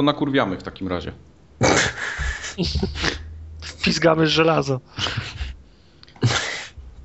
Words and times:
to 0.00 0.04
nakurwiamy 0.04 0.56
w 0.56 0.62
takim 0.62 0.88
razie. 0.88 1.12
Wpizgamy 3.60 4.26
żelazo. 4.26 4.80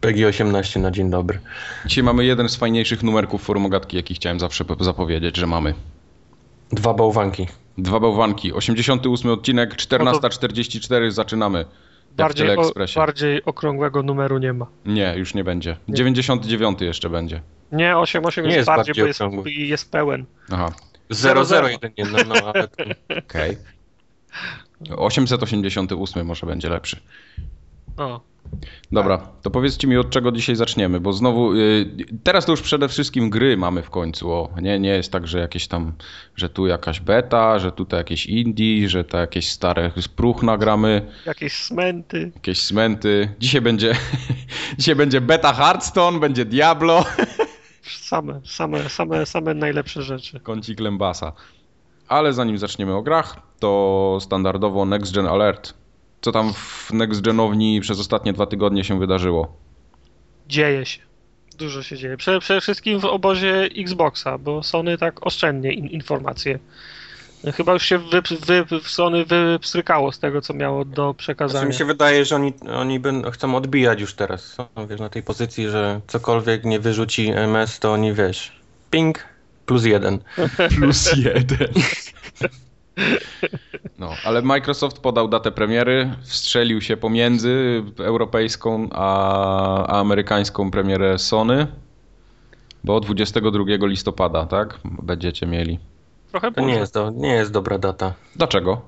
PG 0.01 0.27
18 0.27 0.79
na 0.79 0.91
dzień 0.91 1.09
dobry. 1.09 1.39
Dzisiaj 1.85 2.03
mamy 2.03 2.25
jeden 2.25 2.49
z 2.49 2.55
fajniejszych 2.55 3.03
numerków 3.03 3.43
formogatki, 3.43 3.97
jaki 3.97 4.15
chciałem 4.15 4.39
zawsze 4.39 4.65
po- 4.65 4.83
zapowiedzieć, 4.83 5.37
że 5.37 5.47
mamy. 5.47 5.73
Dwa 6.71 6.93
bałwanki. 6.93 7.47
Dwa 7.77 7.99
bałwanki, 7.99 8.53
88 8.53 9.31
odcinek, 9.31 9.75
14.44, 9.75 11.11
zaczynamy. 11.11 11.65
Bardziej, 12.17 12.57
o, 12.57 12.71
bardziej 12.95 13.45
okrągłego 13.45 14.03
numeru 14.03 14.37
nie 14.37 14.53
ma. 14.53 14.67
Nie, 14.85 15.13
już 15.17 15.33
nie 15.33 15.43
będzie. 15.43 15.77
99 15.89 16.81
jeszcze 16.81 17.09
będzie. 17.09 17.41
Nie, 17.71 17.97
88 17.97 18.43
Nie 18.43 18.47
jest, 18.47 18.57
jest 18.57 18.67
bardziej, 18.67 18.95
bardziej 19.05 19.27
bo 19.29 19.47
jest, 19.47 19.59
jest 19.69 19.91
pełen. 19.91 20.25
Aha, 20.51 20.71
001 21.09 21.91
no, 22.11 22.17
no, 22.27 22.35
ale 22.35 22.67
okej. 23.27 23.57
888 24.97 26.25
może 26.25 26.45
będzie 26.45 26.69
lepszy. 26.69 26.99
O, 27.97 28.21
Dobra, 28.91 29.17
to 29.41 29.51
powiedzcie 29.51 29.87
mi 29.87 29.97
od 29.97 30.09
czego 30.09 30.31
dzisiaj 30.31 30.55
zaczniemy, 30.55 30.99
bo 30.99 31.13
znowu 31.13 31.53
y, 31.53 31.85
teraz 32.23 32.45
to 32.45 32.51
już 32.51 32.61
przede 32.61 32.87
wszystkim 32.87 33.29
gry 33.29 33.57
mamy 33.57 33.83
w 33.83 33.89
końcu. 33.89 34.31
O, 34.31 34.49
nie, 34.61 34.79
nie 34.79 34.89
jest 34.89 35.11
tak, 35.11 35.27
że 35.27 35.39
jakieś 35.39 35.67
tam, 35.67 35.93
że 36.35 36.49
tu 36.49 36.67
jakaś 36.67 36.99
beta, 36.99 37.59
że 37.59 37.71
tutaj 37.71 37.99
jakieś 37.99 38.25
indie, 38.25 38.89
że 38.89 39.03
to 39.03 39.17
jakieś 39.17 39.49
stare 39.51 39.91
spruch 40.01 40.43
nagramy, 40.43 41.11
jakieś 41.25 41.53
smenty. 41.53 42.31
jakieś 42.35 42.61
smenty. 42.61 43.29
Dzisiaj 43.39 43.61
będzie 43.61 43.95
dzisiaj 44.79 44.95
będzie 44.95 45.21
beta 45.21 45.53
Hearthstone, 45.53 46.19
będzie 46.19 46.45
Diablo, 46.45 47.05
Same, 47.87 48.41
same, 48.45 48.89
same, 48.89 49.25
same 49.25 49.53
najlepsze 49.53 50.01
rzeczy. 50.01 50.39
kącik 50.39 50.79
Lembasa. 50.79 51.33
Ale 52.07 52.33
zanim 52.33 52.57
zaczniemy 52.57 52.95
o 52.95 53.01
grach, 53.01 53.41
to 53.59 54.17
standardowo 54.21 54.85
Next 54.85 55.13
Gen 55.13 55.27
Alert. 55.27 55.73
Co 56.21 56.31
tam 56.31 56.53
w 56.53 56.91
Next 56.93 57.21
Genowni 57.21 57.81
przez 57.81 57.99
ostatnie 57.99 58.33
dwa 58.33 58.45
tygodnie 58.45 58.83
się 58.83 58.99
wydarzyło? 58.99 59.57
Dzieje 60.47 60.85
się. 60.85 61.01
Dużo 61.57 61.83
się 61.83 61.97
dzieje. 61.97 62.17
Przede, 62.17 62.39
przede 62.39 62.61
wszystkim 62.61 62.99
w 62.99 63.05
obozie 63.05 63.69
Xboxa, 63.77 64.37
bo 64.37 64.63
Sony 64.63 64.97
tak 64.97 65.27
oszczędnie 65.27 65.73
in, 65.73 65.87
informacje. 65.87 66.59
Chyba 67.53 67.73
już 67.73 67.83
się 67.83 67.97
wy, 67.97 68.21
wy, 68.69 68.79
Sony 68.83 69.25
wypstrykało 69.25 70.11
z 70.11 70.19
tego, 70.19 70.41
co 70.41 70.53
miało 70.53 70.85
do 70.85 70.93
Znaczy 71.03 71.17
przekazania. 71.17 71.67
mi 71.67 71.73
się 71.73 71.85
wydaje, 71.85 72.25
że 72.25 72.35
oni, 72.35 72.53
oni 72.75 72.99
będą, 72.99 73.31
chcą 73.31 73.55
odbijać 73.55 74.01
już 74.01 74.13
teraz. 74.13 74.43
Są 74.43 74.67
wiesz, 74.89 74.99
na 74.99 75.09
tej 75.09 75.23
pozycji, 75.23 75.69
że 75.69 76.01
cokolwiek 76.07 76.65
nie 76.65 76.79
wyrzuci 76.79 77.29
MS, 77.29 77.79
to 77.79 77.93
oni 77.93 78.13
wiesz. 78.13 78.59
Ping 78.91 79.23
plus 79.65 79.85
jeden. 79.85 80.19
Plus 80.77 81.17
jeden. 81.17 81.67
No, 83.99 84.09
ale 84.25 84.41
Microsoft 84.41 84.99
podał 84.99 85.27
datę 85.27 85.51
premiery, 85.51 86.15
wstrzelił 86.21 86.81
się 86.81 86.97
pomiędzy 86.97 87.83
europejską 87.97 88.89
a, 88.91 89.87
a 89.87 89.99
amerykańską 89.99 90.71
premierę 90.71 91.17
Sony, 91.17 91.67
bo 92.83 92.99
22 92.99 93.63
listopada, 93.87 94.45
tak? 94.45 94.79
Będziecie 94.85 95.47
mieli. 95.47 95.79
Trochę 96.35 96.51
To 96.51 96.61
nie 96.61 96.75
jest, 96.75 96.93
do, 96.93 97.11
nie 97.11 97.33
jest 97.33 97.51
dobra 97.51 97.77
data. 97.77 98.13
Dlaczego? 98.35 98.81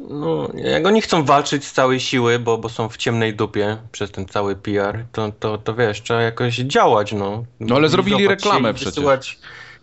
No, 0.00 0.48
jak 0.54 0.86
oni 0.86 1.02
chcą 1.02 1.24
walczyć 1.24 1.64
z 1.64 1.72
całej 1.72 2.00
siły, 2.00 2.38
bo, 2.38 2.58
bo 2.58 2.68
są 2.68 2.88
w 2.88 2.96
ciemnej 2.96 3.34
dupie 3.34 3.76
przez 3.92 4.10
ten 4.10 4.26
cały 4.26 4.56
PR, 4.56 5.04
to, 5.12 5.32
to, 5.32 5.58
to 5.58 5.74
wiesz, 5.74 6.02
trzeba 6.02 6.22
jakoś 6.22 6.56
działać, 6.56 7.12
no. 7.12 7.44
No, 7.60 7.76
ale 7.76 7.88
zrobili 7.88 8.28
reklamę 8.28 8.74
przecież. 8.74 8.94
Wysyłać, 8.94 9.38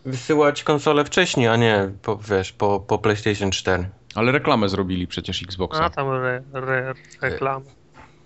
wysyłać 0.06 0.63
konsolę 0.63 1.06
wcześniej, 1.06 1.47
a 1.47 1.56
nie, 1.56 1.91
po, 2.02 2.18
wiesz, 2.18 2.52
po, 2.52 2.79
po 2.79 2.97
PlayStation 2.97 3.52
4. 3.52 3.90
Ale 4.16 4.31
reklamę 4.31 4.69
zrobili 4.69 5.07
przecież 5.07 5.44
Xboxa. 5.44 5.84
A 5.85 5.90
tam 5.90 6.09
re, 6.09 6.44
re, 6.53 6.94
reklamy. 7.22 7.66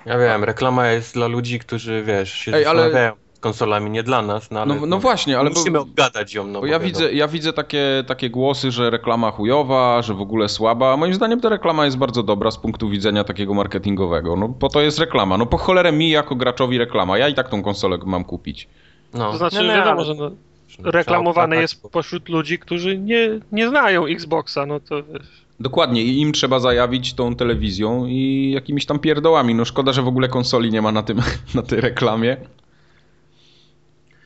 Ja 0.06 0.18
wiem, 0.18 0.44
reklama 0.44 0.88
jest 0.88 1.14
dla 1.14 1.28
ludzi, 1.28 1.59
którzy, 1.59 2.03
wiesz, 2.03 2.34
się 2.34 2.53
Ej, 2.53 2.66
ale- 2.66 3.14
konsolami, 3.41 3.90
nie 3.90 4.03
dla 4.03 4.22
nas, 4.22 4.52
no 4.52 4.59
ale 4.62 4.75
No, 4.75 4.85
no 4.85 5.00
właśnie, 5.00 5.40
ale 5.40 5.50
bo, 5.50 5.59
musimy 5.59 5.79
obgadać 5.79 6.34
ją, 6.34 6.47
no 6.47 6.53
bo 6.53 6.59
bo 6.59 6.66
ja 6.66 6.72
wiadomo. 6.79 6.88
widzę, 6.88 7.13
ja 7.13 7.28
widzę 7.28 7.53
takie, 7.53 8.03
takie 8.07 8.29
głosy, 8.29 8.72
że 8.72 8.90
reklama 8.90 9.31
chujowa, 9.31 10.02
że 10.02 10.13
w 10.13 10.22
ogóle 10.22 10.50
słaba, 10.50 10.97
moim 10.97 11.13
zdaniem 11.13 11.41
ta 11.41 11.50
reklama 11.50 11.85
jest 11.85 11.97
bardzo 11.97 12.24
dobra 12.24 12.52
z 12.52 12.57
punktu 12.57 12.90
widzenia 12.90 13.24
takiego 13.24 13.53
marketingowego. 13.53 14.35
No 14.35 14.50
po 14.50 14.69
to 14.69 14.81
jest 14.81 15.00
reklama. 15.00 15.38
No 15.38 15.46
po 15.46 15.57
cholerę 15.57 15.91
mi 15.91 16.09
jako 16.09 16.35
graczowi 16.35 16.78
reklama. 16.78 17.18
Ja 17.18 17.28
i 17.28 17.34
tak 17.34 17.50
tą 17.50 17.63
konsolę 17.63 17.97
mam 18.06 18.24
kupić. 18.24 18.68
No. 19.13 19.31
To 19.31 19.38
znaczy, 19.38 19.56
Nie, 19.56 19.62
nie, 19.63 19.68
wiadomo, 19.68 19.91
ale- 19.91 20.06
że 20.06 20.13
no, 20.16 20.91
reklamowane 20.91 21.44
obgadać, 21.46 21.62
jest 21.72 21.81
bo- 21.84 21.90
pośród 21.90 22.29
ludzi, 22.29 22.59
którzy 22.59 22.97
nie, 22.97 23.29
nie 23.52 23.69
znają 23.69 24.06
Xboxa, 24.06 24.66
no 24.66 24.79
to 24.79 25.03
wiesz. 25.03 25.41
Dokładnie, 25.59 26.03
i 26.03 26.22
im 26.22 26.31
trzeba 26.31 26.59
zajawić 26.59 27.13
tą 27.13 27.35
telewizją 27.35 28.06
i 28.06 28.52
jakimiś 28.56 28.85
tam 28.85 29.00
pierdołami. 29.00 29.56
No 29.56 29.66
szkoda, 29.66 29.94
że 29.94 30.02
w 30.02 30.08
ogóle 30.08 30.28
konsoli 30.28 30.72
nie 30.72 30.81
ma 30.81 30.91
na 30.91 31.03
tym, 31.03 31.22
na 31.56 31.62
tej 31.62 31.81
reklamie. 31.81 32.38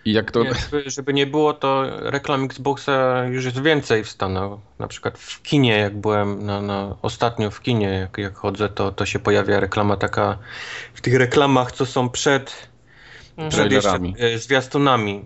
I 0.05 0.13
jak 0.13 0.31
to... 0.31 0.43
Nie, 0.43 0.53
żeby, 0.53 0.89
żeby 0.89 1.13
nie 1.13 1.27
było, 1.27 1.53
to 1.53 1.83
reklam 1.99 2.43
Xboxa 2.43 3.25
już 3.25 3.45
jest 3.45 3.61
więcej 3.61 4.03
w 4.03 4.09
Stanach. 4.09 4.51
Na 4.79 4.87
przykład 4.87 5.17
w 5.17 5.41
kinie, 5.41 5.77
jak 5.77 5.97
byłem 5.97 6.45
na, 6.45 6.61
na 6.61 6.97
ostatnio 7.01 7.51
w 7.51 7.61
kinie, 7.61 7.87
jak, 7.87 8.17
jak 8.17 8.35
chodzę, 8.35 8.69
to, 8.69 8.91
to 8.91 9.05
się 9.05 9.19
pojawia 9.19 9.59
reklama 9.59 9.97
taka 9.97 10.37
w 10.93 11.01
tych 11.01 11.15
reklamach, 11.15 11.71
co 11.71 11.85
są 11.85 12.09
przed, 12.09 12.75
Mhm. 13.37 13.49
przed 13.49 13.71
jeszcze 13.71 13.99
e, 14.19 14.37
zwiastunami. 14.37 15.25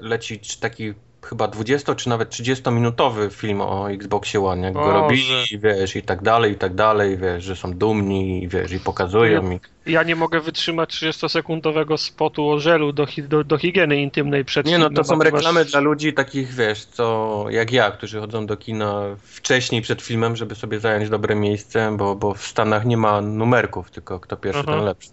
Leci 0.00 0.40
taki 0.60 0.94
chyba 1.26 1.48
20 1.48 1.94
czy 1.94 2.08
nawet 2.08 2.30
30-minutowy 2.30 3.30
film 3.30 3.60
o 3.60 3.90
Xboxie 3.90 4.44
One, 4.44 4.66
jak 4.66 4.74
go 4.74 4.92
robili, 4.92 5.58
wiesz, 5.58 5.96
i 5.96 6.02
tak 6.02 6.22
dalej, 6.22 6.52
i 6.52 6.56
tak 6.56 6.74
dalej, 6.74 7.16
wiesz, 7.16 7.44
że 7.44 7.56
są 7.56 7.72
dumni, 7.74 8.48
wiesz, 8.48 8.72
i 8.72 8.80
pokazują 8.80 9.42
mi. 9.42 9.60
Ja 9.86 10.02
nie 10.02 10.16
mogę 10.16 10.40
wytrzymać 10.40 10.90
30-sekundowego 10.90 11.96
spotu 11.96 12.48
o 12.48 12.60
żelu 12.60 12.92
do, 12.92 13.06
do, 13.28 13.44
do 13.44 13.58
higieny 13.58 14.02
intymnej 14.02 14.44
przed 14.44 14.66
Nie 14.66 14.78
no, 14.78 14.90
to 14.90 15.04
są 15.04 15.18
ty 15.18 15.24
masz- 15.24 15.32
reklamy 15.32 15.64
dla 15.64 15.80
ludzi 15.80 16.12
takich, 16.12 16.54
wiesz, 16.54 16.84
co 16.84 17.46
jak 17.50 17.72
ja, 17.72 17.90
którzy 17.90 18.20
chodzą 18.20 18.46
do 18.46 18.56
kina 18.56 19.02
wcześniej 19.22 19.82
przed 19.82 20.02
filmem, 20.02 20.36
żeby 20.36 20.54
sobie 20.54 20.80
zająć 20.80 21.08
dobre 21.08 21.34
miejsce, 21.34 21.96
bo, 21.96 22.14
bo 22.16 22.34
w 22.34 22.46
Stanach 22.46 22.84
nie 22.84 22.96
ma 22.96 23.20
numerków, 23.20 23.90
tylko 23.90 24.20
kto 24.20 24.36
pierwszy, 24.36 24.62
Aha. 24.66 24.72
ten 24.72 24.84
lepszy. 24.84 25.10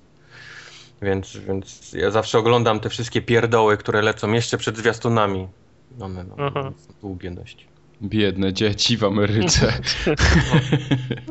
Więc, 1.02 1.38
więc 1.38 1.94
ja 1.94 2.12
zawsze 2.12 2.40
oglądam 2.40 2.80
te 2.80 2.90
wszystkie 2.90 3.22
pierdoły, 3.22 3.78
które 3.78 4.02
lecą 4.02 4.32
jeszcze 4.32 4.58
przed 4.58 4.78
zwiastunami. 4.78 5.48
One 6.00 6.24
no, 6.24 6.36
Aha. 6.38 6.72
są 6.78 6.94
długie 7.02 7.32
dość. 7.32 7.68
Biedne 8.02 8.54
dzieci 8.54 8.98
w 8.98 9.04
Ameryce. 9.04 9.74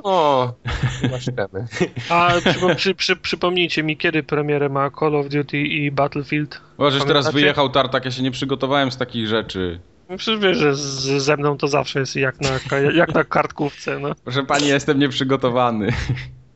O, 0.03 0.53
masz 1.13 1.25
temy. 1.25 1.67
A 2.11 2.33
przypo, 2.45 2.75
przy, 2.75 2.95
przy, 2.95 3.17
przypomnijcie 3.17 3.83
mi, 3.83 3.97
kiedy 3.97 4.23
premierę 4.23 4.69
ma 4.69 4.91
Call 4.91 5.17
of 5.17 5.29
Duty 5.29 5.59
i 5.59 5.91
Battlefield? 5.91 6.61
Żeś 6.89 7.05
teraz 7.05 7.33
wyjechał 7.33 7.69
tartak, 7.69 8.05
ja 8.05 8.11
się 8.11 8.23
nie 8.23 8.31
przygotowałem 8.31 8.93
z 8.93 8.97
takich 8.97 9.27
rzeczy. 9.27 9.81
No 10.09 10.17
Przecież 10.17 10.41
wiesz, 10.41 10.57
że 10.57 10.75
z, 10.75 11.05
ze 11.23 11.37
mną 11.37 11.57
to 11.57 11.69
zawsze 11.69 12.01
jest 12.01 12.17
jak 12.17 12.41
na, 12.41 12.79
jak 12.95 13.15
na 13.15 13.25
kartkówce, 13.25 13.99
no. 13.99 14.15
Proszę 14.25 14.43
pani, 14.43 14.69
jestem 14.69 14.99
nieprzygotowany. 14.99 15.93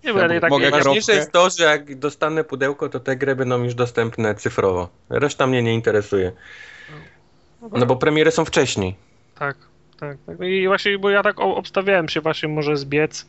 Nie, 0.04 0.12
bo 0.12 0.18
ja 0.18 0.40
tak 0.40 0.50
Mogę 0.50 0.64
nie, 0.64 0.70
kropkę? 0.70 0.84
Ważniejsze 0.84 1.12
jest 1.12 1.32
to, 1.32 1.50
że 1.50 1.64
jak 1.64 1.98
dostanę 1.98 2.44
pudełko, 2.44 2.88
to 2.88 3.00
te 3.00 3.16
gry 3.16 3.36
będą 3.36 3.64
już 3.64 3.74
dostępne 3.74 4.34
cyfrowo. 4.34 4.88
Reszta 5.10 5.46
mnie 5.46 5.62
nie 5.62 5.74
interesuje. 5.74 6.32
No 7.70 7.86
bo 7.86 7.96
premiery 7.96 8.30
są 8.30 8.44
wcześniej. 8.44 8.96
Tak, 9.38 9.56
tak, 10.00 10.16
tak. 10.26 10.38
No 10.38 10.46
I 10.46 10.66
właśnie, 10.66 10.98
bo 10.98 11.10
ja 11.10 11.22
tak 11.22 11.40
obstawiałem 11.40 12.08
się 12.08 12.20
właśnie 12.20 12.48
może 12.48 12.76
zbiec 12.76 13.26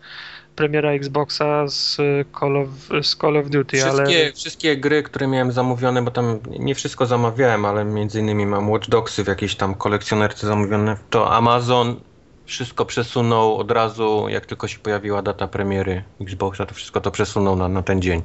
premiera 0.56 0.91
Xboxa 0.91 1.68
z 1.68 1.97
Call 2.39 2.57
of, 2.57 2.69
z 3.01 3.15
Call 3.15 3.38
of 3.38 3.50
Duty, 3.50 3.77
Wszystkie, 3.77 4.01
ale 4.01 4.33
wszystkie 4.33 4.77
gry, 4.77 5.03
które 5.03 5.27
miałem 5.27 5.51
zamówione, 5.51 6.01
bo 6.01 6.12
tam 6.12 6.39
nie 6.59 6.75
wszystko 6.75 7.06
zamawiałem, 7.06 7.65
ale 7.65 7.85
między 7.85 8.19
innymi 8.19 8.45
mam 8.45 8.69
Watch 8.69 8.89
Dogsy 8.89 9.24
w 9.24 9.27
jakiejś 9.27 9.56
tam 9.56 9.75
kolekcjonerce 9.75 10.47
zamówione, 10.47 10.97
to 11.09 11.31
Amazon 11.31 12.00
wszystko 12.45 12.85
przesunął 12.85 13.57
od 13.57 13.71
razu, 13.71 14.25
jak 14.30 14.45
tylko 14.45 14.68
się 14.68 14.80
pojawiła 14.80 15.21
data 15.21 15.47
premiery 15.47 16.03
Xboxa, 16.21 16.65
to 16.65 16.74
wszystko 16.74 17.01
to 17.01 17.12
przesunął 17.12 17.56
na, 17.56 17.68
na 17.68 17.83
ten 17.83 18.01
dzień. 18.01 18.21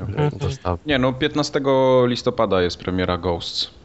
Mhm. 0.00 0.30
Dostaw. 0.38 0.80
Nie 0.86 0.98
no, 0.98 1.12
15 1.12 1.60
listopada 2.06 2.62
jest 2.62 2.78
premiera 2.78 3.18
Ghosts. 3.18 3.77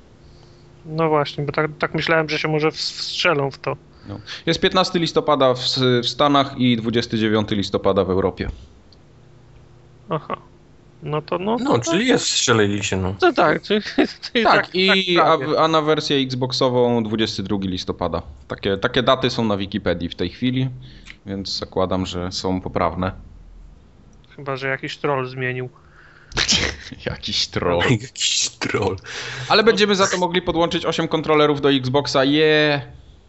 No 0.86 1.10
właśnie, 1.10 1.44
bo 1.44 1.52
tak, 1.52 1.72
tak 1.80 1.94
myślałem, 1.94 2.30
że 2.30 2.40
się 2.40 2.48
może 2.48 2.72
wstrzelą 2.72 3.52
w 3.52 3.58
to. 3.58 3.78
No. 4.08 4.20
Jest 4.46 4.60
15 4.60 5.00
listopada 5.00 5.54
w, 5.54 5.60
w 6.04 6.08
Stanach 6.08 6.58
i 6.58 6.78
29 6.78 7.52
listopada 7.52 8.04
w 8.04 8.10
Europie. 8.10 8.50
Aha. 10.10 10.38
No 11.04 11.22
to 11.22 11.40
no. 11.40 11.58
No, 11.60 11.80
to, 11.80 11.92
czyli 11.92 12.08
jest 12.08 12.26
strzelili 12.26 12.84
się, 12.84 12.98
no. 12.98 13.16
To 13.20 13.34
tak, 13.34 13.62
czyli, 13.62 13.82
czyli 14.32 14.44
Tak, 14.44 14.76
i 14.76 15.20
a, 15.20 15.24
prawie. 15.24 15.60
a 15.60 15.68
na 15.68 15.82
wersję 15.82 16.18
Xboxową 16.18 17.04
22 17.04 17.58
listopada. 17.62 18.22
Takie, 18.48 18.78
takie 18.78 19.04
daty 19.04 19.30
są 19.30 19.46
na 19.46 19.58
Wikipedii 19.58 20.10
w 20.10 20.16
tej 20.16 20.30
chwili, 20.30 20.70
więc 21.26 21.60
zakładam, 21.60 22.06
że 22.06 22.32
są 22.32 22.62
poprawne. 22.62 23.12
Chyba, 24.36 24.56
że 24.56 24.68
jakiś 24.68 24.98
troll 24.98 25.28
zmienił. 25.28 25.70
Jakiś 27.06 27.48
troll. 27.48 27.84
Jakiś 28.02 28.50
troll. 28.50 28.96
Ale 29.50 29.64
będziemy 29.64 29.96
za 29.96 30.08
to 30.08 30.18
mogli 30.18 30.42
podłączyć 30.42 30.86
8 30.86 31.08
kontrolerów 31.08 31.62
do 31.62 31.72
Xboxa. 31.72 32.24
Je. 32.24 32.82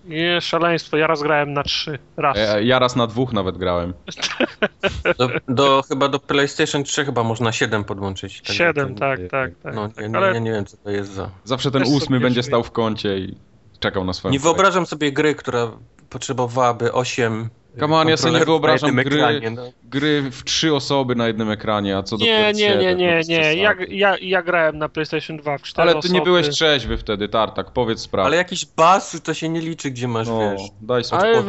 Nie, 0.05 0.41
szaleństwo. 0.41 0.97
Ja 0.97 1.07
raz 1.07 1.23
grałem 1.23 1.53
na 1.53 1.63
trzy. 1.63 1.99
Raz. 2.17 2.37
E, 2.39 2.65
Ja 2.65 2.79
raz 2.79 2.97
na 2.97 3.07
dwóch 3.07 3.33
nawet 3.33 3.59
grałem. 3.59 3.95
Do, 5.19 5.29
do, 5.49 5.83
chyba 5.89 6.09
do 6.09 6.19
PlayStation 6.19 6.85
3 6.85 7.05
chyba 7.05 7.23
można 7.23 7.53
7 7.53 7.85
podłączyć. 7.85 8.43
tak, 8.43 8.57
Siedem, 8.57 8.95
to- 8.95 9.01
tak, 9.01 9.21
tak, 9.31 9.51
tak. 9.63 9.75
No, 9.75 9.89
tak. 9.89 9.97
ja, 9.97 10.07
nie- 10.07 10.17
Ale 10.17 10.33
ja 10.35 10.39
nie 10.39 10.53
wiem 10.53 10.67
co 10.67 10.77
to 10.77 10.91
jest 10.91 11.13
za... 11.13 11.31
Zawsze 11.45 11.71
ten 11.71 11.83
ósmy 11.83 12.21
będzie 12.21 12.43
stał 12.43 12.63
w 12.65 12.71
kącie 12.71 13.19
i 13.19 13.37
czekał 13.81 14.05
na 14.05 14.13
swoją 14.13 14.33
Nie 14.33 14.39
wyobrażam 14.39 14.87
sobie 14.87 15.13
gry, 15.13 15.35
która 15.35 15.71
potrzebowałaby 16.11 16.93
8 16.93 17.49
Come 17.81 17.97
on, 17.97 18.09
ja 18.09 18.17
sobie 18.17 18.39
nie 18.39 18.45
wyobrażam 18.45 18.91
gry- 18.97 19.01
ekranie, 19.01 19.51
no. 19.51 19.63
Gry 19.85 20.31
w 20.31 20.45
trzy 20.45 20.75
osoby 20.75 21.15
na 21.15 21.27
jednym 21.27 21.51
ekranie, 21.51 21.97
a 21.97 22.03
co 22.03 22.17
do 22.19 22.25
nie, 22.25 22.53
nie, 22.53 22.77
nie, 22.77 22.95
nie, 22.95 23.15
no, 23.15 23.23
nie. 23.29 23.55
Ja, 23.55 23.75
ja, 23.89 24.17
ja 24.21 24.43
grałem 24.43 24.79
na 24.79 24.89
PlayStation 24.89 25.37
2 25.37 25.59
w 25.59 25.63
cztery 25.63 25.83
Ale 25.83 25.93
ty 25.93 25.99
osoby. 25.99 26.15
nie 26.15 26.23
byłeś 26.23 26.49
trzeźwy 26.49 26.97
wtedy, 26.99 27.29
Tartak, 27.29 27.71
powiedz 27.71 28.01
sprawę. 28.01 28.27
Ale 28.27 28.37
jakiś 28.37 28.67
bas 28.67 29.21
to 29.25 29.35
się 29.35 29.49
nie 29.49 29.61
liczy, 29.61 29.91
gdzie 29.91 30.09
masz, 30.09 30.29
no, 30.29 30.39
wiesz... 30.53 30.63
daj 30.81 31.05
sobie 31.05 31.23
Ale 31.23 31.43
w, 31.43 31.47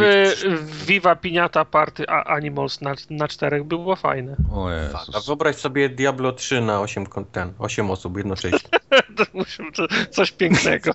w 0.62 0.86
Viva 0.86 1.16
Piniata 1.16 1.66
Party 1.66 2.10
a 2.10 2.24
Animals 2.24 2.82
na, 2.82 2.96
na 3.10 3.28
czterech 3.28 3.64
było 3.64 3.96
fajne. 3.96 4.36
O 4.54 4.68
A 4.68 4.74
Jezus. 4.76 5.26
wyobraź 5.28 5.56
sobie 5.56 5.90
Diablo 5.90 6.32
3 6.32 6.62
na 6.62 6.82
8, 6.82 7.06
kon- 7.06 7.26
ten, 7.26 7.54
8 7.60 7.92
osób 7.92 8.18
jednocześnie. 8.18 8.60
To 9.18 9.24
musi 9.34 9.64
być 9.64 9.78
coś 10.10 10.32
pięknego. 10.32 10.92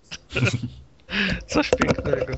Coś 1.47 1.71
pięknego. 1.71 2.33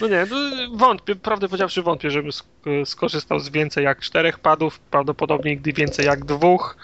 No 0.00 0.08
nie, 0.08 0.26
no 0.30 0.36
wątpię, 0.76 1.16
prawdę 1.16 1.48
powiedziawszy 1.48 1.82
wątpię, 1.82 2.10
żebym 2.10 2.30
sk- 2.30 2.84
skorzystał 2.84 3.40
z 3.40 3.48
więcej 3.48 3.84
jak 3.84 4.00
czterech 4.00 4.38
padów, 4.38 4.78
prawdopodobnie 4.78 5.50
nigdy 5.50 5.72
więcej 5.72 6.06
jak 6.06 6.24
dwóch, 6.24 6.76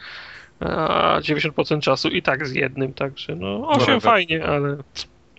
a 0.60 1.18
90% 1.20 1.80
czasu 1.80 2.08
i 2.08 2.22
tak 2.22 2.46
z 2.46 2.52
jednym, 2.52 2.92
także 2.94 3.34
no 3.36 3.68
8 3.68 3.80
Forever. 3.80 4.02
fajnie, 4.02 4.44
ale 4.46 4.76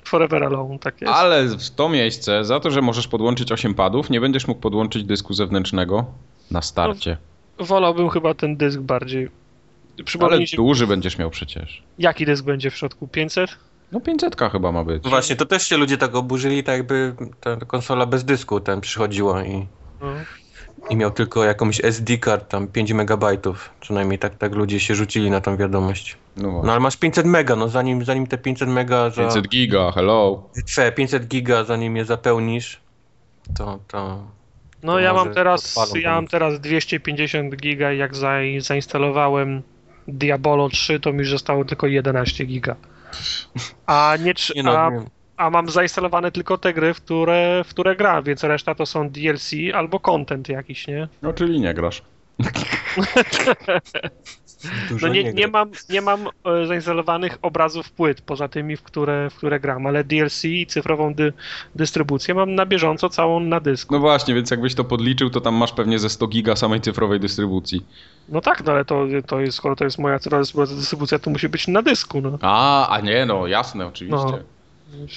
forever 0.04 0.44
alone, 0.44 0.80
tak 0.80 1.02
jest. 1.02 1.14
Ale 1.14 1.46
w 1.46 1.70
to 1.70 1.90
miejsce, 1.90 2.46
za 2.46 2.60
to, 2.60 2.72
że 2.72 2.82
możesz 2.82 3.08
podłączyć 3.08 3.52
8 3.52 3.74
padów, 3.74 4.10
nie 4.10 4.22
będziesz 4.22 4.48
mógł 4.48 4.62
podłączyć 4.62 5.04
dysku 5.04 5.34
zewnętrznego 5.34 6.06
na 6.52 6.62
starcie. 6.62 7.18
Wolałbym 7.60 8.10
chyba 8.10 8.34
ten 8.34 8.58
dysk 8.58 8.80
bardziej. 8.80 9.30
Ale 10.20 10.38
duży 10.56 10.88
będziesz 10.88 11.18
miał 11.18 11.30
przecież. 11.30 11.84
jaki 12.00 12.26
dysk 12.26 12.46
będzie 12.46 12.72
w 12.72 12.76
środku? 12.76 13.08
500? 13.08 13.58
No 13.92 14.00
500 14.00 14.42
chyba 14.52 14.72
ma 14.72 14.84
być. 14.84 15.04
No 15.04 15.10
Właśnie, 15.10 15.36
to 15.36 15.46
też 15.46 15.68
się 15.68 15.78
ludzie 15.78 15.98
tak 15.98 16.16
oburzyli, 16.16 16.64
tak 16.64 16.78
jakby 16.78 17.16
ta 17.40 17.56
konsola 17.56 18.06
bez 18.06 18.24
dysku 18.24 18.60
ten 18.60 18.82
przychodziła 18.82 19.46
i, 19.46 19.68
No. 20.02 20.08
i 20.90 20.96
miał 20.96 21.12
tylko 21.12 21.44
jakąś 21.44 21.86
SD 21.86 22.18
card, 22.18 22.50
tam 22.50 22.68
5 22.68 22.94
megabajtów. 22.94 23.70
Przynajmniej 23.80 24.20
tak, 24.20 24.38
tak 24.38 24.56
ludzie 24.56 24.80
się 24.80 24.96
rzucili 24.96 25.32
na 25.32 25.42
tą 25.42 25.58
wiadomość. 25.58 26.18
No 26.38 26.62
No 26.66 26.72
ale 26.72 26.80
masz 26.80 26.98
500 26.98 27.26
mega, 27.26 27.56
no 27.56 27.70
zanim, 27.70 28.06
zanim 28.06 28.28
te 28.28 28.38
500 28.38 28.70
mega 28.70 29.10
za... 29.10 29.24
500 29.24 29.48
giga, 29.48 29.92
hello. 29.92 30.50
Twoje 30.68 30.92
500 30.92 31.28
giga, 31.28 31.64
zanim 31.64 31.96
je 31.98 32.06
zapełnisz, 32.06 32.80
to... 33.58 33.80
to... 33.88 34.24
No 34.84 34.94
To 34.94 35.00
ja 35.00 35.14
mam 35.14 35.34
teraz, 35.34 35.78
odpalą 35.78 36.02
ja 36.02 36.16
mam 36.16 36.28
teraz 36.28 36.60
250 36.60 37.56
giga, 37.56 37.92
jak 37.92 38.16
za, 38.16 38.32
zainstalowałem 38.60 39.62
Diabolo 40.08 40.70
3, 40.70 41.00
to 41.00 41.14
mi 41.14 41.20
już 41.20 41.30
zostało 41.30 41.66
tylko 41.66 41.88
11 41.88 42.46
giga. 42.46 42.76
A, 43.86 44.18
nie, 44.20 44.34
Nie 44.56 44.64
no, 44.64 44.80
a, 44.80 44.90
nie. 44.90 45.02
a 45.38 45.50
mam 45.50 45.70
zainstalowane 45.70 46.32
tylko 46.32 46.58
te 46.58 46.74
gry, 46.74 46.94
w 46.94 47.02
które, 47.02 47.64
w 47.64 47.70
które 47.70 47.96
gram, 47.96 48.24
więc 48.24 48.44
reszta 48.44 48.76
to 48.76 48.86
są 48.86 49.10
DLC 49.10 49.52
albo 49.74 50.00
content 50.00 50.50
jakiś, 50.50 50.88
nie? 50.88 51.08
No 51.22 51.34
czyli 51.34 51.62
nie 51.62 51.74
grasz. 51.74 52.02
No 55.02 55.08
nie, 55.08 55.24
nie, 55.24 55.34
gra. 55.34 55.48
mam, 55.48 55.72
nie 55.90 56.02
mam 56.02 56.28
e, 56.28 56.68
zainstalowanych 56.68 57.38
obrazów 57.42 57.92
płyt, 57.92 58.22
poza 58.22 58.48
tymi, 58.48 58.78
w 58.78 58.84
które, 58.84 59.30
w 59.30 59.36
które 59.36 59.60
gram, 59.60 59.88
ale 59.88 60.04
DLC 60.04 60.46
i 60.46 60.66
cyfrową 60.68 61.14
dy, 61.14 61.34
dystrybucję 61.76 62.34
mam 62.34 62.56
na 62.56 62.66
bieżąco 62.66 63.10
całą 63.10 63.40
na 63.40 63.60
dysku. 63.60 63.94
No 63.94 64.00
właśnie, 64.00 64.36
więc 64.36 64.52
jakbyś 64.52 64.76
to 64.76 64.84
podliczył, 64.84 65.30
to 65.30 65.42
tam 65.42 65.56
masz 65.56 65.74
pewnie 65.74 66.00
ze 66.00 66.10
100 66.10 66.28
giga 66.28 66.56
samej 66.56 66.82
cyfrowej 66.82 67.20
dystrybucji. 67.20 67.86
No 68.32 68.42
tak, 68.42 68.64
no 68.66 68.72
ale 68.72 68.86
to, 68.86 69.06
to 69.28 69.40
jest, 69.40 69.58
skoro 69.58 69.76
to 69.76 69.84
jest 69.84 69.98
moja 70.00 70.20
cyfrowa 70.20 70.66
dystrybucja, 70.76 71.20
to 71.20 71.30
musi 71.30 71.50
być 71.50 71.68
na 71.68 71.82
dysku, 71.82 72.22
no. 72.22 72.38
A, 72.42 72.88
a 72.90 73.00
nie, 73.02 73.26
no 73.26 73.48
jasne, 73.48 73.88
oczywiście. 73.88 74.26
No. 74.26 74.40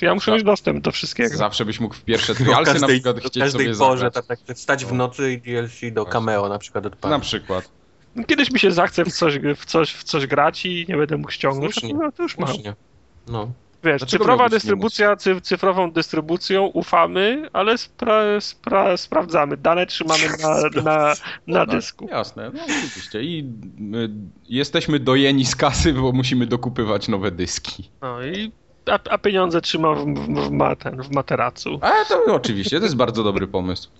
Ja 0.03 0.15
muszę 0.15 0.33
mieć 0.33 0.43
dostęp 0.43 0.81
do 0.85 0.91
wszystkiego. 0.93 1.37
Zawsze 1.37 1.65
byś 1.65 1.81
mógł 1.81 1.95
w 1.95 2.03
pierwsze 2.05 2.35
trialsy 2.35 2.75
na 2.75 2.81
każdej, 2.81 2.97
przykład 3.01 3.17
o 3.17 3.21
chcieć 3.29 3.43
każdej 3.43 3.75
sobie 3.75 3.79
porze, 3.89 4.03
zagrać. 4.11 4.27
tak, 4.27 4.39
tak 4.47 4.57
wstać 4.57 4.85
w 4.85 4.89
No. 4.91 4.95
nocy 4.97 5.33
i 5.33 5.39
DLC 5.41 5.81
do 5.93 6.03
Właśnie. 6.03 6.13
cameo 6.13 6.49
na 6.49 6.59
przykład 6.59 6.85
Na 6.85 6.91
odpalić. 6.91 7.23
przykład. 7.23 7.69
Kiedyś 8.27 8.51
mi 8.51 8.59
się 8.61 8.71
zachce 8.71 9.05
w 9.05 9.13
coś, 9.13 9.39
w 9.57 9.65
coś, 9.65 9.93
w 9.95 10.05
coś 10.05 10.27
grać 10.27 10.67
i 10.67 10.87
nie 10.89 10.97
będę 10.97 11.17
mógł 11.17 11.31
ściągnąć, 11.31 11.73
Słusznie. 11.75 11.95
no 11.95 12.13
to 12.13 12.23
już 12.23 12.39
mam. 12.39 12.49
Słusznie. 12.49 12.75
No. 13.29 13.49
Wiesz, 13.85 13.99
Dlaczego 13.99 14.25
cyfrowa 14.25 14.49
dystrybucja, 14.49 15.17
cy, 15.17 15.41
cyfrową 15.41 15.91
dystrybucją 15.91 16.65
ufamy, 16.67 17.49
ale 17.53 17.79
spra, 17.79 18.41
spra, 18.41 18.97
sprawdzamy. 18.97 19.57
Dane 19.57 19.87
trzymamy 19.87 20.25
na, 20.43 20.61
na, 20.83 21.15
na 21.47 21.67
Tak, 21.67 21.77
dysku. 21.77 22.09
Jasne, 22.11 22.51
no 22.55 22.63
oczywiście. 22.63 23.23
I 23.23 23.45
y, 23.95 24.11
jesteśmy 24.49 25.01
dojeni 25.01 25.45
z 25.45 25.57
kasy, 25.57 25.93
bo 25.93 26.13
musimy 26.13 26.47
dokupywać 26.47 27.09
nowe 27.09 27.31
dyski. 27.31 27.91
No 28.03 28.23
i 28.23 28.53
a, 28.87 28.99
a 29.11 29.19
pieniądze 29.19 29.61
trzyma 29.61 29.95
w, 29.95 30.05
w, 30.05 30.51
w, 30.51 31.09
w 31.09 31.11
materacu. 31.15 31.79
Ale 31.81 32.05
to 32.05 32.35
oczywiście, 32.35 32.79
to 32.79 32.85
jest 32.85 32.97
bardzo 32.97 33.25
dobry 33.25 33.47
pomysł. 33.47 33.91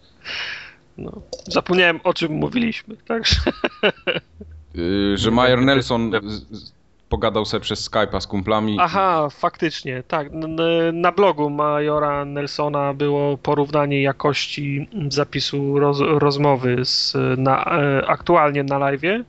No. 0.99 1.13
Zapomniałem 1.47 2.01
o 2.05 2.15
czym 2.15 2.33
mówiliśmy, 2.33 2.97
także 2.97 3.37
Y, 4.79 5.19
że 5.19 5.31
Major 5.31 5.63
Nelson 5.63 6.11
pogadał 7.15 7.45
sobie 7.45 7.61
przez 7.61 7.91
Skype'a 7.91 8.21
z 8.21 8.27
kumplami. 8.27 8.77
Aha, 8.81 9.29
faktycznie, 9.31 10.03
tak. 10.09 10.29
Na 10.93 11.13
blogu 11.13 11.51
Majora 11.51 12.25
Nelsona 12.25 12.95
było 12.95 13.39
porównanie 13.39 14.03
jakości 14.03 14.89
zapisu 15.09 15.79
roz, 15.79 15.99
rozmowy 16.01 16.85
z, 16.85 17.15
na, 17.39 17.65
e, 17.65 18.07
aktualnie 18.07 18.65
na 18.65 18.79
live 18.79 19.25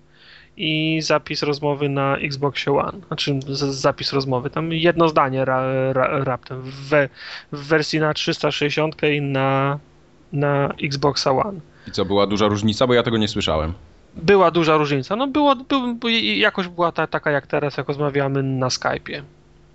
i 0.57 0.99
zapis 1.01 1.43
rozmowy 1.43 1.89
na 1.89 2.17
Xboxie 2.17 2.73
One. 2.73 2.97
Znaczy 3.07 3.39
zapis 3.69 4.13
rozmowy. 4.13 4.49
Tam 4.49 4.73
jedno 4.73 5.09
zdanie 5.09 5.45
ra, 5.45 5.93
ra, 5.93 6.23
raptem. 6.23 6.61
W, 6.61 6.91
w 7.51 7.67
wersji 7.67 7.99
na 7.99 8.13
360 8.13 8.95
i 9.03 9.21
na, 9.21 9.79
na 10.33 10.73
Xboxa 10.83 11.31
One. 11.31 11.59
I 11.87 11.91
co, 11.91 12.05
była 12.05 12.27
duża 12.27 12.47
różnica, 12.47 12.87
bo 12.87 12.93
ja 12.93 13.03
tego 13.03 13.17
nie 13.17 13.27
słyszałem. 13.27 13.73
Była 14.15 14.51
duża 14.51 14.77
różnica. 14.77 15.15
No 15.15 15.27
było, 15.27 15.55
był, 15.55 15.95
był, 15.95 16.09
jakość 16.37 16.69
była 16.69 16.91
ta, 16.91 17.07
taka 17.07 17.31
jak 17.31 17.47
teraz, 17.47 17.77
jak 17.77 17.87
rozmawiamy 17.87 18.43
na 18.43 18.67
Skype'ie. 18.67 19.21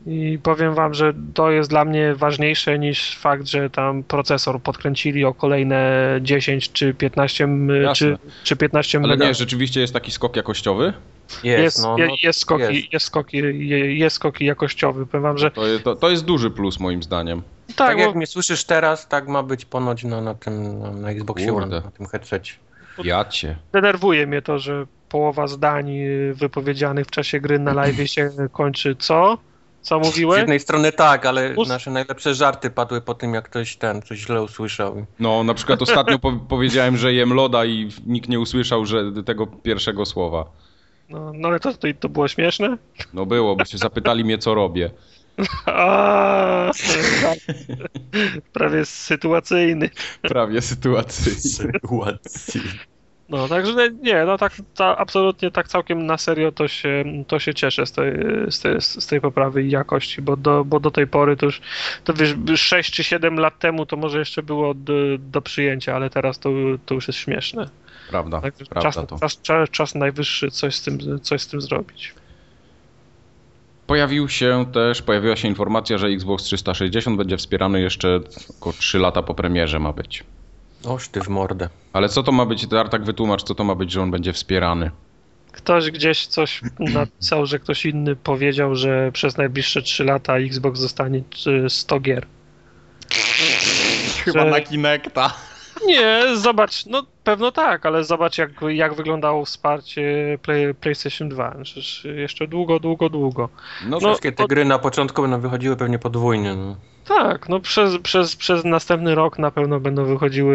I 0.07 0.39
powiem 0.43 0.75
wam, 0.75 0.95
że 0.95 1.13
to 1.35 1.51
jest 1.51 1.71
dla 1.71 1.85
mnie 1.85 2.15
ważniejsze 2.15 2.79
niż 2.79 3.17
fakt, 3.19 3.47
że 3.47 3.71
tam 3.71 4.03
procesor 4.03 4.61
podkręcili 4.63 5.25
o 5.25 5.35
kolejne 5.35 6.19
10 6.23 6.73
czy 6.73 6.95
15 6.95 7.45
m- 7.45 7.69
Jasne. 7.83 7.95
czy, 7.95 8.19
czy 8.45 8.57
15 8.57 8.99
Ale 8.99 9.09
mega. 9.09 9.27
nie, 9.27 9.35
rzeczywiście 9.35 9.81
jest 9.81 9.93
taki 9.93 10.11
skok 10.11 10.37
jakościowy? 10.37 10.93
Jest, 11.45 11.63
jest, 11.63 11.83
no, 11.83 11.97
no, 11.99 12.05
jest, 12.23 12.41
skoki, 12.41 12.63
jest. 12.75 12.93
jest. 12.93 13.07
skoki, 13.07 13.37
je- 13.37 13.97
jest 13.97 14.17
skoki 14.17 14.45
jakościowy. 14.45 15.07
Powiem 15.07 15.23
wam, 15.23 15.39
że 15.39 15.51
To 15.51 15.67
jest, 15.67 15.85
to, 15.85 15.97
to 15.97 16.11
jest 16.11 16.25
duży 16.25 16.51
plus 16.51 16.81
moim 16.81 17.03
zdaniem. 17.03 17.43
tak, 17.67 17.77
Tak 17.77 17.97
bo 17.97 18.03
jak 18.03 18.15
mnie 18.15 18.27
słyszysz 18.27 18.65
teraz, 18.65 19.09
tak 19.09 19.29
ma 19.29 19.43
być 19.43 19.65
ponoć 19.65 20.05
na, 20.05 20.21
na 20.21 20.35
tym, 20.35 20.79
na, 20.79 20.91
na 20.91 21.11
Xboxie. 21.11 21.55
One, 21.55 21.67
na 21.67 21.91
tym 21.91 22.07
headsetie. 22.07 22.53
Ja 23.05 23.25
cię. 23.25 23.57
denerwuje 23.73 24.27
mnie 24.27 24.43
to, 24.43 24.59
że 24.59 24.87
połowa 25.09 25.47
zdań 25.47 25.91
y, 25.91 26.35
wypowiedzianych 26.35 27.07
w 27.07 27.11
czasie 27.11 27.41
gry 27.41 27.59
na 27.59 27.73
live 27.73 28.11
się 28.11 28.31
kończy 28.53 28.97
co? 28.99 29.39
Co 29.83 30.05
Z 30.05 30.07
mówiłeś? 30.07 30.39
jednej 30.39 30.61
strony 30.61 30.93
tak, 30.93 31.27
ale 31.27 31.55
nasze 31.69 31.91
najlepsze 31.91 32.35
żarty 32.35 32.71
padły 32.71 33.01
po 33.01 33.15
tym, 33.15 33.35
jak 33.35 33.45
ktoś 33.45 33.77
ten 33.77 34.03
coś 34.03 34.19
źle 34.19 34.43
usłyszał. 34.43 35.07
No, 35.21 35.45
na 35.45 35.55
przykład 35.55 35.83
ostatnio 35.83 36.19
po 36.19 36.33
powiedziałem, 36.49 36.97
że 36.97 37.13
jem 37.13 37.33
loda 37.33 37.65
i 37.65 37.89
nikt 38.07 38.29
nie 38.29 38.41
usłyszał 38.41 38.87
że 38.87 39.13
tego 39.27 39.47
pierwszego 39.47 40.07
słowa. 40.07 40.45
No, 41.09 41.33
no 41.35 41.49
ale 41.49 41.61
to, 41.61 41.73
to, 41.73 41.89
to 42.01 42.09
było 42.09 42.29
śmieszne? 42.29 42.79
No 43.15 43.27
było, 43.27 43.57
bo 43.57 43.65
się 43.65 43.79
zapytali 43.79 44.25
mnie, 44.25 44.39
co 44.39 44.55
robię. 44.55 44.91
A, 45.67 46.71
tak. 47.23 47.39
Prawie 48.53 48.85
sytuacyjny. 48.85 49.91
Prawie 50.23 50.63
sytuacyjnie. 50.63 51.41
Sytuacji. 51.41 52.61
No, 53.31 53.49
także 53.49 53.91
nie, 53.91 54.25
no 54.25 54.39
tak 54.39 54.53
ta, 54.75 54.97
absolutnie 54.97 55.51
tak 55.51 55.69
całkiem 55.69 56.07
na 56.07 56.19
serio 56.19 56.53
to 56.53 56.69
się, 56.69 57.05
to 57.27 57.39
się 57.39 57.55
cieszę 57.55 57.87
z 57.87 57.93
tej, 57.93 58.13
z, 58.51 58.61
tej, 58.61 58.81
z 58.81 59.07
tej 59.07 59.21
poprawy 59.21 59.63
i 59.63 59.71
jakości, 59.71 60.23
bo 60.23 60.37
do, 60.37 60.65
bo 60.65 60.81
do 60.81 60.91
tej 60.91 61.07
pory 61.07 61.37
to 61.37 61.47
już, 61.47 61.61
to 62.05 62.15
wiesz, 62.15 62.61
6 62.61 62.93
czy 62.93 63.05
7 63.05 63.39
lat 63.39 63.59
temu 63.59 63.87
to 63.87 63.97
może 63.97 64.19
jeszcze 64.19 64.43
było 64.43 64.75
do, 64.75 64.93
do 65.19 65.43
przyjęcia, 65.43 65.97
ale 65.97 66.11
teraz 66.11 66.39
to, 66.39 66.51
to 66.87 66.95
już 66.95 67.09
jest 67.09 67.19
śmieszne. 67.19 67.71
Prawda, 68.09 68.41
Także 68.41 68.65
prawda 68.65 68.93
czas, 68.93 69.07
to. 69.09 69.19
czas, 69.19 69.41
czas, 69.43 69.71
czas 69.71 69.95
najwyższy 69.95 70.51
coś 70.51 70.75
z 70.75 70.83
tym, 70.83 71.21
coś 71.21 71.43
z 71.43 71.47
tym 71.47 71.61
zrobić. 71.61 72.15
Pojawił 73.91 74.29
się 74.29 74.67
też, 74.73 75.03
pojawiła 75.03 75.37
się 75.37 75.49
informacja, 75.49 75.99
że 75.99 76.07
Xbox 76.07 76.45
360 76.45 77.17
będzie 77.17 77.37
wspierany 77.37 77.81
jeszcze 77.81 78.21
około 78.59 78.73
3 78.73 78.99
lata 78.99 79.23
po 79.23 79.35
premierze 79.35 79.79
ma 79.79 79.93
być. 79.93 80.25
Oż 80.85 81.09
ty 81.09 81.21
w 81.21 81.29
mordę. 81.29 81.69
Ale 81.93 82.09
co 82.09 82.23
to 82.23 82.33
ma 82.33 82.47
być, 82.47 82.67
Tartak 82.67 83.05
wytłumacz, 83.05 83.43
co 83.43 83.55
to 83.55 83.65
ma 83.65 83.75
być, 83.75 83.93
że 83.93 84.03
on 84.03 84.11
będzie 84.11 84.33
wspierany. 84.33 84.91
Ktoś 85.53 85.91
gdzieś 85.91 86.27
coś 86.27 86.61
napisał, 86.79 87.47
że 87.47 87.59
ktoś 87.59 87.87
inny 87.87 88.17
powiedział, 88.17 88.75
że 88.75 89.13
przez 89.13 89.37
najbliższe 89.37 89.83
3 89.83 90.05
lata 90.05 90.37
Xbox 90.39 90.81
dostanie 90.81 91.23
y, 91.67 91.71
100 91.71 92.01
gier. 92.01 92.27
chyba 94.25 94.45
na 94.45 94.61
Kinecta. 94.61 95.35
Nie, 95.87 96.37
zobacz, 96.37 96.87
no 96.87 97.03
pewno 97.25 97.53
tak, 97.53 97.87
ale 97.87 98.05
zobacz 98.05 98.39
jak, 98.39 98.51
jak 98.69 98.95
wyglądało 98.95 99.45
wsparcie 99.45 100.39
Play, 100.43 100.75
PlayStation 100.75 101.29
2. 101.29 101.57
Przecież 101.63 102.05
jeszcze 102.05 102.49
długo, 102.49 102.81
długo, 102.81 103.09
długo. 103.09 103.49
No, 103.85 103.91
no 103.91 104.01
wszystkie 104.01 104.33
te 104.33 104.45
od... 104.45 104.51
gry 104.51 104.65
na 104.65 104.79
początku 104.79 105.23
będą 105.23 105.41
wychodziły 105.41 105.77
pewnie 105.77 105.99
podwójnie. 105.99 106.55
No. 106.55 106.77
Tak, 107.19 107.49
no 107.49 107.61
przez, 107.61 107.99
przez, 107.99 108.37
przez 108.37 108.65
następny 108.65 109.15
rok 109.15 109.39
na 109.39 109.51
pewno 109.51 109.81
będą 109.81 110.05
wychodziły. 110.05 110.55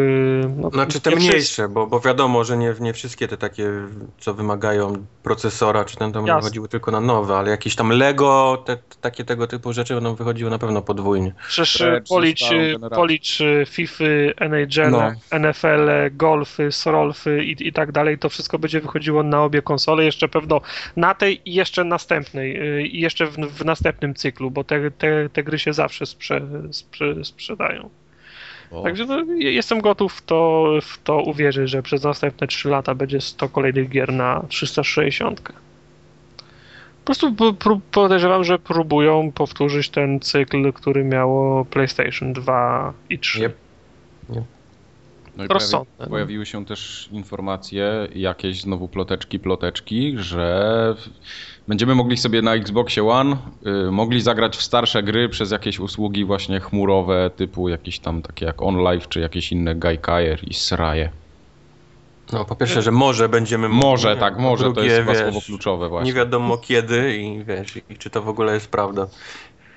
No, 0.56 0.70
znaczy 0.70 1.00
te 1.00 1.16
mniejsze, 1.16 1.68
bo, 1.68 1.86
bo 1.86 2.00
wiadomo, 2.00 2.44
że 2.44 2.56
nie, 2.56 2.74
nie 2.80 2.92
wszystkie 2.92 3.28
te 3.28 3.36
takie, 3.36 3.70
co 4.18 4.34
wymagają 4.34 5.06
procesora, 5.22 5.84
czy 5.84 5.96
ten 5.96 6.12
tam 6.12 6.24
będą 6.24 6.40
wychodziły 6.40 6.68
tylko 6.68 6.90
na 6.90 7.00
nowe, 7.00 7.36
ale 7.36 7.50
jakieś 7.50 7.76
tam 7.76 7.90
Lego, 7.90 8.62
te, 8.66 8.78
takie 9.00 9.24
tego 9.24 9.46
typu 9.46 9.72
rzeczy 9.72 9.94
będą 9.94 10.14
wychodziły 10.14 10.50
na 10.50 10.58
pewno 10.58 10.82
podwójnie. 10.82 11.34
Przecież 11.48 11.82
policz, 12.08 12.44
policz 12.90 13.38
FIFA, 13.66 14.04
NHL, 14.36 14.90
no. 14.90 15.38
NFL, 15.38 15.90
golfy, 16.12 16.72
sorolfy 16.72 17.44
i, 17.44 17.68
i 17.68 17.72
tak 17.72 17.92
dalej, 17.92 18.18
to 18.18 18.28
wszystko 18.28 18.58
będzie 18.58 18.80
wychodziło 18.80 19.22
na 19.22 19.42
obie 19.42 19.62
konsole, 19.62 20.04
jeszcze 20.04 20.28
pewno 20.28 20.60
na 20.96 21.14
tej 21.14 21.50
i 21.50 21.54
jeszcze 21.54 21.84
następnej, 21.84 22.56
i 22.96 23.00
jeszcze 23.00 23.26
w, 23.26 23.36
w 23.36 23.64
następnym 23.64 24.14
cyklu, 24.14 24.50
bo 24.50 24.64
te, 24.64 24.90
te, 24.90 25.28
te 25.28 25.42
gry 25.42 25.58
się 25.58 25.72
zawsze 25.72 26.06
sprze, 26.06 26.45
sprzedają. 27.22 27.90
O. 28.70 28.82
Także 28.82 29.06
no, 29.06 29.24
jestem 29.38 29.80
gotów 29.80 30.12
w 30.14 30.22
to, 30.22 30.72
w 30.82 31.02
to 31.02 31.22
uwierzyć, 31.22 31.70
że 31.70 31.82
przez 31.82 32.02
następne 32.02 32.46
3 32.46 32.68
lata 32.68 32.94
będzie 32.94 33.20
100 33.20 33.48
kolejnych 33.48 33.88
gier 33.88 34.12
na 34.12 34.42
360. 34.48 35.40
Po 35.40 35.52
prostu 37.04 37.34
podejrzewam, 37.90 38.44
że 38.44 38.58
próbują 38.58 39.32
powtórzyć 39.32 39.88
ten 39.88 40.20
cykl, 40.20 40.72
który 40.72 41.04
miało 41.04 41.64
PlayStation 41.64 42.32
2 42.32 42.92
i 43.10 43.18
3. 43.18 43.40
Yep. 43.40 43.56
Yep. 44.30 44.44
No 45.36 45.44
i 45.44 45.48
pojawi, 45.48 45.72
no. 45.98 46.06
pojawiły 46.06 46.46
się 46.46 46.64
też 46.64 47.08
informacje, 47.12 48.08
jakieś 48.14 48.60
znowu 48.60 48.88
ploteczki, 48.88 49.38
ploteczki, 49.38 50.14
że 50.18 50.94
będziemy 51.68 51.94
mogli 51.94 52.16
sobie 52.16 52.42
na 52.42 52.54
Xboxie 52.54 53.08
One 53.08 53.36
y, 53.66 53.90
mogli 53.90 54.20
zagrać 54.20 54.56
w 54.56 54.62
starsze 54.62 55.02
gry 55.02 55.28
przez 55.28 55.50
jakieś 55.50 55.80
usługi 55.80 56.24
właśnie 56.24 56.60
chmurowe, 56.60 57.30
typu 57.36 57.68
jakieś 57.68 57.98
tam 57.98 58.22
takie 58.22 58.46
jak 58.46 58.62
OnLive, 58.62 59.08
czy 59.08 59.20
jakieś 59.20 59.52
inne 59.52 59.74
Gaikai 59.74 60.36
i 60.46 60.54
Sraje. 60.54 61.10
No, 62.32 62.44
po 62.44 62.56
pierwsze, 62.56 62.82
że 62.82 62.90
może 62.90 63.28
będziemy 63.28 63.68
mogli. 63.68 63.90
Może, 63.90 64.16
tak, 64.16 64.38
może, 64.38 64.64
drugie, 64.64 64.80
to 64.80 64.84
jest 64.84 64.96
chyba 64.96 65.14
słowo 65.14 65.40
kluczowe 65.46 65.88
właśnie. 65.88 66.12
Nie 66.12 66.16
wiadomo 66.16 66.58
kiedy 66.58 67.16
i 67.16 67.44
wiesz, 67.44 67.76
i 67.90 67.96
czy 67.98 68.10
to 68.10 68.22
w 68.22 68.28
ogóle 68.28 68.54
jest 68.54 68.70
prawda. 68.70 69.06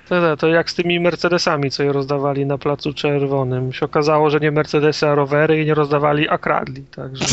To, 0.08 0.36
to 0.36 0.48
jak 0.48 0.70
z 0.70 0.74
tymi 0.74 1.00
Mercedesami, 1.00 1.70
co 1.70 1.82
je 1.82 1.92
rozdawali 1.92 2.46
na 2.46 2.58
Placu 2.58 2.92
Czerwonym. 2.92 3.72
Się 3.72 3.86
okazało, 3.86 4.30
że 4.30 4.40
nie 4.40 4.50
Mercedesy, 4.50 5.08
a 5.08 5.14
rowery 5.14 5.62
i 5.62 5.66
nie 5.66 5.74
rozdawali, 5.74 6.28
a 6.28 6.38
kradli. 6.38 6.82
Także, 6.82 7.24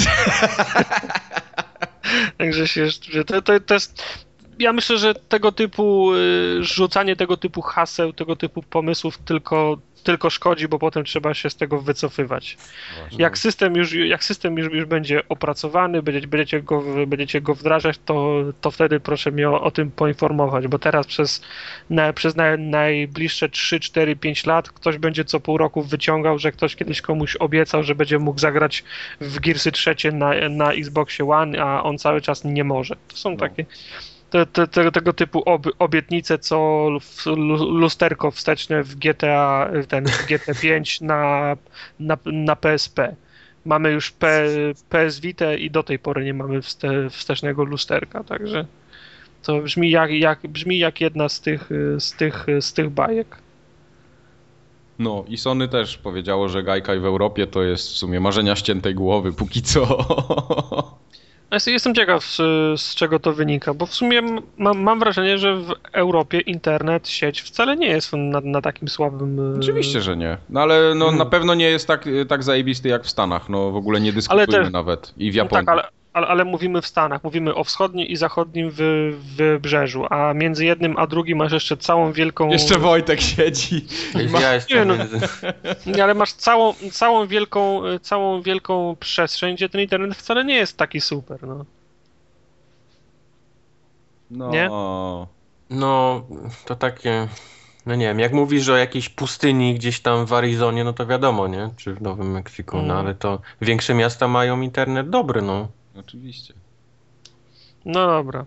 także 2.37 2.67
się, 2.67 2.87
to, 3.25 3.41
to, 3.41 3.59
to 3.59 3.73
jest 3.73 4.26
ja 4.59 4.73
myślę, 4.73 4.97
że 4.97 5.15
tego 5.15 5.51
typu 5.51 6.13
y, 6.13 6.63
rzucanie 6.63 7.15
tego 7.15 7.37
typu 7.37 7.61
haseł, 7.61 8.13
tego 8.13 8.35
typu 8.35 8.63
pomysłów 8.63 9.17
tylko 9.17 9.77
tylko 10.07 10.29
szkodzi, 10.29 10.67
bo 10.67 10.79
potem 10.79 11.03
trzeba 11.03 11.33
się 11.33 11.49
z 11.49 11.55
tego 11.55 11.81
wycofywać. 11.81 12.57
Jak 13.11 13.37
system 13.37 13.75
już, 13.75 13.93
jak 13.93 14.23
system 14.23 14.57
już, 14.57 14.73
już 14.73 14.85
będzie 14.85 15.21
opracowany, 15.29 16.01
będziecie, 16.01 16.27
będziecie, 16.27 16.61
go, 16.61 16.83
będziecie 17.07 17.41
go 17.41 17.55
wdrażać, 17.55 17.99
to, 18.05 18.43
to 18.61 18.71
wtedy 18.71 18.99
proszę 18.99 19.31
mnie 19.31 19.49
o, 19.49 19.61
o 19.61 19.71
tym 19.71 19.91
poinformować, 19.91 20.67
bo 20.67 20.79
teraz 20.79 21.07
przez, 21.07 21.41
na, 21.89 22.13
przez 22.13 22.35
na, 22.35 22.57
najbliższe 22.57 23.49
3, 23.49 23.79
4, 23.79 24.15
5 24.15 24.45
lat 24.45 24.69
ktoś 24.69 24.97
będzie 24.97 25.25
co 25.25 25.39
pół 25.39 25.57
roku 25.57 25.83
wyciągał, 25.83 26.39
że 26.39 26.51
ktoś 26.51 26.75
kiedyś 26.75 27.01
komuś 27.01 27.35
obiecał, 27.35 27.83
że 27.83 27.95
będzie 27.95 28.19
mógł 28.19 28.39
zagrać 28.39 28.83
w 29.21 29.39
Gearsy 29.39 29.71
trzecie 29.71 30.11
na, 30.11 30.49
na 30.49 30.71
Xboxie 30.71 31.29
One, 31.29 31.63
a 31.63 31.83
on 31.83 31.97
cały 31.97 32.21
czas 32.21 32.43
nie 32.43 32.63
może. 32.63 32.95
To 33.07 33.17
są 33.17 33.29
no. 33.29 33.37
takie 33.37 33.65
te, 34.29 34.45
te, 34.45 34.67
te, 34.67 34.91
tego 34.91 35.13
typu 35.13 35.41
ob, 35.45 35.67
obietnice, 35.79 36.39
co 36.39 36.89
lusterko 37.71 38.31
wsteczne 38.31 38.83
w 38.83 38.95
GTA, 38.95 39.71
ten 39.87 40.03
GT 40.03 40.61
5 40.61 41.01
na, 41.01 41.55
na, 41.99 42.17
na 42.25 42.55
PSP. 42.55 43.15
Mamy 43.65 43.91
już 43.91 44.11
P, 44.11 44.47
PS 44.89 45.19
Vita 45.19 45.53
i 45.53 45.71
do 45.71 45.83
tej 45.83 45.99
pory 45.99 46.25
nie 46.25 46.33
mamy 46.33 46.61
wste, 46.61 47.09
wstecznego 47.09 47.63
lusterka, 47.63 48.23
także 48.23 48.65
to 49.43 49.61
brzmi 49.61 49.89
jak, 49.89 50.11
jak, 50.11 50.47
brzmi 50.47 50.79
jak 50.79 51.01
jedna 51.01 51.29
z 51.29 51.41
tych, 51.41 51.69
z, 51.99 52.11
tych, 52.11 52.45
z 52.61 52.73
tych 52.73 52.89
bajek. 52.89 53.37
No 54.99 55.25
i 55.27 55.37
Sony 55.37 55.67
też 55.67 55.97
powiedziało, 55.97 56.49
że 56.49 56.63
Gaikai 56.63 56.99
w 56.99 57.05
Europie 57.05 57.47
to 57.47 57.63
jest 57.63 57.89
w 57.89 57.97
sumie 57.97 58.19
marzenia 58.19 58.55
ściętej 58.55 58.95
głowy 58.95 59.33
póki 59.33 59.61
co. 59.61 59.87
Jestem 61.67 61.95
ciekaw, 61.95 62.25
z, 62.25 62.35
z, 62.81 62.95
czego 62.95 63.19
to 63.19 63.33
wynika, 63.33 63.73
bo 63.73 63.85
w 63.85 63.93
sumie 63.93 64.21
mam, 64.57 64.81
mam, 64.81 64.99
wrażenie, 64.99 65.37
że 65.37 65.55
w 65.55 65.73
Europie 65.91 66.39
internet, 66.39 67.07
sieć 67.09 67.41
wcale 67.41 67.77
nie 67.77 67.87
jest 67.87 68.13
na, 68.13 68.41
na 68.43 68.61
takim 68.61 68.87
słabym... 68.87 69.53
E, 69.55 69.59
Oczywiście, 69.59 70.01
że 70.01 70.17
nie. 70.17 70.37
No 70.49 70.61
ale 70.61 70.95
no, 70.95 71.05
hmm. 71.05 71.19
na 71.19 71.25
pewno 71.25 71.55
nie 71.55 71.69
jest 71.69 71.87
tak, 71.87 72.05
tak 72.27 72.43
zajebisty 72.43 72.89
jak 72.89 73.03
w 73.03 73.09
Stanach. 73.09 73.49
No 73.49 73.71
w 73.71 73.75
ogóle 73.75 74.01
nie 74.01 74.13
dyskutujmy 74.13 74.65
te... 74.65 74.69
nawet. 74.69 75.13
I 75.17 75.31
w 75.31 75.35
Japonii. 75.35 75.65
No 75.65 75.73
tak, 75.73 75.85
ale, 75.85 75.96
ale, 76.17 76.27
ale, 76.27 76.45
mówimy 76.45 76.81
w 76.81 76.87
Stanach, 76.87 77.23
mówimy 77.23 77.55
o 77.55 77.63
wschodnim 77.63 78.07
i 78.07 78.15
zachodnim 78.15 78.71
wy, 78.71 79.13
wybrzeżu, 79.35 80.05
a 80.09 80.33
między 80.33 80.65
jednym 80.65 80.97
a 80.97 81.07
drugim 81.07 81.37
masz 81.37 81.51
jeszcze 81.51 81.77
całą 81.77 82.11
wielką... 82.11 82.49
Jeszcze 82.49 82.79
Wojtek 82.79 83.21
siedzi. 83.21 83.85
Ma... 84.31 84.41
Ja 84.41 84.53
jestem... 84.53 84.89
Nie, 85.85 85.93
no, 85.97 86.03
ale 86.03 86.13
masz 86.13 86.33
całą, 86.33 86.73
całą, 86.91 87.27
wielką, 87.27 87.81
całą 88.01 88.41
wielką 88.41 88.95
przestrzeń, 88.99 89.55
gdzie 89.55 89.69
ten 89.69 89.81
internet 89.81 90.17
wcale 90.17 90.45
nie 90.45 90.55
jest 90.55 90.77
taki 90.77 91.01
super, 91.01 91.47
no. 91.47 91.65
No... 94.31 94.51
Nie? 94.51 94.69
No, 95.69 96.23
to 96.65 96.75
takie... 96.75 97.27
No 97.85 97.95
nie 97.95 98.05
wiem, 98.05 98.19
jak 98.19 98.33
mówisz 98.33 98.69
o 98.69 98.77
jakiejś 98.77 99.09
pustyni 99.09 99.75
gdzieś 99.75 99.99
tam 99.99 100.25
w 100.25 100.33
Arizonie, 100.33 100.83
no 100.83 100.93
to 100.93 101.05
wiadomo, 101.05 101.47
nie? 101.47 101.69
Czy 101.77 101.93
w 101.93 102.01
Nowym 102.01 102.31
Meksyku, 102.31 102.77
mm. 102.77 102.87
no 102.87 102.99
ale 102.99 103.15
to 103.15 103.39
większe 103.61 103.93
miasta 103.93 104.27
mają 104.27 104.61
internet 104.61 105.09
dobry, 105.09 105.41
no. 105.41 105.67
Oczywiście. 105.99 106.53
No 107.85 108.07
dobra. 108.07 108.45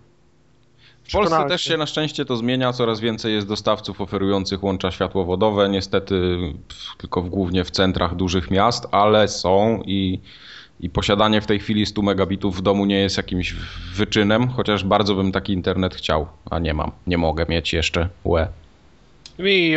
W 1.03 1.11
Polsce 1.11 1.45
też 1.47 1.61
się 1.61 1.77
na 1.77 1.85
szczęście 1.85 2.25
to 2.25 2.37
zmienia, 2.37 2.73
coraz 2.73 2.99
więcej 2.99 3.33
jest 3.33 3.47
dostawców 3.47 4.01
oferujących 4.01 4.63
łącza 4.63 4.91
światłowodowe, 4.91 5.69
niestety 5.69 6.37
tylko 6.97 7.21
w, 7.21 7.29
głównie 7.29 7.63
w 7.63 7.71
centrach 7.71 8.15
dużych 8.15 8.51
miast, 8.51 8.87
ale 8.91 9.27
są 9.27 9.81
i, 9.85 10.19
i 10.79 10.89
posiadanie 10.89 11.41
w 11.41 11.45
tej 11.45 11.59
chwili 11.59 11.85
100 11.85 12.01
megabitów 12.01 12.57
w 12.57 12.61
domu 12.61 12.85
nie 12.85 12.99
jest 12.99 13.17
jakimś 13.17 13.55
wyczynem, 13.95 14.47
chociaż 14.47 14.83
bardzo 14.83 15.15
bym 15.15 15.31
taki 15.31 15.53
internet 15.53 15.95
chciał, 15.95 16.27
a 16.49 16.59
nie 16.59 16.73
mam, 16.73 16.91
nie 17.07 17.17
mogę 17.17 17.45
mieć 17.49 17.73
jeszcze 17.73 18.09
UE. 18.23 18.47
Mi 19.39 19.75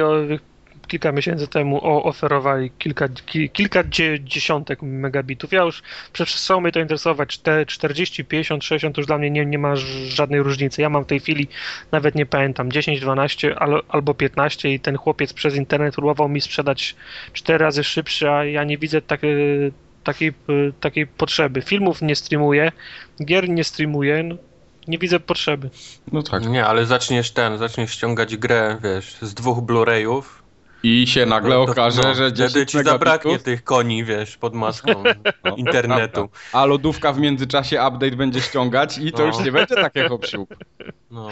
kilka 0.86 1.12
miesięcy 1.12 1.48
temu 1.48 1.80
oferowali 1.84 2.70
kilka, 2.78 3.08
kilka 3.52 3.84
dziesiątek 4.20 4.82
megabitów. 4.82 5.52
Ja 5.52 5.62
już 5.62 5.82
przestało 6.12 6.60
mnie 6.60 6.72
to 6.72 6.80
interesować. 6.80 7.40
40, 7.66 8.24
50, 8.24 8.64
60 8.64 8.94
to 8.94 9.00
już 9.00 9.06
dla 9.06 9.18
mnie 9.18 9.30
nie, 9.30 9.46
nie 9.46 9.58
ma 9.58 9.76
żadnej 10.06 10.42
różnicy. 10.42 10.82
Ja 10.82 10.88
mam 10.88 11.04
w 11.04 11.06
tej 11.06 11.20
chwili, 11.20 11.48
nawet 11.92 12.14
nie 12.14 12.26
pamiętam, 12.26 12.72
10, 12.72 13.00
12 13.00 13.56
albo 13.88 14.14
15 14.14 14.74
i 14.74 14.80
ten 14.80 14.96
chłopiec 14.96 15.32
przez 15.32 15.56
internet 15.56 15.94
próbował 15.94 16.28
mi 16.28 16.40
sprzedać 16.40 16.96
4 17.32 17.58
razy 17.58 17.84
szybszy, 17.84 18.30
a 18.30 18.44
ja 18.44 18.64
nie 18.64 18.78
widzę 18.78 19.02
tak, 19.02 19.20
takiej, 20.04 20.32
takiej 20.80 21.06
potrzeby. 21.06 21.62
Filmów 21.62 22.02
nie 22.02 22.16
streamuję, 22.16 22.72
gier 23.24 23.48
nie 23.48 23.64
streamuję. 23.64 24.22
No, 24.22 24.36
nie 24.88 24.98
widzę 24.98 25.20
potrzeby. 25.20 25.70
No 26.12 26.22
tak. 26.22 26.46
Nie, 26.46 26.66
ale 26.66 26.86
zaczniesz 26.86 27.30
ten, 27.30 27.58
zaczniesz 27.58 27.90
ściągać 27.90 28.36
grę, 28.36 28.78
wiesz, 28.82 29.16
z 29.22 29.34
dwóch 29.34 29.58
Blu-rayów 29.58 30.22
i 30.84 31.06
się 31.06 31.26
nagle 31.26 31.54
no, 31.54 31.62
okaże, 31.62 32.02
no, 32.02 32.14
że 32.14 32.32
10 32.32 32.50
wtedy 32.50 32.66
ci 32.66 32.76
megabitów... 32.76 33.00
zabraknie 33.00 33.38
tych 33.38 33.64
koni, 33.64 34.04
wiesz, 34.04 34.36
pod 34.36 34.54
maską 34.54 35.02
no, 35.44 35.56
internetu. 35.56 36.28
A 36.52 36.64
lodówka 36.64 37.12
w 37.12 37.18
międzyczasie 37.18 37.76
update 37.76 38.16
będzie 38.16 38.40
ściągać 38.40 38.98
i 38.98 39.12
to 39.12 39.18
no. 39.18 39.24
już 39.24 39.38
nie 39.38 39.52
będzie 39.52 39.74
takie 39.74 40.08
hop 40.08 40.26
no. 41.10 41.28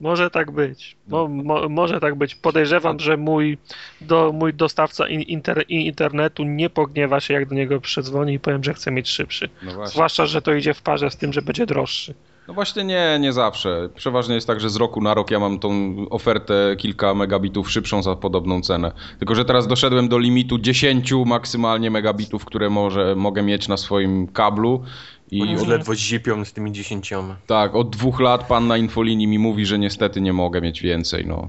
Może 0.00 0.30
tak 0.30 0.50
być. 0.50 0.96
Mo, 1.08 1.28
mo, 1.28 1.68
może 1.68 2.00
tak 2.00 2.14
być. 2.14 2.34
Podejrzewam, 2.34 3.00
że 3.00 3.16
mój, 3.16 3.58
do, 4.00 4.32
mój 4.32 4.54
dostawca 4.54 5.08
inter, 5.08 5.64
internetu 5.68 6.44
nie 6.44 6.70
pogniewa 6.70 7.20
się, 7.20 7.34
jak 7.34 7.48
do 7.48 7.54
niego 7.54 7.80
przedzwoni 7.80 8.34
i 8.34 8.40
powiem, 8.40 8.64
że 8.64 8.74
chce 8.74 8.90
mieć 8.90 9.08
szybszy. 9.08 9.48
No 9.62 9.86
Zwłaszcza, 9.86 10.26
że 10.26 10.42
to 10.42 10.54
idzie 10.54 10.74
w 10.74 10.82
parze 10.82 11.10
z 11.10 11.16
tym, 11.16 11.32
że 11.32 11.42
będzie 11.42 11.66
droższy. 11.66 12.14
No 12.48 12.54
właśnie 12.54 12.84
nie, 12.84 13.18
nie 13.20 13.32
zawsze. 13.32 13.88
Przeważnie 13.94 14.34
jest 14.34 14.46
tak, 14.46 14.60
że 14.60 14.70
z 14.70 14.76
roku 14.76 15.00
na 15.00 15.14
rok 15.14 15.30
ja 15.30 15.40
mam 15.40 15.58
tą 15.58 15.94
ofertę 16.10 16.76
kilka 16.78 17.14
megabitów 17.14 17.70
szybszą 17.70 18.02
za 18.02 18.16
podobną 18.16 18.60
cenę. 18.60 18.92
Tylko, 19.18 19.34
że 19.34 19.44
teraz 19.44 19.66
doszedłem 19.66 20.08
do 20.08 20.18
limitu 20.18 20.58
10 20.58 21.12
maksymalnie 21.26 21.90
megabitów, 21.90 22.44
które 22.44 22.70
może, 22.70 23.16
mogę 23.16 23.42
mieć 23.42 23.68
na 23.68 23.76
swoim 23.76 24.26
kablu. 24.26 24.82
I 25.30 25.42
Oni 25.42 25.56
od... 25.56 25.68
ledwo 25.68 25.94
zipią 25.94 26.44
z 26.44 26.52
tymi 26.52 26.72
dziesięcioma. 26.72 27.36
Tak, 27.46 27.74
od 27.74 27.90
dwóch 27.90 28.20
lat 28.20 28.46
pan 28.46 28.66
na 28.66 28.76
infolinii 28.76 29.26
mi 29.26 29.38
mówi, 29.38 29.66
że 29.66 29.78
niestety 29.78 30.20
nie 30.20 30.32
mogę 30.32 30.60
mieć 30.60 30.82
więcej, 30.82 31.26
no. 31.26 31.48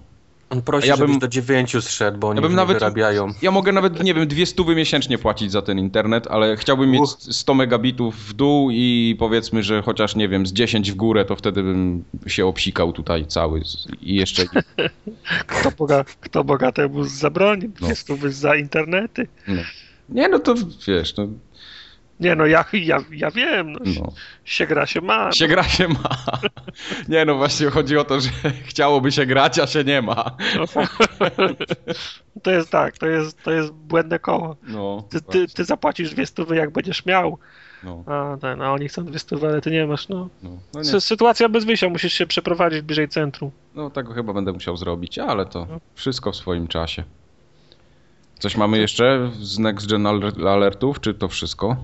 On 0.55 0.62
prosi, 0.62 0.88
Ja 0.88 0.95
żebyś 0.95 1.12
bym- 1.12 1.19
do 1.19 1.27
dziewięciu 1.27 1.81
zszedł, 1.81 2.17
bo 2.17 2.27
oni 2.29 2.38
Ja 2.38 2.41
bym 2.41 2.55
nawet- 2.55 2.75
nie 2.75 2.79
wyrabiają. 2.79 3.27
Ja 3.41 3.51
mogę 3.51 3.71
nawet, 3.71 4.03
nie 4.03 4.13
wiem, 4.13 4.27
dwie 4.27 4.45
stówy 4.45 4.75
miesięcznie 4.75 5.17
płacić 5.17 5.51
za 5.51 5.62
ten 5.62 5.79
internet, 5.79 6.27
ale 6.27 6.57
chciałbym 6.57 6.91
mieć 6.91 7.01
Uch. 7.01 7.17
100 7.19 7.53
megabitów 7.53 8.15
w 8.29 8.33
dół 8.33 8.69
i 8.71 9.15
powiedzmy, 9.19 9.63
że 9.63 9.81
chociaż, 9.81 10.15
nie 10.15 10.29
wiem, 10.29 10.45
z 10.45 10.53
10 10.53 10.91
w 10.91 10.95
górę, 10.95 11.25
to 11.25 11.35
wtedy 11.35 11.63
bym 11.63 12.03
się 12.27 12.45
obsikał 12.45 12.93
tutaj 12.93 13.25
cały 13.25 13.62
i 14.01 14.15
jeszcze... 14.15 14.43
Kto, 15.47 15.71
boga, 15.71 16.03
kto 16.21 16.43
bogatemu 16.43 17.03
zabroni? 17.03 17.69
No. 17.81 17.88
Jest 17.88 18.07
tu 18.07 18.17
za 18.31 18.55
internety. 18.55 19.27
No. 19.47 19.62
Nie, 20.09 20.29
no 20.29 20.39
to 20.39 20.55
wiesz, 20.88 21.15
no, 21.17 21.27
Nie 22.19 22.36
no, 22.36 22.45
ja, 22.45 22.65
ja, 22.74 23.00
ja 23.12 23.31
wiem, 23.31 23.72
no, 23.74 23.79
no. 24.01 24.12
się 24.43 24.67
gra 24.67 24.86
się 24.86 25.01
ma. 25.01 25.31
Się 25.31 25.48
gra 25.48 25.63
się 25.63 25.88
ma. 25.88 26.10
Nie 27.10 27.25
no, 27.25 27.36
właśnie 27.36 27.67
chodzi 27.69 27.98
o 27.98 28.03
to, 28.03 28.19
że 28.19 28.29
chciałoby 28.69 29.12
się 29.12 29.25
grać, 29.25 29.60
a 29.60 29.67
się 29.67 29.84
nie 29.84 30.01
ma. 30.01 30.31
To 32.43 32.51
jest 32.51 32.69
tak, 32.72 32.98
to 32.98 33.07
jest, 33.07 33.43
to 33.43 33.51
jest 33.51 33.72
błędne 33.74 34.19
koło. 34.19 34.55
No, 34.67 35.07
Ty, 35.10 35.22
ty, 35.22 35.48
ty 35.48 35.65
zapłacisz 35.65 36.12
dwie 36.12 36.25
stówy, 36.25 36.55
jak 36.55 36.72
będziesz 36.72 37.05
miał, 37.05 37.38
no, 37.84 38.03
a, 38.07 38.38
ten, 38.41 38.62
a 38.62 38.72
oni 38.74 38.88
chcą 38.88 39.05
dwie 39.05 39.19
stówy, 39.19 39.48
ale 39.48 39.62
ty 39.62 39.72
nie 39.72 39.88
masz, 39.88 40.07
no. 40.10 40.29
no, 40.43 40.50
no, 40.74 40.81
nie, 40.81 40.89
Sy- 40.89 41.01
Sytuacja 41.01 41.50
bez 41.50 41.65
wyjścia, 41.65 41.89
musisz 41.89 42.13
się 42.13 42.27
przeprowadzić 42.27 42.81
bliżej 42.81 43.10
centrum. 43.10 43.51
no 43.75 43.89
tego 43.89 44.13
chyba 44.13 44.34
będę 44.34 44.51
musiał 44.51 44.77
zrobić, 44.77 45.19
ale 45.19 45.45
to 45.45 45.67
No. 45.69 45.79
wszystko 45.95 46.31
w 46.31 46.36
swoim 46.36 46.67
czasie. 46.67 47.03
Coś 48.39 48.57
mamy 48.57 48.77
jeszcze 48.77 49.31
z 49.41 49.59
Next 49.59 49.89
Gen 49.89 50.03
aler- 50.03 50.47
alertów, 50.47 50.99
czy 51.01 51.13
to 51.13 51.27
wszystko? 51.27 51.75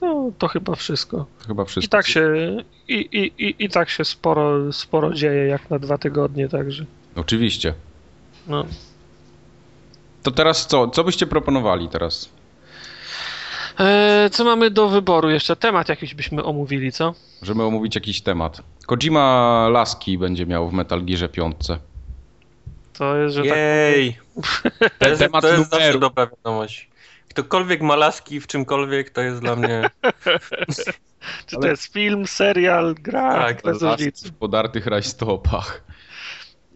No, 0.00 0.30
to 0.38 0.48
chyba 0.48 0.74
wszystko. 0.74 1.26
To 1.42 1.46
chyba 1.46 1.64
wszystko. 1.64 1.86
I 1.86 1.88
tak 1.98 2.06
się, 2.06 2.32
i, 2.88 2.94
i, 2.94 3.44
i, 3.48 3.64
i 3.64 3.68
tak 3.68 3.90
się 3.90 4.04
sporo, 4.04 4.72
sporo 4.72 5.14
dzieje, 5.14 5.46
jak 5.46 5.70
na 5.70 5.78
dwa 5.78 5.98
tygodnie, 5.98 6.48
także. 6.48 6.84
Oczywiście. 7.16 7.74
No. 8.46 8.64
To 10.22 10.30
teraz 10.30 10.66
co? 10.66 10.88
Co 10.88 11.04
byście 11.04 11.26
proponowali 11.26 11.88
teraz? 11.88 12.28
E, 13.80 14.30
co 14.32 14.44
mamy 14.44 14.70
do 14.70 14.88
wyboru 14.88 15.30
jeszcze? 15.30 15.56
Temat 15.56 15.88
jakiś 15.88 16.14
byśmy 16.14 16.44
omówili, 16.44 16.92
co? 16.92 17.14
Żeby 17.42 17.62
omówić 17.62 17.94
jakiś 17.94 18.20
temat. 18.20 18.62
Kojima 18.86 19.68
Laski 19.72 20.18
będzie 20.18 20.46
miał 20.46 20.68
w 20.68 20.72
Metal 20.72 21.04
Gearze 21.04 21.28
5. 21.28 21.56
To 22.98 23.16
jest, 23.16 23.34
że 23.34 23.42
tak. 23.42 23.58
To 24.98 25.08
jest, 25.08 25.20
temat 25.22 25.42
to 25.42 25.48
jest 25.48 25.70
zawsze 25.70 25.78
numeru. 25.78 25.98
dobra 26.00 26.26
wiadomość. 26.26 26.88
Ktokolwiek 27.30 27.80
ma 27.80 27.96
laski 27.96 28.40
w 28.40 28.46
czymkolwiek, 28.46 29.10
to 29.10 29.20
jest 29.20 29.40
dla 29.40 29.56
mnie... 29.56 29.82
Czy 31.46 31.56
to 31.56 31.62
ale- 31.62 31.68
jest 31.68 31.92
film, 31.92 32.26
serial, 32.26 32.94
gra, 32.94 33.32
Tak, 33.34 33.62
bez 33.62 33.82
Laski 33.82 34.04
różnicy. 34.04 34.28
w 34.28 34.32
podartych 34.34 34.86
rajstopach. 34.86 35.84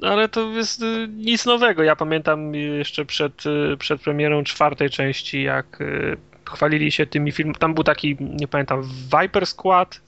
Ale 0.02 0.28
to 0.28 0.49
jest 0.49 0.83
y, 0.83 1.09
nic 1.11 1.45
nowego. 1.47 1.83
Ja 1.83 1.97
pamiętam 1.97 2.54
jeszcze 2.54 3.04
przed, 3.04 3.47
y, 3.47 3.76
przed 3.76 4.00
premierą 4.00 4.45
czwartej 4.45 4.90
części, 4.90 5.42
jak 5.42 5.81
y, 5.81 6.16
chwalili 6.50 6.92
się 6.92 7.07
tymi 7.07 7.33
filmami. 7.33 7.59
Tam 7.59 7.75
był 7.75 7.85
taki, 7.85 8.16
nie 8.21 8.49
pamiętam, 8.49 8.83
Viper 9.23 9.47
Squad, 9.47 10.00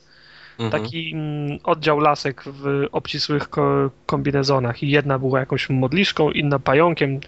Mhm. 0.59 0.83
taki 0.83 1.13
mm, 1.15 1.59
oddział 1.65 2.01
lasek 2.01 2.43
w 2.47 2.87
obcisłych 2.93 3.49
ko 3.49 3.91
kombinezonach 4.07 4.83
i 4.83 4.91
jedna 4.91 5.19
była 5.19 5.41
jakąś 5.41 5.71
modliszką, 5.71 6.31
inna 6.31 6.59
pająkiem, 6.59 7.21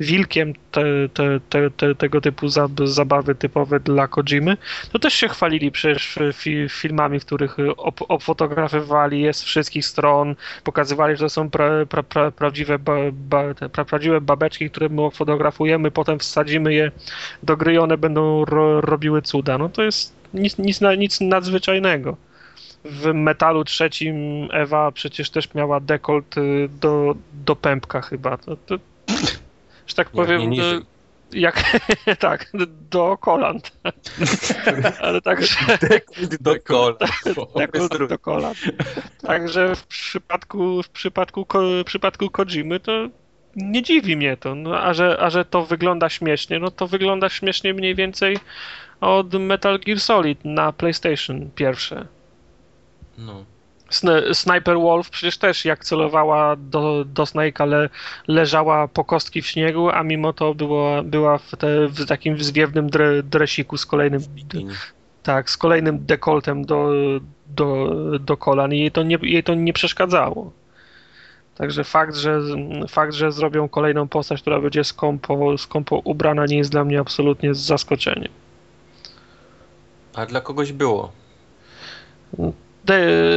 wilkiem, 0.00 0.52
te, 0.70 0.82
te, 1.14 1.40
te, 1.48 1.70
te, 1.70 1.94
tego 1.94 2.20
typu 2.20 2.48
zab 2.48 2.70
zabawy 2.84 3.34
typowe 3.34 3.80
dla 3.80 4.08
Kojimy. 4.08 4.56
To 4.92 4.98
też 4.98 5.14
się 5.14 5.28
chwalili 5.28 5.70
przecież 5.70 6.18
fi 6.32 6.68
filmami, 6.68 7.20
w 7.20 7.24
których 7.24 7.56
op 7.76 8.02
opfotografowali 8.08 9.20
je 9.20 9.32
z 9.32 9.42
wszystkich 9.42 9.86
stron, 9.86 10.34
pokazywali, 10.64 11.16
że 11.16 11.24
to 11.24 11.28
są 11.28 11.50
pra 11.50 11.86
pra 11.86 12.02
pra 12.02 12.30
prawdziwe, 12.30 12.78
ba 12.78 12.94
ba 13.12 13.42
prawdziwe 13.86 14.20
babeczki, 14.20 14.70
które 14.70 14.88
my 14.88 15.10
fotografujemy, 15.10 15.90
potem 15.90 16.18
wsadzimy 16.18 16.74
je 16.74 16.90
do 17.42 17.56
gry 17.56 17.74
i 17.74 17.78
one 17.78 17.98
będą 17.98 18.44
ro 18.44 18.80
robiły 18.80 19.22
cuda. 19.22 19.58
No 19.58 19.68
to 19.68 19.82
jest 19.82 20.14
nic, 20.34 20.58
nic, 20.58 20.80
nic 20.98 21.20
nadzwyczajnego 21.20 22.16
w 22.84 23.12
metalu 23.14 23.64
trzecim 23.64 24.48
Ewa 24.52 24.92
przecież 24.92 25.30
też 25.30 25.54
miała 25.54 25.80
dekolt 25.80 26.38
y, 26.38 26.68
do, 26.80 27.14
do 27.32 27.56
pępka 27.56 28.00
chyba. 28.00 28.36
To, 28.36 28.56
to, 28.56 28.74
że 29.86 29.94
tak 29.94 30.10
powiem, 30.10 30.40
nie 30.40 30.46
niżej. 30.46 30.76
y, 30.78 30.82
jak 31.34 31.80
tak, 32.18 32.50
do 32.90 33.16
kolan. 33.20 33.60
Ale 35.00 35.20
także 35.20 35.56
Do 36.40 36.60
kola. 36.60 36.96
dekolt 37.56 38.08
do 38.08 38.18
kolan. 38.18 38.54
Także 39.26 39.76
w 39.76 39.86
przypadku, 39.86 40.82
w 40.82 40.88
przypadku, 40.88 41.46
w 41.82 41.84
przypadku 41.84 42.30
Kojimy 42.30 42.80
to 42.80 43.08
nie 43.56 43.82
dziwi 43.82 44.16
mnie 44.16 44.36
to. 44.36 44.54
No, 44.54 44.80
a, 44.80 44.94
że, 44.94 45.16
a 45.20 45.30
że 45.30 45.44
to 45.44 45.66
wygląda 45.66 46.08
śmiesznie, 46.08 46.58
no 46.58 46.70
to 46.70 46.86
wygląda 46.86 47.28
śmiesznie 47.28 47.74
mniej 47.74 47.94
więcej 47.94 48.38
od 49.00 49.34
Metal 49.34 49.78
Gear 49.78 50.00
Solid 50.00 50.44
na 50.44 50.72
PlayStation 50.72 51.50
pierwsze. 51.54 52.06
No. 53.18 53.44
Sn- 53.90 54.34
Sniper 54.34 54.76
Wolf 54.76 55.10
przecież 55.10 55.38
też 55.38 55.64
jak 55.64 55.84
celowała 55.84 56.56
do, 56.56 57.04
do 57.04 57.22
Snake'a 57.22 57.66
le, 57.66 57.88
leżała 58.28 58.88
po 58.88 59.04
kostki 59.04 59.42
w 59.42 59.46
śniegu, 59.46 59.90
a 59.90 60.02
mimo 60.02 60.32
to 60.32 60.54
było, 60.54 61.02
była 61.02 61.38
w, 61.38 61.50
te, 61.56 61.88
w 61.88 62.06
takim 62.06 62.42
zwiewnym 62.42 62.90
dre, 62.90 63.22
dresiku 63.22 63.76
z 63.76 63.86
kolejnym 63.86 64.20
tak, 65.22 65.50
z 65.50 65.56
kolejnym 65.56 66.06
dekoltem 66.06 66.64
do, 66.64 66.90
do, 67.46 67.90
do 68.18 68.36
kolan 68.36 68.72
i 68.72 68.78
jej 68.78 68.90
to, 68.90 69.02
nie, 69.02 69.18
jej 69.22 69.44
to 69.44 69.54
nie 69.54 69.72
przeszkadzało. 69.72 70.52
Także 71.56 71.84
fakt 71.84 72.16
że, 72.16 72.40
fakt, 72.88 73.14
że 73.14 73.32
zrobią 73.32 73.68
kolejną 73.68 74.08
postać, 74.08 74.40
która 74.40 74.60
będzie 74.60 74.84
skąpo, 74.84 75.58
skąpo 75.58 76.00
ubrana, 76.04 76.46
nie 76.46 76.56
jest 76.56 76.70
dla 76.70 76.84
mnie 76.84 77.00
absolutnie 77.00 77.54
zaskoczeniem. 77.54 78.32
A 80.14 80.26
dla 80.26 80.40
kogoś 80.40 80.72
było. 80.72 81.12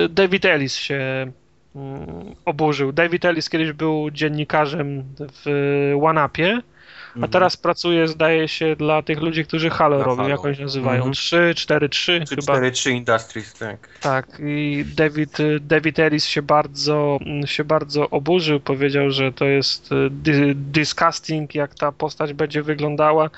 David 0.09 0.45
Ellis 0.45 0.75
się 0.75 1.31
mm, 1.75 2.35
oburzył. 2.45 2.91
David 2.91 3.25
Ellis 3.25 3.49
kiedyś 3.49 3.71
był 3.71 4.11
dziennikarzem 4.11 5.03
w 5.45 5.93
OneUpie, 6.01 6.61
a 7.07 7.17
Mhm. 7.17 7.31
teraz 7.31 7.57
pracuje, 7.57 8.07
zdaje 8.07 8.47
się, 8.47 8.75
dla 8.75 9.01
tych 9.01 9.21
ludzi, 9.21 9.45
którzy 9.45 9.69
Halo 9.69 10.03
robią, 10.03 10.27
jak 10.27 10.45
oni 10.45 10.59
nazywają? 10.59 10.95
Mhm. 10.95 11.13
3, 11.13 11.53
4, 11.55 11.89
3 11.89 12.23
Czy 12.29 12.35
chyba. 12.35 12.53
4-3 12.53 12.91
Industries, 12.91 13.53
tak. 13.53 13.89
Tak, 14.01 14.41
i 14.45 14.85
David, 14.95 15.37
David 15.61 15.99
Ellis 15.99 16.25
się 16.25 16.41
bardzo, 16.41 17.19
się 17.45 17.63
bardzo 17.63 18.09
oburzył, 18.09 18.59
powiedział, 18.59 19.11
że 19.11 19.31
to 19.31 19.45
jest 19.45 19.91
y, 19.91 20.09
disgusting, 20.55 21.55
jak 21.55 21.75
ta 21.75 21.91
postać 21.91 22.33
będzie 22.33 22.63
wyglądała. 22.63 23.29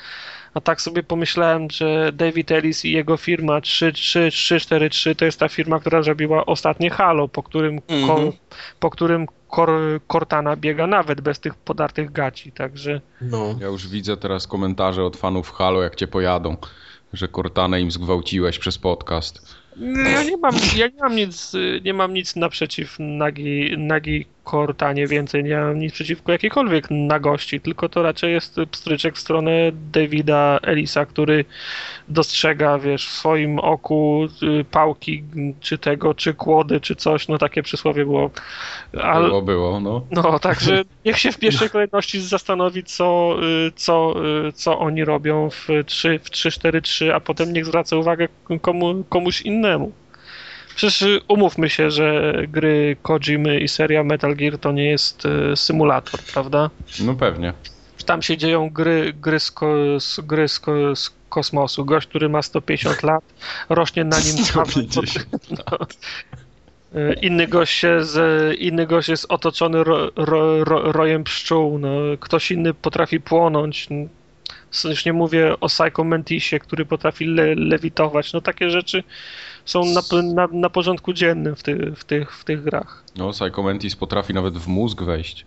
A 0.60 0.62
tak 0.62 0.82
sobie 0.82 1.04
pomyślałem, 1.04 1.68
że 1.72 2.12
David 2.14 2.52
Ellis 2.52 2.86
i 2.86 2.92
jego 2.92 3.18
firma 3.18 3.62
343 3.62 5.16
to 5.16 5.26
jest 5.26 5.40
ta 5.40 5.48
firma, 5.48 5.80
która 5.80 6.02
zrobiła 6.04 6.46
ostatnie 6.46 6.90
Halo, 6.90 7.28
po 7.28 7.44
którym, 7.44 7.82
ko, 7.82 7.94
Mhm. 7.96 8.32
po 8.80 8.90
którym 8.90 9.26
Cor, 9.50 9.70
Cortana 10.08 10.56
biega 10.56 10.88
nawet 10.88 11.22
bez 11.22 11.40
tych 11.40 11.56
podartych 11.56 12.12
gaci, 12.12 12.52
także 12.52 13.02
No. 13.22 13.56
Ja 13.62 13.68
już 13.68 13.88
widzę 13.88 14.18
teraz 14.18 14.48
komentarze 14.48 15.04
od 15.04 15.18
fanów 15.18 15.52
Halo, 15.52 15.82
jak 15.82 15.96
cię 15.96 16.08
pojadą, 16.08 16.58
że 17.14 17.28
Cortanę 17.28 17.82
im 17.82 17.92
zgwałciłeś 17.92 18.60
przez 18.60 18.78
podcast. 18.78 19.56
Ja 20.14 20.24
nie 20.24 20.38
mam, 20.38 20.56
ja 20.78 20.88
nie 20.88 21.00
mam 21.02 21.16
nic, 21.16 21.52
nie 21.86 21.94
mam 21.94 22.14
nic 22.14 22.36
naprzeciw 22.36 22.96
nagi, 23.00 24.26
nagi 24.50 24.70
Cortanie 24.70 25.08
więcej, 25.08 25.44
nie 25.44 25.56
mam 25.56 25.80
nic 25.80 25.94
przeciwko 25.94 26.32
jakiejkolwiek 26.32 26.88
nagości, 26.92 27.62
tylko 27.62 27.90
to 27.90 28.04
raczej 28.04 28.34
jest 28.34 28.56
pstryczek 28.72 29.16
w 29.16 29.20
stronę 29.20 29.52
Davida 29.92 30.60
Elisa, 30.62 31.06
który 31.06 31.46
dostrzega, 32.08 32.80
wiesz, 32.80 33.08
w 33.08 33.12
swoim 33.12 33.60
oku 33.60 34.28
y, 34.44 34.66
pałki, 34.72 35.24
czy 35.60 35.78
tego, 35.78 36.14
czy 36.14 36.34
kłody, 36.34 36.80
czy 36.80 36.96
coś, 36.96 37.28
no 37.28 37.38
takie 37.38 37.64
przysłowie 37.64 38.06
było. 38.06 38.32
Ale, 39.02 39.28
Było, 39.28 39.42
było, 39.42 39.80
no. 39.80 40.06
no, 40.12 40.40
także 40.40 40.84
niech 41.06 41.20
się 41.20 41.32
w 41.32 41.38
pierwszej 41.38 41.70
kolejności 41.70 42.22
zastanowi, 42.22 42.84
co, 42.84 43.36
y, 43.68 43.72
co, 43.76 44.14
y, 44.48 44.54
co 44.54 44.80
oni 44.80 45.06
robią 45.06 45.50
w 45.50 45.68
3, 45.86 46.20
w 46.20 46.30
3-4-3, 46.30 47.12
a 47.12 47.20
potem 47.20 47.54
niech 47.54 47.66
zwraca 47.66 47.96
uwagę 47.96 48.28
komu, 48.62 49.04
komuś 49.10 49.42
innemu. 49.42 49.92
Przecież 50.80 51.02
y, 51.02 51.20
umówmy 51.28 51.70
się, 51.70 51.92
że 51.92 52.34
gry 52.48 52.98
Kojimy 53.02 53.60
i 53.60 53.68
seria 53.68 54.04
Metal 54.04 54.36
Gear 54.36 54.58
to 54.58 54.72
nie 54.72 54.90
jest 54.90 55.26
y, 55.26 55.56
symulator, 55.56 56.20
prawda? 56.34 56.70
No 57.00 57.16
pewnie. 57.16 57.54
Tam 58.06 58.22
się 58.22 58.38
dzieją 58.38 58.70
gry, 58.70 59.14
gry, 59.14 59.40
z, 59.40 59.52
ko, 59.52 60.00
z, 60.00 60.20
gry 60.20 60.48
z, 60.48 60.60
ko, 60.60 60.96
z 60.96 61.14
kosmosu. 61.30 61.86
Gość, 61.86 62.08
który 62.08 62.30
ma 62.30 62.42
150 62.42 63.04
lat, 63.04 63.24
rośnie 63.70 64.04
na 64.04 64.20
nim 64.20 64.38
trawa. 64.46 64.72
150 64.72 65.50
lat. 65.50 65.98
Y, 66.96 67.16
Inny 67.22 67.48
gość, 67.48 67.74
się 67.74 68.06
z, 68.06 68.56
inny 68.60 68.88
gość 68.88 69.10
jest 69.10 69.26
otoczony 69.30 69.84
ro, 69.84 70.12
ro, 70.16 70.64
ro, 70.64 70.92
rojem 70.92 71.24
pszczół. 71.24 71.80
No. 71.80 71.90
Ktoś 72.20 72.52
inny 72.52 72.74
potrafi 72.74 73.20
płonąć. 73.20 73.88
Już 74.84 75.06
nie 75.06 75.14
mówię 75.14 75.60
o 75.60 75.68
Psycho 75.68 76.04
Mantisie, 76.04 76.60
który 76.60 76.86
potrafi 76.86 77.26
le, 77.26 77.56
lewitować. 77.56 78.34
No 78.34 78.42
takie 78.42 78.70
rzeczy 78.70 79.04
są 79.70 79.86
na, 79.86 80.02
na, 80.24 80.48
na 80.52 80.70
porządku 80.70 81.14
dziennym 81.14 81.56
w, 81.56 81.64
ty, 81.64 81.92
w, 81.96 82.04
tych, 82.04 82.38
w 82.38 82.44
tych 82.44 82.64
grach. 82.64 83.04
No, 83.18 83.32
Psycho 83.32 83.64
Mantis 83.64 83.96
potrafi 83.96 84.34
nawet 84.34 84.58
w 84.58 84.68
mózg 84.68 85.04
wejść. 85.04 85.46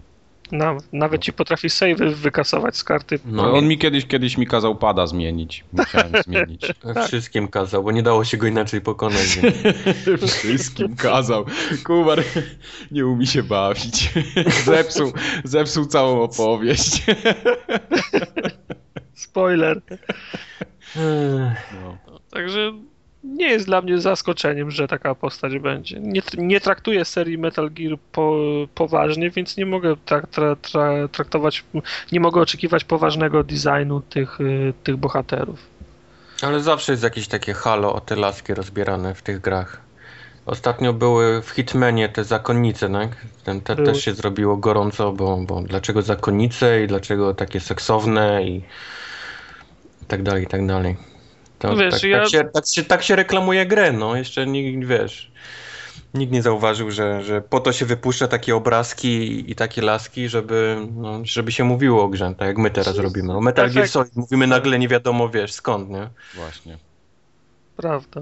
Na, 0.53 0.77
nawet 0.93 1.23
ci 1.23 1.33
potrafi 1.33 1.71
savey 1.71 2.15
wykasować 2.15 2.77
z 2.77 2.85
karty. 2.85 3.19
No, 3.25 3.53
on 3.53 3.69
mi 3.69 3.79
kiedyś, 3.79 4.07
kiedyś 4.07 4.39
mi 4.39 4.47
kazał 4.47 4.77
pada 4.77 5.07
zmienić. 5.07 5.65
Musiałem 5.73 6.13
zmienić. 6.27 6.73
Tak. 6.95 7.07
Wszystkim 7.07 7.49
kazał, 7.49 7.85
bo 7.85 7.93
nie 7.93 8.03
dało 8.03 8.25
się 8.25 8.37
go 8.37 8.47
inaczej 8.47 8.81
pokonać. 8.81 9.39
Wszystkim 10.27 10.97
kazał. 10.97 11.45
Kumar 11.85 12.23
nie 12.91 13.07
umie 13.07 13.27
się 13.27 13.43
bawić. 13.43 14.13
Zepsuł, 14.67 15.13
zepsuł 15.45 15.87
całą 15.87 16.23
opowieść. 16.23 17.03
Spoiler. 19.15 19.81
No. 21.83 21.99
Także 22.31 22.73
nie 23.25 23.49
jest 23.49 23.67
dla 23.67 23.83
mnie 23.83 24.01
zaskoczeniem, 24.01 24.71
że 24.71 24.89
taka 24.89 25.15
postać 25.15 25.59
będzie. 25.59 26.01
Nie, 26.01 26.23
nie 26.39 26.61
traktuję 26.61 27.05
serii 27.05 27.39
Metal 27.39 27.71
Gear 27.71 27.99
po, 28.13 28.37
poważnie, 28.75 29.31
więc 29.31 29.57
nie 29.57 29.67
mogę 29.67 29.97
tra, 30.05 30.23
tra, 30.23 30.57
tra, 30.57 31.09
traktować, 31.09 31.65
nie 32.13 32.21
mogę 32.21 32.41
oczekiwać 32.41 32.85
poważnego 32.85 33.45
designu 33.45 34.01
tych, 34.01 34.41
y, 34.41 34.73
tych 34.85 34.97
bohaterów. 34.97 35.59
Ale 36.43 36.61
zawsze 36.61 36.93
jest 36.93 37.03
jakieś 37.03 37.29
takie 37.29 37.55
halo 37.55 37.95
o 37.95 38.01
te 38.01 38.17
laski 38.17 38.55
rozbierane 38.55 39.15
w 39.15 39.23
tych 39.23 39.41
grach. 39.41 39.81
Ostatnio 40.47 40.93
były 40.93 41.43
w 41.43 41.51
Hitmanie 41.51 42.09
te 42.09 42.25
zakonnice, 42.25 42.93
tak? 42.93 43.11
Ten 43.45 43.61
te, 43.61 43.77
też 43.77 44.05
się 44.05 44.15
zrobiło 44.15 44.57
gorąco, 44.57 45.13
bo, 45.13 45.37
bo 45.37 45.61
dlaczego 45.61 46.03
zakonnice 46.03 46.85
i 46.85 46.87
dlaczego 46.87 47.35
takie 47.35 47.61
seksowne 47.61 48.45
i 48.45 48.63
tak 50.09 50.23
dalej, 50.23 50.45
i 50.45 50.47
tak 50.47 50.67
dalej. 50.67 51.12
To, 51.71 51.77
wiesz, 51.77 51.95
tak, 51.95 52.03
ja... 52.03 52.21
tak, 52.21 52.31
się, 52.31 52.45
tak, 52.45 52.67
się, 52.67 52.85
tak 52.85 53.03
się 53.03 53.17
reklamuje 53.17 53.67
grę, 53.67 53.93
no. 53.93 54.17
Jeszcze 54.17 54.47
nikt, 54.47 54.89
wiesz, 54.89 55.33
nikt 56.15 56.33
nie 56.33 56.43
zauważył, 56.43 56.91
że, 56.91 57.23
że 57.23 57.41
po 57.41 57.61
to 57.61 57.73
się 57.73 57.87
wypuszcza 57.87 58.29
takie 58.29 58.57
obrazki 58.57 59.51
i 59.51 59.55
takie 59.55 59.83
laski, 59.83 60.29
żeby, 60.29 60.87
no, 60.97 61.21
żeby 61.25 61.53
się 61.53 61.65
mówiło 61.65 62.03
o 62.03 62.09
grze, 62.09 62.35
tak 62.39 62.49
jak 62.49 62.59
my 62.59 62.71
teraz 62.71 62.99
robimy. 62.99 63.37
O 63.37 63.41
Metal 63.41 63.71
Gear 63.71 63.89
Solid 63.89 64.17
mówimy 64.17 64.47
nagle 64.47 64.79
nie 64.79 64.89
wiadomo, 64.89 65.29
wiesz, 65.29 65.53
skąd, 65.53 65.91
nie? 65.91 66.09
Właśnie. 66.35 66.79
Prawda. 67.77 68.21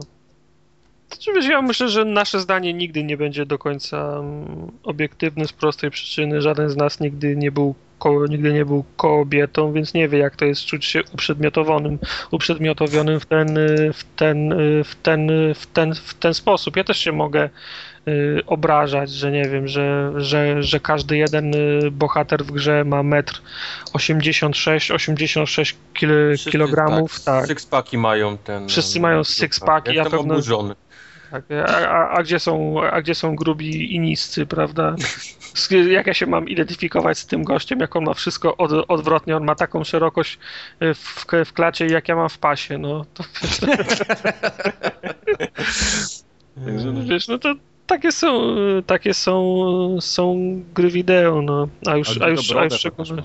Znaczy, 1.08 1.32
wiesz, 1.32 1.46
ja 1.46 1.62
myślę, 1.62 1.88
że 1.88 2.04
nasze 2.04 2.40
zdanie 2.40 2.74
nigdy 2.74 3.04
nie 3.04 3.16
będzie 3.16 3.46
do 3.46 3.58
końca 3.58 4.16
mm, 4.18 4.70
obiektywne 4.82 5.46
z 5.46 5.52
prostej 5.52 5.90
przyczyny. 5.90 6.42
Żaden 6.42 6.70
z 6.70 6.76
nas 6.76 7.00
nigdy 7.00 7.36
nie 7.36 7.52
był 7.52 7.74
ko, 8.00 8.26
nigdy 8.26 8.52
nie 8.52 8.64
był 8.64 8.84
kobietą, 8.96 9.72
więc 9.72 9.94
nie 9.94 10.08
wie, 10.08 10.18
jak 10.18 10.36
to 10.36 10.44
jest 10.44 10.64
czuć 10.64 10.84
się 10.84 11.02
uprzedmiotowanym, 11.14 11.98
uprzedmiotowionym 12.30 13.20
w 13.20 13.26
ten, 13.26 13.58
w 13.94 14.04
ten, 14.16 14.54
w 14.84 14.94
ten, 15.02 15.30
w 15.54 15.66
ten, 15.66 15.94
w 15.94 16.14
ten 16.14 16.34
sposób. 16.34 16.76
Ja 16.76 16.84
też 16.84 16.98
się 16.98 17.12
mogę 17.12 17.48
y, 18.08 18.42
obrażać, 18.46 19.10
że 19.10 19.30
nie 19.30 19.48
wiem, 19.48 19.68
że, 19.68 20.12
że, 20.16 20.62
że 20.62 20.80
każdy 20.80 21.16
jeden 21.16 21.54
y, 21.54 21.90
bohater 21.90 22.44
w 22.44 22.52
grze 22.52 22.84
ma 22.84 23.02
metr 23.02 23.42
86, 23.92 24.90
86 24.90 25.76
kil, 25.94 26.10
kilogramów. 26.50 27.20
Tak, 27.20 27.24
tak. 27.24 27.46
Sixpacki 27.46 27.98
mają 27.98 28.38
ten. 28.38 28.68
Wszyscy 28.68 29.00
mają 29.00 29.24
sixpacki, 29.24 29.94
ja 29.94 30.04
pewno. 30.04 30.20
Oburzony. 30.20 30.74
Tak, 31.30 31.44
a, 31.66 31.88
a, 31.88 32.10
a, 32.10 32.22
gdzie 32.22 32.38
są, 32.38 32.82
a 32.82 33.02
gdzie 33.02 33.14
są 33.14 33.36
grubi 33.36 33.94
i 33.94 34.00
niscy, 34.00 34.46
prawda? 34.46 34.96
Jak 35.90 36.06
ja 36.06 36.14
się 36.14 36.26
mam 36.26 36.48
identyfikować 36.48 37.18
z 37.18 37.26
tym 37.26 37.44
gościem, 37.44 37.80
jak 37.80 37.96
on 37.96 38.04
ma 38.04 38.14
wszystko 38.14 38.56
od, 38.56 38.72
odwrotnie, 38.88 39.36
on 39.36 39.44
ma 39.44 39.54
taką 39.54 39.84
szerokość 39.84 40.38
w, 40.80 41.24
w 41.44 41.52
klacie, 41.52 41.86
jak 41.86 42.08
ja 42.08 42.16
mam 42.16 42.28
w 42.28 42.38
pasie, 42.38 42.78
no. 42.78 43.04
To 43.14 43.24
Także, 46.64 46.92
no 46.92 47.04
wiesz, 47.04 47.28
no 47.28 47.38
to 47.38 47.54
takie 47.86 48.12
są, 48.12 48.56
takie 48.86 49.14
są, 49.14 49.98
są 50.00 50.36
gry 50.74 50.90
wideo, 50.90 51.42
no, 51.42 51.68
a 51.86 51.96
już, 51.96 52.20
a 52.20 52.28
już, 52.28 52.52
a 52.52 52.64
już 52.64 52.74
szczególnie... 52.74 53.22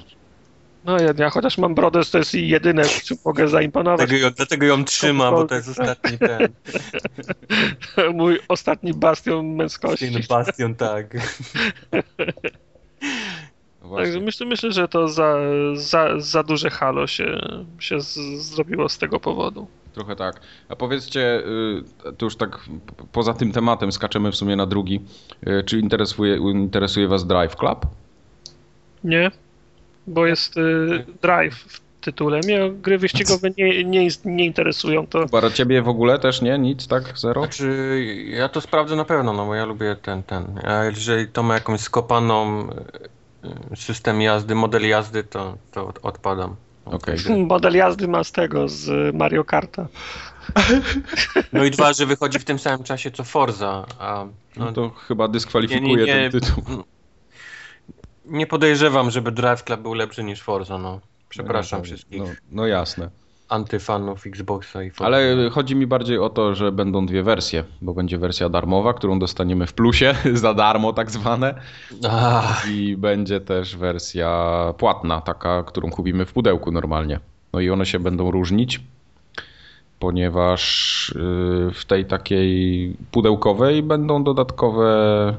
No 0.86 0.98
ja, 1.00 1.14
ja 1.18 1.30
chociaż 1.30 1.58
mam 1.58 1.76
brodę, 1.76 2.02
to 2.12 2.18
jest 2.18 2.34
jedyne, 2.34 2.84
czym 2.84 3.18
mogę 3.26 3.48
zaimponować. 3.48 4.00
Dlatego 4.00 4.26
ją, 4.26 4.32
dlatego 4.32 4.66
ją 4.66 4.86
trzyma, 4.86 5.32
bo 5.32 5.46
to 5.46 5.56
jest 5.56 5.70
ostatni 5.70 6.18
ten. 6.18 6.48
Mój 8.18 8.40
ostatni 8.48 8.94
bastion 8.94 9.56
męskości. 9.56 10.12
Ten 10.12 10.22
bastion, 10.30 10.76
tak. 10.76 11.08
No 13.90 13.96
Także 13.96 14.20
myślę, 14.20 14.46
myślę, 14.46 14.72
że 14.72 14.88
to 14.88 15.08
za, 15.08 15.36
za, 15.74 16.20
za 16.20 16.44
duże 16.44 16.70
halo 16.70 17.08
się, 17.08 17.42
się 17.80 18.02
z, 18.02 18.14
zrobiło 18.38 18.90
z 18.90 18.98
tego 18.98 19.20
powodu. 19.20 19.68
Trochę 19.94 20.16
tak. 20.16 20.42
A 20.70 20.76
powiedzcie, 20.76 21.40
y, 22.08 22.14
to 22.18 22.26
już 22.26 22.36
tak 22.36 22.60
poza 23.12 23.34
tym 23.34 23.52
tematem 23.52 23.92
skaczemy 23.92 24.32
w 24.32 24.36
sumie 24.36 24.56
na 24.56 24.66
drugi. 24.66 25.02
Y, 25.48 25.64
czy 25.64 25.80
interesuje, 25.80 26.38
interesuje 26.38 27.08
was 27.08 27.28
Drive 27.28 27.56
Club? 27.56 27.86
Nie 29.04 29.32
bo 30.08 30.26
jest 30.26 30.58
y, 30.58 31.06
Drive 31.22 31.56
w 31.56 31.82
tytule. 32.02 32.40
Mnie 32.44 32.72
gry 32.72 32.98
wyścigowe 32.98 33.50
nie, 33.58 33.84
nie, 33.84 34.08
nie 34.26 34.46
interesują. 34.46 35.08
To... 35.08 35.26
Bara 35.26 35.52
ciebie 35.52 35.82
w 35.82 35.88
ogóle 35.88 36.20
też 36.20 36.42
nie? 36.42 36.60
Nic, 36.60 36.88
tak? 36.88 37.18
Zero? 37.20 37.42
Znaczy, 37.42 38.04
ja 38.28 38.50
to 38.50 38.62
sprawdzę 38.62 38.96
na 38.96 39.06
pewno, 39.06 39.34
no 39.34 39.46
bo 39.46 39.56
ja 39.56 39.66
lubię 39.66 39.96
ten, 40.02 40.24
ten. 40.24 40.60
A 40.64 40.84
jeżeli 40.84 41.28
to 41.28 41.44
ma 41.44 41.54
jakąś 41.54 41.80
skopaną 41.80 42.70
y, 43.74 43.76
system 43.76 44.22
jazdy, 44.22 44.56
model 44.56 44.88
jazdy, 44.88 45.24
to, 45.24 45.58
to 45.72 45.94
odpadam. 46.02 46.56
Okay. 46.86 47.18
Model 47.38 47.76
jazdy 47.76 48.08
ma 48.08 48.24
z 48.24 48.32
tego, 48.32 48.68
z 48.70 49.16
Mario 49.16 49.44
Karta. 49.44 49.88
No 51.54 51.64
i 51.64 51.72
dwa, 51.72 51.94
że 51.94 52.06
wychodzi 52.06 52.40
w 52.40 52.46
tym 52.46 52.60
samym 52.60 52.84
czasie 52.84 53.12
co 53.12 53.24
Forza. 53.24 53.86
A, 54.00 54.26
no, 54.58 54.66
no 54.66 54.72
to 54.72 54.90
chyba 54.90 55.28
dyskwalifikuje 55.28 55.96
nie, 55.96 56.06
nie, 56.06 56.22
nie, 56.22 56.30
ten 56.30 56.42
tytuł 56.42 56.84
nie 58.28 58.48
podejrzewam, 58.48 59.12
żeby 59.12 59.32
Drive 59.32 59.64
Club 59.64 59.82
był 59.82 59.94
lepszy 59.94 60.24
niż 60.24 60.42
Forza, 60.42 60.78
no. 60.78 61.00
Przepraszam 61.30 61.80
no, 61.80 61.84
wszystkich. 61.84 62.22
No, 62.22 62.28
no, 62.52 62.68
jasne. 62.68 63.10
Antyfanów 63.50 64.28
Xboxa 64.28 64.84
i 64.84 64.90
Forza. 64.90 65.06
Ale 65.06 65.50
chodzi 65.50 65.76
mi 65.76 65.88
bardziej 65.88 66.18
o 66.18 66.30
to, 66.30 66.56
że 66.56 66.72
będą 66.72 67.06
dwie 67.06 67.24
wersje, 67.24 67.64
bo 67.82 67.94
będzie 67.94 68.18
wersja 68.18 68.50
darmowa, 68.50 68.94
którą 68.94 69.20
dostaniemy 69.20 69.68
w 69.68 69.74
plusie, 69.74 70.16
za 70.34 70.54
darmo 70.54 70.94
tak 70.94 71.12
zwane. 71.12 71.62
Ach. 72.10 72.68
I 72.70 72.98
będzie 72.98 73.40
też 73.40 73.78
wersja 73.78 74.74
płatna, 74.78 75.22
taka, 75.22 75.64
którą 75.64 75.90
kupimy 75.90 76.26
w 76.26 76.34
pudełku 76.34 76.72
normalnie. 76.72 77.20
No 77.54 77.60
i 77.60 77.70
one 77.70 77.86
się 77.86 78.00
będą 78.00 78.32
różnić, 78.32 78.82
ponieważ 80.00 81.10
y, 81.10 81.72
w 81.74 81.86
tej 81.88 82.06
takiej 82.06 82.96
pudełkowej 83.12 83.84
będą 83.84 84.24
dodatkowe 84.24 85.36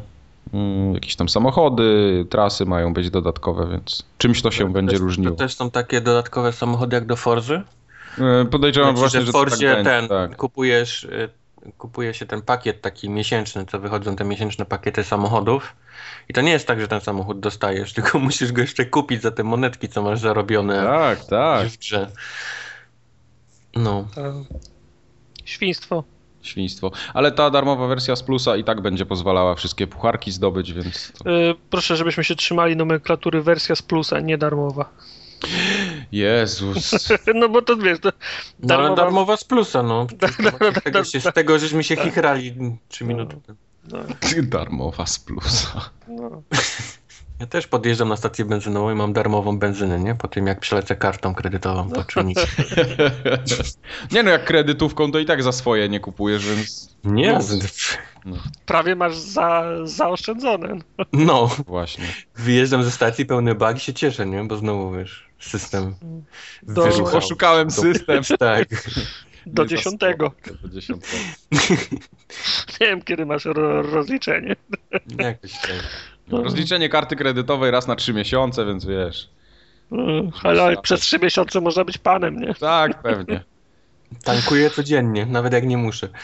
jakieś 0.95 1.17
tam 1.17 1.29
samochody, 1.29 2.27
trasy 2.31 2.67
mają 2.67 2.95
być 2.95 3.11
dodatkowe, 3.11 3.69
więc 3.71 4.03
czymś 4.19 4.43
to 4.43 4.51
się 4.51 4.65
to 4.65 4.71
będzie 4.71 4.93
też, 4.93 5.01
różniło. 5.01 5.31
To 5.31 5.39
też 5.39 5.55
są 5.55 5.71
takie 5.71 6.01
dodatkowe 6.01 6.53
samochody 6.53 6.97
jak 6.97 7.07
do 7.07 7.17
Forzy? 7.17 7.63
E, 8.19 8.45
podejrzewam 8.45 8.97
znaczy, 8.97 9.01
właśnie, 9.01 9.21
że 9.21 9.27
w 9.27 9.33
Forzie 9.33 9.75
tak 9.75 9.85
ten 9.85 10.09
tak. 10.09 10.37
kupujesz, 10.37 11.05
e, 11.05 11.29
kupuje 11.79 12.15
się 12.15 12.27
ten 12.27 12.43
pakiet 12.43 12.81
taki 12.81 13.11
miesięczny, 13.11 13.67
co 13.67 13.79
wychodzą 13.79 14.17
te 14.17 14.25
miesięczne 14.25 14.65
pakiety 14.65 15.05
samochodów. 15.05 15.77
I 16.29 16.33
to 16.33 16.41
nie 16.41 16.53
jest 16.53 16.67
tak, 16.67 16.81
że 16.81 16.89
ten 16.89 17.01
samochód 17.01 17.41
dostajesz, 17.41 17.93
tylko 17.95 18.19
musisz 18.19 18.53
go 18.53 18.61
jeszcze 18.61 18.87
kupić 18.87 19.23
za 19.23 19.31
te 19.31 19.45
monetki, 19.45 19.89
co 19.89 20.03
masz 20.03 20.21
zarobione 20.21 20.83
tak, 20.83 21.25
tak. 21.25 21.69
w 21.69 21.79
grze. 21.79 22.11
No. 23.77 24.09
Świństwo 25.45 26.05
świństwo. 26.49 26.91
Ale 27.15 27.33
ta 27.33 27.51
darmowa 27.51 27.87
wersja 27.87 28.17
z 28.17 28.23
plusa 28.23 28.57
i 28.57 28.65
tak 28.65 28.81
będzie 28.81 29.07
pozwalała 29.07 29.55
wszystkie 29.55 29.87
pucharki 29.87 30.33
zdobyć, 30.33 30.73
więc... 30.73 31.13
To... 31.13 31.31
Yy, 31.31 31.55
proszę, 31.71 31.97
żebyśmy 31.97 32.25
się 32.25 32.35
trzymali 32.35 32.77
nomenklatury 32.77 33.43
wersja 33.43 33.77
z 33.77 33.83
plusa, 33.83 34.21
nie 34.21 34.39
darmowa. 34.39 34.91
Jezus. 36.13 37.09
no 37.41 37.49
bo 37.49 37.63
to 37.63 37.77
wiesz, 37.77 38.01
to 38.01 38.13
darmowa... 38.59 38.91
No, 38.91 38.97
darmowa 38.97 39.37
z 39.37 39.45
plusa, 39.45 39.83
no. 39.83 40.07
Z 40.73 40.83
tego, 40.85 41.05
się, 41.05 41.21
z 41.21 41.35
tego 41.35 41.59
żeśmy 41.59 41.85
się 41.85 41.97
chichrali 41.97 42.55
trzy 42.89 43.05
minuty. 43.05 43.37
No. 43.93 43.99
Darmowa 44.43 45.07
z 45.07 45.19
plusa. 45.19 45.91
No. 46.09 46.43
Ja 47.40 47.46
też 47.46 47.66
podjeżdżam 47.66 48.09
na 48.09 48.16
stację 48.16 48.44
benzynową 48.44 48.90
i 48.90 48.94
mam 48.94 49.12
darmową 49.12 49.59
benzynę, 49.59 50.01
nie? 50.01 50.14
Po 50.14 50.29
tym 50.29 50.46
jak 50.46 50.61
przelecę 50.61 50.96
kartą 50.96 51.35
kredytową 51.35 51.90
po 51.90 52.05
czynnik. 52.05 52.38
nie 54.12 54.22
no, 54.22 54.31
jak 54.31 54.44
kredytówką 54.44 55.12
to 55.12 55.18
i 55.18 55.27
tak 55.27 55.42
za 55.42 55.53
swoje 55.53 55.88
nie 55.88 56.01
kupujesz, 56.01 56.46
więc... 56.46 56.96
Nie. 57.05 57.33
No. 57.33 57.38
no. 58.25 58.37
Prawie 58.66 58.96
masz 58.96 59.16
za, 59.16 59.64
zaoszczędzone. 59.85 60.79
No. 61.12 61.51
Właśnie. 61.66 62.05
Wyjeżdżam 62.35 62.83
ze 62.83 62.90
stacji 62.90 63.27
pełny 63.27 63.55
bag 63.55 63.77
i 63.77 63.81
się 63.81 63.94
cieszę, 63.94 64.27
nie? 64.27 64.44
Bo 64.44 64.57
znowu, 64.57 64.92
wiesz, 64.92 65.31
system 65.38 65.94
Do... 66.62 66.83
Wyruchał. 66.83 67.20
Poszukałem 67.20 67.70
system. 67.70 68.22
tak. 68.38 68.68
Do 69.46 69.66
dziesiątego. 69.66 70.33
Do 70.62 70.68
dziesiątego. 70.68 71.22
nie 72.81 72.87
wiem, 72.87 73.03
kiedy 73.03 73.27
masz 73.27 73.44
ro 73.44 73.83
rozliczenie. 73.83 74.57
Jakoś 75.18 75.53
tak. 75.53 76.15
No. 76.29 76.43
Rozliczenie 76.43 76.89
karty 76.89 77.17
kredytowej 77.17 77.71
raz 77.71 77.87
na 77.87 77.97
trzy 77.97 78.15
miesiące, 78.15 78.67
więc 78.67 78.85
wiesz. 78.85 79.29
Mm, 79.93 80.31
ale 80.43 80.77
przez 80.77 81.01
trzy 81.01 81.19
miesiące 81.19 81.61
można 81.61 81.85
być 81.85 81.99
panem, 81.99 82.41
nie? 82.41 82.55
Tak, 82.55 83.03
pewnie. 83.03 83.45
Tankuję 84.25 84.71
codziennie, 84.71 85.27
nawet 85.27 85.53
jak 85.53 85.67
nie 85.67 85.77
muszę. 85.77 86.09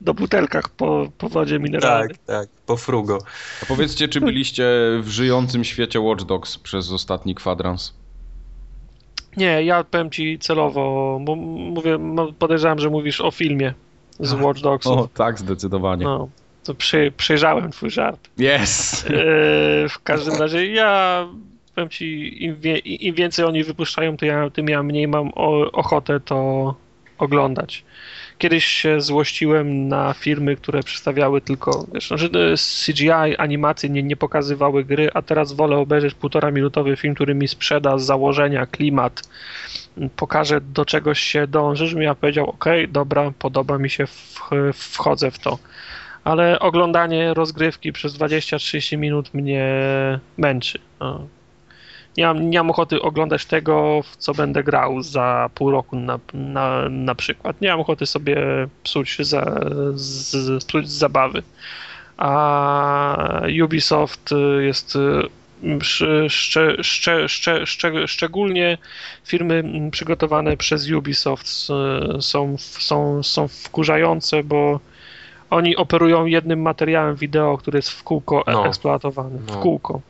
Do 0.00 0.14
butelkach 0.14 0.68
po, 0.68 1.08
po 1.18 1.28
wodzie 1.28 1.58
mineralnej. 1.58 2.08
Tak, 2.08 2.18
tak, 2.26 2.48
po 2.66 2.76
frugo. 2.76 3.18
A 3.62 3.66
powiedzcie, 3.66 4.08
czy 4.08 4.20
byliście 4.20 4.64
w 5.00 5.08
żyjącym 5.08 5.64
świecie 5.64 6.00
Watch 6.00 6.24
Dogs 6.24 6.58
przez 6.58 6.92
ostatni 6.92 7.34
kwadrans? 7.34 7.94
Nie, 9.36 9.64
ja 9.64 9.84
powiem 9.84 10.10
ci 10.10 10.38
celowo, 10.38 11.18
bo 11.22 11.36
mówię, 11.36 11.98
no, 11.98 12.32
podejrzewam, 12.32 12.78
że 12.78 12.90
mówisz 12.90 13.20
o 13.20 13.30
filmie 13.30 13.74
z 14.20 14.32
Watch 14.32 14.60
Dogsów. 14.60 14.98
O, 14.98 15.08
tak, 15.14 15.38
zdecydowanie. 15.38 16.04
No, 16.04 16.28
to 16.64 16.74
przy, 16.74 17.12
przejrzałem 17.16 17.70
twój 17.70 17.90
żart. 17.90 18.28
Yes! 18.38 19.04
E, 19.06 19.08
w 19.88 20.02
każdym 20.04 20.34
razie 20.34 20.66
ja 20.66 21.26
powiem 21.74 21.88
ci, 21.90 22.44
im, 22.44 22.56
wie, 22.60 22.78
im 22.78 23.14
więcej 23.14 23.44
oni 23.44 23.64
wypuszczają, 23.64 24.16
to 24.16 24.26
ja, 24.26 24.50
tym 24.50 24.68
ja 24.68 24.82
mniej 24.82 25.08
mam 25.08 25.30
o, 25.34 25.72
ochotę 25.72 26.20
to 26.20 26.74
oglądać. 27.18 27.84
Kiedyś 28.38 28.64
się 28.64 29.00
złościłem 29.00 29.88
na 29.88 30.14
firmy, 30.14 30.56
które 30.56 30.82
przedstawiały 30.82 31.40
tylko, 31.40 31.86
wiesz, 31.94 32.10
no, 32.10 32.18
że 32.18 32.28
CGI, 32.86 33.36
animacje 33.38 33.90
nie, 33.90 34.02
nie 34.02 34.16
pokazywały 34.16 34.84
gry, 34.84 35.10
a 35.14 35.22
teraz 35.22 35.52
wolę 35.52 35.76
obejrzeć 35.76 36.14
półtora 36.14 36.50
minutowy 36.50 36.96
film, 36.96 37.14
który 37.14 37.34
mi 37.34 37.48
sprzeda 37.48 37.98
z 37.98 38.04
założenia, 38.04 38.66
klimat, 38.66 39.22
pokaże 40.16 40.60
do 40.60 40.84
czegoś 40.84 41.20
się 41.20 41.46
dąży, 41.46 41.86
żebym 41.86 42.02
ja 42.02 42.14
powiedział, 42.14 42.50
ok, 42.50 42.64
dobra, 42.88 43.32
podoba 43.38 43.78
mi 43.78 43.90
się, 43.90 44.04
wchodzę 44.74 45.30
w 45.30 45.38
to. 45.38 45.58
Ale 46.24 46.58
oglądanie 46.58 47.34
rozgrywki 47.34 47.92
przez 47.92 48.14
20-30 48.18 48.98
minut 48.98 49.34
mnie 49.34 49.64
męczy. 50.36 50.78
No 51.00 51.26
nie 52.16 52.26
mam, 52.26 52.50
nie 52.50 52.58
mam 52.58 52.70
ochoty 52.70 53.02
oglądać 53.02 53.44
tego, 53.44 54.02
w 54.02 54.16
co 54.16 54.34
będę 54.34 54.64
grał 54.64 55.02
za 55.02 55.50
pół 55.54 55.70
roku 55.70 55.96
na, 55.96 56.18
na, 56.34 56.88
na 56.88 57.14
przykład. 57.14 57.60
Nie 57.60 57.68
mam 57.68 57.80
ochoty 57.80 58.06
sobie 58.06 58.36
psuć, 58.82 59.16
za, 59.20 59.60
z, 59.94 60.64
psuć 60.64 60.90
zabawy. 60.90 61.42
A 62.16 63.42
Ubisoft 63.64 64.30
jest 64.60 64.98
szcze, 66.28 66.28
szcze, 66.78 67.28
szcze, 67.28 67.66
szcze, 67.66 68.08
szczególnie 68.08 68.78
firmy 69.24 69.64
przygotowane 69.90 70.56
przez 70.56 70.90
Ubisoft 70.90 71.48
są, 72.20 72.56
są, 72.58 73.22
są 73.22 73.48
wkurzające, 73.48 74.44
bo 74.44 74.80
oni 75.50 75.76
operują 75.76 76.26
jednym 76.26 76.62
materiałem 76.62 77.16
wideo, 77.16 77.58
który 77.58 77.78
jest 77.78 77.90
w 77.90 78.02
kółko 78.02 78.44
no. 78.46 78.66
eksploatowany. 78.66 79.38
W 79.38 79.46
no. 79.46 79.56
kółko. 79.56 80.00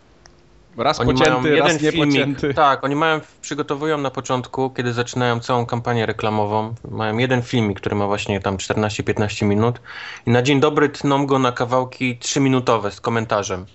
Raz 0.76 1.00
oni 1.00 1.12
pocięty, 1.12 1.50
mają 1.50 1.56
raz 1.56 1.82
jeden 1.82 2.10
filmik, 2.10 2.38
Tak, 2.54 2.84
oni 2.84 2.96
mają, 2.96 3.20
przygotowują 3.40 3.98
na 3.98 4.10
początku, 4.10 4.70
kiedy 4.70 4.92
zaczynają 4.92 5.40
całą 5.40 5.66
kampanię 5.66 6.06
reklamową, 6.06 6.74
mają 6.90 7.18
jeden 7.18 7.42
filmik, 7.42 7.80
który 7.80 7.96
ma 7.96 8.06
właśnie 8.06 8.40
tam 8.40 8.56
14-15 8.56 9.46
minut 9.46 9.80
i 10.26 10.30
na 10.30 10.42
dzień 10.42 10.60
dobry 10.60 10.88
tną 10.88 11.26
go 11.26 11.38
na 11.38 11.52
kawałki 11.52 12.18
3-minutowe 12.18 12.90
z 12.90 13.00
komentarzem 13.00 13.66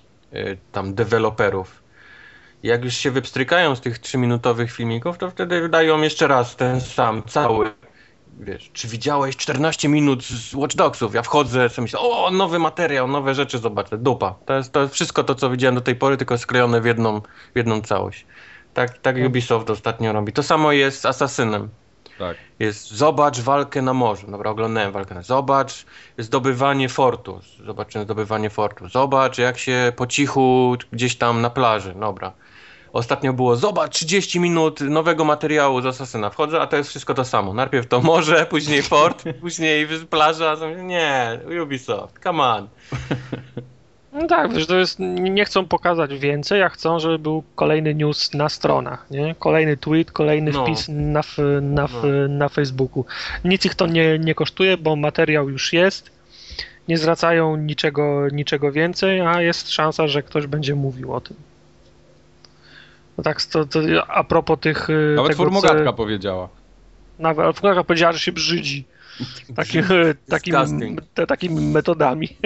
tam 0.72 0.94
deweloperów. 0.94 1.84
Jak 2.64 2.84
już 2.84 2.94
się 2.94 3.12
wypstrykają 3.12 3.76
z 3.76 3.82
tych 3.82 4.00
3-minutowych 4.00 4.72
filmików, 4.72 5.18
to 5.18 5.30
wtedy 5.30 5.70
dają 5.70 6.02
jeszcze 6.02 6.28
raz 6.28 6.56
ten 6.56 6.82
sam, 6.82 7.24
cały 7.24 7.72
wiesz, 8.40 8.70
czy 8.74 8.88
widziałeś 8.88 9.38
14 9.38 9.90
minut 9.90 10.24
z 10.24 10.54
Watch 10.54 10.76
Dogsów? 10.76 11.14
Ja 11.14 11.22
wchodzę, 11.22 11.70
sobie 11.70 11.84
myślę, 11.84 12.00
o, 12.00 12.32
nowy 12.32 12.60
materiał, 12.60 13.08
nowe 13.08 13.36
rzeczy 13.36 13.58
zobaczę, 13.58 13.98
dupa. 13.98 14.36
To 14.46 14.54
jest, 14.54 14.72
to 14.72 14.82
jest 14.82 14.94
wszystko 14.94 15.24
to, 15.24 15.36
co 15.36 15.50
widziałem 15.50 15.76
do 15.76 15.82
tej 15.82 15.96
pory, 15.96 16.18
tylko 16.18 16.38
sklejone 16.38 16.82
w 16.82 16.86
jedną, 16.86 17.22
w 17.22 17.58
jedną 17.58 17.82
całość. 17.82 18.26
Tak, 18.74 18.98
tak 18.98 19.16
Ubisoft 19.28 19.70
ostatnio 19.70 20.14
robi. 20.14 20.34
To 20.34 20.44
samo 20.44 20.72
jest 20.72 21.02
z 21.02 21.06
Assassinem. 21.06 21.70
Tak. 22.20 22.38
Jest 22.60 22.92
zobacz 22.92 23.40
walkę 23.40 23.82
na 23.82 23.94
morzu. 23.94 24.28
Dobra, 24.32 24.52
oglądałem 24.52 24.92
walkę 24.92 25.16
na 25.16 25.22
Zobacz 25.22 25.86
zdobywanie 26.18 26.90
fortu. 26.90 27.40
Zobaczymy 27.66 28.04
zdobywanie 28.04 28.50
fortu. 28.50 28.90
Zobacz 28.90 29.38
jak 29.38 29.58
się 29.58 29.94
po 29.96 30.08
cichu 30.08 30.76
gdzieś 30.92 31.16
tam 31.16 31.42
na 31.42 31.50
plaży. 31.50 31.96
Dobra. 32.00 32.32
Ostatnio 32.94 33.34
było, 33.34 33.56
zobacz, 33.56 33.94
30 33.96 34.40
minut 34.40 34.82
nowego 34.82 35.26
materiału 35.26 35.82
z 35.82 35.86
Assassina. 35.86 36.30
Wchodzę, 36.30 36.62
a 36.62 36.68
to 36.68 36.78
jest 36.78 36.90
wszystko 36.90 37.14
to 37.14 37.26
samo. 37.26 37.54
Najpierw 37.54 37.88
to 37.88 38.02
morze, 38.02 38.46
później 38.50 38.84
port, 38.84 39.24
później 39.42 39.88
plaża. 40.10 40.56
Nie, 40.84 41.40
Ubisoft, 41.64 42.20
come 42.24 42.44
on. 42.44 42.68
No 44.16 44.28
tak, 44.28 44.54
wiesz, 44.54 44.68
to 44.68 44.78
jest, 44.78 45.00
nie 45.00 45.46
chcą 45.46 45.66
pokazać 45.66 46.20
więcej, 46.20 46.64
a 46.64 46.70
chcą, 46.70 47.00
żeby 47.00 47.20
był 47.20 47.44
kolejny 47.56 47.96
news 47.96 48.34
na 48.34 48.50
stronach, 48.50 49.06
nie? 49.12 49.36
Kolejny 49.40 49.78
tweet, 49.78 50.12
kolejny 50.12 50.52
no. 50.52 50.64
wpis 50.64 50.88
na, 50.90 51.22
na, 51.62 51.88
no. 51.94 52.28
na 52.30 52.50
Facebooku. 52.50 53.06
Nic 53.46 53.66
ich 53.66 53.76
to 53.76 53.88
nie, 53.88 54.20
nie 54.20 54.36
kosztuje, 54.36 54.78
bo 54.78 54.96
materiał 54.96 55.50
już 55.50 55.74
jest, 55.74 56.12
nie 56.88 56.98
zwracają 56.98 57.58
niczego, 57.58 58.28
niczego 58.32 58.72
więcej, 58.72 59.22
a 59.22 59.42
jest 59.42 59.72
szansa, 59.72 60.08
że 60.08 60.24
ktoś 60.24 60.48
będzie 60.48 60.76
mówił 60.76 61.14
o 61.14 61.22
tym. 61.22 61.38
No 63.18 63.24
tak, 63.24 63.44
to, 63.44 63.66
to 63.66 63.80
a 64.08 64.24
propos 64.24 64.60
tych... 64.60 64.90
Y, 64.90 65.14
Nawet 65.16 65.32
tego, 65.32 65.44
formogatka 65.44 65.86
co... 65.86 65.94
powiedziała. 65.94 66.50
Nawet 67.20 67.56
formogatka 67.56 67.84
powiedziała, 67.84 68.14
że 68.14 68.20
się 68.20 68.32
brzydzi. 68.32 68.86
Takim, 69.56 69.84
takim, 70.30 70.98
te, 71.14 71.28
takimi 71.28 71.62
metodami. 71.62 72.30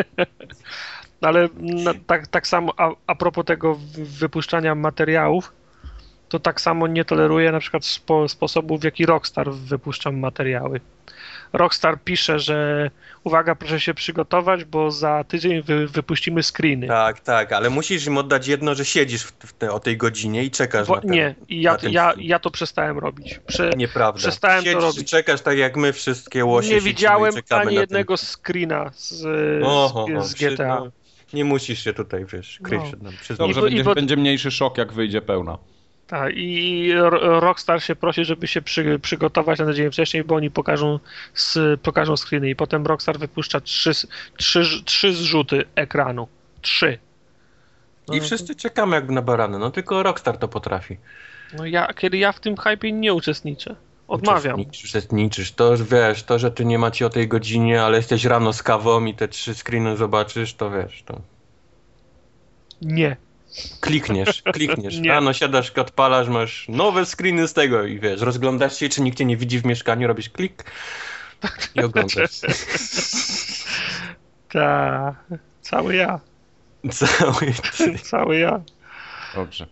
Ale 1.21 1.49
no, 1.60 1.91
tak, 2.08 2.27
tak 2.27 2.47
samo 2.47 2.73
a, 2.77 2.89
a 3.08 3.15
propos 3.15 3.45
tego 3.45 3.77
wypuszczania 3.97 4.75
materiałów, 4.75 5.53
to 6.29 6.39
tak 6.39 6.62
samo 6.62 6.88
nie 6.88 7.05
toleruję 7.05 7.51
na 7.51 7.60
przykład 7.60 7.86
spo, 7.86 8.29
sposobu, 8.29 8.77
w 8.77 8.84
jaki 8.84 9.05
Rockstar 9.05 9.51
wypuszcza 9.51 10.12
materiały. 10.12 10.82
Rockstar 11.53 11.99
pisze, 12.03 12.39
że 12.39 12.89
uwaga, 13.23 13.55
proszę 13.55 13.79
się 13.79 13.93
przygotować, 13.93 14.65
bo 14.65 14.91
za 14.91 15.23
tydzień 15.23 15.62
wy, 15.62 15.88
wypuścimy 15.88 16.43
screeny. 16.43 16.88
Tak, 16.88 17.19
tak, 17.19 17.53
ale 17.53 17.69
musisz 17.69 18.08
im 18.08 18.17
oddać 18.17 18.47
jedno, 18.47 18.75
że 18.75 18.86
siedzisz 18.86 19.23
w 19.23 19.53
te, 19.53 19.71
o 19.71 19.79
tej 19.79 19.97
godzinie 19.97 20.43
i 20.43 20.51
czekasz 20.51 20.88
bo, 20.88 20.95
na 20.95 21.01
ten, 21.01 21.12
Nie, 21.12 21.36
ja, 21.49 21.77
ja, 21.82 22.13
ja 22.17 22.39
to 22.39 22.51
przestałem 22.51 22.97
robić. 22.97 23.39
Prze, 23.47 23.69
Nieprawda. 23.69 24.19
Przestałem 24.19 24.63
Siedzisz 24.63 24.79
to 24.79 24.86
robić. 24.86 25.10
czekasz 25.10 25.41
tak 25.41 25.58
jak 25.58 25.77
my 25.77 25.93
wszystkie 25.93 26.45
łosie 26.45 26.69
Nie 26.69 26.82
widziałem 26.82 27.34
ani 27.49 27.75
jednego 27.75 28.17
ten... 28.17 28.25
screena 28.25 28.91
z, 28.93 29.25
Oho, 29.63 30.08
z 30.21 30.34
GTA. 30.34 30.82
Nie 31.33 31.45
musisz 31.45 31.83
się 31.83 31.93
tutaj, 31.93 32.25
wiesz, 32.25 32.59
kryć 32.63 32.81
no. 32.81 32.87
przed 33.21 33.39
nami. 33.39 33.53
Dobrze, 33.53 33.61
będzie, 33.61 33.83
będzie 33.83 34.17
mniejszy 34.17 34.51
szok, 34.51 34.77
jak 34.77 34.93
wyjdzie 34.93 35.21
pełna. 35.21 35.57
Tak, 36.07 36.33
i 36.35 36.91
Rockstar 37.21 37.83
się 37.83 37.95
prosi, 37.95 38.25
żeby 38.25 38.47
się 38.47 38.61
przy, 38.61 38.99
przygotować 38.99 39.59
na 39.59 39.73
dzień 39.73 39.91
wcześniej, 39.91 40.23
bo 40.23 40.35
oni 40.35 40.51
pokażą, 40.51 40.99
z, 41.33 41.81
pokażą 41.81 42.17
screeny 42.17 42.49
i 42.49 42.55
potem 42.55 42.85
Rockstar 42.85 43.19
wypuszcza 43.19 43.61
trzy, 43.61 43.91
trzy, 44.37 44.83
trzy 44.85 45.13
zrzuty 45.13 45.63
ekranu. 45.75 46.27
Trzy. 46.61 46.97
No, 48.07 48.15
I 48.15 48.21
wszyscy 48.21 48.55
czekamy 48.55 48.95
jakby 48.95 49.13
na 49.13 49.21
barany, 49.21 49.59
no 49.59 49.71
tylko 49.71 50.03
Rockstar 50.03 50.37
to 50.37 50.47
potrafi. 50.47 50.97
No 51.57 51.65
ja, 51.65 51.93
kiedy 51.93 52.17
ja 52.17 52.31
w 52.31 52.39
tym 52.39 52.57
hypie 52.57 52.91
nie 52.91 53.13
uczestniczę. 53.13 53.75
Odmawiam. 54.09 54.61
Uczestniczysz, 54.61 55.51
to 55.51 55.77
wiesz, 55.77 56.23
to, 56.23 56.39
że 56.39 56.51
ty 56.51 56.65
nie 56.65 56.79
macie 56.79 57.05
o 57.05 57.09
tej 57.09 57.27
godzinie, 57.27 57.83
ale 57.83 57.97
jesteś 57.97 58.25
rano 58.25 58.53
z 58.53 58.63
kawą 58.63 59.05
i 59.05 59.13
te 59.13 59.27
trzy 59.27 59.55
screeny 59.55 59.97
zobaczysz, 59.97 60.53
to 60.53 60.71
wiesz, 60.71 61.03
to... 61.03 61.21
Nie. 62.81 63.17
Klikniesz, 63.79 64.41
klikniesz. 64.53 64.99
Nie. 64.99 65.09
Rano 65.09 65.33
siadasz, 65.33 65.71
odpalasz, 65.71 66.27
masz 66.27 66.65
nowe 66.69 67.05
screeny 67.05 67.47
z 67.47 67.53
tego 67.53 67.83
i 67.85 67.99
wiesz, 67.99 68.21
rozglądasz 68.21 68.79
się, 68.79 68.89
czy 68.89 69.01
nikt 69.01 69.17
cię 69.17 69.25
nie 69.25 69.37
widzi 69.37 69.59
w 69.59 69.65
mieszkaniu, 69.65 70.07
robisz 70.07 70.29
klik 70.29 70.63
i 71.75 71.81
oglądasz. 71.85 72.31
Tak, 74.51 75.15
cały 75.61 75.95
ja. 75.95 76.19
Cały 76.91 77.53
ty. 77.77 77.99
Cały 77.99 78.37
ja. 78.37 78.61
Dobrze. 79.35 79.67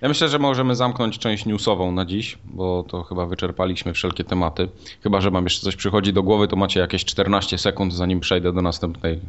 Ja 0.00 0.08
myślę, 0.08 0.28
że 0.28 0.38
możemy 0.38 0.74
zamknąć 0.74 1.18
część 1.18 1.46
newsową 1.46 1.92
na 1.92 2.04
dziś, 2.04 2.38
bo 2.44 2.84
to 2.88 3.02
chyba 3.02 3.26
wyczerpaliśmy 3.26 3.92
wszelkie 3.92 4.24
tematy. 4.24 4.68
Chyba, 5.02 5.20
że 5.20 5.30
mam 5.30 5.44
jeszcze 5.44 5.60
coś 5.60 5.76
przychodzi 5.76 6.12
do 6.12 6.22
głowy, 6.22 6.48
to 6.48 6.56
macie 6.56 6.80
jakieś 6.80 7.04
14 7.04 7.58
sekund, 7.58 7.94
zanim 7.94 8.20
przejdę 8.20 8.52
do 8.52 8.62
następnej 8.62 9.20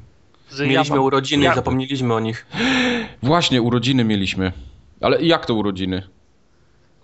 Mieliśmy 0.59 1.01
urodziny 1.01 1.43
ja... 1.43 1.51
i 1.51 1.55
zapomnieliśmy 1.55 2.13
o 2.13 2.19
nich. 2.19 2.45
Właśnie, 3.23 3.61
urodziny 3.61 4.03
mieliśmy. 4.03 4.51
Ale 5.01 5.21
jak 5.21 5.45
to 5.45 5.53
urodziny? 5.53 6.03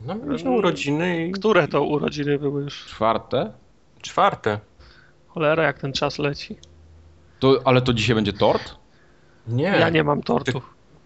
No, 0.01 0.15
mieliśmy 0.15 0.51
urodziny 0.51 1.27
i... 1.27 1.31
Które 1.31 1.67
to 1.67 1.83
urodziny 1.83 2.39
były 2.39 2.63
już? 2.63 2.85
Czwarte? 2.85 3.51
Czwarte. 4.01 4.59
Cholera, 5.27 5.63
jak 5.63 5.79
ten 5.79 5.93
czas 5.93 6.19
leci. 6.19 6.55
To, 7.39 7.61
ale 7.65 7.81
to 7.81 7.93
dzisiaj 7.93 8.15
będzie 8.15 8.33
tort? 8.33 8.75
Nie. 9.47 9.63
Ja 9.63 9.89
nie 9.89 10.03
mam 10.03 10.23
tortu. 10.23 10.61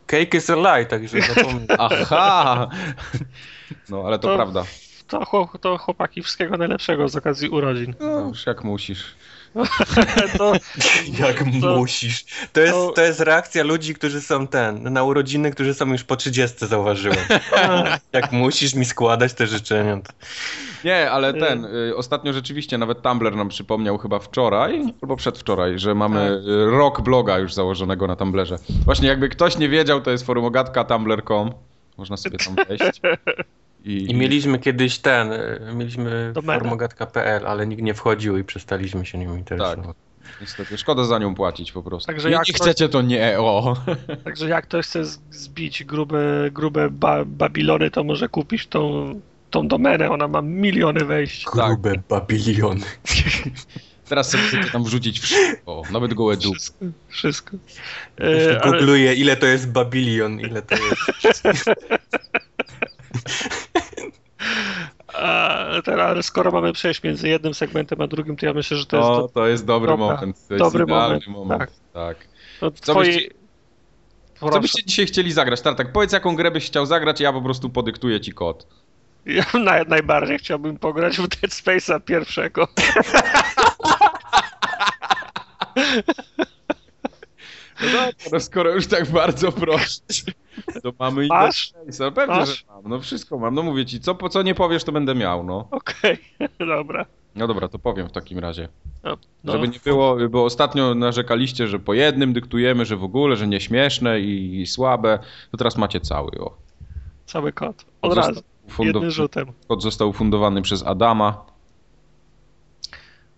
Cake 0.07 0.37
is 0.37 0.49
a 0.49 0.55
lie, 0.55 0.85
także 0.85 1.21
zapomnij. 1.33 1.67
Aha! 1.79 2.69
No, 3.89 4.03
ale 4.05 4.19
to, 4.19 4.27
to 4.27 4.35
prawda. 4.35 4.63
To, 5.07 5.49
to 5.61 5.77
chłopaki 5.77 6.21
wszystkiego 6.21 6.57
najlepszego 6.57 7.09
z 7.09 7.15
okazji 7.15 7.49
urodzin. 7.49 7.93
No, 7.99 8.19
już 8.19 8.45
jak 8.45 8.63
musisz. 8.63 9.15
to, 10.37 10.53
Jak 11.19 11.37
To- 11.61 11.75
musisz. 11.77 12.25
To 12.53 12.61
jest, 12.61 12.73
to- 12.73 12.91
to 12.91 13.01
jest 13.01 13.19
reakcja 13.19 13.63
ludzi, 13.63 13.93
którzy 13.93 14.21
są 14.21 14.47
ten, 14.47 14.93
na 14.93 15.03
urodziny, 15.03 15.51
którzy 15.51 15.73
są 15.73 15.91
już 15.91 16.03
po 16.03 16.15
30, 16.15 16.67
zauważyłem. 16.67 17.17
Jak 18.13 18.31
musisz 18.31 18.73
mi 18.75 18.85
składać 18.85 19.33
te 19.33 19.47
życzenia. 19.47 19.97
To... 19.97 20.13
Nie, 20.83 21.11
ale 21.11 21.33
ten, 21.33 21.65
y, 21.65 21.95
ostatnio 21.95 22.33
rzeczywiście 22.33 22.77
nawet 22.77 23.01
Tumblr 23.01 23.35
nam 23.35 23.49
przypomniał 23.49 23.97
chyba 23.97 24.19
wczoraj, 24.19 24.93
albo 25.01 25.15
przedwczoraj, 25.15 25.79
że 25.79 25.95
mamy 25.95 26.19
Tak. 26.19 26.49
y, 26.49 26.65
rok 26.65 27.01
bloga 27.01 27.37
już 27.39 27.53
założonego 27.53 28.07
na 28.07 28.15
Tumblerze. 28.15 28.57
Właśnie 28.85 29.07
jakby 29.07 29.29
ktoś 29.29 29.57
nie 29.57 29.69
wiedział, 29.69 30.01
to 30.01 30.11
jest 30.11 30.25
forumogatka 30.25 30.83
tumblr.com. 30.83 31.51
Można 31.97 32.17
sobie 32.17 32.37
tam 32.37 32.55
wejść. 32.67 33.01
I, 33.85 34.11
I 34.11 34.15
mieliśmy 34.15 34.59
kiedyś 34.59 34.99
ten, 34.99 35.33
y, 35.33 35.59
mieliśmy 35.75 36.33
formogatka.pl, 36.45 37.47
ale 37.47 37.67
nikt 37.67 37.81
nie 37.81 37.93
wchodził 37.93 38.37
i 38.37 38.43
przestaliśmy 38.43 39.05
się 39.05 39.17
nią 39.17 39.37
interesować. 39.37 39.85
Tak. 39.85 39.95
Niestety, 40.41 40.77
szkoda 40.77 41.03
za 41.03 41.19
nią 41.19 41.35
płacić 41.35 41.71
po 41.71 41.83
prostu. 41.83 42.07
Także 42.07 42.29
nie, 42.29 42.35
jak 42.35 42.47
nie 42.47 42.53
ktoś- 42.53 42.67
chcecie, 42.67 42.89
to 42.89 43.01
nie, 43.01 43.39
o. 43.39 43.77
Także 44.23 44.49
jak 44.49 44.63
ktoś 44.63 44.85
chce 44.85 45.05
zbić 45.31 45.83
grube, 45.83 46.49
grube 46.51 46.89
ba 46.89 47.25
Babilony, 47.25 47.91
to 47.91 48.03
może 48.03 48.29
kupić 48.29 48.67
tą, 48.67 49.13
tą 49.49 49.67
domenę. 49.67 50.11
Ona 50.11 50.27
ma 50.27 50.41
miliony 50.41 51.05
wejść. 51.05 51.45
Grube 51.45 51.93
babiliony. 52.09 52.85
Teraz 54.09 54.29
sobie 54.29 54.43
chcecie 54.43 54.71
tam 54.71 54.83
wrzucić 54.83 55.19
wszystko, 55.19 55.81
nawet 55.91 56.13
gołe 56.13 56.37
dupy. 56.37 56.59
Wszystko. 56.59 56.85
wszystko. 57.07 57.57
E, 58.19 58.61
ale, 58.61 58.71
Googluję, 58.71 59.13
ile 59.13 59.37
to 59.37 59.45
jest 59.45 59.71
babilion, 59.71 60.39
ile 60.39 60.61
to 60.61 60.75
jest. 60.75 61.53
a, 65.25 65.81
teraz, 65.81 66.25
skoro 66.25 66.51
mamy 66.51 66.73
przejść 66.73 67.03
między 67.03 67.29
jednym 67.29 67.53
segmentem 67.53 68.01
a 68.01 68.07
drugim, 68.07 68.35
to 68.37 68.45
ja 68.45 68.53
myślę, 68.53 68.77
że 68.77 68.85
to 68.85 68.97
jest 68.97 69.07
To, 69.09 69.27
to, 69.33 69.47
jest 69.47 69.65
dobry 69.65 69.87
Dobra, 69.91 70.05
moment. 70.05 70.47
To 70.47 70.53
jest 70.53 70.65
dobry 70.65 70.83
idealny 70.83 71.19
moment, 71.27 71.27
moment. 71.27 71.59
tak. 71.59 71.69
tak. 71.93 72.27
to 72.59 72.71
Co 72.71 72.91
twoje... 72.91 73.11
byście- 73.13 73.29
Co 74.51 74.59
byście 74.59 74.83
dzisiaj 74.83 75.05
chcieli 75.05 75.31
zagrać? 75.31 75.61
Tartak, 75.61 75.91
powiedz 75.91 76.11
jaką 76.11 76.35
grę 76.35 76.51
byś 76.51 76.65
chciał 76.65 76.85
zagrać, 76.85 77.19
ja 77.19 77.33
po 77.33 77.41
prostu 77.41 77.69
podyktuję 77.69 78.21
ci 78.21 78.31
kod. 78.33 78.67
Ja 79.25 79.45
naj, 79.63 79.85
najbardziej 79.87 80.37
chciałbym 80.39 80.77
pograć 80.77 81.17
w 81.17 81.27
Dead 81.27 81.51
Space'a 81.51 82.01
pierwszego. 82.01 82.67
No, 87.85 87.91
dobra, 87.91 88.11
no 88.31 88.39
skoro 88.39 88.71
już 88.71 88.87
tak 88.87 89.11
bardzo 89.11 89.51
prosisz, 89.51 90.23
to 90.83 90.91
mamy 90.99 91.27
Masz? 91.27 91.73
Interface'a. 91.73 92.11
Pewnie, 92.11 92.35
Masz? 92.35 92.59
że 92.59 92.65
mam. 92.67 92.83
No 92.85 92.99
wszystko 92.99 93.37
mam. 93.37 93.55
No 93.55 93.63
mówię 93.63 93.85
ci, 93.85 93.99
co, 93.99 94.15
po 94.15 94.29
co 94.29 94.41
nie 94.41 94.55
powiesz, 94.55 94.83
to 94.83 94.91
będę 94.91 95.15
miał, 95.15 95.43
no. 95.43 95.67
Okej, 95.71 96.17
dobra. 96.77 97.05
No 97.35 97.47
dobra, 97.47 97.67
to 97.67 97.79
powiem 97.79 98.09
w 98.09 98.11
takim 98.11 98.39
razie. 98.39 98.69
No, 99.03 99.17
no. 99.43 99.51
Żeby 99.51 99.67
nie 99.67 99.79
było, 99.85 100.17
bo 100.29 100.45
ostatnio 100.45 100.95
narzekaliście, 100.95 101.67
że 101.67 101.79
po 101.79 101.93
jednym 101.93 102.33
dyktujemy, 102.33 102.85
że 102.85 102.97
w 102.97 103.03
ogóle, 103.03 103.35
że 103.35 103.47
nieśmieszne 103.47 104.19
i, 104.19 104.61
i 104.61 104.67
słabe. 104.67 105.19
To 105.51 105.57
teraz 105.57 105.77
macie 105.77 105.99
cały, 105.99 106.31
o. 106.31 106.57
Cały 107.25 107.53
kod. 107.53 107.85
Od 108.01 108.13
razu. 108.13 108.41
Jednym 108.79 109.11
rzutem. 109.11 109.47
Kod 109.67 109.83
został 109.83 110.13
fundowany 110.13 110.61
przez 110.61 110.83
Adama. 110.83 111.45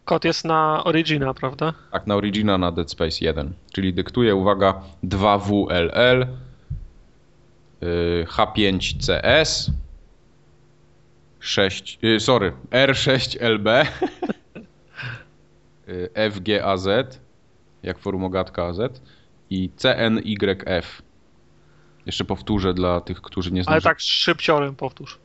Kod 0.08 0.26
jest 0.26 0.46
na 0.46 0.84
Origina, 0.84 1.34
prawda? 1.34 1.74
Tak, 1.92 2.08
na 2.08 2.16
Origina 2.16 2.58
na 2.58 2.72
Dead 2.72 2.92
Space 2.92 3.26
1. 3.26 3.54
Czyli 3.74 3.94
dyktuję, 3.94 4.36
uwaga, 4.36 4.82
2WLL, 5.04 6.28
y, 7.84 8.26
H5CS, 8.30 9.72
6, 11.40 12.00
y, 12.04 12.20
sorry, 12.20 12.54
R6LB, 12.72 13.68
y, 15.88 16.32
FGAZ, 16.32 16.88
jak 17.84 18.00
formogatka 18.00 18.66
AZ 18.66 18.80
i 19.50 19.70
CNYF. 19.70 21.02
Jeszcze 22.06 22.26
powtórzę 22.26 22.74
dla 22.74 23.02
tych, 23.02 23.22
którzy 23.22 23.52
nie 23.52 23.64
znają. 23.64 23.74
Ale 23.74 23.82
tak 23.82 24.00
szybciorem 24.00 24.76
powtórz. 24.76 25.20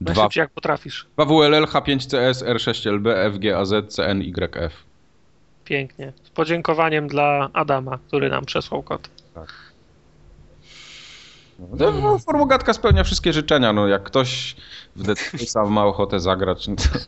Dwa, 0.00 0.28
jak 0.36 0.50
potrafisz. 0.50 1.06
2WLL, 1.18 1.66
H5CS, 1.66 2.44
R6LB, 2.44 3.32
FGAZ, 3.32 3.94
CNYF. 3.94 4.84
Pięknie. 5.64 6.12
Z 6.22 6.30
podziękowaniem 6.30 7.08
dla 7.08 7.50
Adama, 7.52 7.98
który 8.08 8.30
nam 8.30 8.44
przesłał 8.44 8.82
kod. 8.82 9.10
No, 11.58 11.90
no, 11.90 12.18
formogatka 12.18 12.72
spełnia 12.72 13.04
wszystkie 13.04 13.32
życzenia. 13.32 13.72
No, 13.72 13.88
jak 13.88 14.02
ktoś 14.02 14.56
w 14.96 15.02
Dead 15.02 15.18
Space'a 15.18 15.70
ma 15.70 15.84
ochotę 15.84 16.20
zagrać, 16.20 16.68
no 16.68 16.76
to... 16.76 16.82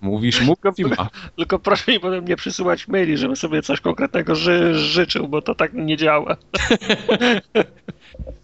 Mówisz 0.00 0.40
mu 0.40 0.56
i 0.78 0.84
ma. 0.84 1.08
Tylko 1.36 1.58
proszę 1.58 1.92
mi 1.92 2.00
potem 2.00 2.24
nie 2.24 2.36
przysyłać 2.36 2.88
maili, 2.88 3.18
żebym 3.18 3.36
sobie 3.36 3.62
coś 3.62 3.80
konkretnego 3.80 4.34
ży 4.34 4.74
życzył, 4.74 5.28
bo 5.28 5.42
to 5.42 5.54
tak 5.54 5.72
nie 5.74 5.96
działa. 5.96 6.36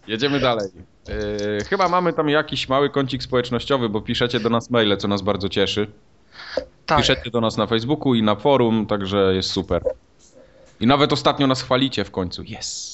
Jedziemy 0.07 0.39
dalej. 0.39 0.69
Yy, 1.07 1.63
chyba 1.69 1.89
mamy 1.89 2.13
tam 2.13 2.29
jakiś 2.29 2.69
mały 2.69 2.89
kącik 2.89 3.23
społecznościowy, 3.23 3.89
bo 3.89 4.01
piszecie 4.01 4.39
do 4.39 4.49
nas 4.49 4.69
maile, 4.69 4.97
co 4.97 5.07
nas 5.07 5.21
bardzo 5.21 5.49
cieszy. 5.49 5.87
Tak. 6.85 6.97
Piszecie 6.97 7.31
do 7.31 7.41
nas 7.41 7.57
na 7.57 7.67
Facebooku 7.67 8.15
i 8.15 8.23
na 8.23 8.35
forum, 8.35 8.85
także 8.85 9.35
jest 9.35 9.51
super. 9.51 9.83
I 10.79 10.87
nawet 10.87 11.13
ostatnio 11.13 11.47
nas 11.47 11.61
chwalicie 11.61 12.03
w 12.03 12.11
końcu. 12.11 12.41
Yes. 12.41 12.93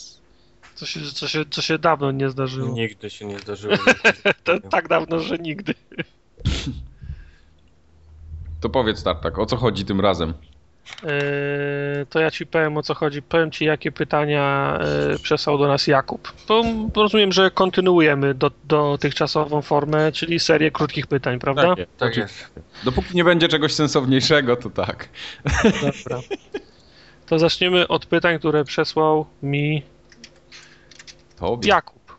Co 0.75 0.85
się, 0.85 0.99
co, 1.13 1.27
się, 1.27 1.45
co 1.49 1.61
się 1.61 1.77
dawno 1.77 2.11
nie 2.11 2.29
zdarzyło. 2.29 2.73
Nigdy 2.73 3.09
się 3.09 3.25
nie 3.25 3.39
zdarzyło. 3.39 3.75
To, 4.43 4.59
tak 4.59 4.87
dawno, 4.87 5.19
że 5.19 5.37
nigdy. 5.37 5.73
To 8.61 8.69
powiedz 8.69 9.03
Tartak, 9.03 9.39
o 9.39 9.45
co 9.45 9.57
chodzi 9.57 9.85
tym 9.85 10.01
razem? 10.01 10.33
Eee, 11.03 12.05
to 12.09 12.19
ja 12.19 12.31
ci 12.31 12.45
powiem 12.45 12.77
o 12.77 12.83
co 12.83 12.93
chodzi. 12.93 13.21
Powiem 13.21 13.51
ci, 13.51 13.65
jakie 13.65 13.91
pytania 13.91 14.77
e, 15.13 15.19
przesłał 15.19 15.57
do 15.57 15.67
nas 15.67 15.87
Jakub. 15.87 16.33
Bo 16.47 16.63
rozumiem, 16.95 17.31
że 17.31 17.51
kontynuujemy 17.51 18.33
do, 18.33 18.51
dotychczasową 18.63 19.61
formę, 19.61 20.11
czyli 20.11 20.39
serię 20.39 20.71
krótkich 20.71 21.07
pytań, 21.07 21.39
prawda? 21.39 21.73
jest. 21.77 21.97
Tak 21.97 22.17
jest. 22.17 22.51
Dopóki 22.83 23.15
nie 23.15 23.23
będzie 23.23 23.47
czegoś 23.47 23.73
sensowniejszego, 23.73 24.55
to 24.55 24.69
tak. 24.69 25.09
Dobra. 25.63 26.21
To 27.25 27.39
zaczniemy 27.39 27.87
od 27.87 28.05
pytań, 28.05 28.39
które 28.39 28.63
przesłał 28.63 29.25
mi 29.43 29.83
Tobie. 31.39 31.69
Jakub. 31.69 32.17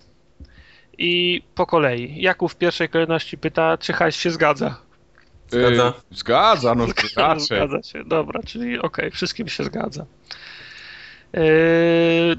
I 0.99 1.43
po 1.55 1.67
kolei. 1.67 2.23
Jakub 2.23 2.53
w 2.53 2.57
pierwszej 2.57 2.89
kolejności 2.89 3.39
pyta, 3.39 3.79
czy 3.79 3.93
hajs 3.93 4.17
się 4.17 4.31
zgadza. 4.31 4.77
Zgadza? 5.51 5.85
Yy, 6.11 6.17
zgadza, 6.17 6.75
no 6.75 6.87
raczej. 6.87 7.39
Zgadza 7.41 7.83
się, 7.83 8.05
dobra, 8.05 8.41
czyli 8.47 8.79
okej, 8.79 9.11
wszystkim 9.11 9.49
się 9.49 9.65
zgadza. 9.65 10.07
Yy, 11.33 11.41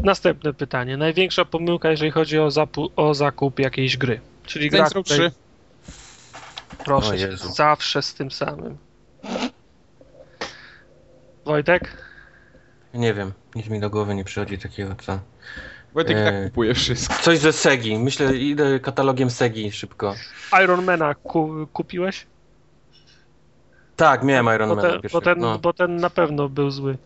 następne 0.04 0.54
pytanie. 0.54 0.98
Największa 0.98 1.46
pomyłka, 1.46 1.92
jeżeli 1.92 2.12
chodzi 2.12 2.40
o, 2.40 2.50
o 2.96 3.14
zakup 3.14 3.60
jakiejś 3.60 3.98
gry. 3.98 4.20
Czyli 4.46 4.70
gra, 4.70 4.80
Saints 4.80 4.96
Row 4.96 5.06
której- 5.06 5.30
3. 5.30 6.84
proszę 6.86 7.38
zawsze 7.38 8.02
z 8.02 8.14
tym 8.14 8.32
samym. 8.32 8.78
Wojtek? 11.46 11.98
Nie 12.94 13.14
wiem, 13.14 13.32
nic 13.56 13.68
mi 13.68 13.80
do 13.80 13.90
głowy 13.90 14.16
nie 14.16 14.24
przychodzi 14.24 14.58
takiego, 14.58 14.96
co... 14.96 15.20
Wojtek 15.94 16.18
i 16.18 16.24
tak 16.24 16.44
kupuje 16.44 16.74
wszystko. 16.74 17.16
Coś 17.24 17.38
ze 17.40 17.54
Segi, 17.54 17.98
myślę, 17.98 18.38
idę 18.38 18.80
katalogiem 18.80 19.30
Segi 19.30 19.72
szybko. 19.72 20.16
Ironmana 20.64 21.16
ku- 21.16 21.68
kupiłeś? 21.74 22.26
Tak, 24.02 24.24
miałem 24.24 24.56
Iron 24.56 24.70
Bo 24.70 24.76
bo, 25.12 25.22
ten, 25.22 25.40
no. 25.40 25.60
bo 25.60 25.74
ten 25.74 25.96
na 25.96 26.10
pewno 26.10 26.50
był 26.50 26.72
zły. 26.72 26.98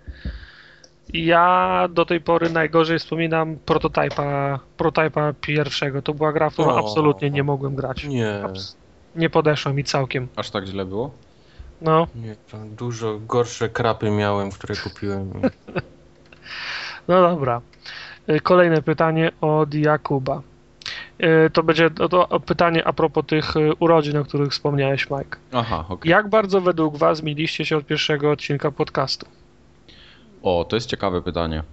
Ja 1.13 1.87
do 1.89 2.05
tej 2.05 2.21
pory 2.21 2.49
najgorzej 2.49 2.99
wspominam 2.99 3.57
prototypa, 3.65 4.59
prototypa 4.77 5.33
pierwszego. 5.41 6.01
To 6.01 6.13
była 6.13 6.33
gra, 6.33 6.49
w 6.49 6.53
którą 6.53 6.67
O. 6.67 6.79
absolutnie 6.79 7.29
nie 7.29 7.43
mogłem 7.43 7.75
grać. 7.75 8.03
Nie, 8.03 8.41
Abs- 8.43 8.75
Nie 9.15 9.29
podeszła 9.29 9.73
mi 9.73 9.83
całkiem. 9.83 10.27
Aż 10.35 10.51
tak 10.51 10.65
źle 10.65 10.85
było? 10.85 11.11
No, 11.81 12.07
nie, 12.15 12.35
dużo 12.77 13.19
gorsze 13.19 13.69
krapy 13.69 14.11
miałem, 14.11 14.51
które 14.51 14.75
kupiłem. 14.75 15.31
no 17.07 17.21
dobra. 17.21 17.61
Y, 18.29 18.39
Kolejne 18.39 18.81
pytanie 18.81 19.31
od 19.41 19.73
Jakuba. 19.73 20.41
Y, 21.23 21.49
To 21.49 21.63
będzie 21.63 21.89
to, 21.89 22.09
to 22.09 22.39
pytanie 22.39 22.87
a 22.87 22.93
propos 22.93 23.25
tych 23.25 23.55
y, 23.55 23.71
urodzin, 23.79 24.17
o 24.17 24.23
których 24.25 24.51
wspomniałeś, 24.51 25.09
Mike. 25.09 25.37
Aha, 25.51 25.85
okej. 25.89 26.11
Jak 26.11 26.29
bardzo 26.29 26.61
według 26.61 26.97
Was 26.97 27.23
mieliście 27.23 27.65
się 27.65 27.77
od 27.77 27.85
pierwszego 27.85 28.31
odcinka 28.31 28.71
podcastu? 28.71 29.25
O, 30.43 30.65
to 30.69 30.75
jest 30.75 30.89
ciekawe 30.89 31.21
pytanie. 31.21 31.63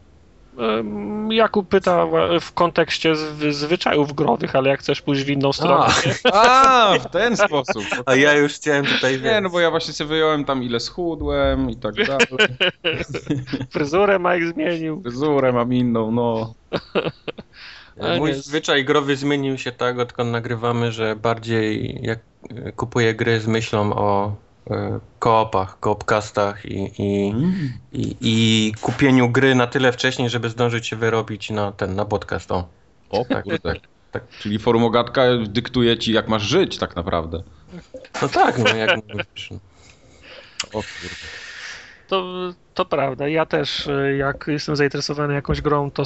Ym, 0.79 1.33
Jakub 1.33 1.69
pyta 1.69 2.07
w 2.41 2.53
kontekście 2.53 3.17
z- 3.17 3.57
zwyczajów 3.57 4.13
growych, 4.13 4.57
ale 4.57 4.71
jak 4.71 4.81
chcesz 4.81 5.03
pójść 5.03 5.23
w 5.25 5.29
inną 5.29 5.53
stronę. 5.53 5.87
nie? 6.07 6.33
A, 6.33 6.95
w 6.99 7.11
ten 7.11 7.37
sposób. 7.37 7.85
A 8.07 8.15
ja 8.15 8.35
już 8.35 8.53
chciałem 8.53 8.85
tutaj, 8.87 9.13
Nie, 9.13 9.19
wiesz, 9.19 9.43
no 9.43 9.51
bo 9.51 9.61
ja 9.61 9.71
właśnie 9.71 9.95
sobie 9.95 10.09
wyjąłem 10.09 10.45
tam 10.45 10.63
ile 10.63 10.81
schudłem 10.81 11.71
i 11.71 11.77
tak 11.77 11.95
dalej. 12.07 12.27
Fryzurę 13.71 14.19
Mike 14.19 14.47
zmienił. 14.55 15.03
Fryzurę 15.03 15.53
mam 15.53 15.73
inną, 15.73 16.11
no. 16.11 16.55
Ale 18.01 18.19
mój 18.19 18.31
nie. 18.31 18.37
zwyczaj 18.37 18.85
growy 18.85 19.17
zmienił 19.17 19.59
się 19.59 19.73
tak, 19.73 19.99
odkąd 19.99 20.31
nagrywamy, 20.31 20.93
że 20.93 21.17
bardziej 21.17 21.99
jak 22.03 22.19
kupuję 22.77 23.15
gry 23.15 23.41
z 23.41 23.47
myślą 23.47 23.93
o 23.93 24.37
e, 24.71 24.99
koopach, 25.19 25.81
koopcastach 25.81 26.65
i, 26.65 27.03
i, 27.03 27.35
i, 27.93 28.17
i 28.21 28.73
kupieniu 28.81 29.29
gry 29.29 29.55
na 29.55 29.67
tyle 29.67 29.93
wcześniej, 29.93 30.31
żeby 30.31 30.51
zdążyć 30.51 30.87
się 30.87 30.97
wyrobić 30.97 31.51
na 31.51 31.73
ten, 31.73 31.95
na 31.95 32.05
podcast. 32.05 32.53
O. 32.53 32.69
O 33.11 33.25
kurde. 33.25 33.75
Tak. 34.13 34.29
Czyli 34.41 34.59
forum 34.59 34.85
Ogatka 34.85 35.23
dyktuje 35.49 35.99
ci, 35.99 36.13
jak 36.13 36.29
masz 36.29 36.43
żyć 36.43 36.79
tak 36.79 36.97
naprawdę. 36.97 37.43
No 38.23 38.29
tak, 38.29 38.59
no 38.59 38.77
jak 38.77 38.97
mówisz. 39.09 39.51
O 40.69 40.71
kurde. 40.73 41.42
To, 42.09 42.53
to 42.75 42.85
prawda. 42.85 43.29
Ja 43.29 43.47
też, 43.47 43.87
y, 43.87 44.17
jak 44.19 44.45
jestem 44.49 44.77
zainteresowany 44.77 45.35
jakąś 45.35 45.61
grą, 45.61 45.91
to, 45.91 46.03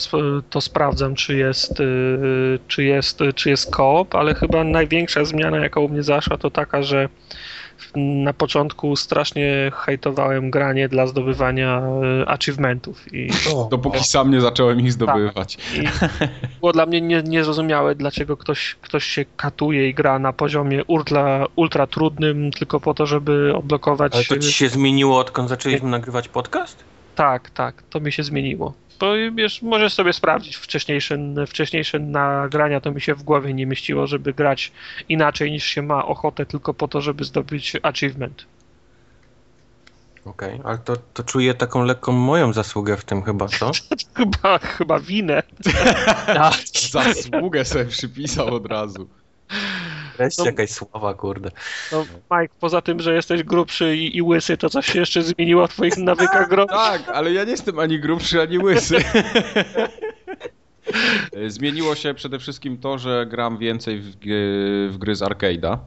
to 0.50 0.60
sprawdzam, 0.60 1.14
czy 1.14 1.36
jest, 1.36 1.80
y, 1.80 2.58
czy 2.68 2.84
jest, 2.84 3.20
czy 3.34 3.50
jest 3.50 3.70
koop, 3.70 4.14
ale 4.14 4.34
chyba 4.34 4.64
największa 4.64 5.24
zmiana, 5.24 5.56
jaka 5.58 5.80
u 5.80 5.88
mnie 5.88 6.02
zaszła, 6.02 6.38
to 6.38 6.50
taka, 6.50 6.82
że 6.82 7.08
na 7.96 8.32
początku 8.32 8.96
strasznie 8.96 9.72
hejtowałem 9.74 10.50
granie 10.50 10.88
dla 10.88 11.06
zdobywania 11.06 11.82
y, 12.22 12.28
achievementów 12.28 13.14
i, 13.14 13.28
Dopóki 13.70 14.04
sam 14.04 14.30
nie 14.30 14.40
zacząłem 14.40 14.80
ich 14.80 14.92
zdobywać. 14.92 15.58
i 15.74 15.88
było 16.60 16.72
dla 16.72 16.86
mnie 16.86 17.00
nie, 17.00 17.22
niezrozumiałe, 17.22 17.94
dlaczego 17.94 18.36
ktoś, 18.36 18.76
ktoś 18.82 19.04
się 19.04 19.24
katuje 19.36 19.88
i 19.88 19.94
gra 19.94 20.18
na 20.18 20.32
poziomie 20.32 20.84
ultra, 20.84 21.46
ultra 21.56 21.86
trudnym 21.86 22.50
tylko 22.50 22.80
po 22.80 22.94
to, 22.94 23.06
żeby 23.06 23.56
odblokować... 23.56 24.14
Ale 24.14 24.24
to 24.24 24.38
ci 24.38 24.52
się 24.52 24.68
zmieniło, 24.68 25.18
odkąd 25.18 25.48
zaczęliśmy 25.48 25.90
nagrywać 25.90 26.28
podcast? 26.28 26.84
Tak, 27.14 27.50
tak, 27.50 27.82
to 27.90 28.00
mi 28.00 28.12
się 28.12 28.22
zmieniło. 28.22 28.74
Bo 29.00 29.12
wiesz, 29.34 29.62
możesz 29.62 29.94
sobie 29.94 30.12
sprawdzić 30.12 30.56
wcześniejsze, 30.56 31.18
wcześniejsze 31.46 31.98
nagrania, 31.98 32.80
to 32.80 32.92
mi 32.92 33.00
się 33.00 33.14
w 33.14 33.22
głowie 33.22 33.54
nie 33.54 33.66
mieściło, 33.66 34.06
żeby 34.06 34.32
grać 34.32 34.72
inaczej 35.08 35.50
niż 35.50 35.64
się 35.64 35.82
ma 35.82 36.06
ochotę, 36.06 36.46
tylko 36.46 36.74
po 36.74 36.88
to, 36.88 37.00
żeby 37.00 37.24
zdobyć 37.24 37.72
achievement. 37.82 38.46
Okej, 40.24 40.60
ale 40.64 40.78
to, 40.78 40.96
to 40.96 41.22
czuję 41.22 41.54
taką 41.54 41.84
lekką 41.84 42.12
moją 42.12 42.52
zasługę 42.52 42.96
w 42.96 43.04
tym 43.04 43.22
chyba, 43.22 43.48
co? 43.48 43.70
Chyba, 44.16 44.58
chyba 44.58 45.00
winę. 45.00 45.42
Zasługę 46.90 47.64
sobie 47.64 47.84
przypisał 47.84 48.54
od 48.54 48.66
razu. 48.66 49.08
Wreszcie 50.16 50.42
No- 50.42 50.46
jakaś 50.46 50.70
sława, 50.70 51.14
kurde. 51.14 51.50
No, 51.92 52.04
Mike, 52.30 52.54
poza 52.60 52.80
tym, 52.82 53.00
że 53.00 53.14
jesteś 53.14 53.42
grubszy 53.42 53.96
i, 53.96 54.16
i 54.16 54.22
łysy, 54.22 54.56
to 54.56 54.70
coś 54.70 54.86
się 54.86 54.98
jeszcze 54.98 55.22
zmieniło 55.22 55.66
w 55.66 55.70
twoich 55.70 55.96
nawykach 55.96 56.48
growych? 56.48 56.70
Tak, 56.76 57.08
ale 57.08 57.32
ja 57.32 57.44
nie 57.44 57.50
jestem 57.50 57.78
ani 57.78 58.00
grubszy, 58.00 58.40
ani 58.42 58.58
łysy. 58.58 58.96
Zmieniło 61.46 61.94
się 61.94 62.14
przede 62.14 62.38
wszystkim 62.38 62.78
to, 62.78 62.98
że 62.98 63.26
gram 63.30 63.58
więcej 63.58 64.00
w, 64.00 64.16
w 64.92 64.96
gry 64.98 65.16
z 65.16 65.20
arcade'a 65.22 65.78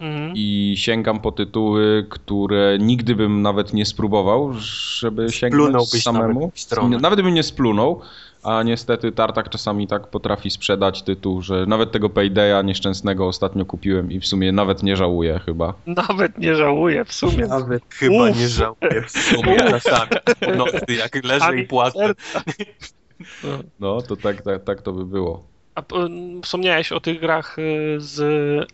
Mhm. 0.00 0.32
i 0.36 0.74
sięgam 0.78 1.20
po 1.20 1.32
tytuły, 1.32 2.06
które 2.10 2.78
nigdy 2.80 3.14
bym 3.14 3.42
nawet 3.42 3.72
nie 3.74 3.86
spróbował, 3.86 4.52
żeby 4.52 5.32
sięgnąć 5.32 6.02
samemu. 6.02 6.52
nawet. 6.76 7.02
Nawet 7.02 7.22
bym 7.22 7.34
nie 7.34 7.42
splunął, 7.42 8.00
a 8.46 8.62
niestety 8.62 9.12
Tartak 9.12 9.48
czasami 9.48 9.86
tak 9.86 10.06
potrafi 10.06 10.50
sprzedać 10.50 11.02
tytuł, 11.02 11.42
że 11.42 11.66
nawet 11.66 11.92
tego 11.92 12.10
Paydaya 12.10 12.62
nieszczęsnego 12.64 13.26
ostatnio 13.26 13.64
kupiłem 13.64 14.12
i 14.12 14.20
w 14.20 14.26
sumie 14.26 14.52
nawet 14.52 14.82
nie 14.82 14.96
żałuję 14.96 15.40
chyba. 15.46 15.74
Nawet 15.86 16.38
nie 16.38 16.54
żałuję 16.54 17.04
w 17.04 17.12
sumie. 17.12 17.46
Nawet 17.46 17.82
chyba 17.94 18.30
Uf. 18.30 18.38
nie 18.38 18.48
żałuję 18.48 19.02
w 19.06 19.10
sumie 19.10 19.56
czasami. 19.58 20.10
Po 20.40 20.54
nocy, 20.54 20.94
jak 20.98 21.24
leżę 21.24 21.60
i 21.60 21.66
płaczę. 21.66 22.14
No. 23.44 23.58
No, 23.80 24.02
to 24.02 24.16
tak, 24.16 24.42
tak, 24.42 24.64
tak 24.64 24.82
to 24.82 24.92
by 24.92 25.04
było. 25.04 25.55
A 25.76 25.82
wspomniałeś 26.42 26.92
o 26.92 27.00
tych 27.00 27.20
grach 27.20 27.58
y, 27.58 27.96
z 27.98 28.20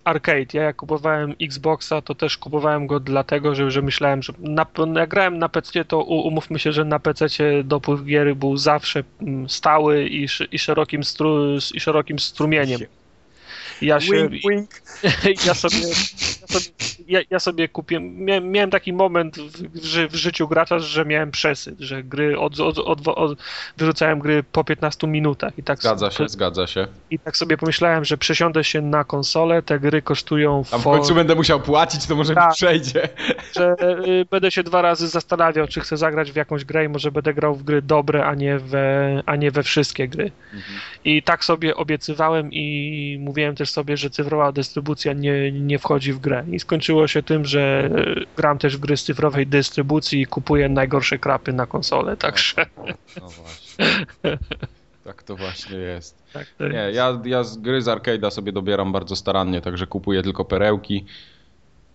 arcade. 0.04 0.46
Ja 0.52 0.62
jak 0.62 0.76
kupowałem 0.76 1.34
Xboxa, 1.40 2.02
to 2.02 2.14
też 2.14 2.38
kupowałem 2.38 2.86
go 2.86 3.00
dlatego, 3.00 3.54
że, 3.54 3.70
że 3.70 3.82
myślałem, 3.82 4.22
że 4.22 4.32
na, 4.38 4.66
jak 4.94 5.10
grałem 5.10 5.38
na 5.38 5.48
PC, 5.48 5.84
to 5.84 6.02
umówmy 6.02 6.58
się, 6.58 6.72
że 6.72 6.84
na 6.84 6.98
PC 6.98 7.28
dopływ 7.64 8.04
gier 8.04 8.36
był 8.36 8.56
zawsze 8.56 9.04
stały 9.48 10.08
i, 10.08 10.26
i, 10.52 10.58
szerokim, 10.58 11.04
stru, 11.04 11.56
i 11.74 11.80
szerokim 11.80 12.18
strumieniem. 12.18 12.80
Ja 13.82 14.00
się, 14.00 14.28
Wink, 14.28 14.42
wink. 14.50 14.70
ja 15.46 15.54
sobie, 15.54 15.76
ja 16.40 16.46
sobie, 16.46 16.66
ja, 17.08 17.20
ja 17.30 17.38
sobie 17.40 17.68
kupiłem, 17.68 18.24
miałem, 18.24 18.50
miałem 18.50 18.70
taki 18.70 18.92
moment 18.92 19.36
w, 19.38 19.80
w, 19.80 19.84
ży- 19.84 20.08
w 20.08 20.14
życiu 20.14 20.48
gracza, 20.48 20.78
że 20.78 21.04
miałem 21.04 21.30
przesyt, 21.30 21.80
że 21.80 22.02
gry 22.02 22.38
od, 22.38 22.60
od, 22.60 22.78
od, 22.78 23.08
od, 23.08 23.38
wyrzucałem 23.76 24.18
gry 24.18 24.42
po 24.52 24.64
15 24.64 25.06
minutach 25.06 25.58
i 25.58 25.62
tak 25.62 25.78
Zgadza 25.78 26.10
sobie- 26.10 26.28
się, 26.28 26.32
zgadza 26.32 26.66
się. 26.66 26.86
i 27.10 27.18
tak 27.18 27.36
sobie 27.36 27.56
pomyślałem, 27.56 28.04
że 28.04 28.18
przesiądę 28.18 28.64
się 28.64 28.80
na 28.82 29.04
konsolę, 29.04 29.62
te 29.62 29.80
gry 29.80 30.02
kosztują 30.02 30.62
A 30.70 30.78
w 30.78 30.84
końcu 30.84 31.14
będę 31.14 31.34
musiał 31.34 31.60
płacić, 31.60 32.06
to 32.06 32.16
może 32.16 32.32
mi 32.32 32.36
Tak. 32.36 32.52
przejdzie. 32.54 33.08
że 33.56 33.74
y, 34.06 34.24
będę 34.30 34.50
się 34.50 34.62
dwa 34.62 34.82
razy 34.82 35.08
zastanawiał, 35.08 35.68
czy 35.68 35.80
chcę 35.80 35.96
zagrać 35.96 36.32
w 36.32 36.36
jakąś 36.36 36.64
grę 36.64 36.84
i 36.84 36.88
może 36.88 37.12
będę 37.12 37.34
grał 37.34 37.54
w 37.54 37.62
gry 37.62 37.82
dobre, 37.82 38.24
a 38.26 38.34
nie 38.34 38.58
we, 38.58 39.22
a 39.26 39.36
nie 39.36 39.50
we 39.50 39.62
wszystkie 39.62 40.08
gry. 40.08 40.30
I 41.04 41.22
tak 41.22 41.44
sobie 41.44 41.76
obiecywałem 41.76 42.52
i 42.52 43.16
mówiłem 43.20 43.54
też 43.56 43.70
sobie, 43.72 43.96
że 43.96 44.10
cyfrowa 44.10 44.52
dystrybucja 44.52 45.12
nie, 45.12 45.52
nie 45.52 45.78
wchodzi 45.78 46.12
w 46.12 46.18
grę. 46.18 46.44
I 46.50 46.60
skończyło 46.60 47.06
się 47.08 47.22
tym, 47.22 47.44
że 47.44 47.90
y, 48.18 48.26
gram 48.36 48.58
też 48.58 48.76
w 48.76 48.80
gry 48.80 48.96
z 48.96 49.04
cyfrowej 49.04 49.46
dystrybucji 49.46 50.20
i 50.20 50.26
kupuję 50.26 50.68
najgorsze 50.68 51.18
krapy 51.18 51.52
na 51.52 51.66
konsolę, 51.66 52.16
także 52.16 52.66
No 53.20 53.28
właśnie. 53.28 53.98
Tak 55.04 55.22
to 55.22 55.36
właśnie 55.36 55.76
jest. 55.76 56.22
tak, 56.32 56.46
to 56.58 56.68
Nie, 56.68 56.78
jest. 56.78 56.96
ja, 56.96 57.20
ja 57.24 57.44
z 57.44 57.58
gry 57.58 57.82
z 57.82 57.86
arcade'a 57.86 58.30
sobie 58.30 58.52
dobieram 58.52 58.92
bardzo 58.92 59.16
starannie, 59.16 59.60
także 59.60 59.86
kupuję 59.86 60.22
tylko 60.22 60.44
perełki. 60.44 61.04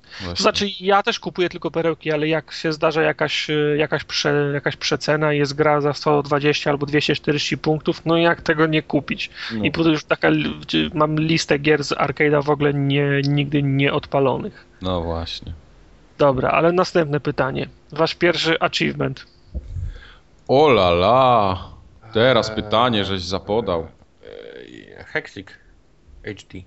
Właśnie. 0.09 0.35
To 0.35 0.41
znaczy, 0.41 0.67
ja 0.79 1.03
też 1.03 1.19
kupuję 1.19 1.49
tylko 1.49 1.71
perełki, 1.71 2.11
ale 2.11 2.27
jak 2.27 2.51
się 2.51 2.73
zdarza 2.73 3.01
jakaś, 3.01 3.49
y, 3.49 3.75
jakaś, 3.79 4.03
prze, 4.03 4.51
jakaś 4.53 4.75
przecena 4.75 5.33
i 5.33 5.37
jest 5.37 5.53
gra 5.53 5.81
za 5.81 5.93
120 5.93 6.69
albo 6.69 6.85
240 6.85 7.57
punktów, 7.57 8.05
no 8.05 8.17
jak 8.17 8.41
tego 8.41 8.65
nie 8.65 8.81
kupić? 8.81 9.29
No. 9.51 9.63
I 9.65 9.71
potem 9.71 9.91
już 9.91 10.03
taka, 10.03 10.27
mam 10.93 11.19
listę 11.19 11.59
gier 11.59 11.83
z 11.83 11.91
arcade'a 11.91 12.43
w 12.43 12.49
ogóle 12.49 12.73
nie, 12.73 13.21
nigdy 13.27 13.63
nie 13.63 13.93
odpalonych. 13.93 14.65
no 14.81 15.01
właśnie. 15.01 15.53
Dobra, 16.17 16.49
ale 16.49 16.71
następne 16.71 17.19
pytanie. 17.19 17.67
Wasz 17.91 18.15
pierwszy 18.15 18.59
achievement. 18.59 19.25
O 20.47 20.67
la 20.69 20.89
la! 20.89 21.57
Teraz 22.13 22.49
Eee, 22.49 22.55
pytanie, 22.55 23.05
żeś 23.05 23.21
zapodał. 23.21 23.87
Eee, 24.23 24.95
Hexik 25.05 25.59
HD. 26.25 26.59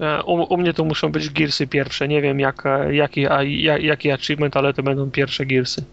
E, 0.00 0.22
U, 0.22 0.54
u 0.54 0.56
mnie 0.56 0.74
to 0.74 0.84
muszą 0.84 1.12
być 1.12 1.30
Gearsy 1.30 1.66
pierwsze. 1.66 2.08
Nie 2.08 2.22
wiem 2.22 2.40
jaka, 2.40 2.92
jaki, 2.92 3.26
a, 3.26 3.42
ja- 3.42 3.78
jaki 3.78 4.10
achievement, 4.10 4.56
ale 4.56 4.74
to 4.74 4.82
będą 4.82 5.10
pierwsze 5.10 5.46
Gearsy. 5.46 5.84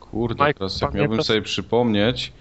Kurde, 0.00 0.44
Mike, 0.44 0.54
teraz 0.58 0.80
jak 0.80 0.94
miałbym 0.94 1.22
sobie 1.22 1.42
przypomnieć, 1.42 2.32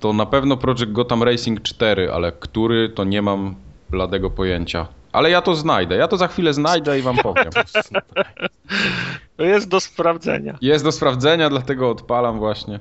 to 0.00 0.12
na 0.12 0.26
pewno 0.26 0.56
Project 0.56 0.92
Gotham 0.92 1.22
Racing 1.22 1.62
4, 1.62 2.12
ale 2.12 2.32
który 2.32 2.88
to 2.88 3.04
nie 3.04 3.22
mam 3.22 3.54
bladego 3.90 4.30
pojęcia. 4.30 4.86
Ale 5.12 5.30
ja 5.30 5.42
to 5.42 5.54
znajdę, 5.54 5.96
ja 5.96 6.08
to 6.08 6.16
za 6.16 6.28
chwilę 6.28 6.52
znajdę 6.54 6.98
i 6.98 7.02
wam 7.02 7.16
powiem. 7.16 7.50
To 9.36 9.44
jest 9.44 9.68
do 9.68 9.80
sprawdzenia. 9.80 10.58
Jest 10.60 10.84
do 10.84 10.92
sprawdzenia, 10.92 11.50
dlatego 11.50 11.90
odpalam 11.90 12.38
właśnie. 12.38 12.80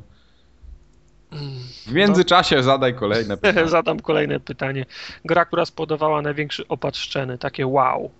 W 1.88 1.92
międzyczasie 1.92 2.64
zadaj 2.64 2.94
kolejne 2.94 3.38
pytanie. 3.42 3.68
Zadam 3.68 4.00
kolejne 4.00 4.40
pytanie. 4.40 4.86
Gra, 5.26 5.46
która 5.46 5.66
spodobała 5.66 6.22
największy 6.22 6.68
opad 6.68 6.98
szczeny, 6.98 7.38
takie 7.38 7.68
wow. 7.68 8.12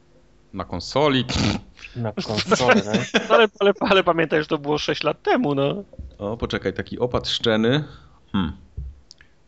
Na 0.54 0.66
konsoli. 0.66 1.26
Na 1.96 2.12
konsolę, 2.12 2.76
nie? 2.76 3.06
No 3.14 3.20
Ale, 3.36 3.48
ale, 3.60 3.74
ale 3.80 4.04
pamiętaj, 4.04 4.42
że 4.42 4.48
to 4.48 4.58
było 4.58 4.78
6 4.78 5.04
lat 5.04 5.22
temu, 5.24 5.56
no. 5.56 5.84
O, 6.18 6.38
poczekaj, 6.38 6.74
taki 6.74 7.00
opad 7.00 7.30
szczeny. 7.30 7.84
Hmm. 8.32 8.52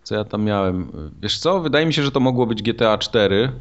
Co 0.04 0.16
ja 0.16 0.24
tam 0.24 0.44
miałem? 0.44 0.92
Wiesz 1.22 1.40
co, 1.40 1.60
wydaje 1.60 1.86
mi 1.86 1.94
się, 1.94 2.04
że 2.04 2.12
to 2.12 2.20
mogło 2.20 2.46
być 2.46 2.64
GTA 2.64 2.98
4. 2.98 3.52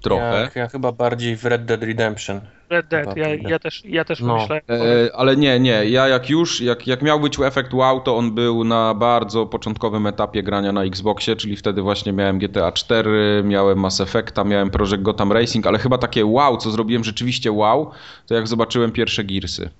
Trochę. 0.00 0.50
Ja, 0.54 0.62
ja 0.62 0.68
chyba 0.68 0.92
bardziej 0.92 1.36
w 1.36 1.44
Red 1.44 1.64
Dead 1.64 1.82
Redemption. 1.82 2.40
Red 2.70 2.88
Dead, 2.88 3.16
ja, 3.16 3.28
ja 3.34 3.58
też, 3.58 3.84
ja 3.84 4.04
też 4.04 4.20
No. 4.20 4.34
myślałem. 4.34 4.62
E, 4.68 5.16
ale 5.16 5.36
nie, 5.36 5.60
nie. 5.60 5.84
Ja 5.90 6.08
jak 6.08 6.30
już, 6.30 6.60
jak, 6.60 6.86
jak 6.86 7.02
miał 7.02 7.20
być 7.20 7.40
efekt 7.40 7.74
wow, 7.74 8.00
to 8.00 8.16
on 8.16 8.34
był 8.34 8.64
na 8.64 8.94
bardzo 8.94 9.46
początkowym 9.46 10.06
etapie 10.06 10.42
grania 10.42 10.72
na 10.72 10.84
Xboxie, 10.84 11.36
czyli 11.36 11.56
wtedy 11.56 11.82
właśnie 11.82 12.12
miałem 12.12 12.38
GTA 12.38 12.72
4, 12.72 13.42
miałem 13.46 13.78
Mass 13.80 14.00
Effecta, 14.00 14.44
miałem 14.44 14.70
Project 14.70 15.02
Gotham 15.02 15.32
Racing, 15.32 15.66
ale 15.66 15.78
chyba 15.78 15.98
takie 15.98 16.26
wow, 16.26 16.56
co 16.56 16.70
zrobiłem 16.70 17.04
rzeczywiście 17.04 17.52
wow, 17.52 17.90
to 18.26 18.34
jak 18.34 18.48
zobaczyłem 18.48 18.92
pierwsze 18.92 19.24
Gearsy. 19.24 19.70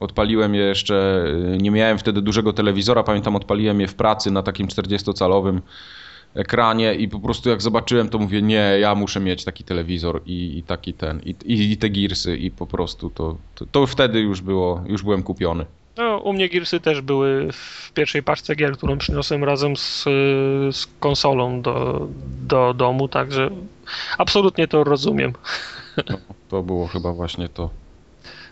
Odpaliłem 0.00 0.54
je 0.54 0.62
jeszcze, 0.62 1.24
y, 1.54 1.58
nie 1.58 1.70
miałem 1.70 1.98
wtedy 1.98 2.22
dużego 2.22 2.52
telewizora, 2.52 3.02
pamiętam 3.02 3.36
odpaliłem 3.36 3.80
je 3.80 3.88
w 3.88 3.94
pracy 3.94 4.30
na 4.30 4.42
takim 4.42 4.66
40-calowym 4.66 5.60
ekranie 6.34 6.94
i 6.94 7.08
po 7.08 7.20
prostu 7.20 7.48
jak 7.48 7.62
zobaczyłem 7.62 8.08
to 8.08 8.18
mówię, 8.18 8.42
nie, 8.42 8.76
ja 8.80 8.94
muszę 8.94 9.20
mieć 9.20 9.44
taki 9.44 9.64
telewizor 9.64 10.22
i, 10.26 10.58
i 10.58 10.62
taki 10.62 10.94
ten, 10.94 11.20
i, 11.24 11.34
i, 11.44 11.76
te 11.76 11.90
Gearsy 11.90 12.36
i 12.36 12.50
po 12.50 12.66
prostu 12.66 13.10
to, 13.10 13.36
to, 13.54 13.66
to 13.66 13.86
wtedy 13.86 14.20
już 14.20 14.40
było, 14.40 14.82
już 14.86 15.02
byłem 15.02 15.22
kupiony. 15.22 15.66
No, 15.96 16.18
u 16.18 16.32
mnie 16.32 16.48
Gearsy 16.48 16.80
też 16.80 17.00
były 17.00 17.52
w 17.52 17.92
pierwszej 17.94 18.22
paczce 18.22 18.54
gier, 18.54 18.76
którą 18.76 18.98
przyniosłem 18.98 19.44
razem 19.44 19.76
z, 19.76 20.04
z 20.76 20.86
konsolą 21.00 21.62
do, 21.62 22.08
do 22.46 22.74
domu, 22.74 23.08
także 23.08 23.50
absolutnie 24.18 24.68
to 24.68 24.84
rozumiem. 24.84 25.32
No, 25.96 26.18
to 26.48 26.62
było 26.62 26.86
chyba 26.86 27.12
właśnie 27.12 27.48
to. 27.48 27.70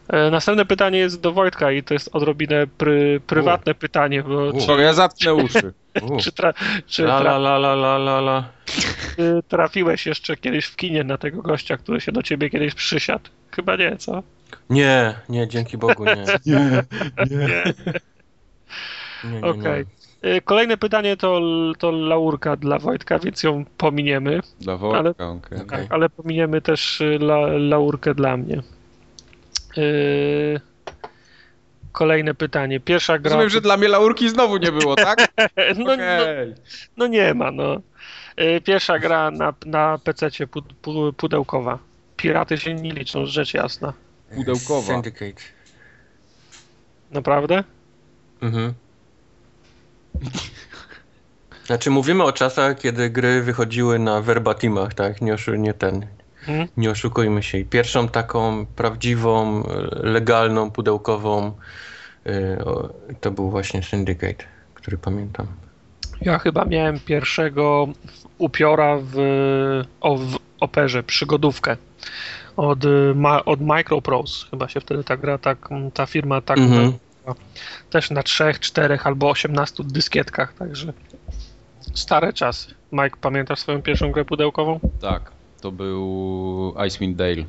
E, 0.08 0.30
Następne 0.30 0.64
pytanie 0.66 0.98
jest 0.98 1.20
do 1.20 1.32
Wojtka 1.32 1.72
i 1.72 1.82
to 1.82 1.94
jest 1.94 2.10
odrobinę 2.12 2.66
pry, 2.66 3.20
prywatne 3.26 3.74
pytanie, 3.74 4.22
bo 4.22 4.48
U. 4.48 4.60
czy, 4.60 4.66
Co, 4.66 4.78
ja 4.78 4.92
zatknę 4.92 5.34
uszy. 5.34 5.72
U, 6.02 6.16
czy, 6.22 6.32
tra, 6.32 6.54
czy, 6.86 7.02
La 7.04 7.18
la 7.20 7.36
la 7.36 7.56
la 7.56 7.72
la 7.74 7.96
la 7.96 8.18
la. 8.18 8.44
czy 9.16 9.42
trafiłeś 9.48 10.06
jeszcze 10.06 10.36
kiedyś 10.36 10.64
w 10.66 10.76
kinie 10.76 11.04
na 11.04 11.18
tego 11.18 11.42
gościa, 11.42 11.76
który 11.76 12.00
się 12.00 12.12
do 12.12 12.22
ciebie 12.22 12.50
kiedyś 12.50 12.74
przysiadł? 12.74 13.30
Chyba 13.50 13.76
nie, 13.76 13.96
co? 13.96 14.22
Nie, 14.70 15.14
nie, 15.28 15.48
dzięki 15.48 15.78
Bogu 15.78 16.04
nie. 16.04 16.16
Nie, 16.46 16.54
nie. 16.56 16.82
nie, 17.30 17.46
nie, 17.46 17.62
nie. 19.40 19.46
Okej. 19.46 19.84
E, 20.22 20.40
Kolejne 20.40 20.76
pytanie 20.76 21.16
to, 21.16 21.40
to 21.78 21.90
laurka 21.90 22.56
dla 22.56 22.78
Wojtka, 22.78 23.18
więc 23.18 23.42
ją 23.42 23.64
pominiemy. 23.76 24.40
Dla 24.60 24.76
Wojtka, 24.76 25.28
okej. 25.28 25.58
Okej. 25.58 25.66
Tak, 25.80 25.86
ale 25.92 26.08
pominiemy 26.08 26.60
też 26.60 27.00
y, 27.00 27.04
la, 27.20 27.46
laurkę 27.46 28.14
dla 28.14 28.36
mnie. 28.36 28.62
Yy, 29.76 30.60
kolejne 31.92 32.34
pytanie. 32.34 32.80
Pierwsza 32.80 33.18
gra. 33.18 33.30
Rozumiem, 33.30 33.50
że 33.50 33.60
dla 33.60 33.76
mnie 33.76 33.88
laurki 33.88 34.28
znowu 34.28 34.56
nie 34.56 34.72
było, 34.72 34.96
tak? 34.96 35.18
no, 35.78 35.84
no, 35.84 35.92
Okej. 35.94 36.54
no 36.96 37.06
nie 37.06 37.34
ma, 37.34 37.50
no. 37.50 37.80
Yy, 38.36 38.60
pierwsza 38.60 38.98
gra 38.98 39.30
na, 39.30 39.54
na 39.66 39.98
PC 40.04 40.46
pu, 40.46 40.62
pu, 40.62 41.12
pudełkowa. 41.12 41.78
Piraty 42.16 42.58
się 42.58 42.74
nie 42.74 42.92
liczą, 42.92 43.26
rzecz 43.26 43.54
jasna. 43.54 43.92
Pudełkowa. 44.34 44.92
Syndicate. 44.92 45.42
Naprawdę? 47.10 47.64
Mhm. 48.42 48.74
Znaczy 51.66 51.90
mówimy 51.90 52.24
o 52.24 52.32
czasach, 52.32 52.78
kiedy 52.78 53.10
gry 53.10 53.42
wychodziły 53.42 53.98
na 53.98 54.20
verbatimach, 54.20 54.94
tak? 54.94 55.20
Nie, 55.22 55.36
nie 55.58 55.74
ten. 55.74 56.06
Mhm. 56.48 56.68
Nie 56.76 56.90
oszukujmy 56.90 57.42
się. 57.42 57.58
I 57.58 57.64
pierwszą 57.64 58.08
taką 58.08 58.66
prawdziwą, 58.66 59.62
legalną, 59.92 60.70
pudełkową 60.70 61.52
o, 62.64 62.88
to 63.20 63.30
był 63.30 63.50
właśnie 63.50 63.82
Syndicate, 63.82 64.44
który 64.74 64.98
pamiętam. 64.98 65.46
Ja 66.20 66.38
chyba 66.38 66.64
miałem 66.64 67.00
pierwszego 67.00 67.88
upiora 68.38 68.98
w, 69.02 69.16
o, 70.00 70.16
w 70.16 70.38
operze, 70.60 71.02
przygodówkę. 71.02 71.76
Od, 72.56 72.84
y, 72.84 73.12
ma, 73.14 73.44
od 73.44 73.60
Microprose. 73.60 74.46
Chyba 74.50 74.68
się 74.68 74.80
wtedy 74.80 75.04
ta 75.04 75.16
gra, 75.16 75.38
tak, 75.38 75.68
ta 75.94 76.06
firma 76.06 76.40
tak 76.40 76.58
Mhm. 76.58 76.92
też 77.90 78.10
na 78.10 78.22
trzech, 78.22 78.60
czterech 78.60 79.06
albo 79.06 79.30
18 79.30 79.84
dyskietkach, 79.84 80.54
także 80.54 80.92
stare 81.94 82.32
czasy. 82.32 82.74
Mike, 82.92 83.16
pamiętasz 83.20 83.58
swoją 83.58 83.82
pierwszą 83.82 84.12
grę 84.12 84.24
pudełkową? 84.24 84.80
Tak, 85.00 85.32
to 85.62 85.72
był 85.72 86.74
Icewind 86.86 87.16
Dale. 87.16 87.44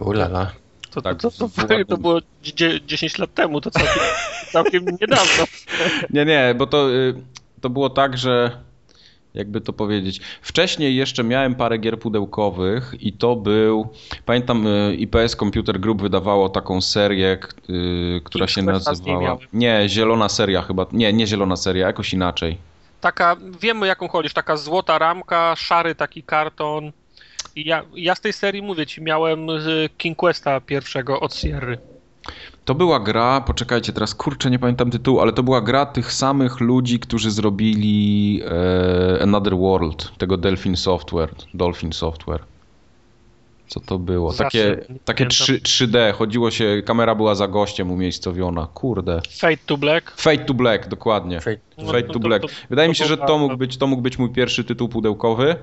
Ulala. 0.00 0.52
To, 0.90 1.02
Tak, 1.02 1.20
to, 1.20 1.30
to, 1.30 1.48
to, 1.48 1.84
to 1.88 1.96
było 1.96 2.20
dzie- 2.42 2.80
10 2.86 3.18
lat 3.18 3.34
temu, 3.34 3.60
to 3.60 3.70
całkiem, 3.70 4.02
całkiem 4.52 4.84
niedawno. 5.00 5.44
Nie, 6.14 6.24
nie, 6.24 6.54
bo 6.58 6.66
to, 6.66 6.90
y, 6.90 7.14
to 7.60 7.70
było 7.70 7.90
tak, 7.90 8.18
że 8.18 8.50
jakby 9.34 9.60
to 9.60 9.72
powiedzieć. 9.72 10.20
Wcześniej 10.42 10.96
jeszcze 10.96 11.24
miałem 11.24 11.54
parę 11.54 11.78
gier 11.78 11.98
pudełkowych 11.98 12.94
i 13.00 13.12
to 13.12 13.36
był. 13.36 13.88
Pamiętam, 14.26 14.66
y, 14.66 14.94
IPS 14.96 15.36
Computer 15.36 15.80
Group 15.80 16.02
wydawało 16.02 16.48
taką 16.48 16.80
serię, 16.80 17.38
y, 17.70 18.20
która 18.24 18.46
się 18.48 18.62
nazywała. 18.62 19.38
Nie, 19.52 19.84
zielona 19.88 20.28
seria 20.28 20.62
chyba. 20.62 20.86
Nie, 20.92 21.12
nie 21.12 21.26
zielona 21.26 21.56
seria, 21.56 21.86
jakoś 21.86 22.12
inaczej. 22.14 22.58
Taka, 23.02 23.36
wiemy 23.60 23.86
jaką 23.86 24.08
chodzisz, 24.08 24.32
taka 24.32 24.56
złota 24.56 24.98
ramka, 24.98 25.56
szary 25.56 25.94
taki 25.94 26.22
karton. 26.22 26.92
I 27.56 27.68
ja, 27.68 27.82
ja 27.94 28.14
z 28.14 28.20
tej 28.20 28.32
serii 28.32 28.62
mówię 28.62 28.86
ci, 28.86 29.02
miałem 29.02 29.46
King 29.98 30.18
Questa 30.18 30.60
pierwszego 30.60 31.20
od 31.20 31.34
Sierry. 31.34 31.78
To 32.64 32.74
była 32.74 33.00
gra, 33.00 33.40
poczekajcie, 33.40 33.92
teraz 33.92 34.14
kurczę, 34.14 34.50
nie 34.50 34.58
pamiętam 34.58 34.90
tytułu, 34.90 35.20
ale 35.20 35.32
to 35.32 35.42
była 35.42 35.60
gra 35.60 35.86
tych 35.86 36.12
samych 36.12 36.60
ludzi, 36.60 37.00
którzy 37.00 37.30
zrobili 37.30 38.42
e, 38.44 39.22
Another 39.22 39.56
World, 39.56 40.12
tego 40.18 40.36
Delphin 40.36 40.76
Software. 40.76 41.34
Dolphin 41.54 41.92
Software. 41.92 42.44
Co 43.72 43.80
to 43.80 43.98
było? 43.98 44.32
Zawsze 44.32 44.76
Takie, 44.76 44.92
nie 44.92 44.98
takie 45.04 45.24
pamiętam. 45.26 45.60
3, 45.62 45.86
3D, 45.86 46.12
chodziło 46.12 46.50
się, 46.50 46.82
kamera 46.84 47.14
była 47.14 47.34
za 47.34 47.48
gościem 47.48 47.90
umiejscowiona. 47.90 48.68
Kurde. 48.74 49.20
Fate 49.30 49.56
to 49.66 49.76
Black. 49.76 50.10
Fate 50.16 50.44
to 50.44 50.54
Black, 50.54 50.88
dokładnie. 50.88 51.40
Fate. 51.40 51.56
No 51.78 51.86
Fate 51.86 52.02
to- 52.02 52.12
to 52.12 52.18
Black. 52.18 52.42
to- 52.42 52.48
Wydaje 52.70 52.88
to 52.88 52.90
mi 52.90 52.96
się, 52.96 53.04
że 53.04 53.16
to 53.16 53.38
mógł, 53.38 53.56
być, 53.56 53.76
to 53.76 53.86
mógł 53.86 54.02
być 54.02 54.18
mój 54.18 54.30
pierwszy 54.30 54.64
tytuł 54.64 54.88
pudełkowy. 54.88 55.56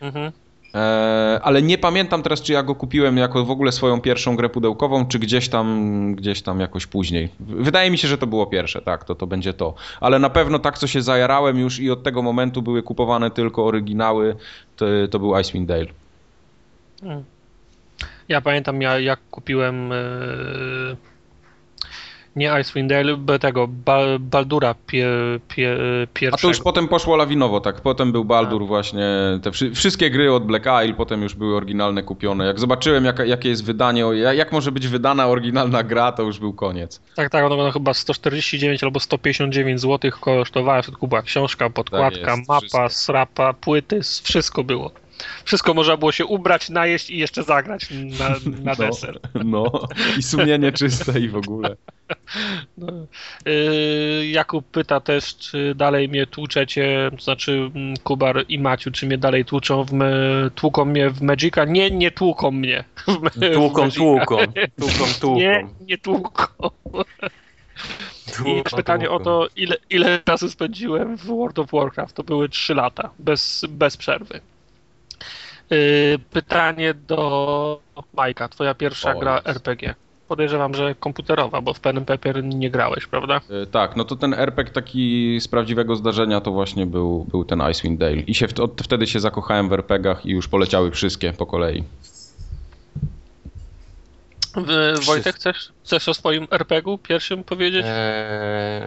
Mhm. 0.00 0.32
E, 0.74 1.40
ale 1.42 1.62
nie 1.62 1.78
pamiętam 1.78 2.22
teraz, 2.22 2.42
czy 2.42 2.52
ja 2.52 2.62
go 2.62 2.74
kupiłem 2.74 3.16
jako 3.16 3.44
w 3.44 3.50
ogóle 3.50 3.72
swoją 3.72 4.00
pierwszą 4.00 4.36
grę 4.36 4.48
pudełkową, 4.48 5.06
czy 5.06 5.18
gdzieś 5.18 5.48
tam, 5.48 6.14
gdzieś 6.14 6.42
tam 6.42 6.60
jakoś 6.60 6.86
później. 6.86 7.28
Wydaje 7.40 7.90
mi 7.90 7.98
się, 7.98 8.08
że 8.08 8.18
to 8.18 8.26
było 8.26 8.46
pierwsze, 8.46 8.82
tak, 8.82 9.04
to, 9.04 9.14
to 9.14 9.26
będzie 9.26 9.52
to. 9.52 9.74
Ale 10.00 10.18
na 10.18 10.30
pewno 10.30 10.58
tak, 10.58 10.78
co 10.78 10.86
się 10.86 11.02
zajarałem 11.02 11.58
już 11.58 11.80
i 11.80 11.90
od 11.90 12.02
tego 12.02 12.22
momentu 12.22 12.62
były 12.62 12.82
kupowane 12.82 13.30
tylko 13.30 13.64
oryginały, 13.66 14.36
to, 14.76 14.86
to 15.10 15.18
był 15.18 15.38
Icewind 15.38 15.68
Dale. 15.68 15.86
Mm. 17.02 17.24
Ja 18.30 18.40
pamiętam, 18.40 18.82
ja, 18.82 18.98
jak 18.98 19.20
kupiłem 19.30 19.92
e, 19.92 19.96
nie 22.36 22.52
Icewind 22.60 22.90
Dale, 22.90 23.38
tego 23.38 23.68
Bal, 23.68 24.18
Baldura 24.20 24.74
pie, 24.86 25.06
pie, 25.48 25.76
A 26.02 26.06
pierwszego. 26.14 26.36
to 26.42 26.48
już 26.48 26.60
potem 26.60 26.88
poszło 26.88 27.16
lawinowo, 27.16 27.60
tak. 27.60 27.80
Potem 27.80 28.12
był 28.12 28.24
Baldur 28.24 28.66
właśnie, 28.66 29.06
te 29.42 29.50
wszy- 29.52 29.74
wszystkie 29.74 30.10
gry 30.10 30.32
od 30.32 30.44
Black 30.46 30.64
Isle 30.84 30.94
potem 30.94 31.22
już 31.22 31.34
były 31.34 31.56
oryginalne 31.56 32.02
kupione. 32.02 32.46
Jak 32.46 32.60
zobaczyłem, 32.60 33.04
jaka, 33.04 33.24
jakie 33.24 33.48
jest 33.48 33.64
wydanie, 33.64 34.04
jak 34.34 34.52
może 34.52 34.72
być 34.72 34.88
wydana 34.88 35.26
oryginalna 35.26 35.82
gra, 35.82 36.12
to 36.12 36.22
już 36.22 36.38
był 36.38 36.52
koniec. 36.52 37.00
Tak, 37.16 37.30
tak, 37.30 37.44
ono, 37.44 37.54
ono 37.60 37.70
chyba 37.72 37.94
149 37.94 38.84
albo 38.84 39.00
159 39.00 39.80
zł 39.80 40.10
kosztowała, 40.20 40.82
w 40.82 40.84
środku 40.84 41.08
była 41.08 41.22
książka, 41.22 41.70
podkładka, 41.70 42.20
Tak 42.26 42.36
jest, 42.38 42.48
mapa, 42.48 42.60
wszystko. 42.60 42.88
srapa, 42.88 43.52
płyty, 43.52 44.00
wszystko 44.22 44.64
było. 44.64 44.90
Wszystko 45.44 45.74
można 45.74 45.96
było 45.96 46.12
się 46.12 46.26
ubrać, 46.26 46.68
najeść 46.68 47.10
i 47.10 47.18
jeszcze 47.18 47.42
zagrać 47.42 47.88
na, 47.90 48.28
na 48.64 48.74
deser. 48.86 49.20
No, 49.44 49.88
i 50.18 50.22
sumienie 50.22 50.72
czyste 50.72 51.20
i 51.20 51.28
w 51.28 51.36
ogóle. 51.36 51.76
No. 52.78 52.86
Yy, 53.46 54.26
Jakub 54.26 54.66
pyta 54.66 55.00
też, 55.00 55.36
czy 55.36 55.74
dalej 55.74 56.08
mnie 56.08 56.26
tłuczecie, 56.26 57.10
to 57.16 57.22
znaczy 57.22 57.70
mm, 57.74 57.96
Kubar 57.96 58.44
i 58.48 58.58
Maciu, 58.58 58.90
czy 58.90 59.06
mnie 59.06 59.18
dalej 59.18 59.44
tłuczą 59.44 59.84
w 59.84 59.92
me, 59.92 60.10
tłuką 60.54 60.84
mnie 60.84 61.10
w 61.10 61.22
Magica? 61.22 61.64
Nie, 61.64 61.90
nie 61.90 62.10
tłuką 62.10 62.50
mnie. 62.50 62.84
w 63.06 63.54
Tłuką, 63.54 63.90
tłuką. 63.90 64.36
Tłuką, 64.78 65.04
tłuką. 65.20 65.36
Nie, 65.36 65.66
nie 65.86 65.98
tłuką. 65.98 66.44
I 68.46 68.62
pytanie 68.76 69.10
o 69.10 69.20
to, 69.20 69.48
ile, 69.56 69.76
ile 69.90 70.20
czasu 70.24 70.50
spędziłem 70.50 71.16
w 71.16 71.26
World 71.26 71.58
of 71.58 71.70
Warcraft. 71.72 72.16
To 72.16 72.22
były 72.22 72.48
3 72.48 72.74
lata, 72.74 73.10
bez, 73.18 73.64
bez 73.68 73.96
przerwy. 73.96 74.40
Yy, 75.70 76.18
Pytanie 76.30 76.94
do 76.94 77.80
Majka. 78.16 78.48
Twoja 78.48 78.74
pierwsza 78.74 79.14
O, 79.14 79.18
gra 79.18 79.34
jest. 79.34 79.46
RPG. 79.48 79.94
Podejrzewam, 80.28 80.74
że 80.74 80.94
komputerowa, 80.94 81.60
bo 81.60 81.74
w 81.74 81.80
Pen 81.80 82.04
Paper 82.04 82.44
nie 82.44 82.70
grałeś, 82.70 83.06
prawda? 83.06 83.40
E, 83.62 83.66
Tak, 83.66 83.96
no 83.96 84.04
to 84.04 84.16
ten 84.16 84.34
RPG 84.34 84.72
taki 84.74 85.38
z 85.40 85.48
prawdziwego 85.48 85.96
zdarzenia 85.96 86.40
to 86.40 86.52
właśnie 86.52 86.86
był, 86.86 87.24
był 87.24 87.44
ten 87.44 87.62
Icewind 87.70 88.00
Dale. 88.00 88.12
I 88.16 88.34
się 88.34 88.48
w, 88.48 88.60
od, 88.60 88.82
wtedy 88.82 89.06
się 89.06 89.20
zakochałem 89.20 89.68
w 89.68 89.72
RPGach 89.72 90.26
i 90.26 90.30
już 90.30 90.48
poleciały 90.48 90.90
wszystkie 90.90 91.32
po 91.32 91.46
kolei. 91.46 91.84
W- 94.56 95.04
Wojtek, 95.06 95.36
chcesz, 95.36 95.72
chcesz 95.84 96.08
o 96.08 96.14
swoim 96.14 96.46
RPG-u 96.50 96.98
pierwszym 96.98 97.44
powiedzieć? 97.44 97.84
Eee, 97.88 98.82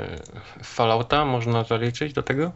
Fallouta 0.64 1.26
można 1.26 1.64
zaliczyć 1.64 2.14
do 2.14 2.24
tego? 2.24 2.52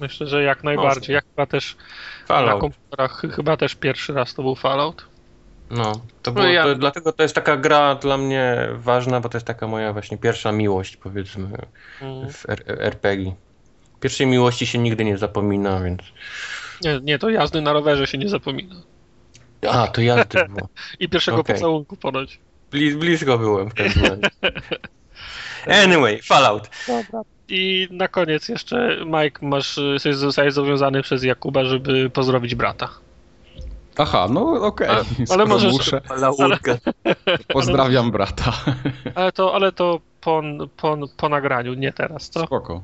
Myślę, 0.00 0.26
że 0.26 0.42
jak 0.42 0.64
najbardziej. 0.64 1.14
Jak 1.14 1.24
chyba 1.24 1.46
też 1.46 1.76
na 2.20 2.26
Fallout. 2.26 2.60
komputerach, 2.60 3.22
chyba 3.36 3.56
też 3.56 3.74
pierwszy 3.74 4.12
raz 4.12 4.34
to 4.34 4.42
był 4.42 4.54
Fallout. 4.54 5.06
No, 5.70 5.92
to 6.22 6.30
No 6.30 6.32
było, 6.32 6.46
ja- 6.46 6.62
to, 6.64 6.74
dlatego 6.74 7.12
to 7.12 7.22
jest 7.22 7.34
taka 7.34 7.56
gra 7.56 7.94
dla 7.94 8.16
mnie 8.16 8.68
ważna, 8.72 9.20
bo 9.20 9.28
to 9.28 9.36
jest 9.38 9.46
taka 9.46 9.66
moja 9.66 9.92
właśnie 9.92 10.18
pierwsza 10.18 10.52
miłość, 10.52 10.96
powiedzmy, 10.96 11.48
Mm. 12.02 12.32
w 12.32 12.48
R- 12.48 12.64
RPG. 12.66 13.32
Pierwszej 14.00 14.26
miłości 14.26 14.66
się 14.66 14.78
nigdy 14.78 15.04
nie 15.04 15.18
zapomina, 15.18 15.80
więc... 15.80 16.00
Nie, 16.82 17.00
nie, 17.02 17.18
to 17.18 17.30
jazdy 17.30 17.60
na 17.60 17.72
rowerze 17.72 18.06
się 18.06 18.18
nie 18.18 18.28
zapomina. 18.28 18.74
A, 19.70 19.86
to 19.86 20.00
jazdy 20.00 20.44
było. 20.48 20.68
I 21.00 21.08
pierwszego 21.08 21.38
Okej. 21.40 21.54
pocałunku 21.54 21.96
ponoć. 21.96 22.40
Blis, 22.70 22.94
blisko 22.96 23.38
byłem 23.38 23.70
w 23.70 23.74
każdym 23.74 24.02
razie. 24.04 24.20
Anyway, 25.84 26.22
Fallout. 26.22 26.70
Dobra. 26.86 27.22
I 27.48 27.88
na 27.90 28.08
koniec 28.08 28.48
jeszcze, 28.48 28.96
Mike, 29.06 29.46
masz, 29.46 29.80
jesteś 29.92 30.16
zostajesz 30.16 30.54
zobowiązany 30.54 31.02
przez 31.02 31.24
Jakuba, 31.24 31.64
żeby 31.64 32.10
pozdrowić 32.10 32.54
brata. 32.54 32.88
Aha, 33.96 34.28
no 34.30 34.66
okej. 34.66 34.88
A, 34.88 35.26
Skoro 35.26 35.46
możesz- 35.46 35.72
muszę, 35.72 36.00
Laurka. 36.16 36.78
pozdrawiam 37.48 38.10
brata. 38.10 38.52
Ale 39.14 39.32
to, 39.32 39.54
ale 39.54 39.72
to 39.72 40.00
po, 40.20 40.42
po, 40.76 40.98
po 41.16 41.28
nagraniu, 41.28 41.74
nie 41.74 41.92
teraz, 41.92 42.28
co? 42.28 42.46
Spoko. 42.46 42.82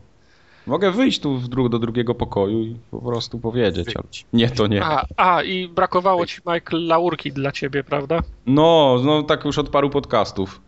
Mogę 0.67 0.91
wyjść 0.91 1.21
tu 1.21 1.37
w 1.39 1.49
dru 1.49 1.69
do 1.69 1.79
drugiego 1.79 2.15
pokoju 2.15 2.63
i 2.63 2.77
po 2.91 2.99
prostu 2.99 3.39
powiedzieć. 3.39 3.97
Ale... 3.97 4.05
Nie, 4.33 4.51
to 4.51 4.67
nie. 4.67 4.85
A, 4.85 5.07
a, 5.17 5.43
i 5.43 5.69
brakowało 5.69 6.27
ci, 6.27 6.41
Mike, 6.47 6.77
laurki 6.77 7.33
dla 7.33 7.53
ciebie, 7.53 7.85
prawda? 7.85 8.21
No, 8.47 8.97
no 9.05 9.23
tak 9.23 9.45
już 9.45 9.59
od 9.59 9.69
paru 9.69 9.91
podcastów. 9.91 10.61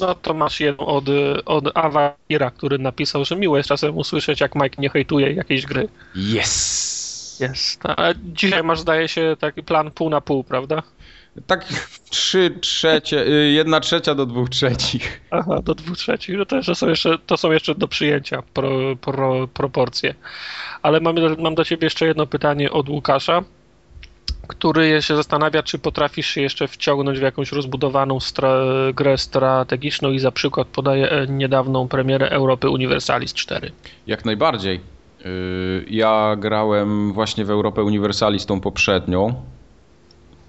No 0.00 0.14
to 0.14 0.34
masz 0.34 0.60
jedną 0.60 0.86
od, 0.86 1.04
od 1.44 1.76
Awakira, 1.76 2.50
który 2.50 2.78
napisał, 2.78 3.24
że 3.24 3.36
miło 3.36 3.56
jest 3.56 3.68
czasem 3.68 3.96
usłyszeć, 3.96 4.40
jak 4.40 4.54
Mike 4.54 4.82
nie 4.82 4.90
hejtuje 4.90 5.32
jakiejś 5.32 5.66
gry. 5.66 5.88
Yes! 6.16 7.02
Jest. 7.40 7.82
A 7.86 8.14
dzisiaj 8.16 8.62
masz, 8.62 8.80
zdaje 8.80 9.08
się, 9.08 9.36
taki 9.40 9.62
plan 9.62 9.90
pół 9.90 10.10
na 10.10 10.20
pół, 10.20 10.44
prawda? 10.44 10.82
Tak 11.46 11.68
trzy 12.10 12.50
trzecie, 12.60 13.26
y, 13.26 13.50
jedna 13.50 13.80
trzecia 13.80 14.14
do 14.14 14.26
dwóch 14.26 14.50
trzecich. 14.50 15.20
Aha, 15.30 15.60
do 15.62 15.74
dwóch 15.74 15.96
trzecich. 15.96 16.38
No 16.38 16.46
to, 16.46 16.62
że 16.62 16.74
są 16.74 16.88
jeszcze, 16.88 17.18
to 17.26 17.36
są 17.36 17.52
jeszcze 17.52 17.74
do 17.74 17.88
przyjęcia 17.88 18.42
pro, 18.54 18.96
pro, 19.00 19.48
proporcje. 19.48 20.14
Ale 20.82 21.00
mam, 21.00 21.16
mam 21.38 21.54
do 21.54 21.64
ciebie 21.64 21.86
jeszcze 21.86 22.06
jedno 22.06 22.26
pytanie 22.26 22.70
od 22.70 22.88
Łukasza, 22.88 23.42
który 24.46 25.02
się 25.02 25.16
zastanawia, 25.16 25.62
czy 25.62 25.78
potrafisz 25.78 26.26
się 26.26 26.42
jeszcze 26.42 26.68
wciągnąć 26.68 27.18
w 27.18 27.22
jakąś 27.22 27.52
rozbudowaną 27.52 28.20
stra 28.20 28.54
grę 28.94 29.18
strategiczną 29.18 30.10
i 30.10 30.18
za 30.18 30.32
przykład 30.32 30.68
podaje 30.68 31.26
niedawną 31.28 31.88
premierę 31.88 32.28
Europy 32.28 32.70
Universalis 32.70 33.34
4. 33.34 33.72
Jak 34.06 34.24
najbardziej. 34.24 34.80
Y, 35.26 35.84
ja 35.90 36.36
grałem 36.38 37.12
właśnie 37.12 37.44
w 37.44 37.50
Europę 37.50 37.82
Universalis 37.82 38.46
tą 38.46 38.60
poprzednią, 38.60 39.34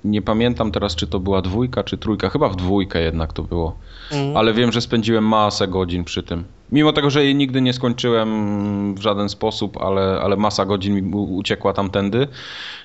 nie 0.04 0.22
pamiętam 0.22 0.72
teraz, 0.72 0.96
czy 0.96 1.08
to 1.08 1.20
była 1.20 1.41
dwójka, 1.41 1.84
czy 1.84 1.98
trójka. 1.98 2.30
Chyba 2.30 2.50
w 2.50 2.56
dwójkę 2.56 3.02
jednak 3.02 3.34
to 3.34 3.44
było. 3.44 3.78
Mm. 4.12 4.38
Ale 4.38 4.54
wiem, 4.54 4.72
że 4.72 4.82
spędziłem 4.82 5.28
masę 5.28 5.68
godzin 5.68 6.04
przy 6.04 6.24
tym. 6.24 6.44
Mimo 6.72 6.94
tego, 6.94 7.10
że 7.10 7.24
jej 7.24 7.36
nigdy 7.36 7.62
nie 7.62 7.74
skończyłem 7.74 8.96
w 8.96 9.02
żaden 9.02 9.30
sposób, 9.30 9.78
ale, 9.78 10.20
ale 10.22 10.38
masa 10.38 10.66
godzin 10.66 10.96
mi 10.96 11.16
uciekła 11.16 11.74
tamtędy. 11.74 12.28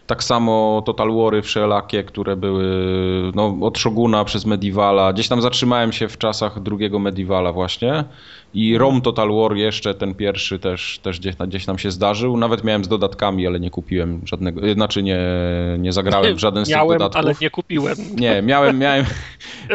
Tak 0.09 0.25
samo 0.25 0.83
Total 0.87 1.13
Wary 1.13 1.43
wszelakie, 1.43 2.05
które 2.05 2.37
były 2.37 2.65
no, 3.35 3.57
od 3.61 3.79
Shoguna 3.79 4.25
przez 4.25 4.47
Medievala. 4.47 5.13
Gdzieś 5.13 5.29
tam 5.29 5.43
zatrzymałem 5.43 5.93
się 5.93 6.09
w 6.09 6.19
czasach 6.19 6.63
drugiego 6.63 6.99
Medievala 6.99 7.53
właśnie. 7.53 8.05
I 8.55 8.79
ROM 8.79 9.01
Total 9.01 9.29
War 9.33 9.57
jeszcze, 9.57 9.95
ten 9.95 10.15
pierwszy 10.15 10.59
też, 10.59 10.99
też 11.03 11.21
gdzieś, 11.21 11.35
gdzieś 11.37 11.67
nam 11.67 11.79
się 11.79 11.91
zdarzył. 11.91 12.37
Nawet 12.37 12.65
miałem 12.65 12.85
z 12.85 12.89
dodatkami, 12.89 13.47
ale 13.47 13.61
nie 13.61 13.71
kupiłem 13.71 14.21
żadnego, 14.25 14.75
znaczy 14.75 15.03
nie, 15.03 15.19
nie 15.79 15.93
zagrałem 15.93 16.37
w 16.37 16.39
żaden 16.39 16.65
z 16.65 16.71
miałem, 16.71 16.89
tych 16.89 16.99
dodatków. 16.99 17.25
ale 17.25 17.35
nie 17.41 17.51
kupiłem. 17.51 17.97
Nie, 18.17 18.43
miałem, 18.43 18.79
miałem, 18.79 19.05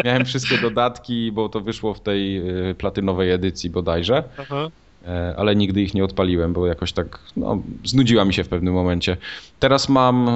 miałem 0.06 0.26
wszystkie 0.26 0.58
dodatki, 0.58 1.32
bo 1.32 1.50
to 1.50 1.62
wyszło 1.62 1.94
w 1.94 2.00
tej 2.00 2.50
y, 2.70 2.76
platynowej 2.76 3.32
edycji 3.32 3.70
bodajże. 3.70 4.24
Aha 4.38 4.70
e, 4.78 4.83
ale 5.38 5.56
nigdy 5.56 5.82
ich 5.82 5.93
nie 5.93 6.04
odpaliłem, 6.04 6.54
bo 6.54 6.68
jakoś 6.68 6.93
tak 6.93 7.20
no, 7.38 7.58
znudziła 7.84 8.26
mi 8.26 8.34
się 8.34 8.43
w 8.43 8.49
pewnym 8.49 8.74
momencie. 8.74 9.18
Teraz 9.60 9.89
mam 9.89 10.28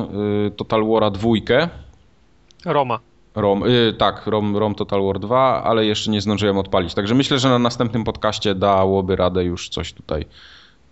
y, 0.48 0.52
Total 0.52 0.82
War'a 0.82 1.12
dwójkę. 1.12 1.70
Roma. 2.66 3.00
ROM, 3.38 3.62
yy, 3.62 3.94
tak, 3.94 4.28
ROM, 4.28 4.58
ROM 4.58 4.76
Total 4.76 5.04
War 5.04 5.20
2, 5.20 5.64
ale 5.64 5.86
jeszcze 5.86 6.12
nie 6.12 6.22
zdążyłem 6.22 6.58
odpalić. 6.58 6.94
Także 6.94 7.16
myślę, 7.16 7.40
że 7.40 7.50
na 7.50 7.60
następnym 7.60 8.04
podcaście 8.04 8.56
dałoby 8.56 9.16
radę 9.16 9.44
już 9.44 9.70
coś 9.70 9.94
tutaj 9.94 10.26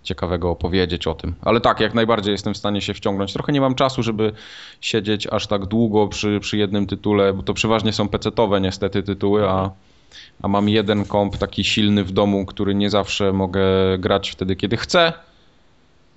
ciekawego 0.04 0.50
opowiedzieć 0.50 1.08
o 1.08 1.14
tym. 1.14 1.36
Ale 1.42 1.62
tak, 1.62 1.80
jak 1.80 1.94
najbardziej 1.94 2.32
jestem 2.32 2.54
w 2.54 2.58
stanie 2.58 2.82
się 2.82 2.94
wciągnąć. 2.94 3.34
Trochę 3.34 3.52
nie 3.52 3.62
mam 3.62 3.76
czasu, 3.76 4.04
żeby 4.04 4.32
siedzieć 4.82 5.28
aż 5.28 5.48
tak 5.48 5.66
długo 5.66 6.08
przy, 6.08 6.40
przy 6.40 6.58
jednym 6.58 6.88
tytule, 6.88 7.34
bo 7.34 7.44
to 7.44 7.54
przeważnie 7.54 7.94
są 7.94 8.08
pecetowe 8.08 8.62
niestety 8.62 9.04
tytuły, 9.04 9.50
a, 9.50 9.70
a 10.42 10.48
mam 10.48 10.70
jeden 10.70 11.06
komp 11.06 11.38
taki 11.38 11.64
silny 11.64 12.04
w 12.04 12.12
domu, 12.12 12.46
który 12.46 12.76
nie 12.76 12.90
zawsze 12.90 13.34
mogę 13.34 13.64
grać 14.00 14.30
wtedy, 14.30 14.56
kiedy 14.56 14.78
chcę. 14.78 15.14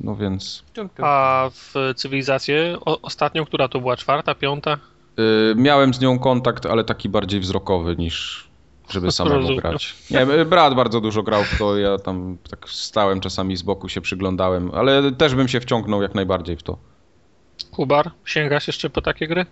No 0.00 0.16
więc... 0.16 0.64
A 1.02 1.50
w 1.52 1.74
cywilizację 1.96 2.76
ostatnią, 2.84 3.44
która 3.44 3.68
to 3.68 3.80
była? 3.80 3.96
Czwarta, 3.96 4.34
piąta? 4.34 4.78
Y, 5.18 5.54
miałem 5.56 5.94
z 5.94 6.00
nią 6.00 6.18
kontakt, 6.18 6.66
ale 6.66 6.84
taki 6.84 7.08
bardziej 7.08 7.40
wzrokowy 7.40 7.96
niż 7.96 8.48
żeby 8.90 9.12
samemu 9.12 9.56
grać. 9.56 9.94
Nie, 10.10 10.22
y, 10.22 10.44
brat 10.44 10.74
bardzo 10.74 11.00
dużo 11.00 11.22
grał 11.22 11.44
w 11.44 11.58
to, 11.58 11.78
ja 11.78 11.98
tam 11.98 12.36
tak 12.50 12.68
stałem 12.68 13.20
czasami 13.20 13.56
z 13.56 13.62
boku, 13.62 13.88
się 13.88 14.00
przyglądałem, 14.00 14.70
ale 14.74 15.12
też 15.12 15.34
bym 15.34 15.48
się 15.48 15.60
wciągnął 15.60 16.02
jak 16.02 16.14
najbardziej 16.14 16.56
w 16.56 16.62
to. 16.62 16.78
Kubar, 17.70 18.10
sięgasz 18.24 18.66
jeszcze 18.66 18.90
po 18.90 19.02
takie 19.02 19.28
gry? 19.28 19.46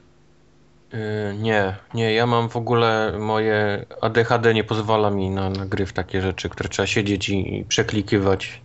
Yy, 0.92 1.38
nie, 1.38 1.76
nie, 1.94 2.14
ja 2.14 2.26
mam 2.26 2.48
w 2.48 2.56
ogóle 2.56 3.12
moje 3.18 3.86
ADHD 4.00 4.54
nie 4.54 4.64
pozwala 4.64 5.10
mi 5.10 5.30
na, 5.30 5.50
na 5.50 5.66
gry 5.66 5.86
w 5.86 5.92
takie 5.92 6.22
rzeczy, 6.22 6.48
które 6.48 6.68
trzeba 6.68 6.86
siedzieć 6.86 7.28
i, 7.28 7.58
i 7.58 7.64
przeklikiwać 7.64 8.60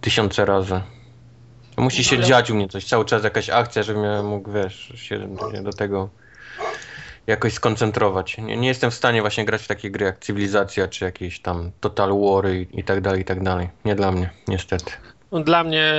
tysiące 0.00 0.44
razy. 0.44 0.80
Musi 1.76 2.04
się 2.04 2.16
no, 2.18 2.22
dziać 2.22 2.50
u 2.50 2.54
mnie 2.54 2.68
coś, 2.68 2.84
cały 2.84 3.04
czas 3.04 3.24
jakaś 3.24 3.50
akcja, 3.50 3.82
żebym 3.82 4.04
ja 4.04 4.22
mógł, 4.22 4.52
wiesz, 4.52 4.92
się 4.94 5.18
do, 5.18 5.62
do 5.62 5.72
tego 5.72 6.08
jakoś 7.26 7.52
skoncentrować. 7.52 8.38
Nie, 8.38 8.56
nie, 8.56 8.68
jestem 8.68 8.90
w 8.90 8.94
stanie 8.94 9.20
właśnie 9.20 9.44
grać 9.44 9.62
w 9.62 9.68
takie 9.68 9.90
gry 9.90 10.06
jak 10.06 10.18
Cywilizacja, 10.18 10.88
czy 10.88 11.04
jakieś 11.04 11.40
tam 11.40 11.70
Total 11.80 12.10
War 12.20 12.50
i, 12.50 12.68
i 12.72 12.84
tak 12.84 13.00
dalej, 13.00 13.20
i 13.20 13.24
tak 13.24 13.42
dalej. 13.42 13.68
Nie 13.84 13.94
dla 13.94 14.12
mnie, 14.12 14.30
niestety. 14.48 14.92
No, 15.32 15.40
dla 15.40 15.64
mnie 15.64 15.94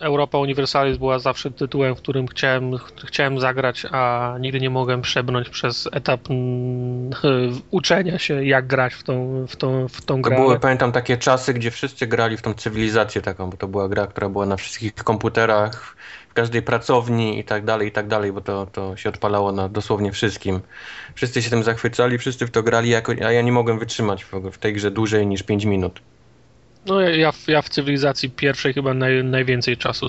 Europa 0.00 0.38
Universalis 0.38 0.96
była 0.96 1.18
zawsze 1.18 1.50
tytułem, 1.50 1.94
w 1.94 1.98
którym 1.98 2.26
chciałem, 2.26 2.70
chciałem 3.06 3.40
zagrać, 3.40 3.86
a 3.90 4.34
nigdy 4.40 4.60
nie 4.60 4.70
mogłem 4.70 5.02
przebrnąć 5.02 5.48
przez 5.48 5.88
etap 5.92 6.30
mm, 6.30 7.10
uczenia 7.70 8.18
się, 8.18 8.44
jak 8.44 8.66
grać 8.66 8.94
w 8.94 9.02
tą, 9.02 9.46
w 9.46 9.56
tą, 9.56 9.88
w 9.88 10.02
tą 10.02 10.22
grę. 10.22 10.36
To 10.36 10.42
były, 10.42 10.60
pamiętam, 10.60 10.92
takie 10.92 11.16
czasy, 11.16 11.54
gdzie 11.54 11.70
wszyscy 11.70 12.06
grali 12.06 12.36
w 12.36 12.42
tą 12.42 12.54
cywilizację 12.54 13.22
taką, 13.22 13.50
bo 13.50 13.56
to 13.56 13.68
była 13.68 13.88
gra, 13.88 14.06
która 14.06 14.28
była 14.28 14.46
na 14.46 14.56
wszystkich 14.56 14.94
komputerach, 14.94 15.96
w 16.28 16.32
każdej 16.34 16.62
pracowni 16.62 17.38
i 17.38 17.44
tak 17.44 17.64
dalej, 17.64 17.88
i 17.88 17.92
tak 17.92 18.08
dalej, 18.08 18.32
bo 18.32 18.40
to, 18.40 18.66
to 18.66 18.96
się 18.96 19.08
odpalało 19.08 19.52
na 19.52 19.68
dosłownie 19.68 20.12
wszystkim. 20.12 20.60
Wszyscy 21.14 21.42
się 21.42 21.50
tym 21.50 21.62
zachwycali, 21.62 22.18
wszyscy 22.18 22.46
w 22.46 22.50
to 22.50 22.62
grali, 22.62 22.90
jako, 22.90 23.12
a 23.26 23.32
ja 23.32 23.42
nie 23.42 23.52
mogłem 23.52 23.78
wytrzymać 23.78 24.24
w, 24.24 24.32
w 24.52 24.58
tej 24.58 24.72
grze 24.72 24.90
dłużej 24.90 25.26
niż 25.26 25.42
5 25.42 25.64
minut. 25.64 26.00
No 26.86 27.00
ja, 27.00 27.32
ja 27.48 27.62
w 27.62 27.68
cywilizacji 27.68 28.30
pierwszej 28.30 28.74
chyba 28.74 28.94
naj, 28.94 29.24
najwięcej 29.24 29.76
czasu 29.76 30.06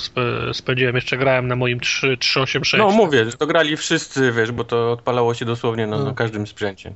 spędziłem. 0.54 0.96
Jeszcze 0.96 1.18
grałem 1.18 1.48
na 1.48 1.56
moim 1.56 1.80
3, 1.80 2.18
386. 2.18 2.80
No 2.80 2.92
mówię, 2.92 3.26
to 3.38 3.48
grali 3.48 3.78
wszyscy, 3.78 4.32
wiesz, 4.32 4.52
bo 4.52 4.64
to 4.64 4.92
odpalało 4.92 5.34
się 5.34 5.46
dosłownie 5.46 5.88
na, 5.88 5.98
no. 5.98 6.06
na 6.06 6.14
każdym 6.14 6.48
sprzęcie. 6.48 6.94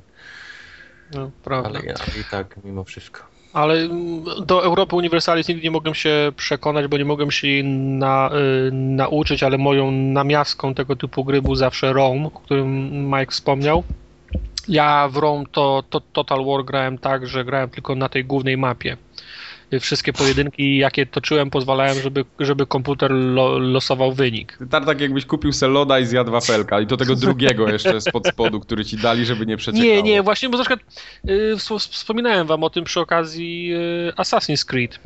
No, 1.14 1.30
prawda. 1.44 1.68
Ale 1.68 1.86
ja 1.86 1.94
i 2.20 2.24
tak 2.30 2.56
mimo 2.64 2.84
wszystko. 2.84 3.20
Ale 3.52 3.74
mm, 3.74 4.24
do 4.46 4.64
Europy 4.64 4.96
Universalis 4.96 5.48
nigdy 5.48 5.64
nie 5.64 5.70
mogłem 5.70 5.94
się 5.94 6.32
przekonać, 6.36 6.86
bo 6.86 6.98
nie 6.98 7.04
mogłem 7.04 7.30
się 7.30 7.48
jej 7.48 7.64
na, 7.64 8.30
y, 8.68 8.72
nauczyć, 8.72 9.42
ale 9.42 9.58
moją 9.58 9.90
namiastką 9.90 10.74
tego 10.74 10.96
typu 10.96 11.24
gry 11.24 11.42
był 11.42 11.54
zawsze 11.54 11.92
Rome, 11.92 12.26
o 12.26 12.30
którym 12.30 12.90
Mike 13.06 13.32
wspomniał. 13.32 13.84
Ja 14.68 15.08
w 15.08 15.16
Rome 15.16 15.44
to, 15.52 15.84
to 15.90 16.00
Total 16.00 16.44
War 16.44 16.64
grałem 16.64 16.98
tak, 16.98 17.26
że 17.26 17.44
grałem 17.44 17.70
tylko 17.70 17.94
na 17.94 18.08
tej 18.08 18.24
głównej 18.24 18.56
mapie 18.56 18.96
wszystkie 19.80 20.12
pojedynki, 20.12 20.76
jakie 20.76 21.06
toczyłem, 21.06 21.50
pozwalałem, 21.50 22.00
żeby, 22.02 22.24
żeby 22.38 22.66
komputer 22.66 23.10
lo, 23.10 23.58
losował 23.58 24.12
wynik. 24.12 24.58
Tak 24.70 25.00
jakbyś 25.00 25.26
kupił 25.26 25.52
se 25.52 25.68
loda 25.68 25.98
i 25.98 26.06
zjadł 26.06 26.30
wafelka 26.30 26.80
i 26.80 26.86
do 26.86 26.96
tego 26.96 27.16
drugiego 27.26 27.68
jeszcze 27.68 28.00
spod 28.00 28.28
spodu, 28.28 28.60
który 28.60 28.84
ci 28.84 28.96
dali, 28.96 29.26
żeby 29.26 29.46
nie 29.46 29.56
przeciekało. 29.56 29.94
Nie, 29.94 30.02
nie, 30.02 30.22
właśnie, 30.22 30.48
bo 30.48 30.58
na 30.58 30.64
przykład 30.64 30.80
y, 31.28 31.56
wspominałem 31.78 32.46
wam 32.46 32.64
o 32.64 32.70
tym 32.70 32.84
przy 32.84 33.00
okazji 33.00 33.72
y, 34.08 34.12
Assassin's 34.16 34.64
Creed. 34.64 34.98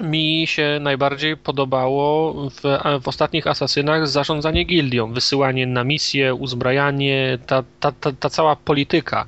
Mi 0.00 0.44
się 0.46 0.78
najbardziej 0.80 1.36
podobało 1.36 2.34
w, 2.50 2.60
w 3.02 3.08
ostatnich 3.08 3.46
asasynach 3.46 4.08
zarządzanie 4.08 4.64
gildią, 4.64 5.12
wysyłanie 5.12 5.66
na 5.66 5.84
misje, 5.84 6.34
uzbrajanie, 6.34 7.38
ta, 7.46 7.64
ta, 7.80 7.92
ta, 7.92 8.12
ta 8.12 8.30
cała 8.30 8.56
polityka 8.56 9.26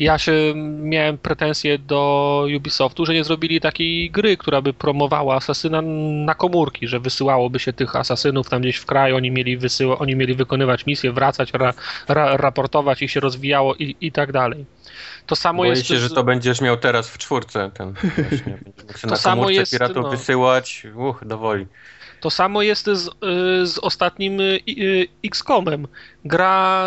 ja 0.00 0.18
się 0.18 0.32
miałem 0.82 1.18
pretensje 1.18 1.78
do 1.78 2.46
Ubisoftu, 2.56 3.06
że 3.06 3.14
nie 3.14 3.24
zrobili 3.24 3.60
takiej 3.60 4.10
gry, 4.10 4.36
która 4.36 4.62
by 4.62 4.72
promowała 4.72 5.36
asasyna 5.36 5.82
na 6.24 6.34
komórki, 6.34 6.88
że 6.88 7.00
wysyłałoby 7.00 7.58
się 7.58 7.72
tych 7.72 7.96
asasynów 7.96 8.48
tam 8.48 8.60
gdzieś 8.60 8.76
w 8.76 8.86
kraju, 8.86 9.16
oni 9.16 9.30
mieli, 9.30 9.56
wysyła, 9.56 9.98
oni 9.98 10.16
mieli 10.16 10.34
wykonywać 10.34 10.86
misje, 10.86 11.12
wracać, 11.12 11.52
ra, 11.52 11.74
ra, 12.08 12.36
raportować, 12.36 13.02
ich 13.02 13.10
się 13.10 13.20
rozwijało 13.20 13.74
i, 13.74 13.96
i 14.00 14.12
tak 14.12 14.32
dalej. 14.32 14.64
To 15.26 15.36
samo 15.36 15.56
Boję 15.56 15.70
jest. 15.70 15.86
się, 15.86 15.96
że 15.96 16.10
to 16.10 16.24
będziesz 16.24 16.60
miał 16.60 16.76
teraz 16.76 17.10
w 17.10 17.18
czwórce 17.18 17.70
ten. 17.74 17.94
Właśnie, 17.94 18.58
to 19.02 19.06
na 19.06 19.16
samo 19.16 19.50
jest, 19.50 19.72
piratów 19.72 20.02
no... 20.02 20.10
wysyłać, 20.10 20.86
uch, 20.96 21.24
dowoli. 21.26 21.66
To 22.20 22.30
samo 22.30 22.62
jest 22.62 22.86
z, 22.86 23.10
z 23.70 23.78
ostatnim 23.78 24.38
X-Comem. 25.24 25.88
Gra, 26.24 26.84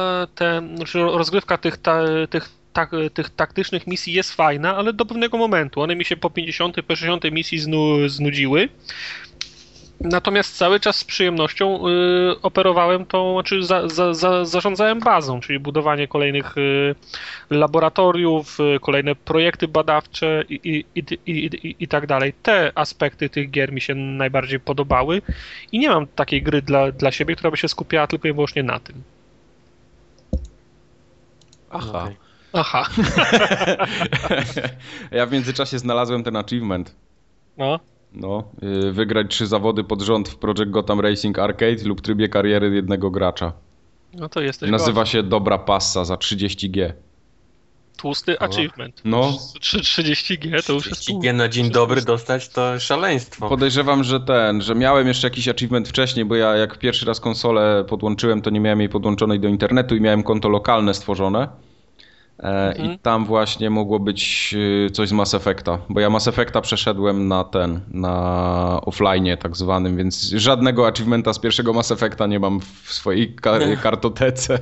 znaczy 0.75 0.99
rozgrywka 0.99 1.57
tych, 1.57 1.77
ta, 1.77 2.01
tych 2.29 2.62
tak, 2.73 2.91
tych 3.13 3.29
taktycznych 3.29 3.87
misji 3.87 4.13
jest 4.13 4.33
fajna, 4.33 4.75
ale 4.77 4.93
do 4.93 5.05
pewnego 5.05 5.37
momentu. 5.37 5.81
One 5.81 5.95
mi 5.95 6.05
się 6.05 6.17
po 6.17 6.29
50, 6.29 6.75
po 6.87 6.95
60 6.95 7.31
misji 7.31 7.59
znu, 7.59 8.09
znudziły. 8.09 8.69
Natomiast 10.03 10.57
cały 10.57 10.79
czas 10.79 10.95
z 10.95 11.03
przyjemnością 11.03 11.87
y, 11.87 12.41
operowałem 12.41 13.05
tą, 13.05 13.33
znaczy 13.33 13.63
za, 13.63 13.87
za, 13.87 14.13
za, 14.13 14.45
zarządzałem 14.45 14.99
bazą, 14.99 15.39
czyli 15.39 15.59
budowanie 15.59 16.07
kolejnych 16.07 16.57
y, 16.57 16.95
laboratoriów, 17.49 18.57
y, 18.59 18.79
kolejne 18.79 19.15
projekty 19.15 19.67
badawcze 19.67 20.43
i, 20.49 20.85
i, 20.95 20.99
i, 20.99 21.19
i, 21.25 21.75
i 21.79 21.87
tak 21.87 22.07
dalej. 22.07 22.33
Te 22.43 22.71
aspekty 22.75 23.29
tych 23.29 23.51
gier 23.51 23.73
mi 23.73 23.81
się 23.81 23.95
najbardziej 23.95 24.59
podobały 24.59 25.21
i 25.71 25.79
nie 25.79 25.89
mam 25.89 26.07
takiej 26.07 26.43
gry 26.43 26.61
dla, 26.61 26.91
dla 26.91 27.11
siebie, 27.11 27.35
która 27.35 27.51
by 27.51 27.57
się 27.57 27.67
skupiała 27.67 28.07
tylko 28.07 28.27
i 28.27 28.33
wyłącznie 28.33 28.63
na 28.63 28.79
tym. 28.79 29.03
Aha. 31.71 32.03
Okej. 32.03 32.22
Aha, 32.53 32.89
ja 35.11 35.25
w 35.25 35.31
międzyczasie 35.31 35.79
znalazłem 35.79 36.23
ten 36.23 36.35
achievement. 36.35 36.95
no. 37.57 37.79
No, 38.15 38.43
y, 38.87 38.91
wygrać 38.91 39.27
trzy 39.29 39.47
zawody 39.47 39.83
pod 39.83 40.01
rząd 40.01 40.29
w 40.29 40.35
Project 40.35 40.69
Gotham 40.71 40.99
Racing 40.99 41.39
Arcade 41.39 41.83
lub 41.85 42.01
trybie 42.01 42.29
kariery 42.29 42.75
jednego 42.75 43.11
gracza. 43.11 43.53
No 44.13 44.29
to 44.29 44.41
jesteś 44.41 44.69
Nazywa 44.71 45.01
gość. 45.01 45.11
się 45.11 45.23
Dobra 45.23 45.57
Passa 45.57 46.05
za 46.05 46.15
30G. 46.15 46.93
Tłusty 47.97 48.39
achievement. 48.39 49.01
No. 49.05 49.31
Trzy- 49.59 49.79
30G 49.79 50.67
to 50.67 50.73
już 50.73 50.87
jest 50.87 51.01
30G 51.01 51.33
na 51.33 51.49
dzień 51.49 51.71
dobry 51.71 52.01
dostać 52.01 52.49
to 52.49 52.79
szaleństwo. 52.79 53.49
Podejrzewam, 53.49 54.03
że 54.03 54.19
ten, 54.19 54.61
że 54.61 54.75
miałem 54.75 55.07
jeszcze 55.07 55.27
jakiś 55.27 55.47
achievement 55.47 55.87
wcześniej, 55.89 56.25
bo 56.25 56.35
ja 56.35 56.55
jak 56.55 56.79
pierwszy 56.79 57.05
raz 57.05 57.19
konsolę 57.19 57.85
podłączyłem, 57.87 58.41
to 58.41 58.49
nie 58.49 58.59
miałem 58.59 58.79
jej 58.79 58.89
podłączonej 58.89 59.39
do 59.39 59.47
internetu 59.47 59.95
i 59.95 60.01
miałem 60.01 60.23
konto 60.23 60.49
lokalne 60.49 60.93
stworzone. 60.93 61.47
E, 62.39 62.69
Mhm. 62.69 62.91
I 62.91 62.99
tam 62.99 63.25
właśnie 63.25 63.69
mogło 63.69 63.99
być 63.99 64.53
y, 64.87 64.91
coś 64.91 65.09
z 65.09 65.11
Mass 65.11 65.33
Effecta, 65.33 65.77
bo 65.89 65.99
ja 65.99 66.09
Mass 66.09 66.27
Effecta 66.27 66.61
przeszedłem 66.61 67.27
na 67.27 67.43
ten, 67.43 67.79
na 67.91 68.79
offline 68.85 69.37
tak 69.39 69.57
zwanym, 69.57 69.97
więc 69.97 70.21
żadnego 70.21 70.87
achievementa 70.87 71.33
z 71.33 71.39
pierwszego 71.39 71.73
Mass 71.73 71.91
Effecta 71.91 72.27
nie 72.27 72.39
mam 72.39 72.59
w 72.59 72.93
swojej 72.93 73.35
ka- 73.35 73.57
Nie. 73.57 73.77
kartotece. 73.83 74.59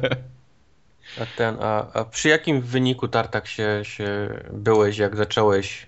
A, 1.21 1.25
ten, 1.37 1.55
a, 1.61 1.93
a 1.93 2.05
przy 2.05 2.29
jakim 2.29 2.61
wyniku 2.61 3.07
tartak 3.07 3.47
się, 3.47 3.79
się 3.83 4.29
byłeś, 4.53 4.97
jak 4.97 5.15
zacząłeś 5.15 5.87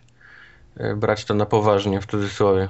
e, 0.77 0.95
brać 0.95 1.25
to 1.25 1.33
na 1.33 1.45
poważnie, 1.45 2.01
w 2.01 2.05
cudzysłowie? 2.05 2.69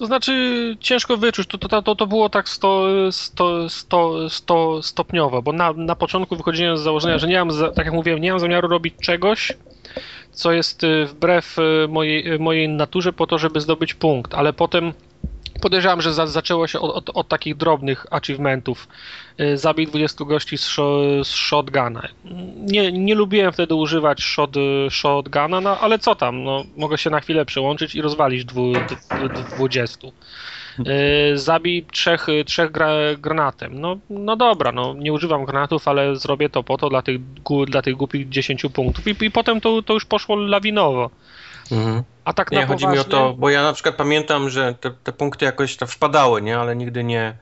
To 0.00 0.06
znaczy 0.06 0.76
ciężko 0.80 1.16
wyczuć, 1.16 1.48
to, 1.48 1.58
to, 1.58 1.82
to, 1.82 1.94
to 1.94 2.06
było 2.06 2.28
tak 2.28 2.48
sto, 2.48 2.86
sto, 3.10 3.68
sto, 3.68 4.30
sto, 4.30 4.82
stopniowo, 4.82 5.42
bo 5.42 5.52
na, 5.52 5.72
na 5.72 5.96
początku 5.96 6.36
wychodziłem 6.36 6.76
z 6.76 6.80
założenia, 6.80 7.18
że 7.18 7.28
nie 7.28 7.44
mam, 7.44 7.48
tak 7.74 7.84
jak 7.84 7.94
mówiłem, 7.94 8.20
nie 8.20 8.30
mam 8.30 8.40
zamiaru 8.40 8.68
robić 8.68 8.94
czegoś, 9.02 9.52
co 10.32 10.52
jest 10.52 10.84
y, 10.84 11.06
wbrew 11.06 11.58
y, 11.58 11.88
mojej, 11.88 12.32
y, 12.32 12.38
mojej 12.38 12.68
naturze 12.68 13.12
po 13.12 13.26
to, 13.26 13.38
żeby 13.38 13.60
zdobyć 13.60 13.94
punkt, 13.94 14.34
ale 14.34 14.52
potem 14.52 14.92
podejrzewam, 15.60 16.00
że 16.00 16.14
za, 16.14 16.26
zaczęło 16.26 16.66
się 16.66 16.80
od, 16.80 16.90
od, 16.90 17.16
od 17.16 17.28
takich 17.28 17.56
drobnych 17.56 18.06
achievementów. 18.10 18.88
Y, 19.40 19.56
Zabij 19.58 19.86
20 19.86 20.24
gości 20.24 20.58
z, 20.58 20.74
z 21.22 21.28
shotguna. 21.28 22.08
Nie, 22.56 22.92
nie 22.92 23.14
lubiłem 23.14 23.52
wtedy 23.52 23.74
używać 23.74 24.22
shot, 24.22 24.54
shotguna, 24.90 25.60
no 25.60 25.78
ale 25.80 25.98
co 25.98 26.14
tam, 26.14 26.44
no, 26.44 26.64
mogę 26.76 26.98
się 26.98 27.10
na 27.10 27.20
chwilę 27.20 27.44
przełączyć 27.44 27.94
i 27.94 28.02
rozwalić 28.02 28.44
dwu, 28.44 28.80
d- 28.80 28.96
d- 29.28 29.44
20. 29.44 30.08
Y, 30.08 31.38
Zabij 31.38 31.86
trzech, 31.92 32.26
trzech 32.46 32.70
gra, 32.70 32.90
granatem. 33.18 33.80
No, 33.80 33.98
no 34.10 34.36
dobra, 34.36 34.72
no 34.72 34.94
nie 34.94 35.12
używam 35.12 35.44
granatów, 35.44 35.88
ale 35.88 36.16
zrobię 36.16 36.48
to 36.48 36.62
po 36.62 36.76
to 36.78 36.88
dla 36.88 37.02
tych, 37.02 37.20
dla 37.66 37.82
tych 37.82 37.94
głupich 37.94 38.28
10 38.28 38.62
punktów. 38.74 39.06
I, 39.08 39.24
i 39.24 39.30
potem 39.30 39.60
to, 39.60 39.82
to 39.82 39.94
już 39.94 40.04
poszło 40.04 40.36
lawinowo. 40.36 41.10
Mhm. 41.72 42.02
A 42.30 42.32
tak 42.32 42.50
Nie, 42.50 42.66
chodzi 42.66 42.86
mi 42.86 42.92
o 42.98 43.04
poważnie- 43.04 43.10
to, 43.10 43.34
bo 43.38 43.50
ja 43.50 43.62
na 43.62 43.72
przykład 43.72 43.94
pamiętam, 43.94 44.50
że 44.50 44.74
te, 44.74 44.90
te 44.90 45.12
punkty 45.12 45.44
jakoś 45.44 45.76
tam 45.76 45.88
wpadały, 45.88 46.42
nie? 46.42 46.58
Ale 46.58 46.76
nigdy 46.76 47.04
nie, 47.04 47.36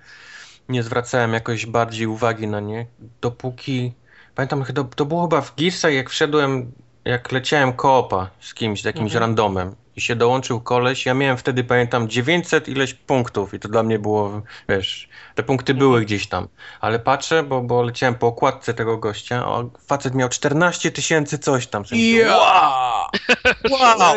nie 0.69 0.83
zwracałem 0.83 1.33
jakoś 1.33 1.67
bardziej 1.67 2.07
uwagi 2.07 2.47
na 2.47 2.61
nie, 2.61 2.87
dopóki... 3.21 3.93
Pamiętam, 4.35 4.65
to, 4.75 4.85
to 4.85 5.05
było 5.05 5.23
chyba 5.23 5.41
w 5.41 5.55
Gearsach, 5.57 5.93
jak 5.93 6.11
wszedłem, 6.11 6.73
jak 7.05 7.33
leciałem 7.33 7.73
koopa 7.73 8.31
z 8.41 8.55
kimś, 8.55 8.83
z 8.83 8.85
jakimś 8.85 9.13
Mhm. 9.13 9.21
randomem 9.21 9.75
i 9.97 10.01
się 10.01 10.17
dołączył 10.17 10.61
koleś, 10.61 11.07
ja 11.07 11.15
miałem 11.15 11.37
wtedy, 11.37 11.65
pamiętam, 11.65 12.09
900 12.09 12.69
ileś 12.69 12.95
punktów 12.95 13.55
i 13.55 13.59
to 13.59 13.69
dla 13.69 13.83
mnie 13.83 13.99
było, 13.99 14.43
wiesz, 14.69 15.09
te 15.35 15.43
punkty 15.43 15.75
były 15.75 16.01
gdzieś 16.01 16.27
tam, 16.29 16.49
ale 16.81 16.99
patrzę, 16.99 17.43
bo, 17.43 17.61
bo 17.63 17.83
leciałem 17.83 18.15
po 18.15 18.27
okładce 18.27 18.75
tego 18.75 18.99
gościa, 18.99 19.45
a 19.47 19.65
facet 19.87 20.15
miał 20.15 20.29
14 20.29 20.91
tysięcy 20.91 21.39
coś 21.39 21.67
tam. 21.67 21.85
Wow! 22.29 23.07
wow! 23.71 24.17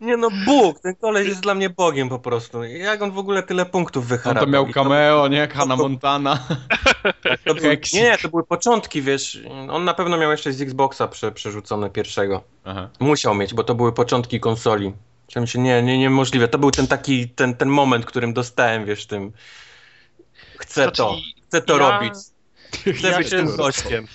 Nie 0.00 0.16
no, 0.16 0.28
Bóg, 0.46 0.80
ten 0.80 0.96
koleś 0.96 1.28
jest 1.28 1.40
dla 1.40 1.54
mnie 1.54 1.70
Bogiem 1.70 2.08
po 2.08 2.18
prostu. 2.18 2.64
Jak 2.64 3.02
on 3.02 3.10
w 3.10 3.18
ogóle 3.18 3.42
tyle 3.42 3.66
punktów 3.66 4.04
On 4.04 4.08
wyharapał? 4.08 4.44
to 4.44 4.50
miał 4.50 4.66
cameo, 4.66 5.28
nie? 5.28 5.48
Hannah 5.48 5.78
Montana. 5.78 6.38
to 7.44 7.54
był, 7.54 7.70
nie, 7.92 8.18
to 8.22 8.28
były 8.28 8.44
początki, 8.44 9.02
wiesz. 9.02 9.40
On 9.70 9.84
na 9.84 9.94
pewno 9.94 10.18
miał 10.18 10.30
jeszcze 10.30 10.52
z 10.52 10.60
Xboxa 10.60 11.08
prze, 11.08 11.32
przerzucone 11.32 11.90
pierwszego. 11.90 12.42
Aha. 12.64 12.88
Musiał 13.00 13.34
mieć, 13.34 13.54
bo 13.54 13.64
to 13.64 13.74
były 13.74 13.92
początki 13.92 14.40
konsoli. 14.40 14.92
Myślałem 15.26 15.46
się, 15.46 15.58
nie, 15.58 15.82
nie, 15.82 15.98
niemożliwe. 15.98 16.48
To 16.48 16.58
był 16.58 16.70
ten 16.70 16.86
taki, 16.86 17.28
ten, 17.28 17.54
ten 17.54 17.68
moment, 17.68 18.06
którym 18.06 18.32
dostałem, 18.32 18.84
wiesz, 18.84 19.06
tym... 19.06 19.32
Chcę 20.58 20.90
to, 20.92 21.16
chcę 21.48 21.62
to 21.62 21.78
ja- 21.78 21.78
robić. 21.78 22.14
Chcę 22.98 23.10
ja 23.10 23.18
być 23.18 23.30
tym 23.30 23.56
gościem. 23.56 24.06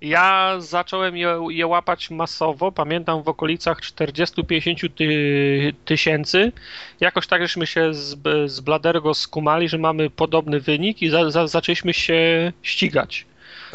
Ja 0.00 0.56
zacząłem 0.58 1.16
je, 1.16 1.40
je 1.50 1.66
łapać 1.66 2.10
masowo, 2.10 2.72
pamiętam 2.72 3.22
w 3.22 3.28
okolicach 3.28 3.80
40-50 3.80 4.90
ty, 4.96 5.74
tysięcy. 5.84 6.52
Jakoś 7.00 7.26
tak 7.26 7.42
żeśmy 7.42 7.66
się 7.66 7.94
z, 7.94 8.18
z 8.50 8.60
Bladergo 8.60 9.14
skumali, 9.14 9.68
że 9.68 9.78
mamy 9.78 10.10
podobny 10.10 10.60
wynik 10.60 11.02
i 11.02 11.10
za, 11.10 11.30
za, 11.30 11.46
zaczęliśmy 11.46 11.94
się 11.94 12.52
ścigać. 12.62 13.26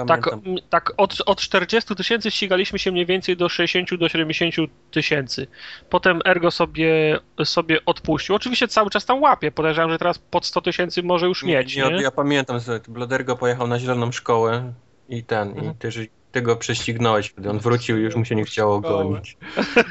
Tak, 0.06 0.28
m, 0.34 0.56
tak 0.70 0.94
od, 0.98 1.16
od 1.26 1.42
40 1.42 1.96
tysięcy 1.96 2.32
ścigaliśmy 2.32 2.80
się 2.80 2.92
mniej 2.92 3.06
więcej 3.06 3.38
do 3.38 3.50
60 3.50 4.00
do 4.00 4.10
70 4.10 4.56
tysięcy. 4.92 5.48
Potem 5.90 6.20
Ergo 6.26 6.52
sobie, 6.52 7.20
sobie 7.44 7.86
odpuścił. 7.86 8.36
Oczywiście 8.36 8.68
cały 8.68 8.90
czas 8.90 9.06
tam 9.06 9.22
łapie. 9.22 9.52
Podejrzewam, 9.52 9.92
że 9.92 9.98
teraz 9.98 10.20
pod 10.20 10.46
100 10.46 10.62
tysięcy 10.62 11.04
może 11.04 11.26
już 11.26 11.44
mieć. 11.44 11.76
Nie, 11.76 11.82
Ja 12.02 12.12
pamiętam, 12.12 12.60
że 12.60 12.80
Bladergo 12.88 13.36
pojechał 13.38 13.68
na 13.68 13.80
zieloną 13.80 14.12
szkołę 14.12 14.74
i 15.10 15.24
ten, 15.24 15.48
Mhm. 15.50 15.72
i 15.72 15.76
ty, 15.76 15.92
że 15.92 16.02
ty 16.38 16.42
go 16.42 16.56
prześcignąłeś, 16.56 17.28
wtedy 17.28 17.50
on 17.50 17.60
wrócił 17.60 17.98
i 17.98 18.02
już 18.02 18.16
mu 18.16 18.26
się 18.26 18.36
nie 18.36 18.46
chciało 18.46 18.80
gonić. 18.80 19.38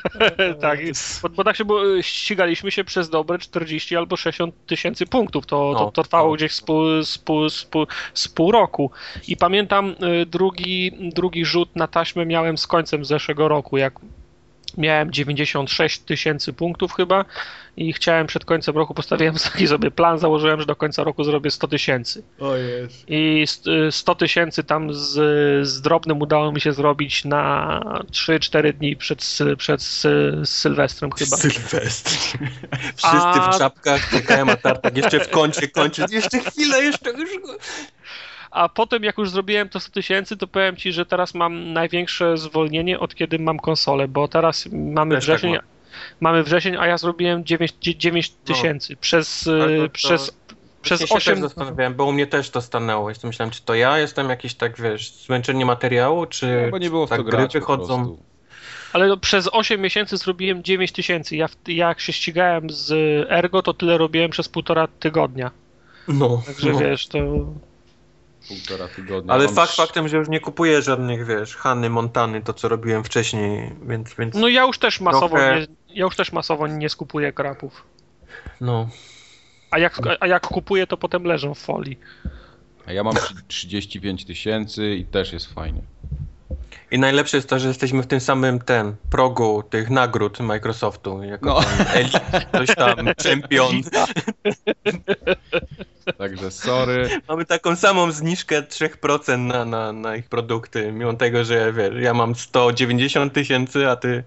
tak, 0.61 0.78
bo, 1.22 1.28
bo 1.28 1.44
tak 1.44 1.57
się 1.57 1.64
było, 1.64 2.03
ścigaliśmy 2.03 2.70
się 2.70 2.84
przez 2.84 3.11
dobre 3.11 3.38
40 3.38 3.97
albo 3.97 4.16
60 4.16 4.55
tysięcy 4.66 5.07
punktów. 5.07 5.47
To, 5.47 5.74
to, 5.74 5.84
No, 5.84 5.90
to 5.90 6.03
trwało 6.03 6.30
no. 6.30 6.36
gdzieś 6.36 6.53
z 6.53 6.61
pół, 6.61 7.03
z, 7.03 7.18
pół, 7.18 7.49
z, 7.49 7.64
pół, 7.64 7.86
z 8.14 8.28
pół 8.28 8.53
roku. 8.53 8.90
I 9.28 9.36
pamiętam 9.36 9.94
y, 10.22 10.26
drugi, 10.26 10.92
drugi 11.14 11.44
rzut 11.44 11.76
na 11.76 11.86
taśmę 11.86 12.26
miałem 12.26 12.59
z 12.59 12.66
końcem 12.66 13.05
zeszłego 13.05 13.49
roku, 13.49 13.76
jak 13.76 14.01
miałem 14.77 15.12
96 15.12 15.99
tysięcy 15.99 16.53
punktów 16.53 16.93
chyba 16.95 17.24
i 17.77 17.93
chciałem 17.93 18.27
przed 18.27 18.45
końcem 18.45 18.77
roku, 18.77 18.95
postawiłem 18.95 19.35
taki 19.53 19.66
sobie 19.68 19.91
plan, 19.91 20.18
założyłem, 20.18 20.61
że 20.61 20.66
do 20.66 20.77
końca 20.77 21.05
roku 21.05 21.24
zrobię 21.24 21.51
100 21.51 21.68
tysięcy. 21.68 22.22
I 23.09 23.43
st- 23.47 23.66
y, 23.66 23.93
100 23.93 24.14
tysięcy 24.14 24.64
tam 24.64 24.95
z, 24.95 25.12
z 25.68 25.81
drobnym 25.81 26.22
udało 26.22 26.53
mi 26.53 26.61
się 26.61 26.72
zrobić 26.72 27.24
na 27.24 27.81
3-4 28.11 28.72
dni 28.72 28.97
przed, 28.97 29.39
przed 29.59 29.81
sy- 29.81 30.45
Sylwestrem 30.47 31.11
chyba. 31.12 31.37
Sylwestr. 31.37 32.11
Wszyscy 32.97 33.16
A- 33.16 33.53
w 33.53 33.59
czapkach 33.59 34.11
czekają, 34.11 34.47
a 34.51 34.57
tartak 34.57 34.97
jeszcze 34.97 35.20
w 35.20 35.29
kącie 35.31 35.68
kończy. 35.68 36.05
Jeszcze 36.11 36.39
chwilę, 36.41 36.83
jeszcze 36.85 37.11
już. 37.11 37.31
A 38.57 38.68
potem 38.68 39.04
jak 39.04 39.18
już 39.18 39.30
zrobiłem 39.30 39.68
to 39.68 39.80
100 39.80 39.92
tysięcy, 39.92 40.36
to 40.36 40.46
powiem 40.46 40.76
Ci, 40.76 40.92
że 40.92 41.07
teraz 41.07 41.34
mam 41.34 41.72
największe 41.72 42.36
zwolnienie 42.36 43.00
od 43.00 43.14
kiedy 43.14 43.38
mam 43.38 43.59
konsolę, 43.59 44.09
bo 44.09 44.28
teraz 44.28 44.68
mamy 44.72 45.14
Też 45.14 45.26
tak 45.26 45.34
wrzesień, 45.36 45.52
mam. 45.52 45.61
mamy 46.20 46.42
wrzesień, 46.42 46.76
a 46.76 46.86
ja 46.86 46.98
zrobiłem 46.98 47.44
9, 47.44 47.72
9 47.80 48.30
tysięcy 48.30 48.96
przez, 48.96 49.46
Ale 49.46 49.59
to- 49.59 49.70
y, 49.84 49.88
to- 49.88 49.92
przez, 49.92 50.38
przez 50.82 51.00
Przez 51.00 51.02
8... 51.02 51.09
się 51.09 51.14
8 51.16 51.34
też 51.34 51.42
zastanawiałem, 51.42 51.94
bo 51.94 52.04
u 52.04 52.12
mnie 52.12 52.26
też 52.26 52.50
to 52.50 52.61
stanęło. 52.61 53.09
Jestem 53.09 53.28
myślałem, 53.28 53.50
czy 53.50 53.62
to 53.62 53.74
ja 53.74 53.98
jestem 53.98 54.28
jakiś 54.28 54.54
tak, 54.54 54.80
wiesz, 54.80 55.12
zmęczenie 55.12 55.66
materiału, 55.66 56.26
czy 56.26 56.68
Bo 56.70 56.78
nie 56.78 56.90
było 56.90 57.07
w 57.07 57.11
tak 57.11 57.18
to 57.18 57.24
gry 57.24 57.36
grać 57.36 57.52
wychodzą. 57.52 58.16
Ale 58.92 59.07
no, 59.09 59.16
przez 59.16 59.48
8 59.52 59.80
miesięcy 59.80 60.16
zrobiłem 60.16 60.62
9 60.62 60.92
tysięcy. 60.92 61.36
Ja, 61.36 61.46
ja 61.68 61.88
jak 61.88 62.00
się 62.00 62.12
ścigałem 62.12 62.70
z 62.70 62.92
Ergo, 63.30 63.62
to 63.62 63.74
tyle 63.74 63.98
robiłem 63.98 64.30
przez 64.30 64.48
półtora 64.48 64.88
tygodnia. 65.00 65.50
No, 66.09 66.42
Także 66.46 66.72
no. 66.72 66.78
wiesz, 66.78 67.07
to. 67.07 67.18
Półtora 68.49 68.88
tygodnia. 68.88 69.34
Ale 69.34 69.49
fakt 69.49 69.72
faktem, 69.72 70.09
że 70.09 70.16
już 70.16 70.28
nie 70.28 70.40
kupuję 70.40 70.82
żadnych, 70.82 71.26
wiesz, 71.26 71.57
Hany, 71.57 71.90
Montany, 71.90 72.42
to 72.42 72.53
co 72.55 72.68
robiłem 72.68 73.05
wcześniej, 73.05 73.72
więc, 73.88 74.14
więc 74.14 74.34
No 74.34 74.49
ja 74.49 74.62
już 74.66 74.78
też 74.78 75.01
masowo 75.01 75.28
Trochę- 75.28 75.61
nie, 75.61 75.66
ja 75.94 76.05
już 76.05 76.16
też 76.16 76.32
masowo 76.32 76.66
nie 76.66 76.88
skupuję 76.88 77.32
krapów. 77.32 77.84
no. 78.61 78.88
A 79.70 79.78
jak, 79.78 79.99
a 80.20 80.26
jak 80.26 80.47
kupuję, 80.47 80.86
to 80.86 80.97
potem 80.97 81.24
leżą 81.24 81.55
w 81.55 81.59
folii. 81.59 81.99
A 82.86 82.92
ja 82.92 83.05
mam 83.05 83.14
trzy- 83.14 83.34
35 83.49 84.24
tysięcy 84.24 84.94
i 84.94 85.05
też 85.05 85.32
jest 85.32 85.55
fajnie. 85.55 85.80
I 86.90 86.99
najlepsze 86.99 87.36
jest 87.36 87.49
to, 87.49 87.59
że 87.59 87.68
jesteśmy 87.68 88.03
w 88.03 88.07
tym 88.07 88.20
samym 88.20 88.59
ten 88.59 88.97
progu 89.11 89.62
tych 89.70 89.90
nagród 89.90 90.40
Microsoftu, 90.40 91.22
jako 91.22 91.47
No. 91.47 91.61
tam 91.61 91.86
Elite, 91.94 92.47
coś 92.53 92.76
tam, 92.76 92.97
Champion. 93.24 93.72
Także 96.18 96.51
sorry. 96.51 97.09
Mamy 97.28 97.44
taką 97.44 97.76
samą 97.76 98.12
zniżkę 98.12 98.62
3% 98.62 99.38
na, 99.38 99.64
na, 99.64 99.92
na 99.92 100.16
ich 100.16 100.28
produkty, 100.28 100.92
mimo 100.92 101.12
tego, 101.12 101.44
że 101.44 101.72
wiesz, 101.72 101.94
ja 102.03 102.14
mam 102.14 102.34
190 102.34 103.32
tysięcy, 103.32 103.88
a 103.88 103.97
ty, 103.97 104.24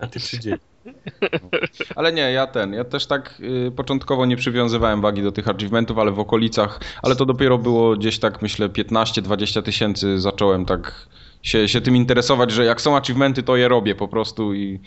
a 0.00 0.06
ty 0.06 0.20
30. 0.20 0.54
Ale 1.96 2.12
nie, 2.12 2.32
ja 2.32 2.46
ten, 2.46 2.72
ja 2.72 2.84
też 2.84 3.06
tak 3.06 3.40
y, 3.40 3.72
początkowo 3.76 4.26
nie 4.26 4.36
przywiązywałem 4.36 5.00
wagi 5.00 5.22
do 5.22 5.32
tych 5.32 5.48
achievementów, 5.48 5.98
ale 5.98 6.10
w 6.10 6.18
okolicach, 6.18 6.80
ale 7.02 7.16
to 7.16 7.26
dopiero 7.26 7.58
było 7.58 7.96
gdzieś 7.96 8.18
tak 8.18 8.42
myślę 8.42 8.68
15-20 8.68 9.62
tysięcy 9.62 10.20
zacząłem 10.20 10.66
tak 10.66 11.06
się, 11.44 11.68
się 11.68 11.80
tym 11.80 11.96
interesować, 11.96 12.50
że 12.50 12.64
jak 12.64 12.80
są 12.80 12.96
achievementy 12.96 13.42
to 13.42 13.56
je 13.56 13.68
robię 13.68 13.94
po 13.94 14.08
prostu 14.08 14.54
i 14.54 14.80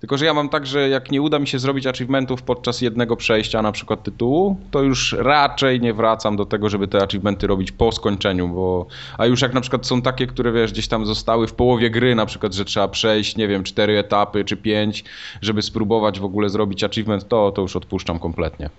tylko, 0.00 0.18
że 0.18 0.24
ja 0.24 0.34
mam 0.34 0.48
tak, 0.48 0.66
że 0.66 0.88
jak 0.88 1.10
nie 1.10 1.22
uda 1.22 1.38
mi 1.38 1.46
się 1.46 1.58
zrobić 1.58 1.86
achievementów 1.86 2.42
podczas 2.42 2.80
jednego 2.80 3.16
przejścia 3.16 3.62
na 3.62 3.72
przykład 3.72 4.02
tytułu, 4.02 4.56
to 4.70 4.82
już 4.82 5.16
raczej 5.18 5.80
nie 5.80 5.94
wracam 5.94 6.36
do 6.36 6.46
tego, 6.46 6.68
żeby 6.68 6.88
te 6.88 7.02
achievementy 7.02 7.46
robić 7.46 7.72
po 7.72 7.92
skończeniu, 7.92 8.48
bo 8.48 8.86
a 9.18 9.26
już 9.26 9.42
jak 9.42 9.54
na 9.54 9.60
przykład 9.60 9.86
są 9.86 10.02
takie, 10.02 10.26
które 10.26 10.52
wiesz, 10.52 10.72
gdzieś 10.72 10.88
tam 10.88 11.06
zostały 11.06 11.46
w 11.46 11.54
połowie 11.54 11.90
gry, 11.90 12.14
na 12.14 12.26
przykład, 12.26 12.54
że 12.54 12.64
trzeba 12.64 12.88
przejść, 12.88 13.36
nie 13.36 13.48
wiem, 13.48 13.64
cztery 13.64 13.98
etapy 13.98 14.44
czy 14.44 14.56
pięć, 14.56 15.04
żeby 15.42 15.62
spróbować 15.62 16.20
w 16.20 16.24
ogóle 16.24 16.48
zrobić 16.48 16.84
achievement, 16.84 17.28
to, 17.28 17.52
to 17.52 17.62
już 17.62 17.76
odpuszczam 17.76 18.18
kompletnie. 18.18 18.70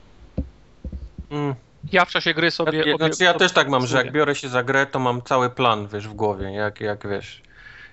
Mm. 1.32 1.56
Ja 1.92 2.06
w 2.06 2.10
czasie 2.10 2.34
gry 2.34 2.52
sobie... 2.52 2.78
Ja, 2.78 2.84
obie- 2.84 2.98
znaczy 2.98 3.24
ja 3.24 3.34
też 3.34 3.52
tak 3.52 3.70
mam, 3.70 3.88
że 3.88 3.98
jak 3.98 4.12
biorę 4.12 4.36
się 4.36 4.50
za 4.50 4.64
grę, 4.64 4.86
to 4.86 5.00
mam 5.00 5.22
cały 5.22 5.50
plan, 5.50 5.88
wiesz, 5.88 6.08
w 6.08 6.14
głowie, 6.14 6.52
jak, 6.52 6.82
jak 6.82 7.08
wiesz. 7.08 7.42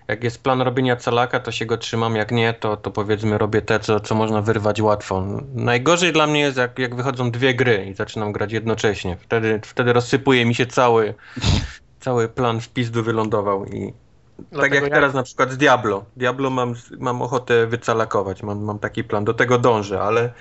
Jak 0.08 0.24
jest 0.24 0.42
plan 0.42 0.60
robienia 0.62 0.96
calaka, 0.96 1.40
to 1.40 1.52
się 1.52 1.66
go 1.66 1.76
trzymam, 1.76 2.16
jak 2.16 2.30
nie, 2.32 2.52
to, 2.52 2.76
to 2.76 2.90
powiedzmy 2.90 3.38
robię 3.38 3.62
te, 3.62 3.80
co, 3.80 4.00
co 4.00 4.14
można 4.14 4.42
wyrwać 4.42 4.80
łatwo. 4.80 5.22
Najgorzej 5.54 6.12
dla 6.12 6.26
mnie 6.26 6.40
jest, 6.40 6.56
jak, 6.56 6.78
jak 6.78 6.94
wychodzą 6.94 7.30
dwie 7.30 7.54
gry 7.54 7.86
i 7.90 7.94
zaczynam 7.94 8.32
grać 8.32 8.52
jednocześnie. 8.52 9.16
Wtedy, 9.20 9.60
wtedy 9.64 9.92
rozsypuje 9.92 10.44
mi 10.46 10.54
się 10.54 10.66
cały, 10.66 11.14
cały 12.00 12.28
plan 12.28 12.60
w 12.60 12.68
pizdu 12.68 13.02
wylądował 13.02 13.64
i 13.64 13.92
tak 14.36 14.46
Dlatego 14.52 14.74
jak 14.74 14.84
ja- 14.84 14.90
teraz 14.90 15.14
na 15.14 15.22
przykład 15.22 15.50
z 15.50 15.56
Diablo. 15.56 16.04
Diablo 16.16 16.50
mam, 16.50 16.74
mam 16.98 17.22
ochotę 17.22 17.66
wycalakować, 17.66 18.42
mam, 18.42 18.64
mam 18.64 18.78
taki 18.78 19.04
plan, 19.04 19.24
do 19.24 19.34
tego 19.34 19.58
dążę, 19.58 20.02
ale, 20.02 20.32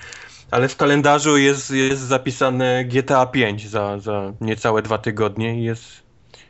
ale 0.52 0.68
w 0.68 0.76
kalendarzu 0.76 1.38
jest, 1.38 1.72
jest 1.72 2.02
zapisane 2.02 2.86
GTA 2.86 3.26
5 3.26 3.68
za, 3.70 4.00
za 4.00 4.34
niecałe 4.41 4.82
dwa 4.82 4.97
tygodnie 4.97 5.60
i 5.60 5.64
jest, 5.64 6.04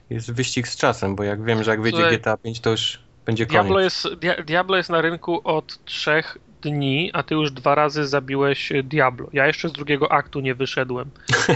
jest 0.10 0.32
wyścig 0.34 0.68
z 0.68 0.78
czasem, 0.78 1.16
bo 1.16 1.24
jak 1.24 1.44
wiem, 1.44 1.64
że 1.64 1.72
jak 1.72 1.82
wyjdzie 1.82 2.10
GTA 2.12 2.38
5 2.38 2.60
to 2.60 2.70
już 2.70 3.00
będzie 3.26 3.46
koniec. 3.46 3.62
Diablo 3.62 3.80
jest, 3.80 4.06
Dia- 4.06 4.44
Diablo 4.46 4.78
jest 4.78 4.90
na 4.90 5.02
rynku 5.02 5.42
od 5.44 5.86
trzech 5.86 6.38
dni, 6.62 7.10
a 7.14 7.24
ty 7.24 7.36
już 7.36 7.52
dwa 7.52 7.76
razy 7.76 8.08
zabiłeś 8.08 8.72
e, 8.72 8.84
Diablo. 8.84 9.28
Ja 9.34 9.48
jeszcze 9.48 9.70
z 9.70 9.72
drugiego 9.72 10.12
aktu 10.12 10.40
nie 10.40 10.56
wyszedłem. 10.56 11.10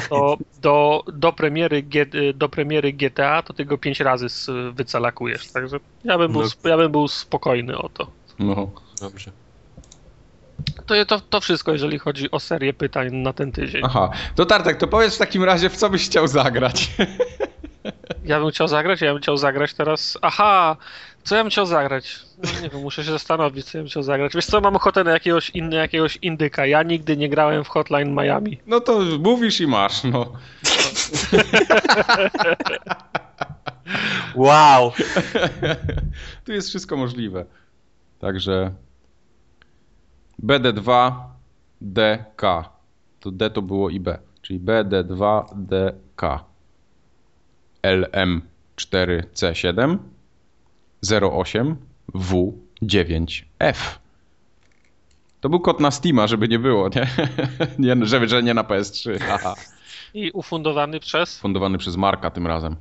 To 0.09 0.37
do, 0.61 1.03
do, 1.13 1.33
premiery, 1.33 1.83
G, 1.83 2.05
do 2.33 2.49
premiery 2.49 2.93
GTA 2.93 3.41
to 3.41 3.53
ty 3.53 3.65
go 3.65 3.77
pięć 3.77 3.99
razy 3.99 4.27
wycalakujesz, 4.73 5.47
także 5.51 5.79
ja 6.03 6.17
bym 6.17 6.31
był, 6.31 6.41
No. 6.41 6.69
ja 6.69 6.77
bym 6.77 6.91
był 6.91 7.07
spokojny 7.07 7.77
o 7.77 7.89
to. 7.89 8.07
No. 8.39 8.71
Dobrze. 9.01 9.31
To, 10.85 11.05
to. 11.05 11.19
to 11.19 11.41
wszystko, 11.41 11.71
jeżeli 11.71 11.99
chodzi 11.99 12.31
o 12.31 12.39
serię 12.39 12.73
pytań 12.73 13.15
na 13.15 13.33
ten 13.33 13.51
tydzień. 13.51 13.81
Aha, 13.85 14.09
to 14.35 14.45
Tartek, 14.45 14.77
to 14.77 14.87
powiedz 14.87 15.15
w 15.15 15.17
takim 15.17 15.43
razie, 15.43 15.69
w 15.69 15.77
co 15.77 15.89
byś 15.89 16.05
chciał 16.05 16.27
zagrać? 16.27 16.91
Ja 18.25 18.39
bym 18.39 18.49
chciał 18.49 18.67
zagrać, 18.67 19.01
ja 19.01 19.13
bym 19.13 19.21
chciał 19.21 19.37
zagrać 19.37 19.73
teraz. 19.73 20.17
Aha! 20.21 20.77
Co 21.23 21.35
ja 21.35 21.43
bym 21.43 21.49
chciał 21.49 21.65
zagrać? 21.65 22.19
No, 22.43 22.61
nie 22.61 22.69
wiem, 22.69 22.81
muszę 22.81 23.03
się 23.03 23.11
zastanowić, 23.11 23.65
co 23.65 23.77
ja 23.77 23.81
bym 23.81 23.89
chciał 23.89 24.03
zagrać. 24.03 24.33
Wiesz 24.35 24.45
co, 24.45 24.61
mam 24.61 24.75
ochotę 24.75 25.03
na 25.03 25.11
jakiegoś, 25.11 25.49
inny, 25.49 25.75
jakiegoś 25.75 26.19
indyka. 26.21 26.65
Ja 26.65 26.83
nigdy 26.83 27.17
nie 27.17 27.29
grałem 27.29 27.63
w 27.63 27.67
Hotline 27.67 28.15
Miami. 28.15 28.59
No 28.67 28.79
to 28.79 28.99
mówisz 29.19 29.61
i 29.61 29.67
masz, 29.67 30.03
no. 30.03 30.33
Wow! 34.35 34.91
tu 36.45 36.51
jest 36.51 36.69
wszystko 36.69 36.97
możliwe. 36.97 37.45
Także 38.19 38.71
BD2 40.43 41.13
DK. 41.81 42.69
To 43.19 43.31
D 43.31 43.49
to 43.49 43.61
było 43.61 43.89
i 43.89 43.99
B, 43.99 44.19
czyli 44.41 44.59
BD2 44.59 45.45
DK. 45.55 46.43
LM4C7 47.83 49.97
08 51.33 51.75
W9F. 52.13 53.97
To 55.41 55.49
był 55.49 55.59
kod 55.59 55.79
na 55.79 55.91
Steama, 55.91 56.27
żeby 56.27 56.47
nie 56.47 56.59
było, 56.59 56.89
nie? 56.89 57.07
nie 57.95 58.05
żeby, 58.05 58.27
że 58.27 58.43
nie 58.43 58.53
na 58.53 58.63
PS3. 58.63 59.19
Haha. 59.19 59.55
I 60.13 60.31
ufundowany 60.31 60.99
przez. 60.99 61.39
Fundowany 61.39 61.77
przez 61.77 61.95
Marka 61.95 62.31
tym 62.31 62.47
razem. 62.47 62.75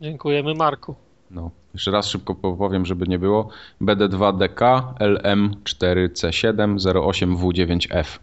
Dziękujemy 0.00 0.54
Marku. 0.54 0.94
No, 1.32 1.50
jeszcze 1.74 1.90
raz 1.90 2.08
szybko 2.08 2.34
powiem, 2.34 2.86
żeby 2.86 3.08
nie 3.08 3.18
było. 3.18 3.48
BD2DK 3.82 4.82
LM4C7 4.94 6.76
08W9F. 6.76 8.18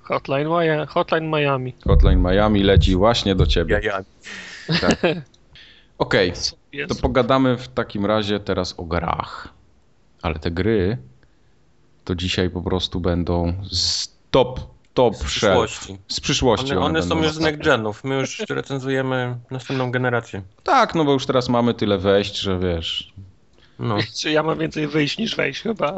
Hotline, 0.00 0.48
Miami, 0.48 0.86
Hotline 0.86 1.30
Miami. 1.30 1.74
Hotline 1.84 2.22
Miami 2.22 2.62
leci 2.62 2.96
właśnie 2.96 3.34
do 3.34 3.46
ciebie. 3.46 3.80
Ja, 3.82 3.98
ja. 3.98 4.04
Tak. 4.80 4.96
Okej, 5.98 6.32
Co 6.88 6.94
to 6.94 6.94
pogadamy 6.94 7.56
w 7.56 7.68
takim 7.68 8.06
razie 8.06 8.40
teraz 8.40 8.74
o 8.80 8.84
grach. 8.84 9.48
Ale 10.22 10.34
te 10.38 10.50
gry 10.50 10.98
to 12.04 12.14
dzisiaj 12.14 12.50
po 12.50 12.62
prostu 12.62 13.00
będą 13.00 13.54
z 13.70 14.08
top, 14.96 15.16
Z 15.16 15.24
przyszłości. 15.24 15.98
Z 16.08 16.20
przyszłości. 16.20 16.72
One, 16.72 16.80
one 16.80 17.02
są 17.02 17.08
będą. 17.08 17.24
już 17.24 17.32
z 17.32 17.40
next 17.40 17.62
genów. 17.62 18.04
My 18.04 18.14
już 18.14 18.42
recenzujemy 18.48 19.36
następną 19.50 19.90
generację. 19.90 20.42
Tak, 20.62 20.94
no 20.94 21.04
bo 21.04 21.12
już 21.12 21.26
teraz 21.26 21.48
mamy 21.48 21.74
tyle 21.74 21.98
wejść, 21.98 22.38
że 22.38 22.58
wiesz. 22.58 23.12
No. 23.78 23.98
Czy 24.20 24.30
ja 24.30 24.42
mam 24.42 24.58
więcej 24.58 24.86
wyjść 24.86 25.18
niż 25.18 25.36
wejść 25.36 25.62
chyba? 25.62 25.94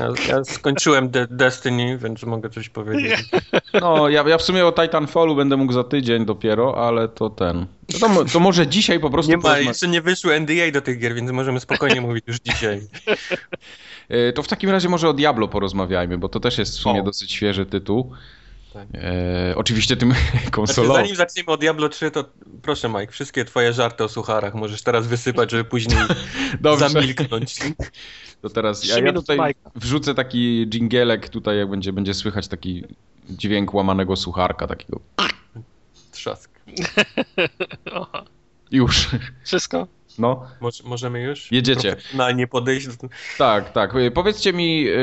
Ja, 0.00 0.08
ja 0.28 0.44
skończyłem 0.44 1.10
De 1.10 1.26
Destiny, 1.30 1.98
więc 1.98 2.22
mogę 2.22 2.50
coś 2.50 2.68
powiedzieć. 2.68 3.24
No, 3.80 4.08
ja, 4.08 4.24
ja 4.28 4.38
w 4.38 4.42
sumie 4.42 4.66
o 4.66 4.72
Titanfallu 4.72 5.36
będę 5.36 5.56
mógł 5.56 5.72
za 5.72 5.84
tydzień 5.84 6.26
dopiero, 6.26 6.86
ale 6.88 7.08
to 7.08 7.30
ten. 7.30 7.66
No 8.00 8.08
to, 8.08 8.24
to 8.24 8.40
może 8.40 8.66
dzisiaj 8.66 9.00
po 9.00 9.10
prostu. 9.10 9.30
Nie 9.30 9.36
ma, 9.38 9.58
jeszcze 9.58 9.88
nie 9.88 10.02
wyszły 10.02 10.40
NDA 10.40 10.70
do 10.72 10.80
tych 10.80 10.98
gier, 10.98 11.14
więc 11.14 11.30
możemy 11.30 11.60
spokojnie 11.60 12.00
mówić 12.00 12.24
już 12.26 12.36
dzisiaj. 12.40 12.80
E, 14.08 14.32
To 14.34 14.42
w 14.42 14.48
takim 14.48 14.70
razie 14.70 14.88
może 14.88 15.08
o 15.08 15.12
Diablo 15.12 15.48
porozmawiajmy, 15.48 16.18
bo 16.18 16.28
to 16.28 16.40
też 16.40 16.58
jest 16.58 16.78
w 16.78 16.80
sumie 16.80 17.00
O. 17.00 17.04
dosyć 17.04 17.32
świeży 17.32 17.66
tytuł. 17.66 18.12
Tak. 18.76 18.88
E, 18.94 19.52
oczywiście 19.56 19.96
tym 19.96 20.12
Znaczy, 20.32 20.50
konsolowym. 20.50 20.96
zanim 21.02 21.16
zaczniemy 21.16 21.46
od 21.50 21.60
Diablo 21.60 21.88
3, 21.88 22.10
to 22.10 22.24
proszę 22.62 22.88
Mike, 22.88 23.12
wszystkie 23.12 23.44
twoje 23.44 23.72
żarty 23.72 24.04
o 24.04 24.08
sucharach 24.08 24.54
możesz 24.54 24.82
teraz 24.82 25.06
wysypać, 25.06 25.50
żeby 25.50 25.64
później 25.64 25.98
zamilknąć. 26.78 27.56
to 28.42 28.48
teraz 28.50 28.84
ja, 28.88 28.98
ja 28.98 29.12
tutaj 29.12 29.36
Majka. 29.36 29.70
wrzucę 29.74 30.14
taki 30.14 30.66
dżingielek 30.68 31.28
tutaj, 31.28 31.58
jak 31.58 31.70
będzie, 31.70 31.92
będzie 31.92 32.14
słychać 32.14 32.48
taki 32.48 32.84
dźwięk 33.30 33.74
łamanego 33.74 34.16
sucharka 34.16 34.66
takiego. 34.66 35.00
Trzask. 36.12 36.50
Już. 38.70 39.08
Wszystko? 39.44 39.86
No, 40.18 40.46
Moż, 40.60 40.82
możemy 40.82 41.20
już? 41.22 41.52
Jedziecie. 41.52 41.92
Profesjonalnie 41.92 42.46
podejść. 42.46 42.86
do- 42.86 43.08
tak, 43.38 43.72
tak. 43.72 43.94
Powiedzcie 44.14 44.52
mi, 44.52 44.86
e, 44.88 44.96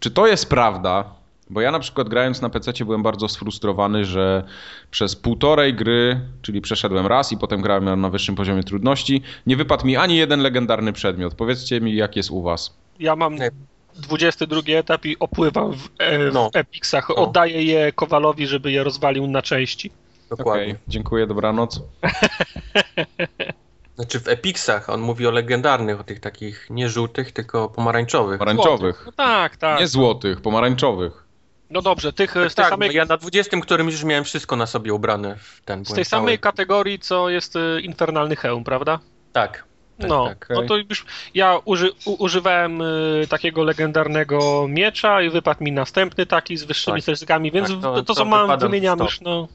czy 0.00 0.10
to 0.10 0.26
jest 0.26 0.48
prawda? 0.48 1.14
Bo 1.50 1.60
ja 1.60 1.70
na 1.70 1.78
przykład 1.78 2.08
grając 2.08 2.40
na 2.42 2.50
PC 2.50 2.72
byłem 2.84 3.02
bardzo 3.02 3.28
sfrustrowany, 3.28 4.04
że 4.04 4.44
przez 4.90 5.16
półtorej 5.16 5.74
gry, 5.74 6.20
czyli 6.42 6.60
przeszedłem 6.60 7.06
raz 7.06 7.32
i 7.32 7.36
potem 7.38 7.60
grałem 7.62 8.00
na- 8.00 8.10
wyższym 8.10 8.34
poziomie 8.34 8.62
trudności, 8.62 9.22
nie 9.46 9.56
wypadł 9.56 9.86
mi 9.86 9.96
ani 9.96 10.16
jeden 10.16 10.40
legendarny 10.40 10.92
przedmiot. 10.92 11.34
Powiedzcie 11.34 11.80
mi, 11.80 11.94
jak 11.96 12.16
jest 12.16 12.30
u 12.30 12.42
was. 12.42 12.76
Ja 12.98 13.16
mam 13.16 13.34
Nie. 13.34 13.50
22 13.96 14.76
etap 14.78 15.06
i 15.06 15.18
opływam 15.18 15.72
w, 15.72 15.88
e, 15.98 16.30
w 16.30 16.34
No. 16.34 16.50
Epixach. 16.54 17.10
Oddaję 17.18 17.62
je 17.62 17.92
Kowalowi, 17.92 18.46
żeby 18.46 18.72
je 18.72 18.84
rozwalił 18.84 19.26
na 19.26 19.42
części. 19.42 19.90
Dokładnie. 20.30 20.64
Okej, 20.64 20.76
dziękuję, 20.88 21.26
dobranoc. 21.26 21.82
Znaczy 23.96 24.20
w 24.20 24.28
Epixach 24.28 24.90
on 24.90 25.00
mówi 25.00 25.26
o 25.26 25.30
legendarnych, 25.30 26.00
o 26.00 26.04
tych 26.04 26.20
takich 26.20 26.66
nie 26.70 26.88
żółtych, 26.88 27.32
tylko 27.32 27.68
pomarańczowych. 27.68 28.38
Pomarańczowych. 28.38 29.02
No 29.06 29.12
tak, 29.12 29.56
tak. 29.56 29.80
Nie 29.80 29.86
złotych, 29.88 30.40
pomarańczowych. 30.40 31.24
No 31.70 31.82
dobrze, 31.82 32.12
tych 32.12 32.30
z 32.30 32.34
tej 32.34 32.50
tak, 32.50 32.68
samej, 32.68 32.88
no 32.88 32.94
ja 32.94 33.04
na 33.04 33.16
20 33.16 33.60
którymś 33.60 33.92
już 33.92 34.04
miałem 34.04 34.24
wszystko 34.24 34.56
na 34.56 34.66
sobie 34.66 34.94
ubrane 34.94 35.36
w 35.36 35.60
ten. 35.64 35.84
z 35.84 35.88
tej 35.88 35.94
cały- 35.94 36.04
samej 36.04 36.38
kategorii, 36.38 36.98
co 36.98 37.28
jest 37.30 37.56
e, 37.56 37.80
infernalny 37.80 38.36
hełm, 38.36 38.64
prawda? 38.64 38.98
Tak. 39.32 39.64
tak, 39.98 40.08
no, 40.08 40.26
tak. 40.28 40.48
no 40.50 40.62
to 40.62 40.76
już 40.76 41.06
ja 41.34 41.58
uży, 41.64 41.90
u, 42.04 42.24
używałem 42.24 42.82
y, 42.82 43.26
takiego 43.28 43.62
legendarnego 43.64 44.66
miecza 44.68 45.22
i 45.22 45.30
wypadł 45.30 45.64
mi 45.64 45.72
następny 45.72 46.26
taki 46.26 46.56
z 46.56 46.64
wyższymi 46.64 47.02
Tak. 47.02 47.42
więc 47.42 47.68
Tak, 47.68 47.76
to, 47.80 47.82
to- 47.82 47.94
to, 47.94 48.02
to 48.02 48.14
co 48.14 48.24
mam 48.24 48.58
wymieniam 48.58 48.98
już, 48.98 49.20
no, 49.20 49.48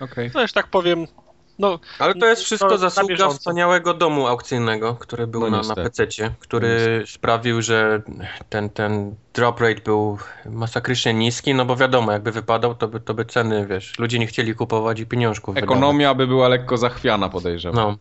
Okej. 0.00 0.30
no 0.34 0.42
już 0.42 0.52
tak 0.52 0.66
powiem, 0.66 1.06
No, 1.58 1.78
Ale 1.98 2.14
to 2.14 2.26
jest 2.26 2.42
wszystko 2.42 2.68
to 2.68 2.78
zasługa 2.78 3.28
wspaniałego 3.28 3.94
domu 3.94 4.26
aukcyjnego, 4.26 4.94
który 4.94 5.26
był 5.26 5.40
No 5.40 5.46
na, 5.50 5.56
na 5.56 5.62
niestety. 5.62 5.90
PC, 6.06 6.34
który 6.38 7.02
sprawił, 7.06 7.62
że 7.62 8.02
ten, 8.48 8.70
ten 8.70 9.14
drop 9.34 9.60
rate 9.60 9.80
był 9.80 10.18
masakrycznie 10.46 11.14
niski, 11.14 11.54
no 11.54 11.64
bo 11.64 11.76
wiadomo, 11.76 12.12
jakby 12.12 12.32
wypadał, 12.32 12.74
to 12.74 12.88
by, 12.88 13.00
to 13.00 13.14
by 13.14 13.24
ceny, 13.24 13.66
wiesz, 13.66 13.98
ludzie 13.98 14.18
nie 14.18 14.26
chcieli 14.26 14.54
kupować 14.54 15.00
i 15.00 15.06
pieniążków 15.06 15.54
wydawać. 15.54 15.76
Ekonomia 15.76 16.14
by 16.14 16.26
była 16.26 16.48
lekko 16.48 16.76
zachwiana, 16.76 17.28
podejrzewam. 17.28 17.76
No, 17.76 17.96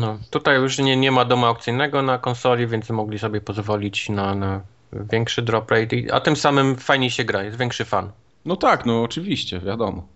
no. 0.00 0.18
Tutaj 0.30 0.56
już 0.56 0.78
nie, 0.78 0.96
nie 0.96 1.10
ma 1.10 1.24
domu 1.24 1.46
aukcyjnego 1.46 2.02
na 2.02 2.18
konsoli, 2.18 2.66
więc 2.66 2.90
mogli 2.90 3.18
sobie 3.18 3.40
pozwolić 3.40 4.08
na, 4.08 4.34
na 4.34 4.60
większy 4.92 5.42
drop 5.42 5.70
rate, 5.70 5.96
i- 5.96 6.10
a 6.10 6.20
tym 6.20 6.36
samym 6.36 6.76
fajniej 6.76 7.10
się 7.10 7.24
gra, 7.24 7.42
jest 7.42 7.58
większy 7.58 7.84
fan. 7.84 8.10
No 8.44 8.56
tak, 8.56 8.86
no 8.86 9.02
oczywiście, 9.02 9.60
wiadomo. 9.60 10.06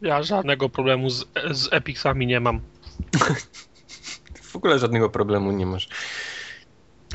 Ja 0.00 0.22
żadnego 0.22 0.68
problemu 0.68 1.10
z, 1.10 1.24
z 1.52 1.68
Epicsami 1.72 2.26
nie 2.26 2.40
mam. 2.40 2.60
W 4.42 4.56
ogóle 4.56 4.78
żadnego 4.78 5.10
problemu 5.10 5.52
nie 5.52 5.66
masz. 5.66 5.88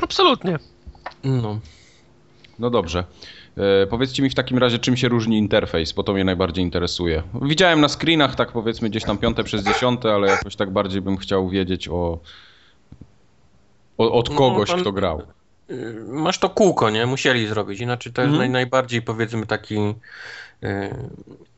Absolutnie. 0.02 0.58
No. 1.24 1.60
No 2.58 2.70
dobrze. 2.70 3.04
E, 3.82 3.86
powiedzcie 3.86 4.22
mi 4.22 4.30
w 4.30 4.34
takim 4.34 4.58
razie, 4.58 4.78
czym 4.78 4.96
się 4.96 5.08
różni 5.08 5.38
interfejs, 5.38 5.92
bo 5.92 6.02
to 6.02 6.12
mnie 6.12 6.24
najbardziej 6.24 6.64
interesuje. 6.64 7.22
Widziałem 7.42 7.80
na 7.80 7.88
screenach, 7.88 8.34
tak 8.34 8.52
powiedzmy, 8.52 8.90
gdzieś 8.90 9.04
tam 9.04 9.18
piąte 9.18 9.44
przez 9.44 9.62
dziesiąte, 9.64 10.14
ale 10.14 10.28
jakoś 10.28 10.56
tak 10.56 10.70
bardziej 10.70 11.00
bym 11.02 11.16
chciał 11.16 11.48
wiedzieć 11.48 11.88
o, 11.88 12.18
o 13.98 14.12
od 14.12 14.30
No, 14.30 14.36
kogoś, 14.36 14.70
pan- 14.70 14.80
kto 14.80 14.92
grał. 14.92 15.22
Y, 15.70 16.04
Masz 16.08 16.38
to 16.38 16.50
kółko, 16.50 16.90
nie? 16.90 17.06
Musieli 17.06 17.46
zrobić. 17.46 17.80
Inaczej 17.80 18.12
to 18.12 18.22
jest 18.22 18.32
Mhm. 18.32 18.38
naj, 18.38 18.50
najbardziej, 18.62 19.02
powiedzmy, 19.02 19.46
taki 19.46 19.76
y, 19.78 19.94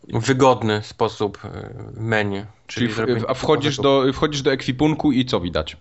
wygodny 0.09 0.82
sposób 0.82 1.44
y, 1.44 1.48
menu. 2.00 2.46
Czyli 2.66 2.88
w, 2.88 2.94
zrobienie 2.94 3.20
a 3.28 3.34
wchodzisz 3.34 3.76
do, 3.76 4.05
wchodzisz 4.12 4.42
do 4.42 4.52
ekwipunku 4.52 5.12
i 5.12 5.24
co 5.24 5.40
widać? 5.40 5.76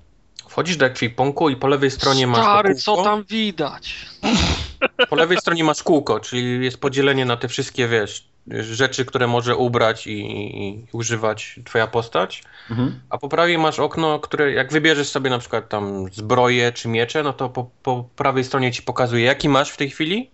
Wchodzisz 0.50 0.78
do 0.78 0.86
ekwipunku 0.86 1.50
i 1.50 1.56
po 1.56 1.68
lewej 1.68 1.92
stronie 1.92 2.28
masz 2.28 2.40
to 2.40 2.44
Stary, 2.44 2.76
co 2.76 3.04
tam 3.04 3.24
widać? 3.24 3.96
Po 5.10 5.16
lewej 5.16 5.38
stronie 5.38 5.64
masz 5.64 5.84
kółko, 5.84 6.20
czyli 6.20 6.66
jest 6.66 6.78
podzielenie 6.78 7.26
na 7.26 7.38
te 7.38 7.48
wszystkie, 7.48 7.88
wiesz, 7.88 8.28
rzeczy, 8.48 9.06
które 9.06 9.28
może 9.28 9.56
ubrać 9.56 10.08
i, 10.08 10.12
i, 10.12 10.70
i 10.70 10.88
używać 10.92 11.60
twoja 11.66 11.88
postać. 11.88 12.44
Mhm. 12.70 13.00
A 13.10 13.18
po 13.18 13.30
prawej 13.30 13.58
masz 13.58 13.80
okno, 13.80 14.20
które 14.20 14.52
jak 14.52 14.72
wybierzesz 14.72 15.10
sobie 15.10 15.30
na 15.30 15.40
przykład 15.40 15.70
tam 15.70 16.06
zbroję 16.12 16.72
czy 16.72 16.88
miecze, 16.88 17.24
no 17.24 17.34
to 17.34 17.50
po, 17.50 17.70
po 17.84 18.04
prawej 18.16 18.44
stronie 18.44 18.72
ci 18.72 18.82
pokazuje 18.82 19.26
jaki 19.26 19.50
masz 19.50 19.70
w 19.70 19.78
tej 19.78 19.90
chwili 19.90 20.30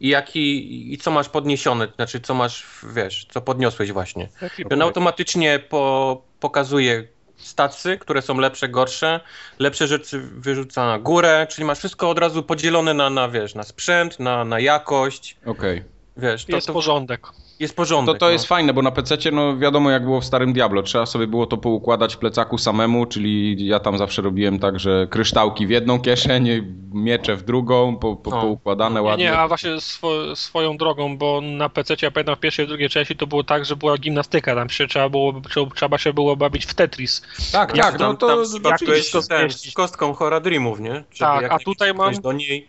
i 0.00 0.08
jaki 0.08 0.92
i 0.94 0.98
co 0.98 1.10
masz 1.10 1.28
podniesione, 1.28 1.88
znaczy 1.96 2.20
co 2.20 2.34
masz, 2.34 2.66
wiesz, 2.94 3.26
co 3.30 3.40
podniosłeś 3.40 3.92
właśnie. 3.92 4.28
I 4.58 4.72
on 4.72 4.82
automatycznie 4.82 5.58
po, 5.58 6.22
pokazuje 6.40 7.04
stacy, 7.36 7.98
które 7.98 8.22
są 8.22 8.38
lepsze, 8.38 8.68
gorsze, 8.68 9.20
lepsze 9.58 9.86
rzeczy 9.86 10.20
wyrzuca 10.20 10.86
na 10.86 10.98
górę, 10.98 11.46
czyli 11.50 11.64
masz 11.64 11.78
wszystko 11.78 12.10
od 12.10 12.18
razu 12.18 12.42
podzielone 12.42 12.94
na, 12.94 13.10
na 13.10 13.28
wiesz, 13.28 13.54
na 13.54 13.62
sprzęt, 13.62 14.20
na, 14.20 14.44
na 14.44 14.60
jakość, 14.60 15.36
Okej. 15.46 15.84
Wiesz, 16.18 16.44
to 16.44 16.52
Jest 16.56 16.66
to 16.66 16.72
porządek. 16.72 17.26
jest 17.60 17.74
To, 17.74 17.76
porządek. 17.76 18.18
to 18.18 18.30
jest 18.30 18.44
no. 18.44 18.48
fajne, 18.48 18.72
bo 18.74 18.82
na 18.82 18.90
PC 18.90 19.16
no 19.32 19.56
wiadomo 19.58 19.90
jak 19.90 20.04
było 20.04 20.20
w 20.20 20.24
starym 20.24 20.52
Diablo, 20.52 20.82
trzeba 20.82 21.06
sobie 21.06 21.26
było 21.26 21.46
to 21.46 21.56
poukładać 21.56 22.14
w 22.14 22.18
plecaku 22.18 22.58
samemu, 22.58 23.06
czyli 23.06 23.66
ja 23.66 23.80
tam 23.80 23.98
zawsze 23.98 24.22
robiłem 24.22 24.58
tak, 24.58 24.80
że 24.80 25.06
kryształki 25.10 25.66
w 25.66 25.70
jedną 25.70 26.00
kieszeń, 26.00 26.48
miecze 26.92 27.36
w 27.36 27.42
drugą, 27.42 27.96
po, 27.96 28.16
po, 28.16 28.30
No. 28.30 28.40
poukładane 28.42 29.00
Nie, 29.00 29.06
ładnie. 29.06 29.24
nie, 29.24 29.38
a 29.38 29.48
właśnie 29.48 29.80
swo, 29.80 30.36
swoją 30.36 30.76
drogą, 30.76 31.18
bo 31.18 31.40
na 31.40 31.68
PC 31.68 31.94
ja 32.02 32.10
pamiętam 32.10 32.36
w 32.36 32.40
pierwszej 32.40 32.64
i 32.64 32.68
drugiej 32.68 32.88
części 32.88 33.16
to 33.16 33.26
było 33.26 33.44
tak, 33.44 33.64
że 33.64 33.76
była 33.76 33.98
gimnastyka, 33.98 34.54
tam 34.54 34.68
się 34.70 34.86
trzeba 34.86 35.08
było, 35.08 35.34
trzeba, 35.74 35.98
się 35.98 36.12
było 36.12 36.36
bawić 36.36 36.66
w 36.66 36.74
Tetris. 36.74 37.22
Tak, 37.52 37.76
Jak 37.76 37.86
tak, 37.86 38.00
no 38.00 38.06
tam, 38.06 38.16
to 38.16 38.26
tam 38.26 38.78
to 39.12 39.24
z 39.50 39.72
kostką 39.74 40.12
Hora 40.14 40.40
Dreamów, 40.40 40.80
nie? 40.80 40.92
Żeby 40.92 41.04
Tak, 41.18 41.42
jak 41.42 41.52
a 41.52 41.58
tutaj 41.58 41.94
mam- 41.94 42.14
do 42.14 42.32
niej. 42.32 42.68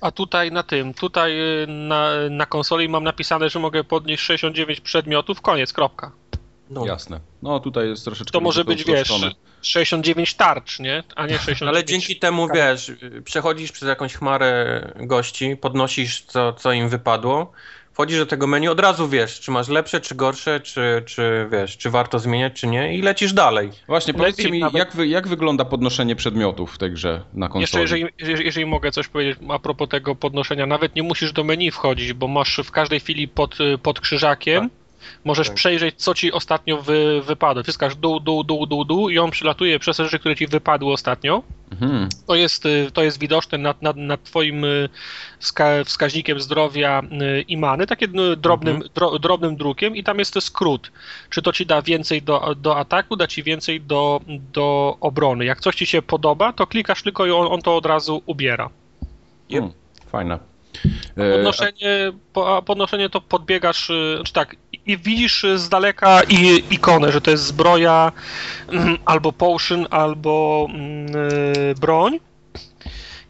A 0.00 0.10
tutaj 0.10 0.52
na 0.52 0.62
tym, 0.62 0.94
tutaj 0.94 1.40
y, 1.62 1.66
na, 1.66 2.10
na 2.30 2.46
konsoli 2.46 2.88
mam 2.88 3.04
napisane, 3.04 3.50
że 3.50 3.58
mogę 3.58 3.84
podnieść 3.84 4.22
69 4.22 4.80
przedmiotów, 4.80 5.40
koniec, 5.40 5.72
kropka. 5.72 6.12
No. 6.70 6.86
Jasne. 6.86 7.20
No 7.42 7.60
tutaj 7.60 7.88
jest 7.88 8.04
troszeczkę 8.04 8.32
To 8.32 8.40
może 8.40 8.64
być, 8.64 8.84
wiesz, 8.84 9.10
uproszczone. 9.10 9.34
69 9.62 10.34
tarcz, 10.34 10.80
nie? 10.80 11.02
A 11.16 11.26
nie 11.26 11.38
69... 11.48 11.62
Ale 11.62 11.84
dzięki 11.84 12.16
temu, 12.16 12.48
wiesz, 12.54 12.92
przechodzisz 13.24 13.72
przez 13.72 13.88
jakąś 13.88 14.14
chmarę 14.14 14.80
gości, 14.96 15.56
podnosisz 15.56 16.20
co, 16.20 16.52
co 16.52 16.72
im 16.72 16.88
wypadło, 16.88 17.52
wchodzisz 17.96 18.18
do 18.18 18.26
tego 18.26 18.46
menu, 18.46 18.68
od 18.68 18.80
razu 18.80 19.08
wiesz, 19.08 19.40
czy 19.40 19.50
masz 19.50 19.68
lepsze, 19.68 20.00
czy 20.00 20.14
gorsze, 20.14 20.60
czy, 20.60 21.02
czy 21.06 21.48
wiesz, 21.52 21.76
czy 21.76 21.90
warto 21.90 22.18
zmieniać, 22.18 22.52
czy 22.52 22.66
nie 22.66 22.96
i 22.96 23.02
lecisz 23.02 23.32
dalej. 23.32 23.70
Właśnie, 23.86 24.12
Lepiej 24.12 24.22
powiedzcie 24.24 24.50
mi, 24.50 24.60
nawet- 24.60 24.78
jak, 24.78 24.92
wy, 24.96 25.08
jak 25.08 25.28
wygląda 25.28 25.64
podnoszenie 25.64 26.16
przedmiotów 26.16 26.74
w 26.74 26.78
tej 26.78 26.90
grze 26.90 27.22
na 27.34 27.48
konsoli? 27.48 27.60
Jeszcze 27.62 27.80
jeżeli, 27.80 28.04
jeżeli, 28.18 28.44
jeżeli 28.44 28.66
mogę 28.66 28.90
coś 28.90 29.08
powiedzieć 29.08 29.38
a 29.48 29.58
propos 29.58 29.88
tego 29.88 30.14
podnoszenia, 30.14 30.66
nawet 30.66 30.94
nie 30.96 31.02
musisz 31.02 31.32
do 31.32 31.44
menu 31.44 31.70
wchodzić, 31.70 32.12
bo 32.12 32.28
masz 32.28 32.60
w 32.64 32.70
każdej 32.70 33.00
chwili 33.00 33.28
pod, 33.28 33.60
y, 33.60 33.78
pod 33.78 34.00
krzyżakiem, 34.00 34.70
możesz 35.24 35.46
Tak. 35.46 35.56
przejrzeć, 35.56 35.94
co 35.96 36.14
ci 36.14 36.32
ostatnio 36.32 36.82
wy, 36.82 37.22
wypadło. 37.22 37.62
Wciskasz 37.62 37.96
dół, 37.96 38.20
dół, 38.20 38.44
dół, 38.44 38.66
dół, 38.66 38.84
dół 38.84 39.08
i 39.08 39.18
on 39.18 39.30
przylatuje 39.30 39.78
przez 39.78 39.96
te 39.96 40.04
rzeczy, 40.04 40.18
które 40.18 40.36
ci 40.36 40.46
wypadły 40.46 40.92
ostatnio. 40.92 41.42
Mhm. 41.72 42.08
To 42.26 42.34
jest, 42.34 42.66
y, 42.66 42.90
to 42.92 43.02
jest 43.02 43.18
widoczne 43.20 43.58
nad, 43.58 43.82
nad, 43.82 43.96
nad 43.96 44.22
twoim 44.22 44.64
y, 44.64 44.88
wska, 45.38 45.84
wskaźnikiem 45.84 46.40
zdrowia 46.40 47.02
y, 47.02 47.42
i 47.48 47.56
many, 47.56 47.86
takim 47.86 48.18
y, 48.20 48.36
drobnym, 48.36 48.76
Mhm. 48.76 48.90
dro, 48.94 49.18
drobnym 49.18 49.56
drukiem 49.56 49.96
i 49.96 50.04
tam 50.04 50.18
jest 50.18 50.42
skrót. 50.42 50.90
Czy 51.30 51.42
to 51.42 51.52
ci 51.52 51.66
da 51.66 51.82
więcej 51.82 52.22
do, 52.22 52.54
do 52.56 52.76
ataku, 52.76 53.16
da 53.16 53.26
ci 53.26 53.42
więcej 53.42 53.80
do, 53.80 54.20
do 54.52 54.96
obrony. 55.00 55.44
Jak 55.44 55.60
coś 55.60 55.74
ci 55.76 55.86
się 55.86 56.02
podoba, 56.02 56.52
to 56.52 56.66
klikasz 56.66 57.02
tylko 57.02 57.26
i 57.26 57.30
on, 57.30 57.46
on 57.52 57.62
to 57.62 57.76
od 57.76 57.86
razu 57.86 58.22
ubiera. 58.26 58.70
Yep. 59.50 59.60
Hmm, 59.60 59.72
fajne. 60.12 60.38
E, 61.16 61.32
Podnoszenie, 61.32 62.12
podnoszenie 62.66 63.10
to 63.10 63.20
podbiegasz, 63.20 63.90
y, 63.90 64.20
czy 64.24 64.32
tak, 64.32 64.56
i, 64.86 64.98
widzisz 64.98 65.46
z 65.56 65.68
daleka 65.68 66.22
i, 66.28 66.64
ikonę, 66.70 67.12
że 67.12 67.20
to 67.20 67.30
jest 67.30 67.44
zbroja, 67.44 68.12
mm, 68.68 68.98
albo 69.04 69.32
potion, 69.32 69.86
albo 69.90 70.66
mm, 70.70 71.16
y, 71.16 71.74
broń. 71.80 72.20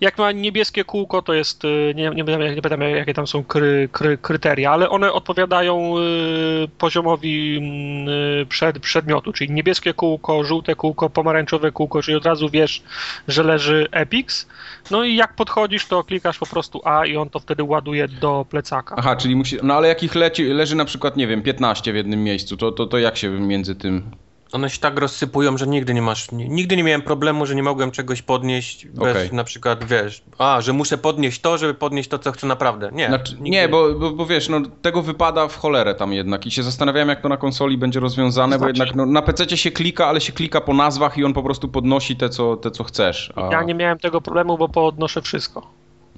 Jak 0.00 0.18
ma 0.18 0.32
niebieskie 0.32 0.84
kółko, 0.84 1.22
to 1.22 1.34
jest, 1.34 1.64
y, 1.64 1.92
nie, 1.96 2.10
nie, 2.10 2.24
nie 2.54 2.62
pamiętam 2.62 2.80
jakie 2.80 3.14
tam 3.14 3.26
są 3.26 3.44
kry, 3.44 3.88
kry, 3.92 4.18
kryteria, 4.18 4.70
ale 4.70 4.90
one 4.90 5.12
odpowiadają 5.12 5.98
y, 5.98 6.68
poziomowi 6.78 7.56
mm, 7.56 8.08
y, 8.42 8.46
przed, 8.46 8.78
przedmiotu, 8.78 9.32
czyli 9.32 9.50
niebieskie 9.50 9.94
kółko, 9.94 10.44
żółte 10.44 10.74
kółko, 10.74 11.10
pomarańczowe 11.10 11.72
kółko, 11.72 12.02
czyli 12.02 12.16
od 12.16 12.26
razu 12.26 12.48
wiesz, 12.48 12.82
że 13.28 13.42
leży 13.42 13.88
Epix. 13.92 14.48
No 14.90 15.04
i 15.04 15.16
jak 15.16 15.34
podchodzisz, 15.34 15.86
to 15.86 16.04
klikasz 16.04 16.38
po 16.38 16.46
prostu 16.46 16.80
A 16.84 17.06
i 17.06 17.16
on 17.16 17.30
to 17.30 17.38
wtedy 17.38 17.62
ładuje 17.62 18.08
do 18.08 18.46
plecaka. 18.50 18.94
Aha, 18.98 19.16
czyli 19.16 19.36
musi. 19.36 19.56
No 19.62 19.74
ale 19.74 19.88
jak 19.88 20.02
ich 20.02 20.14
leci, 20.14 20.44
leży 20.44 20.76
na 20.76 20.84
przykład, 20.84 21.16
nie 21.16 21.26
wiem, 21.26 21.42
15 21.42 21.92
w 21.92 21.96
jednym 21.96 22.24
miejscu, 22.24 22.56
to, 22.56 22.72
to, 22.72 22.86
to 22.86 22.98
jak 22.98 23.16
się 23.16 23.30
między 23.30 23.74
tym. 23.74 24.10
One 24.52 24.70
się 24.70 24.78
tak 24.78 24.98
rozsypują, 24.98 25.58
że 25.58 25.66
nigdy 25.66 25.94
nie 25.94 26.02
masz, 26.02 26.32
nigdy 26.32 26.76
nie 26.76 26.84
miałem 26.84 27.02
problemu, 27.02 27.46
że 27.46 27.54
nie 27.54 27.62
mogłem 27.62 27.90
czegoś 27.90 28.22
podnieść 28.22 28.86
bez 28.86 29.16
Okej. 29.16 29.32
na 29.32 29.44
przykład, 29.44 29.84
wiesz, 29.84 30.22
a, 30.38 30.60
że 30.60 30.72
muszę 30.72 30.98
podnieść 30.98 31.40
to, 31.40 31.58
żeby 31.58 31.74
podnieść 31.74 32.08
to, 32.08 32.18
co 32.18 32.32
chcę 32.32 32.46
naprawdę. 32.46 32.90
Nie. 32.92 33.08
Znaczy, 33.08 33.36
nie, 33.40 33.68
bo, 33.68 33.94
bo, 33.94 34.10
bo 34.10 34.26
wiesz, 34.26 34.48
no 34.48 34.60
tego 34.82 35.02
wypada 35.02 35.48
w 35.48 35.56
cholerę 35.56 35.94
tam 35.94 36.12
jednak 36.12 36.46
i 36.46 36.50
się 36.50 36.62
zastanawiałem, 36.62 37.08
jak 37.08 37.20
to 37.20 37.28
na 37.28 37.36
konsoli 37.36 37.78
będzie 37.78 38.00
rozwiązane, 38.00 38.58
bo 38.58 38.64
Znaczy- 38.64 38.78
jednak 38.80 38.94
no, 38.96 39.06
na 39.06 39.22
PC 39.22 39.56
się 39.56 39.70
klika, 39.70 40.06
ale 40.06 40.20
się 40.20 40.32
klika 40.32 40.60
po 40.60 40.74
nazwach 40.74 41.18
i 41.18 41.24
on 41.24 41.32
po 41.32 41.42
prostu 41.42 41.68
podnosi 41.68 42.16
te, 42.16 42.28
co, 42.28 42.56
te, 42.56 42.70
co 42.70 42.84
chcesz. 42.84 43.32
A... 43.36 43.40
Ja 43.52 43.62
nie 43.62 43.74
miałem 43.74 43.98
tego 43.98 44.20
problemu, 44.20 44.58
bo 44.58 44.68
podnoszę 44.68 45.22
wszystko. 45.22 45.70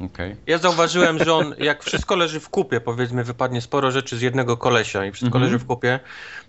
Okej. 0.04 0.36
Ja 0.46 0.58
zauważyłem, 0.58 1.18
że 1.24 1.34
on, 1.34 1.54
jak 1.58 1.84
wszystko 1.84 2.16
leży 2.16 2.40
w 2.40 2.48
kupie, 2.48 2.80
powiedzmy, 2.80 3.24
wypadnie 3.24 3.60
sporo 3.60 3.90
rzeczy 3.90 4.16
z 4.16 4.22
jednego 4.22 4.56
kolesia 4.56 5.06
i 5.06 5.12
wszystko 5.12 5.38
Mhm. 5.38 5.44
leży 5.44 5.58
w 5.58 5.66
kupie, 5.66 6.00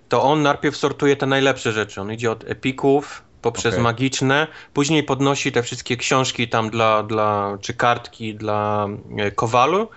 to 0.10 0.24
on 0.24 0.42
najpierw 0.42 0.78
sortuje 0.78 1.16
te 1.16 1.26
najlepsze 1.26 1.72
rzeczy. 1.72 2.02
On 2.02 2.14
idzie 2.14 2.32
od 2.32 2.44
epików 2.44 3.24
poprzez 3.42 3.74
Okej. 3.74 3.84
magiczne, 3.84 4.48
później 4.74 5.04
podnosi 5.04 5.52
te 5.52 5.64
wszystkie 5.64 5.98
książki 5.98 6.48
tam 6.48 6.70
dla, 6.70 7.04
dla 7.04 7.58
czy 7.62 7.74
kartki 7.74 8.36
dla 8.36 8.88
e, 9.18 9.32
kowalu 9.32 9.90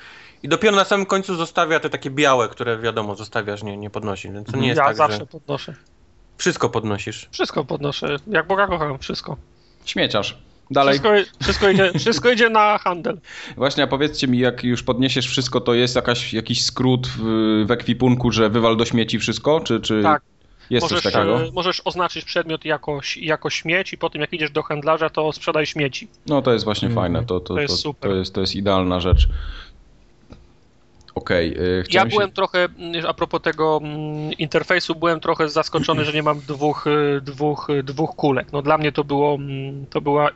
i 0.43 0.49
dopiero 0.49 0.77
na 0.77 0.85
samym 0.85 1.07
końcu 1.07 1.37
zostawia 1.37 1.81
te 1.81 1.91
takie 1.91 2.11
białe, 2.11 2.49
które 2.49 2.79
wiadomo, 2.79 3.15
zostawiasz, 3.15 3.63
nie, 3.63 3.77
nie 3.77 3.91
podnosi. 3.91 4.31
Więc 4.31 4.53
to 4.53 4.57
nie 4.57 4.69
jest 4.69 4.79
ja 4.79 4.85
tak, 4.85 4.97
zawsze 4.97 5.19
że 5.19 5.27
podnoszę. 5.27 5.75
wszystko 6.37 6.69
podnosisz. 6.69 7.29
Wszystko 7.31 7.65
podnoszę. 7.65 8.17
Jak 8.27 8.47
Boga 8.47 8.67
kocham, 8.67 8.99
wszystko. 8.99 9.37
Śmieciarz. 9.85 10.39
Dalej. 10.73 10.99
Wszystko, 10.99 11.33
wszystko, 11.43 11.69
idzie, 11.71 11.93
wszystko 11.99 12.31
idzie 12.31 12.51
na 12.51 12.79
handel. 12.79 13.19
Właśnie, 13.57 13.85
a 13.85 13.87
powiedzcie 13.87 14.29
mi, 14.29 14.39
jak 14.39 14.65
już 14.65 14.83
podniesiesz 14.83 15.27
wszystko, 15.27 15.61
to 15.61 15.75
jest 15.75 15.97
jakaś, 15.97 16.33
jakiś 16.35 16.65
skrót 16.65 17.07
w, 17.09 17.21
w 17.67 17.71
ekwipunku, 17.71 18.33
że 18.33 18.51
wywal 18.51 18.77
do 18.77 18.85
śmieci 18.85 19.19
wszystko? 19.19 19.61
Czy, 19.61 19.81
czy 19.81 20.03
Tak. 20.03 20.23
jest 20.71 20.85
Możesz, 20.85 21.03
coś 21.03 21.13
takiego? 21.13 21.43
e, 21.43 21.51
możesz 21.53 21.83
oznaczyć 21.85 22.25
przedmiot 22.25 22.65
jako, 22.65 23.01
jako 23.17 23.51
śmieć 23.51 23.93
i 23.93 23.99
potem 23.99 24.21
jak 24.21 24.33
idziesz 24.33 24.51
do 24.51 24.63
handlarza, 24.63 25.11
to 25.11 25.33
sprzedaj 25.33 25.67
śmieci. 25.67 26.09
No 26.27 26.43
to 26.43 26.53
jest 26.53 26.65
właśnie 26.65 26.89
Mhm. 26.89 27.05
fajne, 27.07 27.27
to, 27.27 27.41
to, 27.41 27.55
To 27.55 27.61
jest 27.61 27.75
to, 27.75 27.79
super. 27.81 28.11
to, 28.11 28.17
jest, 28.17 28.35
to 28.35 28.41
jest 28.41 28.55
idealna 28.57 29.01
rzecz. 29.01 29.29
Okej, 31.15 31.53
okay, 31.55 31.77
Ja 31.79 31.83
chciałem 31.83 32.09
byłem 32.09 32.29
się... 32.29 32.35
trochę, 32.35 32.65
mm, 32.79 33.07
a 33.07 33.15
propos 33.15 33.43
tego 33.43 33.81
mm, 33.83 34.33
interfejsu, 34.33 34.95
byłem 34.95 35.21
trochę 35.21 35.49
zaskoczony, 35.49 36.05
że 36.05 36.13
nie 36.13 36.23
mam 36.23 36.41
dwóch, 36.41 36.87
y, 36.87 37.21
dwóch, 37.21 37.69
dwóch 37.85 38.11
kulek. 38.17 38.53
No 38.53 38.63
dla 38.63 38.79
mnie 38.79 38.93
to 38.93 39.05
było, 39.05 39.35
mm, 39.35 39.87
to 39.87 40.01
była 40.01 40.31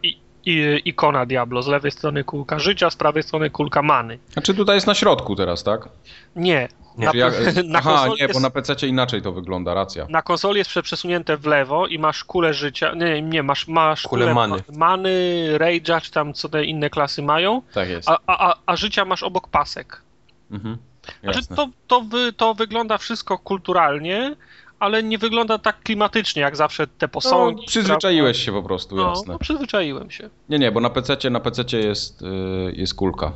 i, 0.47 0.83
ikona 0.85 1.27
Diablo. 1.27 1.63
Z 1.63 1.67
lewej 1.69 1.91
strony 1.91 2.25
kulka 2.25 2.59
życia, 2.59 2.91
z 2.91 2.97
prawej 2.97 3.23
strony 3.23 3.51
kulka 3.51 3.83
many. 3.83 4.19
Znaczy 4.33 4.55
tutaj 4.55 4.75
jest 4.77 4.87
na 4.87 4.95
środku 4.95 5.37
teraz, 5.37 5.63
tak? 5.65 5.89
Nie. 6.37 6.69
Nie. 6.99 7.07
Na, 7.07 7.13
Czy 7.13 7.19
ja... 7.19 7.31
na 7.65 7.79
Aha, 7.79 7.91
konsoli 7.91 8.13
nie, 8.21 8.23
jest, 8.27 8.35
bo 8.35 8.41
na 8.41 8.51
PC 8.51 8.87
inaczej 8.87 9.23
to 9.23 9.33
wygląda, 9.33 9.75
racja. 9.75 10.07
na 10.11 10.23
konsoli 10.23 10.59
jest 10.59 10.71
przesunięte 10.83 11.37
w 11.37 11.47
lewo 11.47 11.87
i 11.87 11.99
masz 11.99 12.25
kulę 12.25 12.55
życia. 12.55 12.95
Nie, 12.95 13.23
nie, 13.23 13.43
masz, 13.43 13.69
masz 13.69 14.03
Kulę 14.03 14.25
kulę 14.25 14.35
many. 14.35 14.63
many, 14.77 15.11
rage'a, 15.59 16.01
czy 16.01 16.11
tam 16.11 16.35
co 16.35 16.49
te 16.49 16.65
inne 16.65 16.91
klasy 16.91 17.23
mają, 17.23 17.63
Tak 17.75 17.89
jest. 17.89 18.09
a, 18.09 18.19
a, 18.27 18.51
a, 18.51 18.55
a 18.67 18.77
życia 18.77 19.05
masz 19.05 19.23
obok 19.23 19.49
pasek. 19.49 20.03
Mhm. 20.51 20.77
Znaczy, 21.23 21.47
to, 21.57 21.69
to, 21.87 22.01
wy, 22.01 22.33
to 22.33 22.55
wygląda 22.55 22.99
wszystko 22.99 23.39
kulturalnie, 23.39 24.37
ale 24.79 25.03
nie 25.03 25.19
wygląda 25.19 25.59
tak 25.59 25.83
klimatycznie, 25.83 26.43
jak 26.43 26.57
zawsze 26.57 26.87
te 26.87 27.09
posągi. 27.09 27.61
No, 27.63 27.67
przyzwyczaiłeś 27.67 28.45
się 28.45 28.53
po 28.53 28.63
prostu, 28.63 28.97
No, 28.97 29.09
jasne. 29.09 29.33
no, 29.33 29.39
przyzwyczaiłem 29.39 30.11
się. 30.11 30.31
Nie, 30.49 30.59
nie, 30.59 30.73
bo 30.73 30.81
na 30.81 30.91
PC 30.91 31.31
na 31.31 31.41
PC 31.41 31.79
jest, 31.79 32.23
y, 32.23 32.27
jest 32.77 32.95
kulka. 32.95 33.33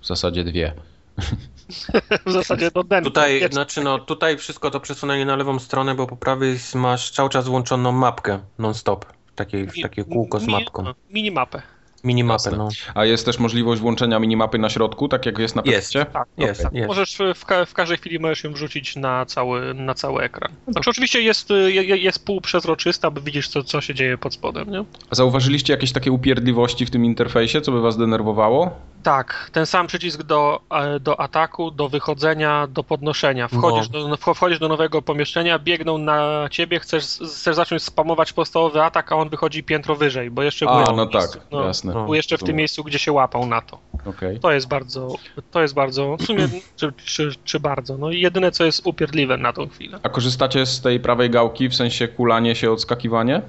W 0.00 0.06
zasadzie 0.06 0.44
dwie. 0.44 0.72
W 2.26 2.32
zasadzie 2.32 2.70
do 2.70 2.84
den. 2.84 3.04
Tutaj, 3.04 3.40
jest- 3.40 3.52
znaczy 3.54 3.80
no, 3.84 3.98
tutaj 3.98 4.36
wszystko 4.36 4.70
to 4.70 4.80
przesunęli 4.80 5.24
na 5.24 5.36
lewą 5.36 5.58
stronę, 5.58 5.94
bo 5.94 6.06
po 6.06 6.16
prawej 6.16 6.58
masz 6.74 7.10
cały 7.10 7.28
czas 7.30 7.48
włączoną 7.48 7.92
mapkę 7.92 8.38
non-stop. 8.58 9.04
Takie, 9.34 9.66
takie 9.82 10.04
kółko 10.04 10.40
z 10.40 10.46
mi- 10.46 10.52
mapką. 10.52 10.84
Minimapę. 11.10 11.62
Minimapę, 12.04 12.34
Jasne. 12.50 12.58
no. 12.58 12.68
A 12.94 13.04
jest 13.04 13.26
też 13.26 13.38
możliwość 13.38 13.80
włączenia 13.80 14.18
minimapy 14.18 14.58
na 14.58 14.68
środku, 14.70 15.08
tak 15.08 15.26
jak 15.26 15.38
jest 15.38 15.56
na 15.56 15.62
Jest. 15.64 15.92
Tak, 16.12 16.28
Jest, 16.38 16.62
tak. 16.62 16.72
jest. 16.72 16.88
Możesz 16.88 17.18
w, 17.34 17.44
ka- 17.44 17.64
w 17.64 17.74
każdej 17.74 17.98
chwili 17.98 18.18
możesz 18.18 18.44
ją 18.44 18.52
wrzucić 18.52 18.96
na 18.96 19.26
cały, 19.26 19.74
na 19.74 19.94
cały 19.94 20.22
ekran. 20.22 20.52
Znaczy 20.68 20.90
oczywiście 20.90 21.22
jest, 21.22 21.50
y, 21.50 21.72
je- 21.72 21.96
jest 21.96 22.26
półprzezroczysta, 22.26 23.10
bo 23.10 23.20
widzisz 23.20 23.48
co, 23.48 23.62
co 23.62 23.80
się 23.80 23.94
dzieje 23.94 24.18
pod 24.18 24.34
spodem, 24.34 24.70
nie? 24.70 24.84
A 25.10 25.14
zauważyliście 25.14 25.72
jakieś 25.72 25.92
takie 25.92 26.12
upierdliwości 26.12 26.86
w 26.86 26.90
tym 26.90 27.04
interfejsie, 27.04 27.60
co 27.60 27.72
by 27.72 27.80
was 27.80 27.96
denerwowało? 27.96 28.70
Tak, 29.02 29.50
ten 29.52 29.66
sam 29.66 29.86
przycisk 29.86 30.22
do, 30.22 30.60
e, 30.70 31.00
do 31.00 31.20
ataku, 31.20 31.70
do 31.70 31.88
wychodzenia, 31.88 32.66
do 32.66 32.84
podnoszenia. 32.84 33.48
Wchodzisz, 33.48 33.90
No. 33.90 34.08
do, 34.08 34.14
wch- 34.16 34.34
wchodzisz 34.34 34.58
do 34.58 34.68
nowego 34.68 35.02
pomieszczenia, 35.02 35.58
biegną 35.58 35.98
na 35.98 36.48
ciebie, 36.50 36.80
chcesz, 36.80 37.04
chcesz 37.04 37.56
zacząć 37.56 37.82
spamować 37.82 38.32
podstawowy 38.32 38.82
atak, 38.82 39.12
a 39.12 39.16
on 39.16 39.28
wychodzi 39.28 39.62
piętro 39.62 39.96
wyżej, 39.96 40.30
bo 40.30 40.42
jeszcze 40.42 40.66
A, 40.68 40.84
no 40.92 40.96
miejscu, 41.06 41.18
tak, 41.38 41.40
no, 41.50 41.64
jasne. 41.64 41.89
No. 41.94 42.04
był 42.04 42.14
jeszcze 42.14 42.38
w 42.38 42.42
tym 42.42 42.56
miejscu, 42.56 42.84
gdzie 42.84 42.98
się 42.98 43.12
łapał 43.12 43.46
na 43.46 43.60
to. 43.60 43.78
Okej. 44.04 44.40
To 44.40 44.52
jest 44.52 44.68
bardzo, 44.68 45.14
to 45.50 45.62
jest 45.62 45.74
bardzo, 45.74 46.16
w 46.16 46.22
sumie, 46.22 46.48
czy, 46.76 46.92
czy, 47.04 47.30
czy 47.44 47.60
bardzo, 47.60 47.98
no 47.98 48.10
i 48.10 48.20
jedyne 48.20 48.52
co 48.52 48.64
jest 48.64 48.86
upierdliwe 48.86 49.36
na 49.36 49.52
tą 49.52 49.68
chwilę. 49.68 49.98
A 50.02 50.08
korzystacie 50.08 50.66
z 50.66 50.80
tej 50.80 51.00
prawej 51.00 51.30
gałki, 51.30 51.68
w 51.68 51.74
sensie 51.74 52.08
kulanie 52.08 52.54
się, 52.54 52.70
odskakiwanie? 52.70 53.42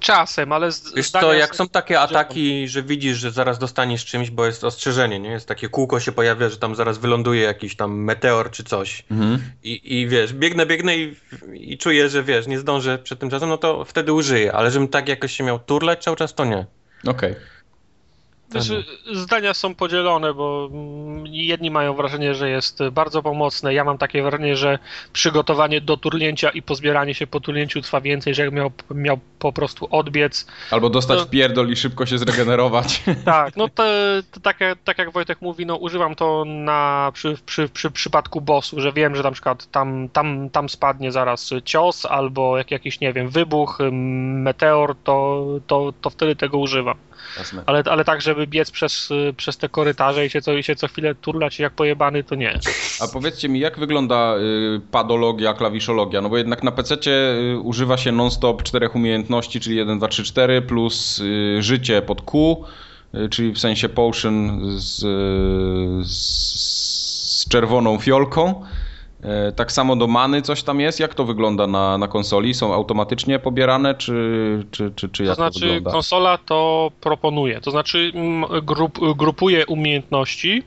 Czasem, 0.00 0.52
ale 0.52 0.72
z, 0.72 0.94
Wiesz 0.94 1.10
co, 1.10 1.32
jak 1.32 1.56
są- 1.56 1.68
takie 1.68 2.00
ataki, 2.00 2.68
że 2.68 2.82
widzisz, 2.82 3.18
że 3.18 3.30
zaraz 3.30 3.58
dostaniesz 3.58 4.04
czymś, 4.04 4.30
bo 4.30 4.46
jest 4.46 4.64
ostrzeżenie, 4.64 5.20
nie? 5.20 5.30
Jest 5.30 5.48
takie 5.48 5.68
kółko 5.68 6.00
się 6.00 6.12
pojawia, 6.12 6.48
że 6.48 6.56
tam 6.56 6.74
zaraz 6.74 6.98
wyląduje 6.98 7.42
jakiś 7.42 7.76
tam 7.76 7.98
meteor 7.98 8.50
czy 8.50 8.64
coś. 8.64 9.04
Mhm. 9.10 9.42
I, 9.62 10.00
i 10.00 10.08
wiesz, 10.08 10.32
biegnę, 10.32 10.66
biegnę 10.66 10.96
i, 10.96 11.16
i 11.54 11.78
czuję, 11.78 12.08
że 12.08 12.22
wiesz, 12.22 12.46
nie 12.46 12.58
zdążę 12.58 12.98
przed 12.98 13.18
tym 13.18 13.30
czasem, 13.30 13.48
no 13.48 13.58
to 13.58 13.84
wtedy 13.84 14.12
użyję. 14.12 14.52
Ale 14.52 14.70
żebym 14.70 14.88
tak 14.88 15.08
jakoś 15.08 15.32
się 15.32 15.44
miał 15.44 15.58
turlać 15.58 16.04
cały 16.04 16.16
czas, 16.16 16.34
to 16.34 16.44
nie. 16.44 16.66
Okej. 17.06 17.34
Wiesz, 18.54 18.72
zdania 19.12 19.54
są 19.54 19.74
podzielone, 19.74 20.34
bo 20.34 20.70
jedni 21.24 21.70
mają 21.70 21.94
wrażenie, 21.94 22.34
że 22.34 22.50
jest 22.50 22.78
bardzo 22.92 23.22
pomocne. 23.22 23.74
Ja 23.74 23.84
mam 23.84 23.98
takie 23.98 24.22
wrażenie, 24.22 24.56
że 24.56 24.78
przygotowanie 25.12 25.80
do 25.80 25.96
turnięcia 25.96 26.50
i 26.50 26.62
pozbieranie 26.62 27.14
się 27.14 27.26
po 27.26 27.40
turnięciu 27.40 27.82
trwa 27.82 28.00
więcej, 28.00 28.34
że 28.34 28.44
jak 28.44 28.52
miał, 28.52 28.70
miał 28.90 29.18
po 29.38 29.52
prostu 29.52 29.88
odbiec. 29.90 30.46
Albo 30.70 30.90
dostać 30.90 31.18
To- 31.18 31.26
pierdol 31.26 31.70
i 31.70 31.76
szybko 31.76 32.06
się 32.06 32.18
zregenerować. 32.18 33.02
Tak, 33.24 33.56
no 33.56 33.68
to, 33.74 33.84
to 34.32 34.40
tak, 34.40 34.60
jak, 34.60 34.78
tak 34.84 34.98
jak 34.98 35.12
Wojtek 35.12 35.40
mówi, 35.40 35.66
no 35.66 35.76
używam 35.76 36.14
to 36.14 36.44
na, 36.46 37.10
przy, 37.14 37.36
przy, 37.46 37.68
przy 37.68 37.90
przypadku 37.90 38.40
bossu, 38.40 38.80
że 38.80 38.92
wiem, 38.92 39.16
że 39.16 39.22
na 39.22 39.30
przykład 39.30 39.70
tam, 39.70 40.08
tam, 40.08 40.50
tam 40.50 40.68
spadnie 40.68 41.12
zaraz 41.12 41.50
cios 41.64 42.06
albo 42.06 42.58
jak, 42.58 42.70
jakiś, 42.70 43.00
nie 43.00 43.12
wiem, 43.12 43.28
wybuch, 43.28 43.78
meteor, 43.92 44.96
to, 45.04 45.44
to, 45.66 45.92
to 46.00 46.10
wtedy 46.10 46.36
tego 46.36 46.58
używam. 46.58 46.96
Jasne. 47.38 47.62
Ale, 47.66 47.82
ale 47.90 48.04
tak, 48.04 48.22
żeby 48.22 48.46
biec 48.46 48.70
przez, 48.70 49.08
przez 49.36 49.56
te 49.56 49.68
korytarze 49.68 50.26
i 50.26 50.30
się 50.30 50.42
co, 50.42 50.52
i 50.52 50.62
się 50.62 50.76
co 50.76 50.88
chwilę 50.88 51.14
turlać 51.14 51.58
jak 51.58 51.72
pojebany, 51.72 52.24
to 52.24 52.34
nie. 52.34 52.58
A 53.00 53.08
powiedzcie 53.08 53.48
mi, 53.48 53.60
jak 53.60 53.78
wygląda 53.78 54.36
y, 54.36 54.80
padologia, 54.90 55.54
klawiszologia? 55.54 56.20
No 56.20 56.28
bo 56.28 56.38
jednak 56.38 56.62
na 56.62 56.72
PC 56.72 56.96
y, 57.10 57.58
używa 57.58 57.96
się 57.96 58.12
non-stop 58.12 58.62
czterech 58.62 58.94
umiejętności, 58.94 59.60
czyli 59.60 59.76
1, 59.76 59.98
2, 59.98 60.08
3, 60.08 60.24
4, 60.24 60.62
plus 60.62 61.18
y, 61.18 61.62
życie 61.62 62.02
pod 62.02 62.22
Q, 62.22 62.64
czyli 63.30 63.52
w 63.52 63.58
sensie 63.58 63.88
potion 63.88 64.60
z, 64.80 64.98
z, 66.06 66.16
z 67.44 67.48
czerwoną 67.48 67.98
fiolką. 67.98 68.64
E, 69.22 69.52
Tak 69.52 69.72
samo 69.72 69.96
do 69.96 70.06
many 70.06 70.42
coś 70.42 70.62
tam 70.62 70.80
jest. 70.80 71.00
Jak 71.00 71.14
to 71.14 71.24
wygląda 71.24 71.66
na, 71.66 71.98
na 71.98 72.08
konsoli? 72.08 72.54
Są 72.54 72.74
automatycznie 72.74 73.38
pobierane, 73.38 73.94
czy, 73.94 74.12
czy, 74.70 74.90
czy, 74.96 75.08
czy 75.08 75.22
To 75.24 75.28
jak 75.28 75.36
to, 75.36 75.42
znaczy 75.50 75.60
wygląda? 75.66 75.90
konsola 75.90 76.38
to 76.38 76.90
proponuje, 77.00 77.60
to 77.60 77.70
znaczy 77.70 78.12
mm, 78.14 78.44
grup, 78.62 78.98
grupuje 79.16 79.66
umiejętności 79.66 80.62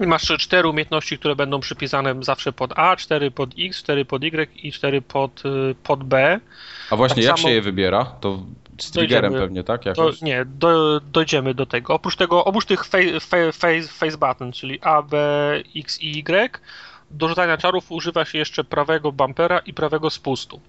i 0.00 0.06
masz 0.06 0.22
cztery 0.38 0.68
umiejętności, 0.68 1.18
które 1.18 1.36
będą 1.36 1.60
przypisane 1.60 2.14
zawsze 2.20 2.52
pod 2.52 2.78
A, 2.78 2.96
cztery 2.96 3.30
pod 3.30 3.50
X, 3.58 3.78
cztery 3.78 4.04
pod 4.04 4.24
Y 4.24 4.48
i 4.62 4.72
cztery 4.72 5.02
pod, 5.02 5.42
y, 5.46 5.74
pod 5.82 6.04
B. 6.04 6.40
A 6.90 6.96
właśnie, 6.96 7.22
tak 7.22 7.24
jak 7.24 7.36
samo- 7.38 7.48
się 7.48 7.54
je 7.54 7.62
wybiera? 7.62 8.04
To 8.04 8.42
z 8.78 8.90
triggerem 8.90 9.32
pewnie, 9.32 9.64
tak? 9.64 9.82
To, 9.82 9.88
Jakoś? 9.88 10.22
nie, 10.22 10.44
do, 10.44 11.00
dojdziemy 11.00 11.54
do 11.54 11.66
tego. 11.66 11.94
Oprócz 11.94 12.16
tego, 12.16 12.44
oprócz 12.44 12.64
tych 12.64 12.84
face, 12.84 13.20
face, 13.52 13.82
face 13.82 14.18
button, 14.18 14.52
czyli 14.52 14.78
A, 14.82 15.02
B, 15.02 15.16
X 15.76 16.02
i 16.02 16.18
Y, 16.18 16.60
do 17.10 17.28
rzucania 17.28 17.56
czarów 17.56 17.92
używa 17.92 18.24
się 18.24 18.38
jeszcze 18.38 18.64
prawego 18.64 19.12
bumpera 19.12 19.58
i 19.58 19.74
prawego 19.74 20.10
spustu. 20.10 20.60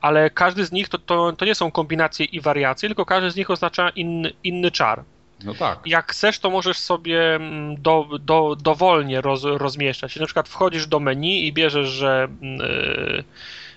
Ale 0.00 0.30
każdy 0.30 0.64
z 0.64 0.72
nich 0.72 0.88
to, 0.88 0.98
to, 0.98 1.32
to 1.32 1.44
nie 1.44 1.54
są 1.54 1.70
kombinacje 1.70 2.26
i 2.26 2.40
wariacje, 2.40 2.88
tylko 2.88 3.04
każdy 3.04 3.30
z 3.30 3.36
nich 3.36 3.50
oznacza 3.50 3.88
inny, 3.88 4.32
inny 4.44 4.70
czar. 4.70 5.02
No 5.44 5.54
tak. 5.54 5.78
Jak 5.86 6.12
chcesz, 6.12 6.38
to 6.38 6.50
możesz 6.50 6.78
sobie 6.78 7.34
mm, 7.34 7.82
do, 7.82 8.08
do, 8.20 8.56
dowolnie 8.60 9.20
roz, 9.20 9.44
rozmieszczać. 9.44 10.16
Na 10.16 10.26
przykład 10.26 10.48
wchodzisz 10.48 10.86
do 10.86 11.00
menu 11.00 11.46
i 11.46 11.52
bierzesz, 11.52 11.88
że 11.88 12.28
yy, 12.40 13.24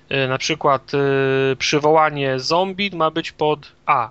yy, 0.09 0.27
na 0.27 0.37
przykład 0.37 0.93
yy, 0.93 1.55
przywołanie 1.55 2.39
zombie 2.39 2.91
ma 2.93 3.11
być 3.11 3.31
pod 3.31 3.71
A. 3.85 4.09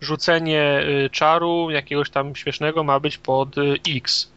Rzucenie 0.00 0.82
czaru 1.12 1.70
jakiegoś 1.70 2.10
tam 2.10 2.36
śmiesznego 2.36 2.84
ma 2.84 3.00
być 3.00 3.18
pod 3.18 3.48
X. 3.88 4.30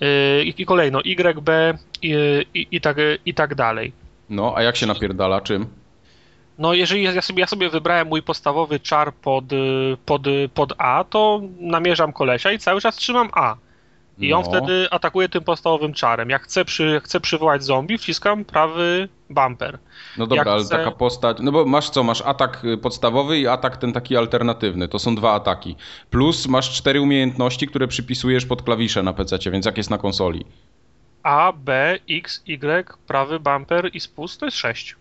Yy, 0.00 0.44
I 0.44 0.66
kolejno 0.66 1.00
Y, 1.00 1.40
B 1.40 1.78
i, 2.02 2.14
i, 2.54 2.66
i, 2.70 2.80
tak, 2.80 2.96
i 3.26 3.34
tak 3.34 3.54
dalej. 3.54 3.92
No, 4.30 4.52
a 4.56 4.62
jak 4.62 4.76
się 4.76 4.86
napierdala? 4.86 5.40
Czym? 5.40 5.66
No, 6.58 6.74
jeżeli 6.74 7.02
ja 7.02 7.22
sobie, 7.22 7.40
ja 7.40 7.46
sobie 7.46 7.70
wybrałem 7.70 8.08
mój 8.08 8.22
podstawowy 8.22 8.80
czar 8.80 9.14
pod, 9.14 9.52
y, 9.52 9.96
pod, 10.06 10.26
y, 10.26 10.48
pod 10.54 10.72
A, 10.78 11.04
to 11.04 11.40
namierzam 11.60 12.12
kolesia 12.12 12.52
i 12.52 12.58
cały 12.58 12.80
czas 12.80 12.96
trzymam 12.96 13.28
A. 13.32 13.56
I 14.18 14.32
on 14.32 14.42
No. 14.44 14.48
wtedy 14.50 14.88
atakuje 14.90 15.28
tym 15.28 15.44
podstawowym 15.44 15.92
czarem. 15.92 16.30
Jak 16.30 16.42
chcę, 16.42 16.64
przy, 16.64 16.86
jak 16.86 17.04
chcę 17.04 17.20
przywołać 17.20 17.64
zombie, 17.64 17.98
wciskam 17.98 18.44
prawy 18.44 19.08
bumper. 19.30 19.78
No 20.18 20.26
dobra, 20.26 20.36
Jak 20.36 20.46
ale 20.46 20.60
chcę- 20.64 20.76
taka 20.76 20.90
postać. 20.90 21.36
No 21.40 21.52
bo 21.52 21.64
masz 21.64 21.90
co? 21.90 22.02
Masz 22.02 22.22
atak 22.22 22.64
y, 22.64 22.78
podstawowy 22.78 23.38
i 23.38 23.46
atak 23.46 23.76
ten 23.76 23.92
taki 23.92 24.16
alternatywny. 24.16 24.88
To 24.88 24.98
są 24.98 25.14
dwa 25.14 25.32
ataki. 25.32 25.76
Plus 26.10 26.46
masz 26.46 26.70
cztery 26.70 27.00
umiejętności, 27.00 27.66
które 27.68 27.88
przypisujesz 27.88 28.46
pod 28.46 28.62
klawisze 28.62 29.02
na 29.02 29.12
PC, 29.12 29.38
więc 29.50 29.66
jak 29.66 29.76
jest 29.76 29.90
na 29.90 29.98
konsoli. 29.98 30.44
A, 31.22 31.52
B, 31.52 31.98
X, 32.10 32.42
Y, 32.46 32.98
prawy 33.06 33.40
bumper 33.40 33.90
i 33.92 34.00
spust 34.00 34.40
to 34.40 34.46
jest 34.46 34.56
6. 34.58 34.96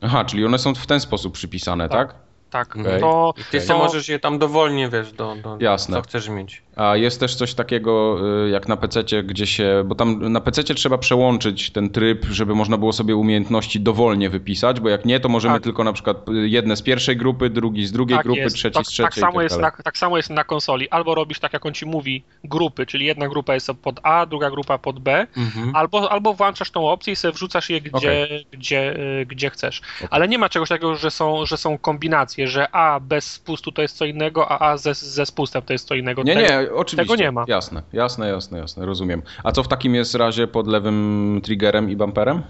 Aha, 0.00 0.24
czyli 0.24 0.44
one 0.46 0.58
są 0.58 0.74
w 0.74 0.86
ten 0.86 1.00
sposób 1.00 1.32
przypisane, 1.34 1.88
tak? 1.88 2.08
Tak. 2.12 2.22
Tak, 2.50 2.76
Okej. 2.76 3.00
to, 3.00 3.34
I 3.40 3.44
ty 3.44 3.60
to 3.60 3.66
sobie 3.66 3.78
możesz 3.80 4.08
je 4.08 4.18
tam 4.18 4.38
dowolnie, 4.38 4.88
wiesz, 4.88 5.12
do, 5.12 5.36
do 5.42 5.56
Jasne. 5.60 5.96
co 5.96 6.02
chcesz 6.02 6.28
mieć. 6.28 6.62
A 6.76 6.96
jest 6.96 7.20
też 7.20 7.34
coś 7.34 7.54
takiego 7.54 8.18
y, 8.46 8.50
jak 8.50 8.68
na 8.68 8.76
PC, 8.76 9.04
gdzie 9.24 9.46
się. 9.46 9.82
Bo 9.86 9.94
tam 9.94 10.32
na 10.32 10.40
PC 10.40 10.64
trzeba 10.64 10.98
przełączyć 10.98 11.70
ten 11.70 11.90
tryb, 11.90 12.26
żeby 12.30 12.54
można 12.54 12.78
było 12.78 12.92
sobie 12.92 13.16
umiejętności 13.16 13.80
dowolnie 13.80 14.30
wypisać, 14.30 14.80
bo 14.80 14.88
jak 14.88 15.04
nie, 15.04 15.20
to 15.20 15.28
możemy 15.28 15.54
Tak. 15.54 15.62
tylko 15.62 15.84
na 15.84 15.92
przykład 15.92 16.28
y, 16.28 16.48
jedne 16.48 16.76
z 16.76 16.82
pierwszej 16.82 17.16
grupy, 17.16 17.50
drugi 17.50 17.86
z 17.86 17.92
drugiej 17.92 18.18
tak 18.18 18.26
grupy, 18.26 18.40
jest. 18.40 18.56
trzeci 18.56 18.74
tak, 18.74 18.84
z 18.86 18.88
trzeciej. 18.88 19.04
tak, 19.04 19.14
samo 19.14 19.42
jest 19.42 19.60
na, 19.60 19.70
tak 19.70 19.98
samo 19.98 20.16
jest 20.16 20.30
na 20.30 20.44
konsoli. 20.44 20.88
Albo 20.90 21.14
robisz 21.14 21.38
tak, 21.38 21.52
jak 21.52 21.66
on 21.66 21.74
ci 21.74 21.86
mówi, 21.86 22.22
grupy, 22.44 22.86
czyli 22.86 23.06
jedna 23.06 23.28
grupa 23.28 23.54
jest 23.54 23.70
pod 23.82 24.00
A, 24.02 24.26
druga 24.26 24.50
grupa 24.50 24.78
pod 24.78 25.00
B, 25.00 25.26
Mhm. 25.36 25.76
Albo, 25.76 26.12
albo 26.12 26.34
włączasz 26.34 26.70
tą 26.70 26.88
opcję 26.88 27.12
i 27.12 27.16
sobie 27.16 27.32
wrzucasz 27.32 27.70
je 27.70 27.80
gdzie, 27.80 28.28
gdzie, 28.52 28.96
y, 29.20 29.26
gdzie 29.26 29.50
chcesz. 29.50 29.80
Ale 30.10 30.28
nie 30.28 30.38
ma 30.38 30.48
czegoś 30.48 30.68
takiego, 30.68 30.96
że 30.96 31.10
są, 31.10 31.46
że 31.46 31.56
są 31.56 31.78
kombinacje, 31.78 32.48
że 32.48 32.74
A 32.74 33.00
bez 33.00 33.30
spustu 33.32 33.72
to 33.72 33.82
jest 33.82 33.96
co 33.96 34.04
innego, 34.04 34.48
a 34.52 34.62
A 34.72 34.76
ze, 34.76 34.94
ze 34.94 35.26
spustem 35.26 35.62
to 35.62 35.72
jest 35.72 35.88
co 35.88 35.94
innego. 35.94 36.22
Nie, 36.22 36.34
Tego- 36.34 36.60
nie, 36.61 36.61
oczywiście. 36.74 37.12
Tego 37.12 37.22
nie 37.24 37.32
ma. 37.32 37.44
Jasne, 37.48 37.82
jasne, 37.92 38.28
jasne, 38.28 38.58
jasne, 38.58 38.86
rozumiem. 38.86 39.22
A 39.44 39.52
co 39.52 39.62
w 39.62 39.68
takim 39.68 39.94
jest 39.94 40.14
razie 40.14 40.46
pod 40.46 40.66
lewym 40.66 41.40
triggerem 41.44 41.90
i 41.90 41.96
bumperem? 41.96 42.42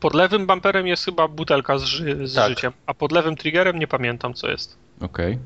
Pod 0.00 0.14
lewym 0.14 0.46
bumperem 0.46 0.86
jest 0.86 1.04
chyba 1.04 1.28
butelka 1.28 1.78
z, 1.78 1.82
ży 1.82 2.26
z 2.28 2.34
Tak. 2.34 2.48
życiem, 2.48 2.72
a 2.86 2.94
pod 2.94 3.12
lewym 3.12 3.36
triggerem 3.36 3.78
nie 3.78 3.86
pamiętam 3.86 4.34
co 4.34 4.50
jest. 4.50 4.78
Okej. 5.00 5.38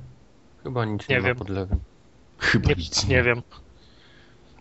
Chyba 0.63 0.85
nic 0.85 1.09
nie, 1.09 1.17
Nie 1.17 1.21
ma 1.23 1.27
wiem. 1.29 1.37
pod 1.37 1.49
lewym. 1.49 1.79
Chyba 2.39 2.69
Nie, 2.69 2.75
nic. 2.75 3.09
nie 3.09 3.23
wiem. 3.23 3.43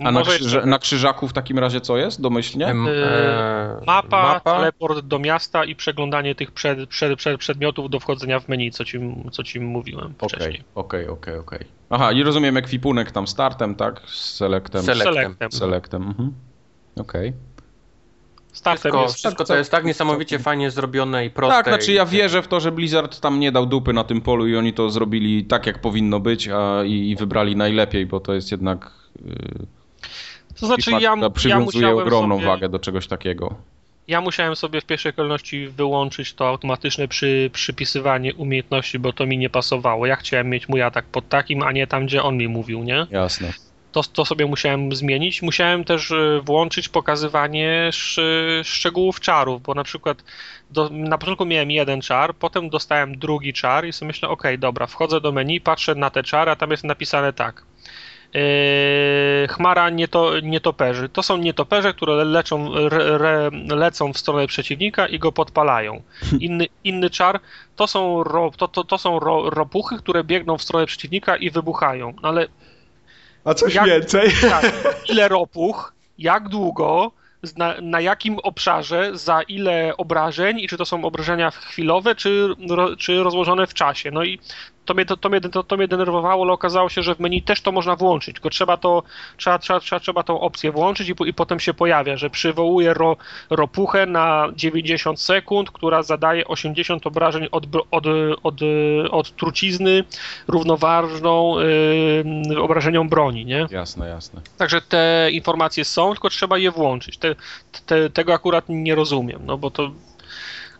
A 0.08 0.12
na, 0.12 0.20
jeszcze- 0.20 0.66
na 0.66 0.80
krzyżaku 0.80 1.28
w 1.28 1.34
takim 1.34 1.60
razie 1.60 1.82
co 1.82 1.98
jest, 1.98 2.22
domyślnie? 2.22 2.68
Em, 2.68 2.86
Yy, 2.86 2.92
e, 2.92 3.82
Mapa, 3.86 4.40
teleport 4.40 5.00
do 5.00 5.20
miasta 5.20 5.66
i 5.66 5.76
przeglądanie 5.76 6.36
tych 6.36 6.52
przed, 6.52 6.90
przed, 6.90 7.18
przed, 7.18 7.40
przedmiotów 7.40 7.90
do 7.90 8.00
wchodzenia 8.00 8.40
w 8.40 8.48
menu, 8.48 8.72
co 8.72 8.86
ci, 8.86 9.00
co 9.32 9.44
ci 9.44 9.60
mówiłem 9.60 10.14
Okej, 10.20 10.30
wcześniej. 10.30 10.64
okej, 10.76 11.08
okej, 11.08 11.38
okej. 11.38 11.60
Aha, 11.90 12.12
i 12.12 12.24
rozumiem 12.24 12.58
ekwipunek 12.58 13.12
tam 13.12 13.28
startem, 13.28 13.76
tak? 13.76 14.02
Z 14.06 14.36
selectem. 14.36 14.84
Select. 14.84 15.04
Selectem. 15.04 15.52
Selectem, 15.52 16.04
mhm. 16.04 16.34
Okej. 16.96 17.34
Startem 18.54 18.92
Wszystko, 18.92 19.04
jest 19.04 19.16
wszystko 19.16 19.46
to 19.46 19.56
jest 19.56 19.72
tak 19.72 19.86
niesamowicie 19.86 20.40
fajnie 20.40 20.72
zrobione 20.72 21.26
i 21.26 21.30
proste. 21.30 21.56
Tak, 21.56 21.66
znaczy 21.68 21.94
ja 21.94 22.06
wierzę 22.06 22.42
w 22.42 22.48
to, 22.48 22.60
że 22.60 22.72
Blizzard 22.72 23.20
tam 23.20 23.40
nie 23.40 23.52
dał 23.52 23.66
dupy 23.66 23.94
na 23.94 24.04
tym 24.04 24.22
polu 24.22 24.48
i 24.48 24.56
oni 24.56 24.74
to 24.74 24.90
zrobili 24.90 25.46
tak, 25.46 25.68
jak 25.68 25.82
powinno 25.82 26.20
być, 26.20 26.48
a 26.48 26.84
i, 26.84 27.10
i 27.10 27.16
wybrali 27.16 27.56
najlepiej, 27.56 28.06
bo 28.06 28.20
to 28.20 28.34
jest 28.34 28.52
jednak... 28.52 28.92
Yy, 29.26 29.83
To 30.60 30.68
znaczy 30.68 30.92
ja, 30.92 31.00
ja 31.00 31.30
przywiązuje 31.30 31.66
musiałem 31.66 31.98
ogromną 31.98 32.36
sobie, 32.36 32.48
wagę 32.48 32.70
do 32.70 32.80
czegoś 32.80 33.08
takiego. 33.08 33.56
Ja 34.08 34.22
musiałem 34.22 34.56
sobie 34.56 34.82
w 34.82 34.86
pierwszej 34.86 35.14
kolejności 35.14 35.68
wyłączyć 35.68 36.34
to 36.34 36.48
automatyczne 36.48 37.08
przy, 37.08 37.50
przypisywanie 37.54 38.34
umiejętności, 38.34 39.00
bo 39.00 39.14
to 39.14 39.26
mi 39.26 39.38
nie 39.38 39.50
pasowało. 39.50 40.06
Ja 40.06 40.16
chciałem 40.16 40.50
mieć 40.50 40.70
mój 40.70 40.82
atak 40.82 41.06
pod 41.06 41.30
takim, 41.30 41.64
a 41.64 41.72
nie 41.72 41.88
tam, 41.88 42.06
gdzie 42.06 42.24
on 42.24 42.38
mi 42.38 42.48
mówił, 42.48 42.84
nie? 42.84 43.08
Jasne. 43.12 43.54
To, 43.92 44.04
to 44.04 44.26
sobie 44.26 44.46
musiałem 44.46 44.96
zmienić. 44.96 45.42
Musiałem 45.42 45.84
też 45.84 46.12
y, 46.12 46.42
włączyć 46.44 46.90
pokazywanie 46.90 47.88
sz, 47.88 48.68
szczegółów 48.68 49.20
czarów, 49.20 49.62
bo 49.62 49.74
na 49.74 49.84
przykład 49.84 50.24
do, 50.72 50.90
na 50.90 51.18
początku 51.18 51.46
miałem 51.46 51.72
jeden 51.72 52.02
czar, 52.02 52.36
potem 52.36 52.70
dostałem 52.70 53.18
drugi 53.18 53.54
czar 53.54 53.86
i 53.86 53.94
sobie 53.94 54.08
myślę, 54.08 54.30
okej, 54.30 54.60
dobra, 54.60 54.88
wchodzę 54.88 55.22
do 55.22 55.32
menu, 55.32 55.62
patrzę 55.62 55.96
na 55.96 56.10
te 56.10 56.24
czary, 56.24 56.52
a 56.52 56.56
tam 56.56 56.72
jest 56.72 56.84
napisane 56.84 57.34
tak. 57.34 57.66
Yy, 58.34 59.48
chmara 59.48 59.90
nieto, 59.90 60.40
nietoperzy. 60.40 61.10
To 61.10 61.24
są 61.24 61.38
nietoperze, 61.38 61.94
które 61.94 62.26
leczą, 62.26 62.76
re, 62.76 63.16
re, 63.16 63.50
lecą 63.76 64.14
w 64.14 64.18
stronę 64.18 64.48
przeciwnika 64.48 65.08
i 65.08 65.20
go 65.20 65.32
podpalają. 65.32 66.02
Inny, 66.40 66.68
inny 66.84 67.10
czar 67.10 67.40
to 67.76 67.88
są, 67.88 68.24
ro, 68.24 68.52
to, 68.58 68.68
to, 68.68 68.84
to 68.84 68.98
są 68.98 69.20
ro, 69.20 69.50
ropuchy, 69.50 69.98
które 69.98 70.24
biegną 70.24 70.58
w 70.58 70.64
stronę 70.64 70.86
przeciwnika 70.86 71.36
i 71.36 71.50
wybuchają. 71.50 72.14
No 72.24 72.30
Ale 72.30 72.48
A 73.46 73.54
coś 73.54 73.76
Jak- 73.76 73.86
więcej? 73.86 74.32
tak, 74.50 74.74
ile 75.12 75.28
ropuch, 75.28 75.94
jak 76.18 76.50
długo, 76.50 77.12
na, 77.58 77.76
na 77.82 78.02
jakim 78.02 78.40
obszarze, 78.40 79.18
za 79.18 79.42
ile 79.42 79.98
obrażeń 79.98 80.60
i 80.60 80.68
czy 80.68 80.78
to 80.78 80.86
są 80.86 81.06
obrażenia 81.06 81.52
chwilowe, 81.52 82.16
czy, 82.16 82.50
czy 82.98 83.24
rozłożone 83.24 83.68
w 83.68 83.74
czasie. 83.74 84.12
No 84.12 84.24
i 84.24 84.40
to 84.86 84.94
mnie, 84.94 85.06
to, 85.06 85.18
to, 85.18 85.30
mnie, 85.30 85.42
to, 85.42 85.64
to 85.64 85.78
mnie 85.78 85.88
denerwowało, 85.88 86.44
ale 86.44 86.54
okazało 86.54 86.90
się, 86.90 87.04
że 87.04 87.16
w 87.16 87.20
menu 87.20 87.42
też 87.42 87.62
to 87.62 87.72
można 87.72 87.96
włączyć, 87.96 88.34
tylko 88.34 88.50
trzeba 88.50 88.78
to, 88.78 89.04
trzeba, 89.38 89.60
trzeba, 89.60 89.80
trzeba, 89.80 90.00
trzeba 90.00 90.24
tą 90.24 90.40
opcję 90.40 90.72
włączyć 90.72 91.10
i, 91.10 91.14
i 91.26 91.34
potem 91.34 91.60
się 91.60 91.74
pojawia, 91.74 92.18
że 92.18 92.30
przywołuje 92.30 92.94
ro, 92.94 93.18
ropuchę 93.50 94.06
na 94.06 94.48
90 94.56 95.22
sekund, 95.22 95.72
która 95.72 96.04
zadaje 96.04 96.48
80 96.48 97.08
obrażeń 97.08 97.48
od, 97.52 97.66
od, 97.92 98.06
od, 98.44 98.60
od 99.12 99.36
trucizny 99.36 100.04
równoważną 100.48 101.56
yy, 102.50 102.62
obrażeniom 102.62 103.10
broni, 103.10 103.46
nie? 103.46 103.68
Jasne, 103.72 104.10
jasne. 104.10 104.42
Także 104.58 104.82
te 104.82 105.30
informacje 105.32 105.86
są, 105.86 106.12
tylko 106.12 106.30
trzeba 106.30 106.58
je 106.58 106.72
włączyć. 106.72 107.18
Te, 107.18 107.36
te, 107.86 108.10
tego 108.10 108.34
akurat 108.34 108.66
nie 108.70 108.96
rozumiem, 108.96 109.42
no 109.46 109.58
bo 109.58 109.72
to 109.72 109.92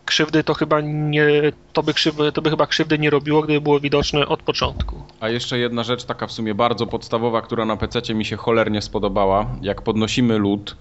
krzywdy 0.04 0.44
to 0.44 0.54
chyba 0.54 0.80
nie, 0.80 1.26
to 1.72 1.82
by, 1.82 1.94
krzywdy, 1.94 2.32
to 2.32 2.42
by 2.42 2.50
chyba 2.50 2.66
krzywdy 2.66 2.98
nie 2.98 3.10
robiło, 3.10 3.42
gdyby 3.42 3.60
było 3.60 3.80
widoczne 3.80 4.26
od 4.26 4.42
początku. 4.42 5.02
A 5.20 5.28
jeszcze 5.28 5.58
jedna 5.58 5.82
rzecz 5.82 6.04
taka 6.04 6.26
w 6.26 6.32
sumie 6.32 6.54
bardzo 6.54 6.86
podstawowa, 6.86 7.42
która 7.42 7.64
na 7.64 7.76
PC 7.76 8.14
mi 8.14 8.24
się 8.24 8.36
cholernie 8.36 8.82
spodobała. 8.82 9.46
Jak 9.62 9.82
podnosimy 9.82 10.38
lód, 10.38 10.76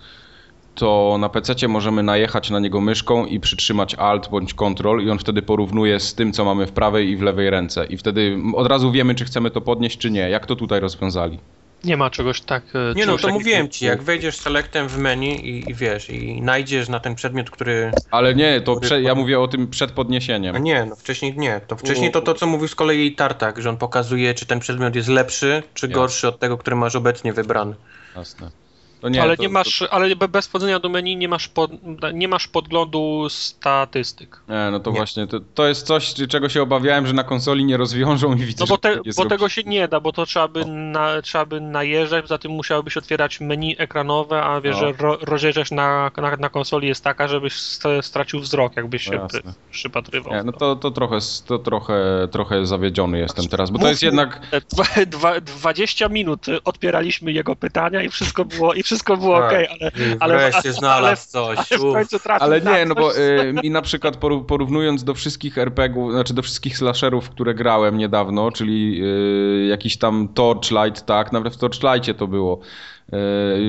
to 0.75 1.17
na 1.19 1.29
PC 1.29 1.67
możemy 1.67 2.03
najechać 2.03 2.49
na 2.49 2.59
niego 2.59 2.81
myszką 2.81 3.25
i 3.25 3.39
przytrzymać 3.39 3.95
Alt 3.95 4.29
bądź 4.29 4.53
Ctrl 4.53 4.99
i 5.05 5.09
on 5.09 5.19
wtedy 5.19 5.41
porównuje 5.41 5.99
z 5.99 6.15
tym, 6.15 6.33
co 6.33 6.45
mamy 6.45 6.67
w 6.67 6.71
prawej 6.71 7.09
i 7.09 7.17
w 7.17 7.21
lewej 7.21 7.49
ręce. 7.49 7.85
I 7.85 7.97
wtedy 7.97 8.37
od 8.55 8.67
razu 8.67 8.91
wiemy, 8.91 9.15
czy 9.15 9.25
chcemy 9.25 9.51
to 9.51 9.61
podnieść, 9.61 9.97
czy 9.97 10.11
nie. 10.11 10.29
Jak 10.29 10.45
to 10.45 10.55
tutaj 10.55 10.79
rozwiązali? 10.79 11.39
Nie 11.83 11.97
ma 11.97 12.09
czegoś 12.09 12.41
tak. 12.41 12.63
e, 12.75 12.93
Nie 12.95 13.05
no, 13.05 13.17
to 13.17 13.29
mówiłem 13.29 13.69
ci, 13.69 13.85
jak 13.85 14.03
wejdziesz 14.03 14.37
selectem 14.37 14.87
w 14.87 14.97
menu 14.97 15.49
i, 15.49 15.71
i 15.71 15.73
wiesz, 15.73 16.09
i 16.09 16.41
najdziesz 16.41 16.89
na 16.89 16.99
ten 16.99 17.15
przedmiot, 17.15 17.49
który... 17.49 17.91
Ale 18.11 18.35
nie, 18.35 18.61
to 18.61 18.75
prze, 18.75 19.01
ja 19.01 19.15
mówię 19.15 19.39
o 19.39 19.47
tym 19.47 19.67
przed 19.67 19.91
podniesieniem. 19.91 20.55
A 20.55 20.59
nie, 20.59 20.85
no 20.85 20.95
wcześniej 20.95 21.37
nie. 21.37 21.61
To 21.67 21.75
wcześniej 21.75 22.11
to 22.11 22.21
to, 22.21 22.33
co 22.33 22.47
mówił 22.47 22.67
z 22.67 22.75
kolei 22.75 23.15
Tartak, 23.15 23.61
że 23.61 23.69
on 23.69 23.77
pokazuje, 23.77 24.33
czy 24.33 24.45
ten 24.45 24.59
przedmiot 24.59 24.95
jest 24.95 25.09
lepszy, 25.09 25.63
czy 25.73 25.85
Jasne. 25.85 25.95
gorszy 25.95 26.27
od 26.27 26.39
tego, 26.39 26.57
który 26.57 26.75
masz 26.75 26.95
obecnie 26.95 27.33
wybrany. 27.33 27.75
Jasne. 28.15 28.62
To 29.03 29.09
nie, 29.09 29.21
ale 29.21 29.37
to, 29.37 29.43
nie 29.43 29.49
masz, 29.49 29.81
ale 29.91 30.15
be- 30.15 30.27
bez 30.27 30.47
wchodzenia 30.47 30.79
do 30.79 30.89
menu 30.89 31.15
nie 31.17 31.27
masz, 31.27 31.47
pod, 31.47 31.71
nie 32.13 32.27
masz 32.27 32.47
podglądu 32.47 33.27
statystyk. 33.29 34.41
To, 34.47 34.53
nie, 34.53 34.71
no 34.71 34.79
to 34.79 34.91
Nie. 34.91 34.97
właśnie, 34.97 35.27
to, 35.27 35.39
to 35.53 35.67
jest 35.67 35.87
coś, 35.87 36.13
czego 36.29 36.49
się 36.49 36.61
obawiałem, 36.61 37.07
że 37.07 37.13
na 37.13 37.23
konsoli 37.23 37.65
nie 37.65 37.77
rozwiążą 37.77 38.33
i 38.33 38.37
widzę, 38.45 38.63
No 38.63 38.67
bo, 38.67 38.77
te, 38.77 38.95
nie 39.05 39.11
bo 39.17 39.25
tego 39.25 39.49
się 39.49 39.61
nie 39.65 39.87
da, 39.87 39.99
bo 39.99 40.11
to 40.13 40.25
trzeba 40.25 40.47
by, 40.47 40.65
na, 40.65 41.21
trzeba 41.21 41.45
by 41.45 41.61
najeżdżać, 41.61 42.21
poza 42.21 42.37
tym 42.37 42.51
musiałbyś 42.51 42.97
otwierać 42.97 43.39
menu 43.39 43.75
ekranowe, 43.77 44.43
a 44.43 44.61
wiesz, 44.61 44.75
No. 44.75 44.79
że 44.87 44.93
ro, 44.99 45.17
rozdzielczość 45.21 45.71
na, 45.71 46.11
na, 46.17 46.35
na 46.37 46.49
konsoli 46.49 46.87
jest 46.87 47.03
taka, 47.03 47.27
żebyś 47.27 47.53
st- 47.53 48.01
stracił 48.05 48.39
wzrok, 48.39 48.75
jakbyś 48.75 49.03
się 49.03 49.11
No 49.15 49.21
jasne. 49.23 49.53
przypatrywał. 49.71 50.33
Nie, 50.33 50.43
no 50.43 50.51
to, 50.51 50.75
to, 50.75 50.91
trochę, 50.91 51.17
to 51.47 51.59
trochę, 51.59 52.27
trochę 52.31 52.65
zawiedziony 52.65 53.19
jestem 53.19 53.47
teraz, 53.47 53.71
bo 53.71 53.79
to 53.79 53.89
jest 53.89 54.03
jednak... 54.03 54.41
E, 54.51 54.61
Dwa, 54.61 54.83
dwa, 55.07 55.41
20 55.41 56.09
minut 56.09 56.45
odpieraliśmy 56.65 57.31
jego 57.31 57.55
pytania 57.55 58.03
i 58.03 58.09
wszystko 58.09 58.45
było, 58.45 58.73
i 58.73 58.83
wszystko 58.83 58.92
było 59.17 59.39
Tak. 59.39 59.51
ok, 59.51 59.53
ale, 59.53 59.91
I 59.91 60.15
ale, 60.19 60.37
wreszcie 60.37 60.61
ale, 60.63 60.73
znalazł 60.73 61.29
coś. 61.29 61.57
ale 61.57 61.79
w 61.79 61.93
końcu 61.93 62.19
trafił 62.19 62.43
Ale 62.45 62.61
na 62.61 62.77
nie, 62.77 62.85
no 62.85 62.95
bo 62.95 63.17
y, 63.17 63.53
mi 63.63 63.69
na 63.69 63.81
przykład 63.81 64.17
porównując 64.47 65.03
do 65.03 65.13
wszystkich 65.13 65.57
RPGów, 65.57 66.11
znaczy 66.11 66.33
do 66.33 66.41
wszystkich 66.41 66.77
slasherów, 66.77 67.29
które 67.29 67.53
grałem 67.53 67.97
niedawno, 67.97 68.51
czyli 68.51 69.01
y, 69.03 69.65
jakiś 69.69 69.97
tam 69.97 70.27
Torchlight, 70.33 71.05
tak, 71.05 71.31
nawet 71.31 71.53
w 71.53 71.57
Torchlightie 71.57 72.13
to 72.13 72.27
było, 72.27 72.59
y, 72.59 72.92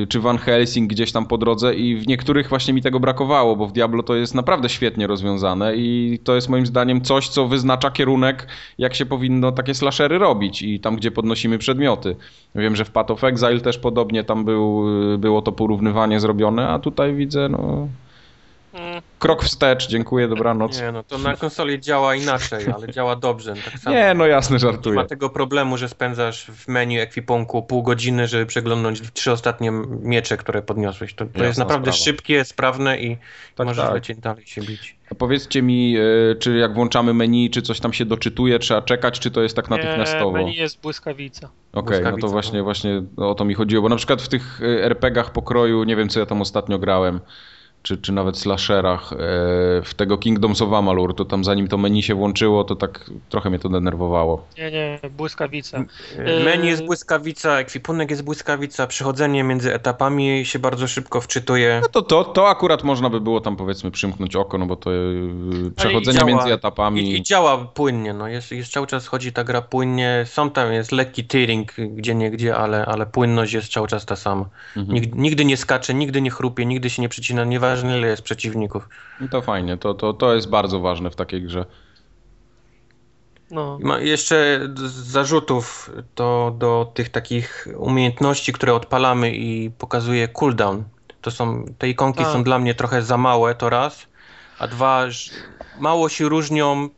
czy 0.09 0.21
Van 0.21 0.39
Helsing 0.39 0.91
gdzieś 0.91 1.13
tam 1.13 1.27
po 1.27 1.39
drodze 1.39 1.75
i 1.75 1.97
w 1.97 2.07
niektórych 2.07 2.49
właśnie 2.49 2.75
mi 2.75 2.83
tego 2.83 3.01
brakowało, 3.01 3.57
bo 3.57 3.67
w 3.67 3.73
Diablo 3.73 4.03
to 4.03 4.15
jest 4.15 4.35
naprawdę 4.35 4.69
świetnie 4.69 5.07
rozwiązane 5.07 5.77
i 5.77 6.19
to 6.25 6.35
jest 6.35 6.49
moim 6.49 6.67
zdaniem 6.67 7.01
coś, 7.01 7.29
co 7.29 7.49
wyznacza 7.49 7.91
kierunek, 7.91 8.49
jak 8.79 8.95
się 8.95 9.07
powinno 9.07 9.53
takie 9.53 9.75
slashery 9.75 10.19
robić 10.19 10.63
i 10.63 10.81
tam, 10.81 10.97
gdzie 10.97 11.11
podnosimy 11.11 11.59
przedmioty. 11.59 12.17
Wiem, 12.55 12.77
że 12.77 12.85
w 12.85 12.91
Path 12.91 13.11
of 13.11 13.25
Exile 13.25 13.61
też 13.61 13.79
podobnie 13.79 14.25
tam 14.25 14.45
był, 14.45 14.85
było 15.19 15.43
to 15.43 15.53
porównywanie 15.53 16.21
zrobione, 16.21 16.69
a 16.69 16.79
tutaj 16.79 17.15
widzę, 17.15 17.49
no... 17.49 17.89
Krok 19.19 19.45
wstecz, 19.45 19.89
dziękuję, 19.89 20.29
dobranoc. 20.29 20.81
Nie, 20.81 20.93
no 20.93 21.03
to 21.03 21.19
na 21.19 21.37
konsoli 21.37 21.81
działa 21.81 22.15
inaczej, 22.15 22.67
ale 22.75 22.93
działa 22.93 23.17
dobrze. 23.17 23.55
Tak 23.65 23.79
samo. 23.79 23.97
Nie, 23.97 24.15
no 24.15 24.27
jasne, 24.27 24.55
Nie 24.55 24.59
żartuję. 24.61 24.95
ma 24.97 25.05
tego 25.05 25.31
problemu, 25.31 25.77
że 25.77 25.89
spędzasz 25.89 26.47
w 26.47 26.69
menu 26.69 27.01
ekwipunku 27.01 27.63
pół 27.63 27.83
godziny, 27.83 28.27
żeby 28.29 28.47
przeglądnąć 28.47 29.03
trzy 29.13 29.33
ostatnie 29.33 29.71
miecze, 30.03 30.37
które 30.37 30.63
podniosłeś. 30.63 31.15
To, 31.15 31.25
to 31.27 31.45
jest 31.45 31.59
naprawdę 31.59 31.93
sprawa. 31.93 32.05
szybkie, 32.05 32.45
sprawne 32.45 33.01
i 33.01 33.17
Tak, 33.55 33.67
możesz 33.67 33.85
tak. 33.85 33.95
lecieć 33.95 34.19
dalej 34.19 34.47
się 34.47 34.61
bić. 34.63 34.97
A 35.11 35.15
powiedzcie 35.15 35.63
mi, 35.63 35.97
y, 35.99 36.37
czy 36.41 36.57
jak 36.57 36.75
włączamy 36.75 37.15
menu, 37.15 37.51
czy 37.51 37.63
coś 37.63 37.81
tam 37.81 37.93
się 37.93 38.05
doczytuje, 38.05 38.59
trzeba 38.59 38.83
czekać, 38.83 39.19
czy 39.21 39.31
to 39.31 39.43
jest 39.43 39.57
tak 39.57 39.71
natychmiastowo? 39.71 40.25
Nie, 40.25 40.31
Okej, 40.31 40.45
menu 40.45 40.57
jest 40.57 40.81
błyskawica. 40.81 41.49
no 41.75 41.83
Błyskawica, 41.83 42.21
to 42.27 42.29
właśnie, 42.33 42.59
no. 42.59 42.65
właśnie 42.65 43.03
o 43.17 43.35
to 43.35 43.45
mi 43.45 43.55
chodziło, 43.55 43.83
bo 43.83 43.89
na 43.89 43.97
przykład 43.97 44.23
w 44.23 44.29
tych 44.29 44.61
y, 44.63 44.83
RPG-ach 44.85 45.31
pokroju, 45.33 45.85
nie 45.85 45.97
wiem 45.97 46.09
co 46.09 46.21
ja 46.21 46.27
tam 46.27 46.41
ostatnio 46.43 46.79
grałem, 46.79 47.21
czy, 47.85 47.97
czy 47.97 48.13
nawet 48.13 48.39
slasherach, 48.39 49.13
y, 49.13 49.17
w 49.85 49.95
tego 49.97 50.19
Kingdoms 50.19 50.63
of 50.63 50.73
Amalur, 50.73 51.15
to 51.15 51.25
tam 51.25 51.45
zanim 51.45 51.69
to 51.69 51.79
menu 51.79 52.03
się 52.03 52.15
włączyło, 52.15 52.65
to 52.65 52.77
tak 52.77 53.11
trochę 53.29 53.51
mnie 53.51 53.59
to 53.59 53.69
denerwowało. 53.69 54.47
Nie, 54.59 54.71
nie, 54.71 55.01
błyskawica. 55.11 55.85
E, 56.19 56.45
Menu 56.45 56.69
jest 56.69 56.85
błyskawica, 56.85 57.59
ekwipunek 57.59 58.11
jest 58.11 58.25
błyskawica, 58.25 58.87
przechodzenie 58.87 59.45
między 59.45 59.75
etapami 59.75 60.47
się 60.47 60.59
bardzo 60.59 60.89
szybko 60.89 61.21
wczytuje. 61.21 61.79
No 61.83 61.89
to, 61.89 62.03
to, 62.03 62.25
to 62.25 62.49
akurat 62.49 62.85
można 62.85 63.11
by 63.11 63.21
było 63.21 63.41
tam 63.41 63.57
powiedzmy 63.57 63.91
przymknąć 63.91 64.37
oko, 64.37 64.59
no 64.59 64.67
bo 64.67 64.77
to 64.77 64.91
przechodzenie 65.77 66.19
działa. 66.19 66.31
między 66.31 66.53
etapami... 66.53 67.11
I, 67.11 67.17
I 67.17 67.23
działa 67.23 67.59
płynnie, 67.59 68.15
no 68.15 68.29
jest, 68.29 68.53
jest 68.53 68.73
cały 68.73 68.87
czas 68.87 69.07
chodzi 69.07 69.33
ta 69.33 69.45
gra 69.45 69.63
płynnie. 69.63 70.25
Są 70.27 70.51
tam 70.51 70.73
jest 70.73 70.93
lekki 70.93 71.25
tearing 71.25 71.73
gdzie 71.77 72.15
nie 72.15 72.31
gdzie, 72.31 72.57
ale, 72.57 72.87
ale 72.87 73.07
płynność 73.07 73.53
jest 73.53 73.73
cały 73.73 73.89
czas 73.89 74.07
ta 74.07 74.17
sama. 74.17 74.45
Mhm. 74.77 74.95
Nigdy, 74.95 75.19
nigdy 75.19 75.45
nie 75.45 75.57
skacze, 75.57 75.95
nigdy 75.95 76.23
nie 76.23 76.31
chrupie, 76.31 76.67
nigdy 76.67 76.91
się 76.91 77.03
nie 77.03 77.09
przecina, 77.09 77.45
nieważne 77.83 77.99
ile 77.99 78.09
jest 78.09 78.23
przeciwników. 78.23 78.89
No 79.21 79.29
to 79.29 79.43
fajnie, 79.43 79.77
to, 79.77 79.95
to, 79.95 80.13
to 80.13 80.35
jest 80.35 80.49
bardzo 80.49 80.81
ważne 80.81 81.11
w 81.11 81.17
takiej 81.17 81.43
grze. 81.43 81.67
No. 83.51 83.79
Ma 83.83 83.99
jeszcze 83.99 84.61
z 84.75 84.93
zarzutów 84.93 85.91
to 86.15 86.55
do 86.59 86.91
tych 86.95 87.09
takich 87.09 87.69
umiejętności, 87.77 88.53
które 88.53 88.75
odpalamy 88.75 89.35
i 89.35 89.71
pokazuje 89.71 90.29
cooldown. 90.29 90.85
To 91.21 91.31
są, 91.31 91.65
te 91.79 91.89
ikonki 91.89 92.25
Tak. 92.25 92.33
są 92.33 92.45
dla 92.45 92.59
mnie 92.59 92.75
trochę 92.75 93.03
za 93.03 93.17
małe, 93.17 93.55
to 93.55 93.71
raz. 93.71 94.07
A 94.59 94.69
dwa, 94.69 95.07
mało 95.81 96.09
się 96.09 96.29
różnią 96.29 96.89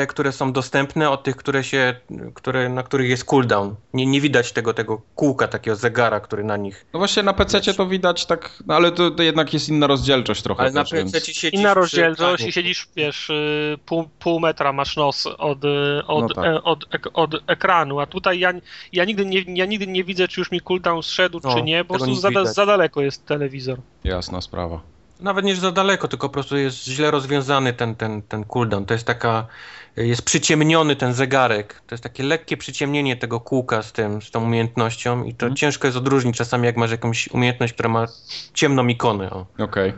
te, 0.00 0.06
które 0.06 0.32
są 0.32 0.52
dostępne 0.52 1.10
od 1.10 1.22
tych, 1.22 1.36
które 1.36 1.64
się, 1.64 1.94
które, 2.34 2.68
na 2.68 2.82
których 2.82 3.10
jest 3.10 3.24
cooldown. 3.24 3.74
Nie, 3.94 4.06
nie 4.06 4.20
widać 4.20 4.52
tego, 4.52 4.74
tego 4.74 5.02
kółka, 5.14 5.48
takiego 5.48 5.76
zegara, 5.76 6.20
który 6.20 6.44
na 6.44 6.56
nich. 6.56 6.86
No 6.92 6.98
właśnie 6.98 7.22
na 7.22 7.32
PC 7.32 7.74
to 7.74 7.86
widać 7.86 8.26
tak, 8.26 8.62
no 8.66 8.74
ale 8.74 8.92
to, 8.92 9.10
to 9.10 9.22
jednak 9.22 9.54
jest 9.54 9.68
inna 9.68 9.86
rozdzielczość 9.86 10.42
trochę 10.42 10.62
Ale 10.62 10.70
na 10.72 10.84
też, 10.84 10.92
więc... 10.92 11.12
PC 11.12 11.26
siedzisz 11.34 11.60
Inna 11.60 11.74
rozdzielczość 11.74 12.44
i 12.44 12.52
siedzisz, 12.52 12.88
wiesz, 12.96 13.30
y, 13.30 13.78
pół, 13.86 14.08
pół 14.18 14.40
metra 14.40 14.72
masz 14.72 14.96
nos 14.96 15.26
od, 15.26 15.64
y, 15.64 16.02
od, 16.06 16.28
No 16.28 16.34
tak. 16.34 16.44
e, 16.44 16.62
od, 16.62 16.94
ek- 16.94 17.10
od 17.12 17.34
ekranu, 17.46 18.00
a 18.00 18.06
tutaj 18.06 18.38
ja, 18.38 18.52
ja, 18.92 19.04
nigdy 19.04 19.26
nie, 19.26 19.44
ja 19.46 19.66
nigdy 19.66 19.86
nie 19.86 20.04
widzę, 20.04 20.28
czy 20.28 20.40
już 20.40 20.50
mi 20.50 20.60
cooldown 20.60 21.02
zszedł, 21.02 21.40
No, 21.44 21.54
czy 21.54 21.62
nie, 21.62 21.84
po 21.84 21.94
tego 21.94 22.04
prostu 22.04 22.20
za, 22.20 22.44
za 22.44 22.66
daleko 22.66 23.02
jest 23.02 23.26
telewizor. 23.26 23.78
Jasna 24.04 24.40
sprawa. 24.40 24.80
Nawet 25.20 25.44
nie 25.44 25.56
za 25.56 25.72
daleko, 25.72 26.08
tylko 26.08 26.28
po 26.28 26.32
prostu 26.32 26.56
jest 26.56 26.84
źle 26.84 27.10
rozwiązany 27.10 27.72
ten, 27.72 27.94
ten, 27.94 28.22
ten 28.22 28.44
cooldown. 28.44 28.86
To 28.86 28.94
jest 28.94 29.06
taka, 29.06 29.46
jest 29.96 30.22
przyciemniony 30.22 30.96
ten 30.96 31.14
zegarek. 31.14 31.82
To 31.86 31.94
jest 31.94 32.02
takie 32.02 32.22
lekkie 32.22 32.56
przyciemnienie 32.56 33.16
tego 33.16 33.40
kółka 33.40 33.82
z 33.82 33.92
tym, 33.92 34.22
z 34.22 34.30
tą 34.30 34.44
umiejętnością 34.44 35.24
i 35.24 35.34
to 35.34 35.46
Mhm. 35.46 35.56
ciężko 35.56 35.86
jest 35.86 35.96
odróżnić 35.98 36.36
czasami, 36.36 36.66
jak 36.66 36.76
masz 36.76 36.90
jakąś 36.90 37.28
umiejętność, 37.28 37.72
która 37.72 37.88
ma 37.88 38.06
ciemną 38.54 38.86
ikonę. 38.86 39.30
O, 39.30 39.46
Okej. 39.58 39.92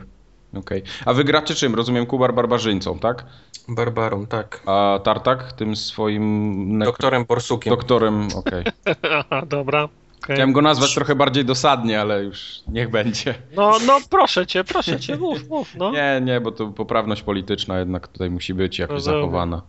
Okej. 0.56 0.82
A 1.06 1.12
wy 1.12 1.24
gracie 1.24 1.54
czym? 1.54 1.74
Rozumiem 1.74 2.06
Kubar 2.06 2.34
barbarzyńcą, 2.34 2.98
tak? 2.98 3.24
Barbarą, 3.68 4.26
tak. 4.26 4.62
A 4.66 4.98
Tartak 5.04 5.52
tym 5.52 5.76
swoim... 5.76 6.78
nek- 6.78 6.84
Doktorem 6.86 7.24
Borsukiem. 7.24 7.70
Doktorem, 7.70 8.28
okej. 8.36 8.64
Aha, 9.18 9.42
dobra. 9.46 9.82
okej. 9.84 10.34
Chciałem 10.36 10.52
go 10.52 10.62
nazwać 10.62 10.94
trochę 10.94 11.14
bardziej 11.14 11.44
dosadnie, 11.44 12.00
ale 12.00 12.24
już 12.24 12.60
niech 12.68 12.90
będzie. 12.90 13.34
No, 13.56 13.72
no 13.86 13.98
proszę 14.10 14.46
cię, 14.46 14.64
proszę 14.64 15.00
cię, 15.00 15.16
mów, 15.16 15.48
mów, 15.48 15.74
no. 15.74 15.90
Nie, 15.98 16.20
nie, 16.24 16.40
bo 16.40 16.52
to 16.52 16.66
poprawność 16.66 17.22
polityczna 17.22 17.78
jednak 17.78 18.08
tutaj 18.08 18.30
musi 18.30 18.54
być 18.54 18.78
jakoś 18.78 18.94
Rozumiem. 18.94 19.20
zachowana. 19.20 19.62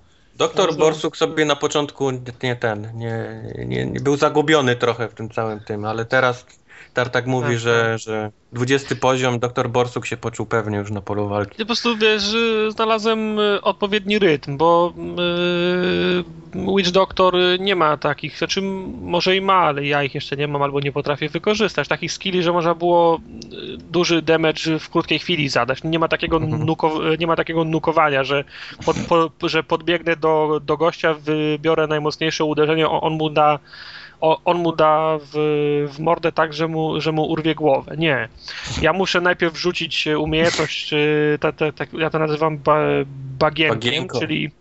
Doktor 0.43 0.75
Borsuk 0.77 1.17
sobie 1.17 1.45
na 1.45 1.55
początku 1.55 2.11
nie 2.43 2.55
ten, 2.55 2.91
nie, 2.93 3.43
nie, 3.65 3.85
nie 3.85 3.99
był 3.99 4.17
zagubiony 4.17 4.75
trochę 4.75 5.07
w 5.07 5.13
tym 5.13 5.29
całym 5.29 5.59
tym, 5.59 5.85
ale 5.85 6.05
teraz 6.05 6.45
Tartak 6.93 7.25
mówi, 7.27 7.47
Tak, 7.49 7.59
że, 7.59 7.97
że 7.97 8.31
20 8.53 8.95
poziom, 8.95 9.39
doktor 9.39 9.69
Borsuk 9.69 10.05
się 10.05 10.17
poczuł 10.17 10.45
pewnie 10.45 10.77
już 10.77 10.91
na 10.91 11.01
polu 11.01 11.27
walki. 11.27 11.55
Ja 11.57 11.65
po 11.65 11.65
prostu 11.65 11.97
wiesz, 11.97 12.23
znalazłem 12.69 13.39
y, 13.39 13.61
odpowiedni 13.61 14.19
rytm, 14.19 14.57
bo 14.57 14.93
y, 14.97 16.23
Witch 16.77 16.89
Doctor 16.91 17.35
nie 17.59 17.75
ma 17.75 17.97
takich, 17.97 18.37
znaczy 18.37 18.61
może 19.01 19.35
i 19.35 19.41
ma, 19.41 19.53
ale 19.53 19.85
ja 19.85 20.03
ich 20.03 20.15
jeszcze 20.15 20.35
nie 20.37 20.47
mam 20.47 20.61
albo 20.61 20.79
nie 20.79 20.91
potrafię 20.91 21.29
wykorzystać. 21.29 21.87
Takich 21.87 22.11
skilli, 22.13 22.43
że 22.43 22.51
można 22.53 22.75
było 22.75 23.19
y, 23.53 23.77
duży 23.77 24.21
damage 24.21 24.79
w 24.79 24.89
krótkiej 24.89 25.19
chwili 25.19 25.49
zadać. 25.49 25.83
Nie 25.83 25.99
ma 25.99 26.07
takiego, 26.07 26.37
Mhm. 26.37 26.65
nuko, 26.65 26.99
nie 27.19 27.27
ma 27.27 27.35
takiego 27.35 27.63
nukowania, 27.63 28.23
że, 28.23 28.43
pod, 28.85 28.97
po, 29.39 29.49
że 29.49 29.63
podbiegnę 29.63 30.15
do, 30.15 30.61
do 30.65 30.77
gościa, 30.77 31.13
wybiorę 31.13 31.87
najmocniejsze 31.87 32.45
uderzenie, 32.45 32.89
on, 32.89 33.13
mu 33.13 33.29
da 33.29 33.59
on 34.23 34.57
mu 34.57 34.75
da 34.75 35.17
w, 35.21 35.33
w 35.93 35.99
mordę 35.99 36.31
tak, 36.31 36.53
że 36.53 36.67
mu, 36.67 37.01
że 37.01 37.11
mu 37.11 37.25
urwie 37.25 37.55
głowę. 37.55 37.95
Nie. 37.97 38.29
Ja 38.81 38.93
muszę 38.93 39.21
najpierw 39.21 39.53
wrzucić 39.53 40.07
umiejętność, 40.07 40.93
y, 40.93 41.37
te, 41.39 41.53
te, 41.53 41.73
te, 41.73 41.87
ja 41.93 42.09
to 42.09 42.19
nazywam 42.19 42.57
ba, 42.57 42.77
bagienkiem, 43.39 43.79
Bagienko. 43.79 44.19
czyli 44.19 44.51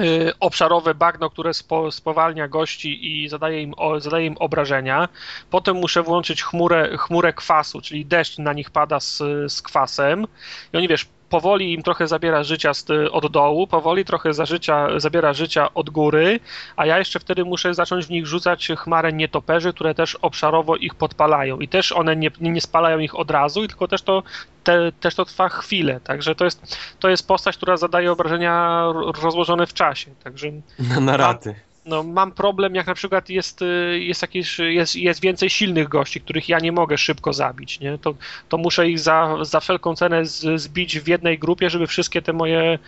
y, 0.00 0.32
obszarowe 0.40 0.94
bagno, 0.94 1.30
które 1.30 1.54
spo, 1.54 1.90
spowalnia 1.90 2.48
gości 2.48 3.22
i 3.22 3.28
zadaje 3.28 3.62
im, 3.62 3.74
o, 3.76 4.00
zadaje 4.00 4.26
im 4.26 4.36
obrażenia. 4.38 5.08
Potem 5.50 5.76
muszę 5.76 6.02
włączyć 6.02 6.42
chmurę, 6.42 6.96
chmurę 6.98 7.32
kwasu, 7.32 7.80
czyli 7.80 8.06
deszcz 8.06 8.38
na 8.38 8.52
nich 8.52 8.70
pada 8.70 9.00
z, 9.00 9.22
z 9.48 9.62
kwasem 9.62 10.26
i 10.72 10.76
oni 10.76 10.88
wiesz, 10.88 11.06
powoli 11.30 11.72
im 11.72 11.82
trochę 11.82 12.06
zabiera 12.08 12.42
życia 12.44 12.74
z, 12.74 12.86
od 13.12 13.32
dołu, 13.32 13.66
powoli 13.66 14.04
trochę 14.04 14.34
za 14.34 14.46
życia, 14.46 14.88
zabiera 14.96 15.32
życia 15.32 15.74
od 15.74 15.90
góry, 15.90 16.40
a 16.76 16.86
ja 16.86 16.98
jeszcze 16.98 17.20
wtedy 17.20 17.44
muszę 17.44 17.74
zacząć 17.74 18.06
w 18.06 18.10
nich 18.10 18.26
rzucać 18.26 18.68
chmarę 18.76 19.12
nietoperzy, 19.12 19.72
które 19.72 19.94
też 19.94 20.14
obszarowo 20.14 20.76
ich 20.76 20.94
podpalają. 20.94 21.58
I 21.60 21.68
też 21.68 21.92
one 21.92 22.16
nie, 22.16 22.30
nie 22.40 22.60
spalają 22.60 22.98
ich 22.98 23.14
od 23.18 23.30
razu, 23.30 23.66
tylko 23.68 23.88
też 23.88 24.02
to, 24.02 24.22
te, 24.64 24.92
też 24.92 25.14
to 25.14 25.24
trwa 25.24 25.48
chwilę, 25.48 26.00
także 26.00 26.34
to 26.34 26.44
jest, 26.44 26.78
to 27.00 27.08
jest 27.08 27.28
postać, 27.28 27.56
która 27.56 27.76
zadaje 27.76 28.12
obrażenia 28.12 28.84
ro- 28.94 29.12
rozłożone 29.22 29.66
w 29.66 29.74
czasie, 29.74 30.10
także 30.24 30.48
Na, 30.78 31.00
na 31.00 31.16
raty. 31.16 31.54
No, 31.86 32.02
mam 32.02 32.32
problem, 32.32 32.74
jak 32.74 32.86
na 32.86 32.94
przykład 32.94 33.28
jest, 33.30 33.62
y, 33.62 33.98
jest, 34.00 34.22
jakieś, 34.22 34.58
jest, 34.58 34.96
jest 34.96 35.20
więcej 35.20 35.50
silnych 35.50 35.88
gości, 35.88 36.20
których 36.20 36.48
ja 36.48 36.58
nie 36.58 36.72
mogę 36.72 36.98
szybko 36.98 37.32
zabić, 37.32 37.80
nie? 37.80 37.98
To, 37.98 38.14
to 38.48 38.58
muszę 38.58 38.88
ich 38.88 38.98
za, 39.00 39.36
za 39.42 39.60
wszelką 39.60 39.94
cenę 39.96 40.24
z, 40.26 40.60
zbić 40.60 40.98
w 41.00 41.08
jednej 41.08 41.38
grupie, 41.38 41.70
żeby 41.70 41.86
wszystkie 41.86 42.22
te 42.22 42.32
moje 42.32 42.78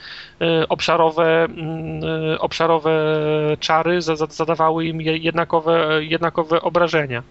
y, 0.43 0.69
obszarowe, 0.69 1.45
mm, 1.45 2.05
y, 2.33 2.39
obszarowe 2.39 2.91
czary 3.61 4.03
za, 4.03 4.17
za, 4.17 4.27
zadawały 4.27 4.87
im 4.87 5.01
je- 5.01 5.17
jednakowe, 5.17 6.05
jednakowe 6.05 6.63
obrażenia. 6.63 7.23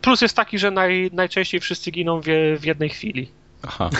Plus 0.00 0.20
jest 0.20 0.36
taki, 0.36 0.58
że 0.58 0.70
naj, 0.70 1.10
najczęściej 1.12 1.60
wszyscy 1.60 1.90
giną 1.90 2.20
w, 2.20 2.24
w 2.60 2.64
jednej 2.64 2.88
chwili. 2.88 3.28
Aha. 3.66 3.90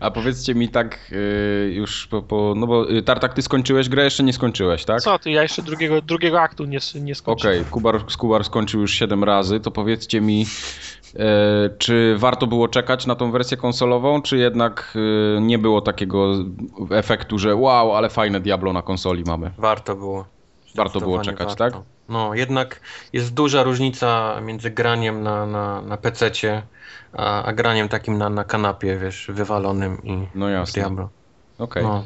A 0.00 0.10
powiedzcie 0.10 0.54
mi 0.54 0.68
tak 0.68 0.98
y, 1.12 1.72
już 1.74 2.06
po, 2.06 2.22
po... 2.22 2.54
No 2.56 2.66
bo 2.66 2.90
y, 2.90 3.02
Tartak, 3.02 3.34
ty 3.34 3.42
skończyłeś 3.42 3.88
grę, 3.88 4.04
jeszcze 4.04 4.22
nie 4.22 4.32
skończyłeś, 4.32 4.84
tak? 4.84 5.00
Co 5.00 5.18
ty, 5.18 5.30
ja 5.30 5.42
jeszcze 5.42 5.62
drugiego, 5.62 6.02
drugiego 6.02 6.40
aktu 6.40 6.64
nie, 6.64 6.78
nie 7.00 7.14
skończyłem. 7.14 7.56
Okej, 7.56 7.70
Kubar, 7.70 8.06
Kubar 8.18 8.44
skończył 8.44 8.80
już 8.80 8.94
7 8.94 9.24
razy, 9.24 9.60
to 9.60 9.70
powiedzcie 9.70 10.20
mi, 10.20 10.46
e, 11.16 11.70
czy 11.78 12.16
warto 12.18 12.46
było 12.46 12.68
czekać 12.68 13.06
na 13.06 13.14
tą 13.14 13.30
wersję 13.30 13.56
konsolową, 13.56 14.22
czy 14.22 14.36
jednak 14.36 14.94
nie 15.40 15.58
było 15.58 15.80
takiego 15.80 16.34
efektu, 16.90 17.38
że 17.38 17.56
wow, 17.56 17.96
ale 17.96 18.10
fajne 18.10 18.40
Diablo 18.40 18.72
na 18.72 18.82
konsoli 18.82 19.24
mamy? 19.26 19.50
Warto 19.58 19.96
było. 19.96 20.24
Warto 20.74 21.00
było 21.00 21.20
czekać, 21.20 21.48
warto. 21.48 21.56
tak? 21.56 21.74
No, 22.08 22.34
jednak 22.34 22.80
jest 23.12 23.34
duża 23.34 23.62
różnica 23.62 24.40
między 24.40 24.70
graniem 24.70 25.22
na, 25.22 25.46
na, 25.46 25.82
na 25.82 25.96
PC-cie, 25.96 26.62
a, 27.12 27.42
a 27.42 27.52
graniem 27.52 27.88
takim 27.88 28.18
na, 28.18 28.30
na 28.30 28.44
kanapie, 28.44 28.98
wiesz, 28.98 29.30
wywalonym 29.34 29.98
i 30.04 30.28
No 30.34 30.48
jasne. 30.48 30.82
Diablo. 30.82 31.10
Okej. 31.58 31.82
No. 31.82 32.04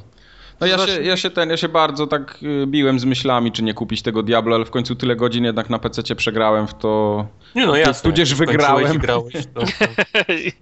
No 0.60 0.66
ja 0.66 0.78
się, 0.86 1.02
ja 1.02 1.16
się 1.16 1.30
ten, 1.30 1.50
ja 1.50 1.56
się 1.56 1.68
bardzo 1.68 2.06
tak 2.06 2.38
y, 2.42 2.66
biłem 2.66 3.00
z 3.00 3.04
myślami, 3.04 3.52
czy 3.52 3.62
nie 3.62 3.74
kupić 3.74 4.02
tego 4.02 4.22
Diablo, 4.22 4.54
ale 4.56 4.64
w 4.64 4.70
końcu 4.70 4.94
tyle 4.96 5.16
godzin 5.16 5.44
jednak 5.44 5.70
na 5.70 5.78
PC 5.78 6.14
przegrzałem 6.14 6.66
w 6.66 6.74
to. 6.74 7.26
Nie 7.54 7.66
no, 7.66 7.76
jasne. 7.76 8.10
tudzież 8.10 8.34
wygrałem. 8.34 8.96
i 8.96 8.98
Grałeś, 8.98 9.32
to, 9.54 9.60
to... 9.60 9.66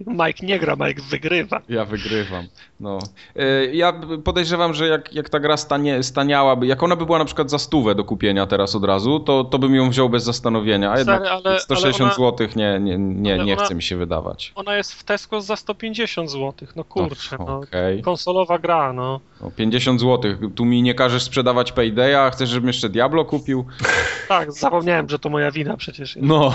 Mike 0.25 0.45
nie 0.45 0.59
gra, 0.59 0.75
Mike 0.75 1.01
wygrywa. 1.09 1.61
Ja 1.69 1.85
wygrywam. 1.85 2.45
No. 2.79 2.99
Y, 3.39 3.71
Ja 3.73 3.93
podejrzewam, 4.23 4.73
że 4.73 4.87
jak, 4.87 5.13
jak 5.13 5.29
ta 5.29 5.39
gra 5.39 5.57
stanie, 5.57 6.03
staniałaby, 6.03 6.67
jak 6.67 6.83
ona 6.83 6.95
by 6.95 7.05
była 7.05 7.19
na 7.19 7.25
przykład 7.25 7.49
za 7.49 7.59
stówę 7.59 7.95
do 7.95 8.03
kupienia 8.03 8.47
teraz 8.47 8.75
od 8.75 8.83
razu, 8.85 9.19
to, 9.19 9.43
to 9.43 9.59
bym 9.59 9.75
ją 9.75 9.89
wziął 9.89 10.09
bez 10.09 10.23
zastanowienia, 10.23 10.91
a 10.91 10.97
jednak 10.97 11.25
Stary, 11.25 11.41
ale- 11.45 11.59
160 11.59 12.01
ale 12.01 12.27
ona- 12.27 12.31
zł 12.31 12.47
nie, 12.55 12.79
nie, 12.79 12.97
nie, 12.97 13.37
nie 13.45 13.53
ona- 13.53 13.63
chce 13.65 13.75
mi 13.75 13.83
się 13.83 13.97
wydawać. 13.97 14.51
Ona 14.55 14.75
jest 14.77 14.93
w 14.93 15.03
Tesco 15.03 15.41
za 15.41 15.55
150 15.55 16.31
zł. 16.31 16.53
No 16.75 16.83
kurczę, 16.83 17.35
No, 17.39 17.45
no. 17.45 17.57
okej. 17.57 18.01
Konsolowa 18.01 18.59
gra, 18.59 18.93
no. 18.93 19.19
No, 19.41 19.51
50 19.55 19.84
zł. 19.93 20.49
Tu 20.55 20.65
mi 20.65 20.81
nie 20.81 20.93
każesz 20.93 21.23
sprzedawać 21.23 21.71
Paydaya, 21.71 22.15
a 22.15 22.29
chcesz, 22.29 22.49
żebym 22.49 22.67
jeszcze 22.67 22.89
Diablo 22.89 23.25
kupił? 23.25 23.65
Tak, 24.27 24.51
zapomniałem, 24.51 25.09
że 25.09 25.19
to 25.19 25.29
moja 25.29 25.51
wina 25.51 25.77
przecież. 25.77 26.15
jest. 26.15 26.27
No. 26.27 26.53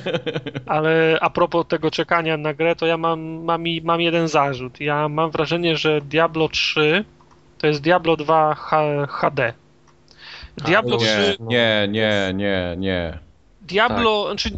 Ale 0.66 1.18
a 1.20 1.30
propos 1.30 1.66
tego 1.68 1.90
czekania 1.90 2.36
na 2.36 2.54
grę, 2.54 2.76
to 2.76 2.86
ja 2.86 2.96
mam, 2.96 3.20
mam, 3.44 3.64
mam 3.82 4.00
jeden 4.00 4.28
zarzut. 4.28 4.80
Ja 4.80 5.08
mam 5.08 5.30
wrażenie, 5.30 5.76
że 5.76 6.00
Diablo 6.00 6.48
3 6.48 7.04
to 7.58 7.66
jest 7.66 7.80
Diablo 7.80 8.16
2 8.16 8.54
H- 8.54 9.06
HD. 9.08 9.52
Diablo 10.56 10.96
A, 10.96 11.00
Nie, 11.00 11.06
3, 11.06 11.36
nie, 11.40 11.88
nie, 11.90 12.32
nie, 12.34 12.74
nie. 12.78 13.18
Diablo, 13.60 14.26
znaczy, 14.26 14.50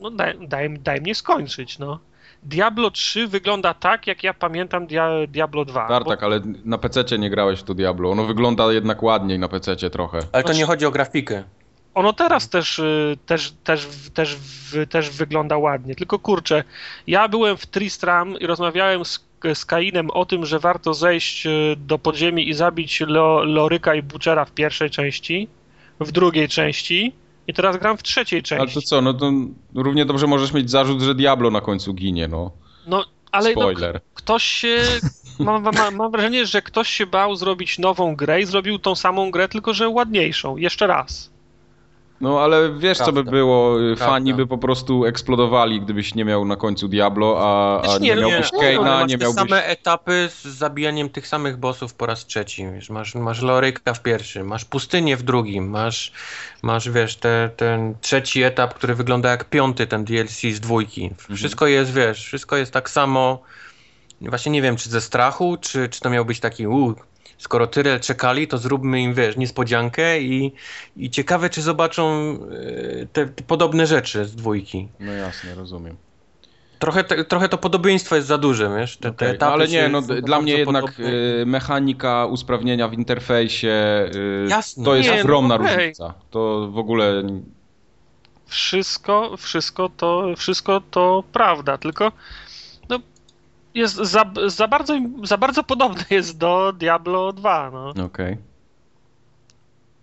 no 0.00 0.10
daj, 0.10 0.48
daj, 0.48 0.78
daj 0.78 1.00
mnie 1.00 1.14
skończyć, 1.14 1.78
no. 1.78 1.98
Diablo 2.42 2.90
3 2.90 3.28
wygląda 3.28 3.74
tak, 3.74 4.06
jak 4.06 4.24
ja 4.24 4.34
pamiętam 4.34 4.86
dia, 4.86 5.10
Diablo 5.28 5.64
2. 5.64 5.88
Tartak, 5.88 6.22
ale 6.22 6.40
na 6.64 6.78
PC 6.78 7.18
nie 7.18 7.30
grałeś 7.30 7.60
w 7.60 7.62
to 7.62 7.74
Diablo. 7.74 8.10
Ono 8.10 8.24
wygląda 8.24 8.72
jednak 8.72 9.02
ładniej 9.02 9.38
na 9.38 9.48
PC 9.48 9.76
trochę. 9.90 10.18
Ale 10.32 10.44
to 10.44 10.52
nie 10.52 10.64
chodzi 10.64 10.86
o 10.86 10.90
grafikę. 10.90 11.44
Ono 11.94 12.12
teraz 12.12 12.48
też, 12.48 12.78
y, 12.78 13.18
też, 13.26 13.54
też, 13.64 13.88
też, 14.14 14.36
też 14.90 15.10
wygląda 15.10 15.56
ładnie. 15.56 15.94
Tylko 15.94 16.18
kurczę, 16.18 16.64
ja 17.06 17.28
byłem 17.28 17.56
w 17.56 17.66
Tristram 17.66 18.38
i 18.38 18.46
rozmawiałem 18.46 19.04
z, 19.04 19.24
z 19.54 19.64
Kainem 19.64 20.10
o 20.10 20.26
tym, 20.26 20.46
że 20.46 20.58
warto 20.58 20.94
zejść 20.94 21.46
y, 21.46 21.76
do 21.76 21.98
podziemi 21.98 22.48
i 22.48 22.54
zabić 22.54 23.00
Lo, 23.00 23.44
Loryka 23.44 23.94
i 23.94 24.02
Butchera 24.02 24.44
w 24.44 24.50
pierwszej 24.50 24.90
części, 24.90 25.48
w 26.00 26.12
drugiej 26.12 26.48
części 26.48 27.12
i 27.48 27.54
teraz 27.54 27.76
gram 27.76 27.96
w 27.96 28.02
trzeciej 28.02 28.36
Ale 28.38 28.42
części. 28.42 28.74
to 28.74 28.80
co, 28.80 29.02
no 29.02 29.14
to 29.14 29.32
równie 29.74 30.04
dobrze 30.04 30.26
możesz 30.26 30.52
mieć 30.52 30.70
zarzut, 30.70 31.02
że 31.02 31.14
Diablo 31.14 31.50
na 31.50 31.60
końcu 31.60 31.94
ginie, 31.94 32.28
no. 32.28 32.50
No, 32.86 33.04
ale 33.32 33.54
no, 33.54 33.60
Spoiler. 33.60 34.00
ktoś 34.14 34.44
się. 34.44 34.78
Mam, 35.38 35.62
mam, 35.62 35.94
mam 35.96 36.10
wrażenie, 36.10 36.46
że 36.46 36.62
ktoś 36.62 36.90
się 36.90 37.06
bał 37.06 37.36
zrobić 37.36 37.78
nową 37.78 38.16
grę 38.16 38.40
i 38.40 38.44
zrobił 38.44 38.78
tą 38.78 38.94
samą 38.94 39.30
grę, 39.30 39.48
tylko 39.48 39.74
że 39.74 39.88
ładniejszą. 39.88 40.56
Jeszcze 40.56 40.86
raz. 40.86 41.30
No 42.20 42.40
ale 42.40 42.72
wiesz 42.78 42.98
co 42.98 43.06
by 43.06 43.12
Prawda. 43.12 43.30
było, 43.30 43.80
y, 43.92 43.96
fani 43.96 44.30
Prawda. 44.30 44.44
by 44.44 44.46
po 44.46 44.58
prostu 44.58 45.04
eksplodowali, 45.04 45.80
gdybyś 45.80 46.14
nie 46.14 46.24
miał 46.24 46.44
na 46.44 46.56
końcu 46.56 46.88
Diablo, 46.88 47.36
a, 47.40 47.82
a 47.82 47.98
nie, 47.98 48.08
nie, 48.08 48.16
no 48.16 48.28
miałbyś 48.28 48.52
nie, 48.52 48.58
Kane'a, 48.58 48.84
masz 48.84 49.10
nie 49.10 49.18
te 49.18 49.24
miałbyś... 49.24 49.42
same 49.42 49.64
etapy 49.64 50.28
z 50.30 50.44
zabijaniem 50.44 51.08
tych 51.08 51.28
samych 51.28 51.56
bossów 51.56 51.94
po 51.94 52.06
raz 52.06 52.26
trzeci. 52.26 52.66
Wiesz, 52.74 52.90
masz, 52.90 53.14
masz 53.14 53.42
Loryka 53.42 53.94
w 53.94 54.02
pierwszym, 54.02 54.46
masz 54.46 54.64
pustynię 54.64 55.16
w 55.16 55.22
drugim, 55.22 55.70
masz, 55.70 56.12
masz 56.62 56.90
wiesz, 56.90 57.16
te, 57.16 57.50
ten 57.56 57.94
trzeci 58.00 58.42
etap, 58.42 58.74
który 58.74 58.94
wygląda 58.94 59.30
jak 59.30 59.44
piąty, 59.44 59.86
ten 59.86 60.04
DLC 60.04 60.40
z 60.40 60.60
dwójki. 60.60 61.10
Wszystko 61.34 61.66
jest, 61.66 61.92
wiesz, 61.92 62.24
wszystko 62.24 62.56
jest 62.56 62.72
tak 62.72 62.90
samo. 62.90 63.42
Właśnie 64.20 64.52
nie 64.52 64.62
wiem, 64.62 64.76
czy 64.76 64.90
ze 64.90 65.00
strachu, 65.00 65.56
czy, 65.60 65.88
czy 65.88 66.00
to 66.00 66.10
miał 66.10 66.24
być 66.24 66.40
taki, 66.40 66.66
u, 66.66 66.94
skoro 67.38 67.66
tyle 67.66 68.00
czekali, 68.00 68.48
to 68.48 68.58
zróbmy 68.58 69.00
im, 69.00 69.14
wiesz, 69.14 69.36
niespodziankę 69.36 70.20
i, 70.20 70.52
i 70.96 71.10
ciekawe, 71.10 71.50
czy 71.50 71.62
zobaczą 71.62 72.32
e, 73.02 73.06
te, 73.06 73.26
te 73.26 73.42
podobne 73.44 73.86
rzeczy 73.86 74.24
z 74.24 74.36
dwójki. 74.36 74.88
No 75.00 75.12
jasne, 75.12 75.54
rozumiem. 75.54 75.96
Trochę, 76.78 77.04
te, 77.04 77.24
trochę 77.24 77.48
to 77.48 77.58
podobieństwo 77.58 78.16
jest 78.16 78.28
za 78.28 78.38
duże, 78.38 78.76
wiesz? 78.78 78.96
Te, 78.96 79.08
etapy 79.08 79.36
no, 79.40 79.46
ale 79.46 79.68
nie, 79.68 79.88
no, 79.88 80.02
dla 80.02 80.40
mnie 80.40 80.52
jednak 80.58 80.84
podobne. 80.84 81.12
y, 81.12 81.46
mechanika 81.46 82.26
usprawnienia 82.26 82.88
w 82.88 82.92
interfejsie 82.92 83.68
y, 84.14 84.46
Jasne. 84.50 84.84
to 84.84 84.96
jest 84.96 85.08
Nie, 85.08 85.14
no 85.14 85.20
ogromna 85.20 85.54
okej. 85.54 85.66
różnica. 85.76 86.14
To 86.30 86.68
w 86.72 86.78
ogóle 86.78 87.22
Wszystko, 88.46 89.36
wszystko 89.36 89.88
to, 89.96 90.34
wszystko 90.36 90.80
to 90.90 91.24
prawda, 91.32 91.78
tylko 91.78 92.04
no, 92.04 92.12
jest 93.76 93.94
za, 93.96 94.24
za, 94.46 94.68
bardzo, 94.68 94.94
za 95.24 95.36
bardzo 95.36 95.62
podobne 95.62 96.04
jest 96.10 96.38
do 96.38 96.72
Diablo 96.72 97.32
2. 97.32 97.70
No. 97.70 98.04
okej. 98.04 98.36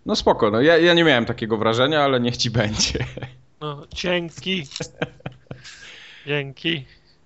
No 0.06 0.16
spoko, 0.16 0.52
no 0.52 0.62
ja, 0.62 0.78
ja 0.78 0.94
nie 0.94 1.04
miałem 1.04 1.26
takiego 1.26 1.58
wrażenia, 1.58 2.02
ale 2.04 2.20
niech 2.20 2.38
ci 2.38 2.52
będzie. 2.52 3.00
No, 3.62 3.84
dzięki. 3.96 4.64
Dzięki. 6.28 6.86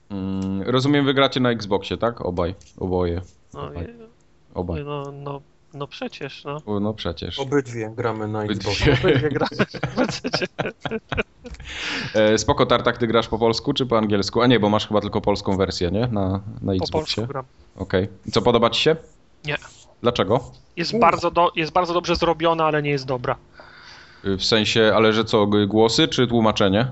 Mm, 0.10 0.62
rozumiem, 0.62 1.06
wygracie 1.06 1.40
na 1.40 1.52
Xboxie, 1.52 1.98
tak? 1.98 2.22
Obaj, 2.22 2.56
oboje. 2.78 3.22
No, 3.54 3.62
Obaj. 3.62 3.96
Obaj. 4.54 4.84
no, 4.84 5.12
no, 5.12 5.42
no 5.74 5.88
przecież, 5.88 6.44
no. 6.46 6.62
O, 6.66 6.80
No 6.80 6.94
przecież. 6.94 7.40
Obydwie 7.40 7.94
gramy 7.96 8.28
na 8.28 8.40
Obydwie. 8.40 8.56
Xboxie. 8.56 8.94
Obydwie 9.04 9.30
gramy. 9.30 9.66
E, 12.14 12.38
spoko, 12.38 12.66
Tartak, 12.66 12.98
ty 12.98 13.08
grasz 13.08 13.28
po 13.28 13.40
polsku 13.40 13.74
czy 13.74 13.86
po 13.86 13.98
angielsku? 13.98 14.42
A 14.42 14.48
nie, 14.48 14.60
bo 14.60 14.70
masz 14.70 14.88
chyba 14.88 15.02
tylko 15.02 15.22
polską 15.22 15.58
wersję, 15.58 15.92
nie? 15.92 16.08
Na, 16.08 16.30
na 16.30 16.40
Po 16.66 16.74
Xboxie. 16.74 16.92
polsku 16.92 17.26
gram. 17.28 17.46
Okej. 17.78 18.08
I 18.26 18.32
Co, 18.32 18.42
podoba 18.42 18.70
ci 18.70 18.82
się? 18.82 18.96
Nie. 19.46 19.56
Dlaczego? 20.02 20.52
Jest 20.76 21.00
bardzo, 21.00 21.32
do, 21.32 21.52
jest 21.56 21.72
bardzo 21.72 21.94
dobrze 21.94 22.16
zrobiona, 22.16 22.66
ale 22.66 22.84
nie 22.84 22.90
jest 22.90 23.06
dobra. 23.06 23.36
Y, 24.26 24.38
W 24.38 24.44
sensie, 24.46 24.92
ale 24.96 25.14
że 25.14 25.26
co, 25.26 25.48
głosy 25.68 26.08
czy 26.08 26.28
tłumaczenie? 26.28 26.88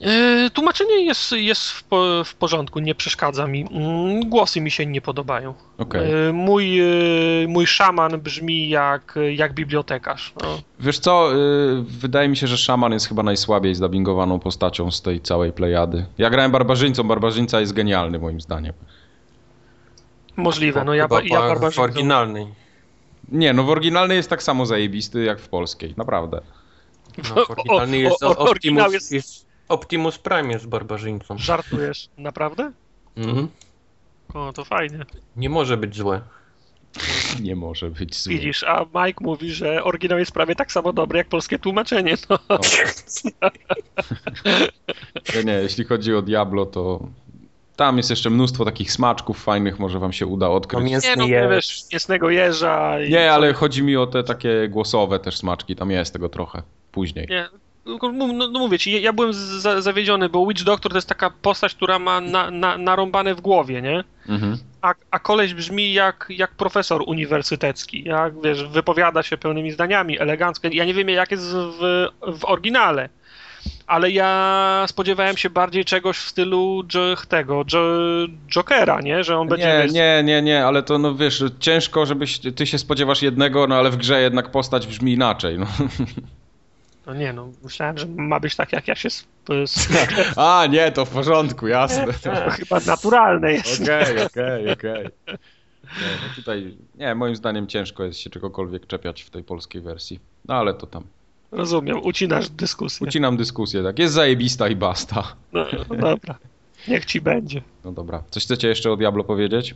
Yy, 0.00 0.50
tłumaczenie 0.50 1.04
jest, 1.04 1.32
jest 1.32 1.70
w, 1.70 1.84
po, 1.84 2.24
w 2.24 2.34
porządku, 2.34 2.78
nie 2.78 2.94
przeszkadza 2.94 3.46
mi. 3.46 3.66
Mm, 3.70 4.30
Głosy 4.30 4.60
mi 4.60 4.70
się 4.70 4.86
nie 4.86 5.00
podobają. 5.00 5.54
Okej. 5.78 6.10
Yy, 6.10 6.32
mój, 6.32 6.74
yy, 6.76 7.46
mój 7.48 7.66
szaman 7.66 8.20
brzmi 8.20 8.68
jak, 8.68 9.14
jak 9.36 9.54
bibliotekarz. 9.54 10.32
No. 10.42 10.58
Wiesz 10.80 10.98
co, 10.98 11.30
wydaje 11.82 12.28
mi 12.28 12.36
się, 12.36 12.46
że 12.46 12.56
Szaman 12.58 12.92
jest 12.92 13.08
chyba 13.08 13.22
najsłabiej 13.22 13.74
zdubbingowaną 13.74 14.38
postacią 14.40 14.90
z 14.90 15.02
tej 15.02 15.20
całej 15.20 15.52
plejady. 15.52 16.06
Ja 16.18 16.30
grałem 16.30 16.52
Barbarzyńcą, 16.52 17.02
Barbarzyńca 17.02 17.60
jest 17.60 17.72
genialny 17.72 18.18
moim 18.18 18.40
zdaniem. 18.40 18.72
Możliwe, 20.36 20.84
no 20.84 20.94
ja, 20.94 21.02
Chyba 21.02 21.22
ja 21.22 21.28
po- 21.28 21.46
w 21.46 21.48
barbarzyńcą- 21.48 21.82
oryginalnej. 21.82 22.46
Nie, 23.28 23.52
no 23.52 23.62
w 23.64 23.70
oryginalnej 23.70 24.16
jest 24.16 24.30
tak 24.30 24.42
samo 24.42 24.66
zajebisty 24.66 25.24
jak 25.24 25.40
w 25.40 25.48
polskiej, 25.48 25.94
naprawdę. 25.96 26.40
No, 27.18 27.44
w 27.44 27.50
oryginalnej 27.50 28.02
jest 28.02 28.22
o- 28.22 28.26
o- 28.26 28.30
Optimus, 28.30 28.50
oryginał 28.50 28.92
jest- 28.92 29.12
jest... 29.12 29.45
Optimus 29.68 30.18
Prime 30.18 30.52
jest 30.52 30.68
barbarzyńcą. 30.68 31.38
Żartujesz, 31.38 32.08
naprawdę? 32.18 32.72
Mhm. 33.16 33.48
O, 34.34 34.52
to 34.52 34.64
fajnie. 34.64 34.98
Nie 35.36 35.48
może 35.50 35.76
być 35.76 35.96
złe. 35.96 36.20
Nie 37.40 37.56
może 37.56 37.90
być 37.90 38.22
zły. 38.22 38.32
Widzisz, 38.32 38.64
a 38.64 38.84
Mike 38.94 39.24
mówi, 39.24 39.50
że 39.50 39.84
oryginał 39.84 40.18
jest 40.18 40.32
prawie 40.32 40.54
tak 40.56 40.72
samo 40.72 40.92
dobry 40.92 41.18
jak 41.18 41.28
polskie 41.28 41.58
tłumaczenie. 41.58 42.14
No. 42.30 42.38
No. 42.48 42.58
Nie, 45.36 45.44
nie, 45.44 45.52
jeśli 45.52 45.84
chodzi 45.84 46.14
o 46.14 46.22
Diablo, 46.22 46.66
to 46.66 47.00
tam 47.76 47.96
jest 47.96 48.10
jeszcze 48.10 48.30
mnóstwo 48.30 48.64
takich 48.64 48.92
smaczków 48.92 49.42
fajnych, 49.42 49.78
może 49.78 49.98
wam 49.98 50.12
się 50.12 50.26
uda 50.26 50.48
odkryć. 50.48 50.80
Tam 50.80 50.88
jest- 50.88 51.06
Nie 51.06 51.16
no, 51.16 51.26
Jeż. 51.26 51.50
wiesz, 51.50 51.82
jasnego 51.92 52.30
jeża. 52.30 53.00
I 53.00 53.10
Nie, 53.10 53.32
ale 53.32 53.52
chodzi 53.52 53.82
mi 53.82 53.96
o 53.96 54.06
te 54.06 54.24
takie 54.24 54.68
głosowe 54.68 55.18
też 55.18 55.36
smaczki, 55.36 55.76
tam 55.76 55.90
jest 55.90 56.12
tego 56.12 56.28
trochę 56.28 56.62
później. 56.92 57.26
Nie, 57.30 57.48
no, 58.12 58.48
no 58.48 58.58
mówię 58.58 58.78
ci, 58.78 59.02
ja- 59.02 59.12
byłem 59.12 59.32
za, 59.32 59.80
zawiedziony, 59.80 60.28
bo 60.28 60.46
Witch 60.46 60.62
Doctor 60.62 60.92
to 60.92 60.98
jest 60.98 61.08
taka 61.08 61.30
postać, 61.30 61.74
która 61.74 61.98
ma 61.98 62.20
na, 62.20 62.50
na, 62.50 62.78
narąbane 62.78 63.34
w 63.34 63.40
głowie, 63.40 63.82
nie? 63.82 64.04
Mhm. 64.28 64.58
A, 64.82 64.94
a 65.10 65.18
koleś 65.18 65.54
brzmi 65.54 65.92
jak, 65.92 66.26
jak 66.28 66.50
profesor 66.54 67.02
uniwersytecki. 67.06 68.04
Jak 68.04 68.42
wiesz, 68.42 68.64
wypowiada 68.64 69.22
się 69.22 69.36
pełnymi 69.36 69.70
zdaniami, 69.70 70.20
elegancko. 70.20 70.68
Ja 70.72 70.84
nie 70.84 70.94
wiem, 70.94 71.08
jak 71.08 71.30
jest 71.30 71.44
w, 71.52 72.06
w 72.38 72.44
oryginale, 72.44 73.08
ale 73.86 74.10
ja 74.10 74.84
spodziewałem 74.88 75.36
się 75.36 75.50
bardziej 75.50 75.84
czegoś 75.84 76.18
w 76.18 76.28
stylu 76.28 76.82
tego, 77.28 77.64
jo, 77.72 77.80
Jokera, 78.48 79.00
nie? 79.00 79.24
Że 79.24 79.38
on 79.38 79.48
będzie. 79.48 79.66
Nie, 79.66 79.82
wiesz, 79.82 79.92
nie, 79.92 80.22
nie, 80.24 80.42
nie, 80.42 80.66
ale 80.66 80.82
to 80.82 80.98
no 80.98 81.14
wiesz, 81.14 81.44
ciężko, 81.60 82.06
żebyś 82.06 82.38
ty 82.38 82.66
się 82.66 82.78
spodziewasz 82.78 83.22
jednego, 83.22 83.66
no 83.66 83.74
ale 83.76 83.90
w 83.90 83.96
grze 83.96 84.20
jednak 84.22 84.50
postać 84.50 84.86
brzmi 84.86 85.12
inaczej. 85.12 85.58
No. 85.58 85.66
No 87.06 87.14
nie, 87.14 87.32
no 87.32 87.48
myślałem, 87.64 87.98
że 87.98 88.06
ma 88.06 88.40
być 88.40 88.56
tak, 88.56 88.72
jak 88.72 88.88
ja 88.88 88.94
się. 88.94 89.08
A, 90.36 90.66
nie, 90.70 90.92
to 90.92 91.04
w 91.04 91.10
porządku, 91.10 91.66
jasne. 91.66 92.06
to 92.22 92.50
chyba 92.50 92.80
naturalne 92.86 93.52
jest. 93.52 93.82
Okej, 93.82 94.26
okej, 94.26 94.72
okej. 94.72 95.04
Nie, 95.84 96.16
no 96.22 96.34
tutaj, 96.36 96.76
nie, 96.94 97.14
moim 97.14 97.36
zdaniem 97.36 97.66
ciężko 97.66 98.04
jest 98.04 98.18
się 98.18 98.30
czegokolwiek 98.30 98.86
czepiać 98.86 99.22
w 99.22 99.30
tej 99.30 99.44
polskiej 99.44 99.82
wersji. 99.82 100.20
No 100.44 100.54
ale 100.54 100.74
to 100.74 100.86
tam. 100.86 101.04
Rozumiem, 101.52 102.00
ucinasz 102.02 102.48
dyskusję. 102.48 103.06
Ucinam 103.06 103.36
dyskusję, 103.36 103.82
tak. 103.82 103.98
Jest 103.98 104.14
zajebista 104.14 104.68
i 104.68 104.76
basta. 104.76 105.34
No, 105.52 105.66
no 105.88 105.96
dobra, 105.96 106.38
niech 106.88 107.04
ci 107.04 107.20
będzie. 107.20 107.62
No 107.84 107.92
dobra. 107.92 108.22
Coś 108.30 108.44
chcecie 108.44 108.68
jeszcze 108.68 108.92
o 108.92 108.96
Diablo 108.96 109.24
powiedzieć? 109.24 109.74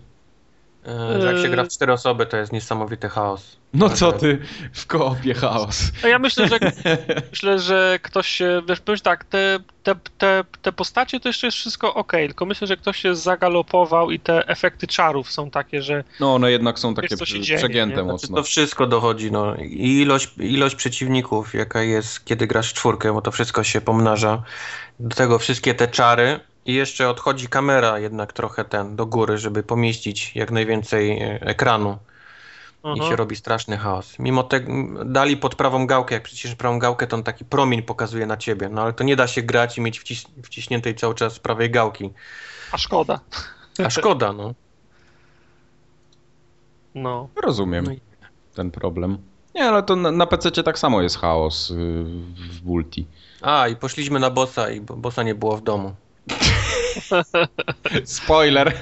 E, 0.87 1.21
że 1.21 1.33
jak 1.33 1.43
się 1.43 1.49
gra 1.49 1.65
w 1.65 1.69
cztery 1.69 1.93
osoby, 1.93 2.27
to 2.27 2.37
jest 2.37 2.53
niesamowity 2.53 3.09
chaos. 3.09 3.57
No 3.75 3.91
co 3.91 4.13
ty, 4.13 4.39
w 4.73 4.87
koopie 4.87 5.35
chaos. 5.35 5.93
No 6.03 6.09
ja 6.09 6.19
myślę, 6.19 6.49
że 6.49 6.59
myślę, 7.31 7.59
że 7.59 7.99
ktoś 8.03 8.29
się, 8.29 8.63
wiesz, 8.69 8.81
powiem 8.81 9.01
tak, 9.01 9.25
te, 9.25 9.59
te, 9.83 9.95
te, 10.19 10.45
te 10.63 10.73
postacie 10.73 11.21
to 11.21 11.29
jeszcze 11.29 11.47
jest 11.47 11.59
wszystko 11.59 11.95
ok, 11.95 12.13
tylko 12.13 12.47
myślę, 12.47 12.67
że 12.67 12.77
ktoś 12.77 12.97
się 12.97 13.15
zagalopował 13.15 14.11
i 14.11 14.21
te 14.21 14.49
efekty 14.49 14.87
czarów 14.87 15.33
są 15.33 15.51
takie, 15.51 15.83
że 15.83 16.05
No 16.21 16.35
one 16.35 16.51
jednak 16.51 16.79
są 16.79 16.95
takie 16.95 17.17
dzieje, 17.17 17.59
przegięte 17.59 17.97
nie? 17.97 18.03
Znaczy, 18.03 18.13
mocno. 18.13 18.37
to 18.37 18.43
wszystko 18.43 18.87
dochodzi, 18.87 19.33
no. 19.33 19.57
I 19.57 20.01
ilość, 20.01 20.31
ilość 20.39 20.75
przeciwników, 20.75 21.55
jaka 21.55 21.83
jest, 21.83 22.25
kiedy 22.25 22.47
grasz 22.47 22.73
czwórkę, 22.73 23.13
bo 23.13 23.23
to 23.23 23.31
wszystko 23.31 23.65
się 23.65 23.81
pomnaża. 23.81 24.43
Do 25.01 25.17
tego 25.17 25.39
wszystkie 25.39 25.75
te 25.75 25.89
czary. 25.89 26.41
I 26.67 26.75
jeszcze 26.75 27.09
odchodzi 27.09 27.49
kamera 27.49 27.99
jednak 27.99 28.33
trochę 28.33 28.65
ten 28.65 28.97
do 28.97 29.07
góry, 29.07 29.39
żeby 29.39 29.63
pomieścić 29.63 30.37
jak 30.37 30.51
najwięcej 30.51 31.23
e, 31.23 31.41
ekranu. 31.41 31.99
I 32.85 33.01
aha, 33.01 33.11
się 33.11 33.17
robi 33.17 33.37
straszny 33.37 33.77
chaos. 33.77 34.19
Mimo 34.19 34.43
tego 34.43 34.73
dali 35.05 35.37
pod 35.37 35.55
prawą 35.55 35.87
gałkę, 35.87 36.15
jak 36.15 36.23
przecież 36.25 36.55
prawą 36.55 36.79
gałkę, 36.79 37.07
to 37.07 37.17
on 37.17 37.23
taki 37.23 37.45
promień 37.45 37.83
pokazuje 37.83 38.27
na 38.27 38.37
ciebie. 38.37 38.69
No 38.69 38.83
ale 38.83 38.93
to 38.93 39.05
nie 39.05 39.17
da 39.17 39.27
się 39.27 39.43
grać 39.43 39.79
i 39.79 39.81
mieć 39.81 39.99
wciś 39.99 40.25
wciśniętej 40.45 40.95
cały 40.95 41.15
czas 41.15 41.39
prawej 41.39 41.71
gałki. 41.71 42.11
a 42.73 42.79
szkoda. 42.79 43.21
A 43.85 43.91
szkoda, 43.91 44.33
no. 44.33 44.55
No. 46.95 47.29
Rozumiem 47.43 47.85
No 47.85 47.93
ten 48.55 48.71
problem. 48.71 49.19
Nie, 49.55 49.69
ale 49.69 49.83
to 49.83 49.97
na, 49.97 50.11
na 50.11 50.27
PC 50.27 50.51
tak 50.63 50.79
samo 50.79 51.03
jest 51.03 51.19
chaos 51.19 51.71
y, 51.71 51.75
w 52.51 52.65
multi. 52.65 53.07
A, 53.43 53.69
i 53.69 53.77
poszliśmy 53.77 54.21
na 54.21 54.31
bossa 54.31 54.71
i 54.71 54.81
bo- 54.81 54.97
bossa 54.97 55.23
nie 55.23 55.35
było 55.35 55.57
w 55.57 55.63
domu. 55.63 55.95
Spoiler. 58.05 58.73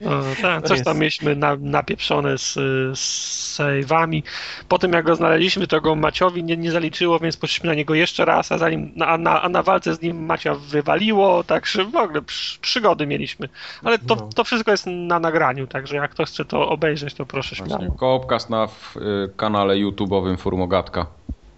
No, 0.00 0.22
tak, 0.42 0.64
coś 0.64 0.84
tam 0.84 0.98
mieliśmy 0.98 1.36
na, 1.36 1.56
napieprzone 1.60 2.38
z, 2.38 2.52
z 2.98 3.58
save'ami. 3.58 4.22
Po 4.68 4.78
tym 4.78 4.92
jak 4.92 5.04
go 5.04 5.14
znaleźliśmy, 5.14 5.66
to 5.66 5.80
go 5.80 5.94
Maciowi 5.94 6.44
nie, 6.44 6.56
nie 6.56 6.70
zaliczyło, 6.70 7.18
więc 7.18 7.36
poszliśmy 7.36 7.68
na 7.68 7.74
niego 7.74 7.94
jeszcze 7.94 8.24
raz, 8.24 8.52
a, 8.52 8.58
zanim, 8.58 8.92
a, 9.00 9.18
na, 9.18 9.42
a 9.42 9.48
na 9.48 9.62
walce 9.62 9.94
z 9.94 10.02
nim 10.02 10.24
Macia 10.26 10.54
wywaliło, 10.54 11.44
także 11.44 11.84
w 11.84 11.96
ogóle 11.96 12.22
przy, 12.22 12.58
przygody 12.60 13.06
mieliśmy. 13.06 13.48
Ale 13.84 13.98
to, 13.98 14.14
No. 14.16 14.28
to 14.34 14.44
wszystko 14.44 14.70
jest 14.70 14.86
na 14.86 15.18
nagraniu, 15.18 15.66
także 15.66 15.96
jak 15.96 16.10
ktoś 16.10 16.28
chce 16.28 16.44
to 16.44 16.68
obejrzeć, 16.68 17.14
to 17.14 17.26
proszę 17.26 17.56
śmiało. 17.56 17.92
Koopcast 17.92 18.50
na 18.50 18.66
w, 18.66 18.96
y, 18.96 19.30
kanale 19.36 19.74
YouTube'owym 19.74 20.36
Formogatka. 20.36 21.06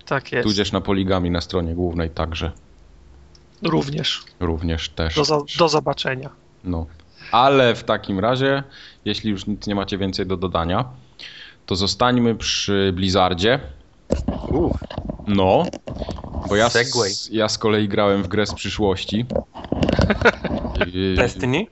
Tak 0.06 0.32
jest. 0.32 0.48
Tudzież 0.48 0.72
na 0.72 0.80
Poligami 0.80 1.30
na 1.30 1.40
stronie 1.40 1.74
głównej 1.74 2.10
także. 2.10 2.52
Również. 3.62 4.22
Również 4.40 4.88
też. 4.88 5.14
Do, 5.14 5.24
za- 5.24 5.40
do 5.58 5.68
zobaczenia. 5.68 6.30
No. 6.64 6.86
Ale 7.32 7.74
w 7.74 7.84
takim 7.84 8.18
razie, 8.20 8.62
jeśli 9.04 9.30
już 9.30 9.46
nic 9.46 9.66
nie 9.66 9.74
macie 9.74 9.98
więcej 9.98 10.26
do 10.26 10.36
dodania, 10.36 10.84
to 11.66 11.76
zostańmy 11.76 12.34
przy 12.34 12.92
Blizzardzie. 12.96 13.60
Uff, 14.48 14.76
No, 15.34 15.64
bo 16.48 16.56
ja 16.56 16.68
Segway. 16.70 17.10
z, 17.10 17.28
ja 17.32 17.48
z 17.48 17.58
kolei 17.58 17.88
grałem 17.88 18.22
w 18.22 18.28
grę 18.28 18.46
z 18.46 18.54
przyszłości. 18.54 19.26
I- 20.94 21.14
Destiny? 21.16 21.66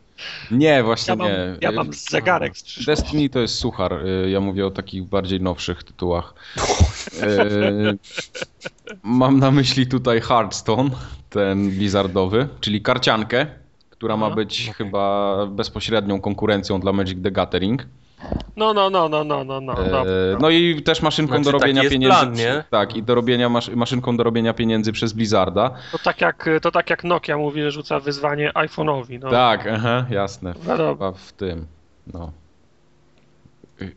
Nie, 0.50 0.82
właśnie 0.82 1.12
Ja 1.12 1.16
mam, 1.16 1.26
nie. 1.28 1.56
ja 1.60 1.72
mam 1.72 1.92
zegarek 1.92 2.58
z 2.58 2.62
przyszłości. 2.62 2.86
Destiny 3.02 3.28
to 3.28 3.38
jest 3.40 3.54
suchar. 3.54 3.92
y, 4.06 4.30
Ja 4.30 4.40
mówię 4.40 4.66
o 4.66 4.70
takich 4.70 5.04
bardziej 5.04 5.40
nowszych 5.40 5.84
tytułach. 5.84 6.34
Y, 7.22 7.98
Mam 9.02 9.38
na 9.38 9.50
myśli 9.50 9.86
tutaj 9.86 10.20
Hearthstone, 10.20 10.90
ten 11.30 11.70
blizzardowy, 11.70 12.48
czyli 12.60 12.82
karciankę, 12.82 13.46
która 13.90 14.16
ma 14.16 14.26
Aha, 14.26 14.34
być 14.34 14.62
okej. 14.62 14.74
chyba 14.74 15.36
bezpośrednią 15.46 16.20
konkurencją 16.20 16.80
dla 16.80 16.92
Magic 16.92 17.18
the 17.22 17.30
Gathering. 17.30 17.86
No, 18.56 18.74
no, 18.74 18.90
no, 18.90 19.08
no, 19.08 19.24
no, 19.24 19.44
no, 19.44 19.60
no. 19.60 19.74
Dobra. 19.74 20.04
No 20.40 20.50
i 20.50 20.82
też 20.82 21.02
maszynką 21.02 21.34
Znaczy, 21.34 21.44
do 21.44 21.52
taki 21.52 21.62
robienia 21.62 21.82
jest 21.82 21.92
pieniędzy. 21.92 22.16
plan, 22.18 22.32
nie? 22.32 22.64
Tak, 22.70 22.96
i 22.96 23.02
do 23.02 23.14
robienia 23.14 23.48
masz, 23.48 23.68
maszynką 23.68 24.16
do 24.16 24.22
robienia 24.24 24.54
pieniędzy 24.54 24.92
przez 24.92 25.12
Blizzarda. 25.12 25.70
To 25.92 25.98
tak 25.98 26.20
jak, 26.20 26.48
to 26.62 26.70
tak 26.70 26.90
jak 26.90 27.04
Nokia 27.04 27.36
mówi, 27.36 27.62
że 27.62 27.70
rzuca 27.70 28.00
wyzwanie 28.00 28.50
iPhone'owi. 28.54 29.18
No. 29.22 29.30
Tak, 29.30 29.66
aha, 29.66 30.06
jasne. 30.10 30.54
No. 30.66 30.76
Chyba 30.76 31.12
w 31.12 31.32
tym. 31.32 31.66
No. 32.12 32.32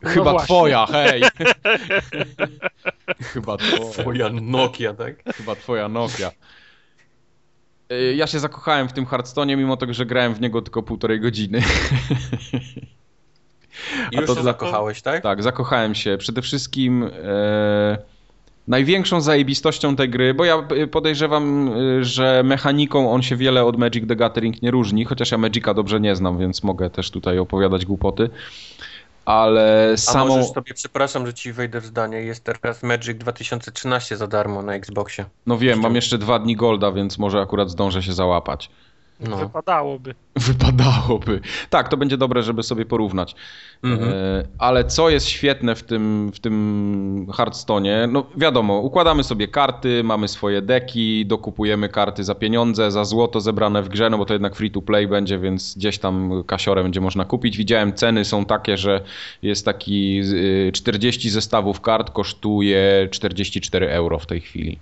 No 0.04 0.10
Chyba 0.10 0.32
właśnie. 0.32 0.46
twoja, 0.46 0.86
hej! 0.86 1.22
Chyba 3.34 3.58
twoja. 3.58 3.92
Twoja 3.92 4.30
Nokia, 4.30 4.94
tak? 4.94 5.34
Chyba 5.36 5.56
twoja 5.56 5.90
Nokia. 5.90 6.32
Y, 7.92 8.16
Ja 8.16 8.28
się 8.28 8.40
zakochałem 8.40 8.88
w 8.90 8.94
tym 8.94 9.06
Hearthstone, 9.06 9.56
mimo 9.56 9.78
tego, 9.78 9.94
że 9.94 10.06
grałem 10.06 10.34
w 10.34 10.42
niego 10.42 10.62
tylko 10.62 10.84
półtorej 10.84 11.20
godziny. 11.20 11.62
A 14.18 14.22
to 14.22 14.44
zakochałeś, 14.44 15.02
tak? 15.02 15.24
Tak, 15.24 15.44
zakochałem 15.44 15.96
się. 15.96 16.18
Przede 16.18 16.42
wszystkim 16.42 17.04
e, 17.04 17.98
największą 18.68 19.22
zajebistością 19.22 19.96
tej 19.96 20.10
gry, 20.10 20.34
bo 20.34 20.46
ja 20.46 20.68
podejrzewam, 20.92 21.74
y, 21.78 22.04
że 22.06 22.44
mechaniką 22.44 23.12
on 23.12 23.22
się 23.22 23.36
wiele 23.36 23.66
od 23.66 23.78
Magic 23.78 24.08
the 24.08 24.16
Gathering 24.16 24.62
nie 24.62 24.72
różni, 24.72 25.06
chociaż 25.06 25.32
ja 25.32 25.38
Magica 25.38 25.74
dobrze 25.74 26.00
nie 26.00 26.16
znam, 26.16 26.38
więc 26.38 26.64
mogę 26.64 26.90
też 26.90 27.12
tutaj 27.12 27.40
opowiadać 27.40 27.86
głupoty. 27.86 28.30
Ale 29.26 29.92
A 29.94 29.98
samą... 29.98 30.28
możesz 30.28 30.52
sobie, 30.52 30.74
przepraszam, 30.74 31.26
że 31.26 31.34
ci 31.34 31.54
wejdę 31.54 31.82
w 31.82 31.86
zdanie, 31.86 32.18
jest 32.18 32.44
teraz 32.44 32.84
Magic 32.84 33.18
2013 33.18 34.18
za 34.18 34.28
darmo 34.28 34.62
na 34.62 34.74
Xboxie. 34.74 35.26
No 35.46 35.58
wiem, 35.58 35.80
mam 35.80 35.96
jeszcze 35.96 36.18
dwa 36.18 36.40
dni 36.40 36.56
Golda, 36.56 36.92
więc 36.92 37.18
może 37.18 37.40
akurat 37.40 37.70
zdążę 37.70 38.04
się 38.04 38.14
załapać. 38.14 38.70
No. 39.30 39.38
Wypadałoby. 39.38 40.16
Wypadałoby. 40.36 41.42
Tak, 41.70 41.90
to 41.90 41.98
będzie 41.98 42.18
dobre, 42.18 42.44
żeby 42.44 42.64
sobie 42.64 42.86
porównać. 42.86 43.36
Mhm. 43.84 44.10
E, 44.10 44.44
ale 44.58 44.86
co 44.86 45.10
jest 45.10 45.28
świetne 45.28 45.76
w 45.76 45.84
tym, 45.84 46.32
w 46.34 46.40
tym 46.40 47.28
Hearthstone'ie, 47.30 48.12
no 48.12 48.26
wiadomo, 48.38 48.80
układamy 48.80 49.24
sobie 49.24 49.48
karty, 49.48 50.04
mamy 50.04 50.28
swoje 50.28 50.62
deki, 50.62 51.26
dokupujemy 51.26 51.90
karty 51.90 52.24
za 52.24 52.36
pieniądze, 52.36 52.92
za 52.92 53.06
złoto 53.06 53.42
zebrane 53.42 53.84
w 53.84 53.90
grze, 53.90 54.10
no 54.10 54.18
bo 54.18 54.26
to 54.26 54.34
jednak 54.34 54.56
free 54.56 54.72
to 54.72 54.82
play 54.82 55.08
będzie, 55.08 55.40
więc 55.40 55.78
gdzieś 55.78 56.00
tam 56.00 56.44
kasiorę 56.48 56.84
będzie 56.84 57.02
można 57.02 57.26
kupić. 57.26 57.58
Widziałem 57.58 57.94
ceny 57.94 58.26
są 58.26 58.46
takie, 58.46 58.78
że 58.78 59.02
jest 59.42 59.66
taki 59.66 60.22
y, 60.68 60.72
40 60.74 61.30
zestawów 61.30 61.82
kart 61.82 62.12
kosztuje 62.12 63.08
44 63.12 63.90
euro 63.90 64.20
w 64.20 64.26
tej 64.26 64.42
chwili. 64.42 64.80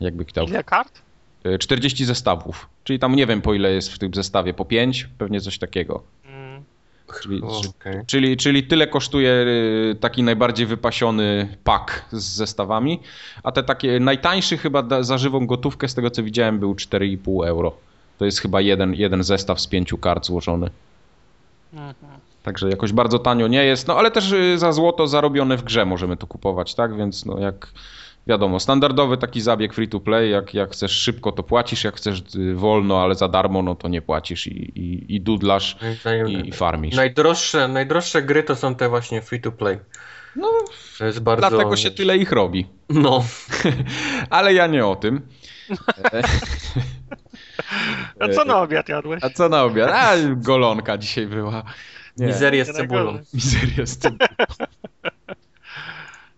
Jakby 0.00 0.24
chciał. 0.24 0.46
Ile 0.46 0.64
kart? 0.64 1.07
Y, 1.54 1.58
40 1.58 2.04
zestawów. 2.04 2.68
Czyli 2.84 2.98
tam 2.98 3.16
nie 3.16 3.26
wiem 3.26 3.42
po 3.42 3.54
ile 3.54 3.72
jest 3.72 3.92
w 3.92 3.98
tym 3.98 4.14
zestawie, 4.14 4.54
po 4.54 4.64
5, 4.64 5.08
pewnie 5.18 5.40
coś 5.40 5.58
takiego. 5.58 6.02
Mm. 6.26 6.62
Czyli, 7.22 7.42
O, 7.42 7.60
okej. 7.78 8.00
czyli, 8.06 8.36
czyli 8.36 8.62
tyle 8.62 8.86
kosztuje 8.86 9.30
y, 9.30 9.96
taki 10.00 10.22
najbardziej 10.22 10.66
wypasiony 10.66 11.56
pak 11.64 12.04
z 12.12 12.24
zestawami, 12.24 13.00
a 13.42 13.52
te 13.52 13.62
takie 13.62 14.00
najtańszy 14.00 14.56
chyba 14.58 14.82
da- 14.82 15.02
za 15.02 15.18
żywą 15.18 15.46
gotówkę 15.46 15.88
z 15.88 15.94
tego 15.94 16.10
co 16.10 16.22
widziałem 16.22 16.58
był 16.58 16.74
4,5 16.74 17.46
euro. 17.48 17.76
To 18.18 18.24
jest 18.24 18.40
chyba 18.40 18.60
jeden, 18.60 18.94
jeden 18.94 19.22
zestaw 19.22 19.60
z 19.60 19.66
pięciu 19.66 19.98
kart 19.98 20.26
złożony. 20.26 20.70
Mhm. 21.72 21.94
Także 22.42 22.70
jakoś 22.70 22.92
bardzo 22.92 23.18
tanio 23.18 23.48
nie 23.48 23.64
jest, 23.64 23.88
no 23.88 23.96
ale 23.98 24.10
też 24.10 24.32
y, 24.32 24.58
za 24.58 24.72
złoto 24.72 25.06
zarobione 25.06 25.56
w 25.56 25.62
grze 25.62 25.84
możemy 25.86 26.16
to 26.16 26.26
kupować, 26.26 26.74
tak? 26.74 26.96
Więc 26.96 27.26
no 27.26 27.38
jak 27.38 27.72
wiadomo, 28.26 28.60
standardowy 28.60 29.16
taki 29.16 29.40
zabieg 29.40 29.74
free 29.74 29.88
to 29.88 30.00
play, 30.00 30.30
jak, 30.30 30.54
jak 30.54 30.70
chcesz 30.70 30.92
szybko 30.92 31.32
to 31.32 31.42
płacisz, 31.42 31.84
jak 31.84 31.96
chcesz 31.96 32.22
y, 32.34 32.54
wolno, 32.54 33.02
ale 33.02 33.14
za 33.14 33.28
darmo, 33.28 33.62
no 33.62 33.74
to 33.74 33.88
nie 33.88 34.02
płacisz 34.02 34.46
i, 34.46 34.72
i, 34.80 35.14
i 35.14 35.20
dudlasz 35.20 35.76
zdaniem 36.00 36.28
i, 36.28 36.48
i 36.48 36.52
farmisz. 36.52 36.96
Najdroższe, 36.96 37.68
najdroższe 37.68 38.22
gry 38.22 38.42
to 38.42 38.56
są 38.56 38.74
te 38.74 38.88
właśnie 38.88 39.22
free 39.22 39.40
to 39.40 39.52
play. 39.52 39.78
No, 40.36 40.48
To 40.98 41.04
jest 41.06 41.20
bardzo... 41.20 41.50
dlatego 41.50 41.76
się 41.76 41.90
tyle 41.90 42.16
ich 42.16 42.32
robi. 42.32 42.66
No. 42.88 43.24
Ale 44.30 44.54
ja 44.54 44.66
nie 44.66 44.86
o 44.86 44.96
tym. 44.96 45.20
A 48.20 48.28
co 48.28 48.44
na 48.44 48.62
obiad 48.62 48.88
jadłeś? 48.88 49.24
A 49.24 49.30
co 49.30 49.48
na 49.48 49.64
obiad? 49.64 49.90
A, 49.92 50.14
golonka 50.36 50.98
dzisiaj 50.98 51.26
była. 51.26 51.62
Nie. 52.16 52.26
Mizerię 52.26 52.64
z 52.64 52.72
cebulą. 52.72 53.18
Mizeria 53.34 53.86
z 53.86 53.98
tym. 53.98 54.18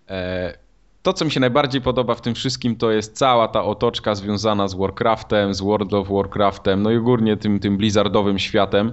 E, 0.08 0.54
To, 1.02 1.12
co 1.12 1.24
mi 1.24 1.30
się 1.30 1.40
najbardziej 1.40 1.80
podoba 1.80 2.14
w 2.14 2.20
tym 2.20 2.34
wszystkim, 2.34 2.76
to 2.76 2.90
jest 2.90 3.16
cała 3.16 3.48
ta 3.48 3.64
otoczka 3.64 4.14
związana 4.14 4.68
z 4.68 4.74
Warcraftem, 4.74 5.54
z 5.54 5.60
World 5.60 5.94
of 5.94 6.08
Warcraftem, 6.08 6.82
no 6.82 6.90
i 6.90 6.96
ogólnie 6.96 7.36
tym, 7.36 7.60
tym 7.60 7.76
blizzardowym 7.76 8.38
światem, 8.38 8.92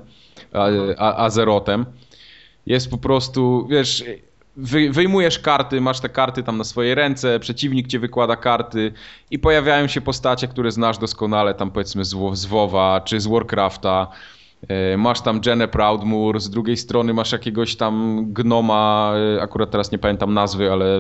Azerotem. 0.98 1.86
Jest 2.66 2.92
po 2.92 2.98
prostu, 2.98 3.68
wiesz, 3.70 4.04
wy, 4.58 4.90
wyjmujesz 4.90 5.40
karty, 5.40 5.82
masz 5.82 6.00
te 6.00 6.10
karty 6.10 6.44
tam 6.44 6.58
na 6.58 6.64
swojej 6.64 6.96
ręce, 6.96 7.40
przeciwnik 7.40 7.88
cię 7.88 8.00
wykłada 8.00 8.36
karty 8.36 8.94
i 9.32 9.40
pojawiają 9.40 9.88
się 9.88 10.02
postacie, 10.02 10.48
które 10.48 10.72
znasz 10.72 10.98
doskonale, 10.98 11.54
tam 11.54 11.72
powiedzmy 11.72 12.06
z 12.34 12.46
WoWa 12.46 13.02
czy 13.02 13.20
z 13.20 13.28
Warcrafta. 13.28 14.08
E, 14.68 14.98
Masz 14.98 15.22
tam 15.22 15.42
Jenę 15.46 15.68
Proudmoore, 15.68 16.40
z 16.40 16.50
drugiej 16.50 16.78
strony 16.78 17.14
masz 17.14 17.32
jakiegoś 17.32 17.76
tam 17.76 18.26
gnoma, 18.34 19.14
e, 19.38 19.42
akurat 19.42 19.72
teraz 19.72 19.92
nie 19.92 19.98
pamiętam 19.98 20.34
nazwy, 20.34 20.72
ale 20.72 21.00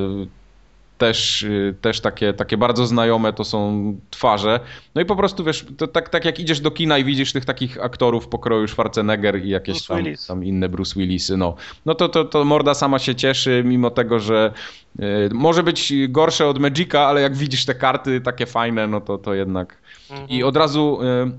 też, 0.98 1.44
e, 1.44 1.74
też 1.74 2.02
takie, 2.02 2.34
takie 2.34 2.58
bardzo 2.58 2.88
znajome 2.88 3.34
to 3.34 3.44
są 3.44 3.94
twarze. 4.10 4.60
No 4.96 5.02
i 5.02 5.06
po 5.06 5.16
prostu 5.16 5.44
wiesz, 5.44 5.66
to 5.78 5.88
tak, 5.88 6.10
tak 6.10 6.26
jak 6.26 6.40
idziesz 6.40 6.60
do 6.60 6.72
kina 6.72 6.98
i 6.98 7.04
widzisz 7.04 7.34
tych 7.34 7.46
takich 7.46 7.84
aktorów 7.84 8.28
pokroju 8.28 8.68
Schwarzenegger 8.68 9.46
i 9.46 9.50
jakieś 9.50 9.88
tam, 9.88 9.98
tam 10.28 10.46
inne 10.46 10.70
Bruce 10.70 11.00
Willisy, 11.00 11.38
no. 11.38 11.56
No 11.86 11.96
to, 11.96 12.10
to, 12.10 12.26
to 12.26 12.46
morda 12.46 12.74
sama 12.74 13.00
się 13.00 13.16
cieszy, 13.16 13.64
mimo 13.66 13.90
tego, 13.90 14.20
że 14.20 14.52
e, 15.00 15.04
może 15.34 15.64
być 15.64 15.94
gorsze 16.10 16.48
od 16.48 16.60
Magica, 16.60 17.02
ale 17.02 17.22
jak 17.22 17.36
widzisz 17.36 17.66
te 17.66 17.76
karty 17.76 18.22
takie 18.22 18.46
fajne, 18.46 18.88
no 18.88 19.02
to, 19.02 19.18
to 19.18 19.34
jednak 19.34 19.78
Mhm. 20.10 20.30
i 20.30 20.44
od 20.44 20.58
razu 20.58 21.00
y, 21.02 21.32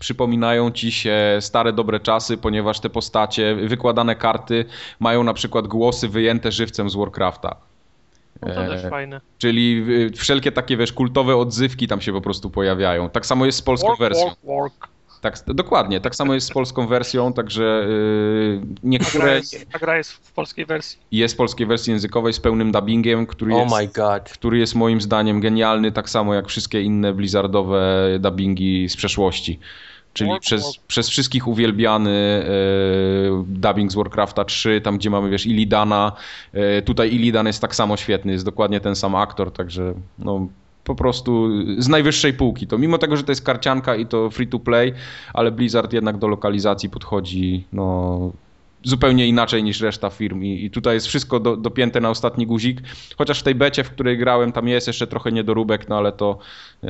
przypominają 0.00 0.70
ci 0.70 0.92
się 0.92 1.16
stare 1.40 1.72
dobre 1.72 2.00
czasy, 2.00 2.36
ponieważ 2.36 2.80
te 2.80 2.90
postacie, 2.90 3.54
wykładane 3.54 4.16
karty 4.16 4.64
mają 5.00 5.22
na 5.24 5.34
przykład 5.34 5.66
głosy 5.66 6.08
wyjęte 6.08 6.52
żywcem 6.52 6.90
z 6.90 6.96
Warcrafta. 6.96 7.56
No 8.42 8.48
to 8.54 8.66
też 8.66 8.84
E, 8.84 8.90
fajne. 8.90 9.20
Czyli 9.38 9.84
y, 9.88 10.10
wszelkie 10.16 10.52
takie, 10.52 10.76
wiesz, 10.76 10.92
kultowe 10.92 11.36
odzywki 11.36 11.88
tam 11.88 12.00
się 12.00 12.12
po 12.12 12.20
prostu 12.20 12.50
pojawiają. 12.50 13.10
Tak 13.10 13.26
samo 13.26 13.46
jest 13.46 13.58
z 13.58 13.62
polską 13.62 13.86
Work, 13.88 14.00
wersją. 14.00 14.24
work, 14.24 14.38
work. 14.44 14.88
Tak, 15.20 15.38
dokładnie, 15.46 16.00
tak 16.00 16.14
samo 16.14 16.34
jest 16.34 16.46
z 16.46 16.50
polską 16.50 16.86
wersją, 16.86 17.32
także 17.32 17.86
y, 17.88 18.60
Ta 18.60 18.66
gra, 18.66 18.80
niektóre 18.82 19.34
jest, 19.36 19.66
ta 19.72 19.78
gra 19.78 19.96
jest 19.96 20.12
w 20.12 20.32
polskiej 20.32 20.66
wersji. 20.66 20.98
jest 21.12 21.34
w 21.34 21.36
polskiej 21.36 21.66
wersji 21.66 21.90
językowej 21.90 22.32
z 22.32 22.40
pełnym 22.40 22.72
dubbingiem, 22.72 23.26
który 23.26 23.52
jest 23.54 23.72
Oh 23.72 23.80
my 23.82 23.88
god. 23.88 24.28
który 24.30 24.58
jest 24.58 24.74
moim 24.74 25.00
zdaniem 25.00 25.40
genialny, 25.40 25.92
tak 25.92 26.10
samo 26.10 26.34
jak 26.34 26.48
wszystkie 26.48 26.82
inne 26.82 27.12
blizzardowe 27.14 28.08
dubbingi 28.20 28.88
z 28.88 28.96
przeszłości. 28.96 29.58
Czyli 30.18 30.30
Warp, 30.30 30.42
przez, 30.42 30.78
przez 30.86 31.08
wszystkich 31.08 31.48
uwielbiany 31.48 32.10
e, 32.10 33.44
dubbing 33.46 33.92
z 33.92 33.94
Warcrafta 33.94 34.44
3, 34.44 34.80
tam 34.80 34.98
gdzie 34.98 35.10
mamy, 35.10 35.30
wiesz, 35.30 35.46
Illidana. 35.46 36.12
E, 36.52 36.82
tutaj 36.82 37.14
Illidan 37.14 37.46
jest 37.46 37.60
tak 37.60 37.74
samo 37.74 37.96
świetny, 37.96 38.32
jest 38.32 38.44
dokładnie 38.44 38.80
ten 38.80 38.96
sam 38.96 39.14
aktor, 39.14 39.52
także 39.52 39.94
no 40.18 40.48
po 40.84 40.94
prostu 40.94 41.48
z 41.78 41.88
najwyższej 41.88 42.34
półki. 42.34 42.66
To 42.66 42.78
mimo 42.78 42.98
tego, 42.98 43.16
że 43.16 43.24
to 43.24 43.32
jest 43.32 43.42
karcianka 43.42 43.96
i 43.96 44.06
to 44.06 44.30
free 44.30 44.46
to 44.46 44.58
play, 44.58 44.94
ale 45.34 45.50
Blizzard 45.50 45.92
jednak 45.92 46.18
do 46.18 46.28
lokalizacji 46.28 46.90
podchodzi 46.90 47.64
no 47.72 48.32
zupełnie 48.82 49.26
inaczej 49.26 49.62
niż 49.64 49.80
reszta 49.80 50.10
firm 50.10 50.42
i, 50.42 50.64
i 50.64 50.70
tutaj 50.70 50.94
jest 50.94 51.06
wszystko 51.06 51.40
do, 51.40 51.56
dopięte 51.56 52.00
na 52.00 52.10
ostatni 52.10 52.46
guzik, 52.46 52.80
chociaż 53.18 53.40
w 53.40 53.42
tej 53.42 53.54
becie, 53.54 53.84
w 53.84 53.90
której 53.90 54.18
grałem, 54.18 54.52
tam 54.52 54.68
jest 54.68 54.86
jeszcze 54.86 55.06
trochę 55.06 55.32
niedoróbek, 55.32 55.88
no 55.88 55.98
ale 55.98 56.12
to 56.12 56.38
e, 56.84 56.88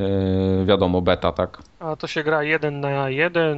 wiadomo, 0.65 1.01
beta, 1.01 1.31
tak. 1.31 1.57
A 1.79 1.95
to 1.95 2.07
się 2.07 2.23
gra 2.23 2.43
jeden 2.43 2.79
na 2.79 3.09
jeden, 3.09 3.57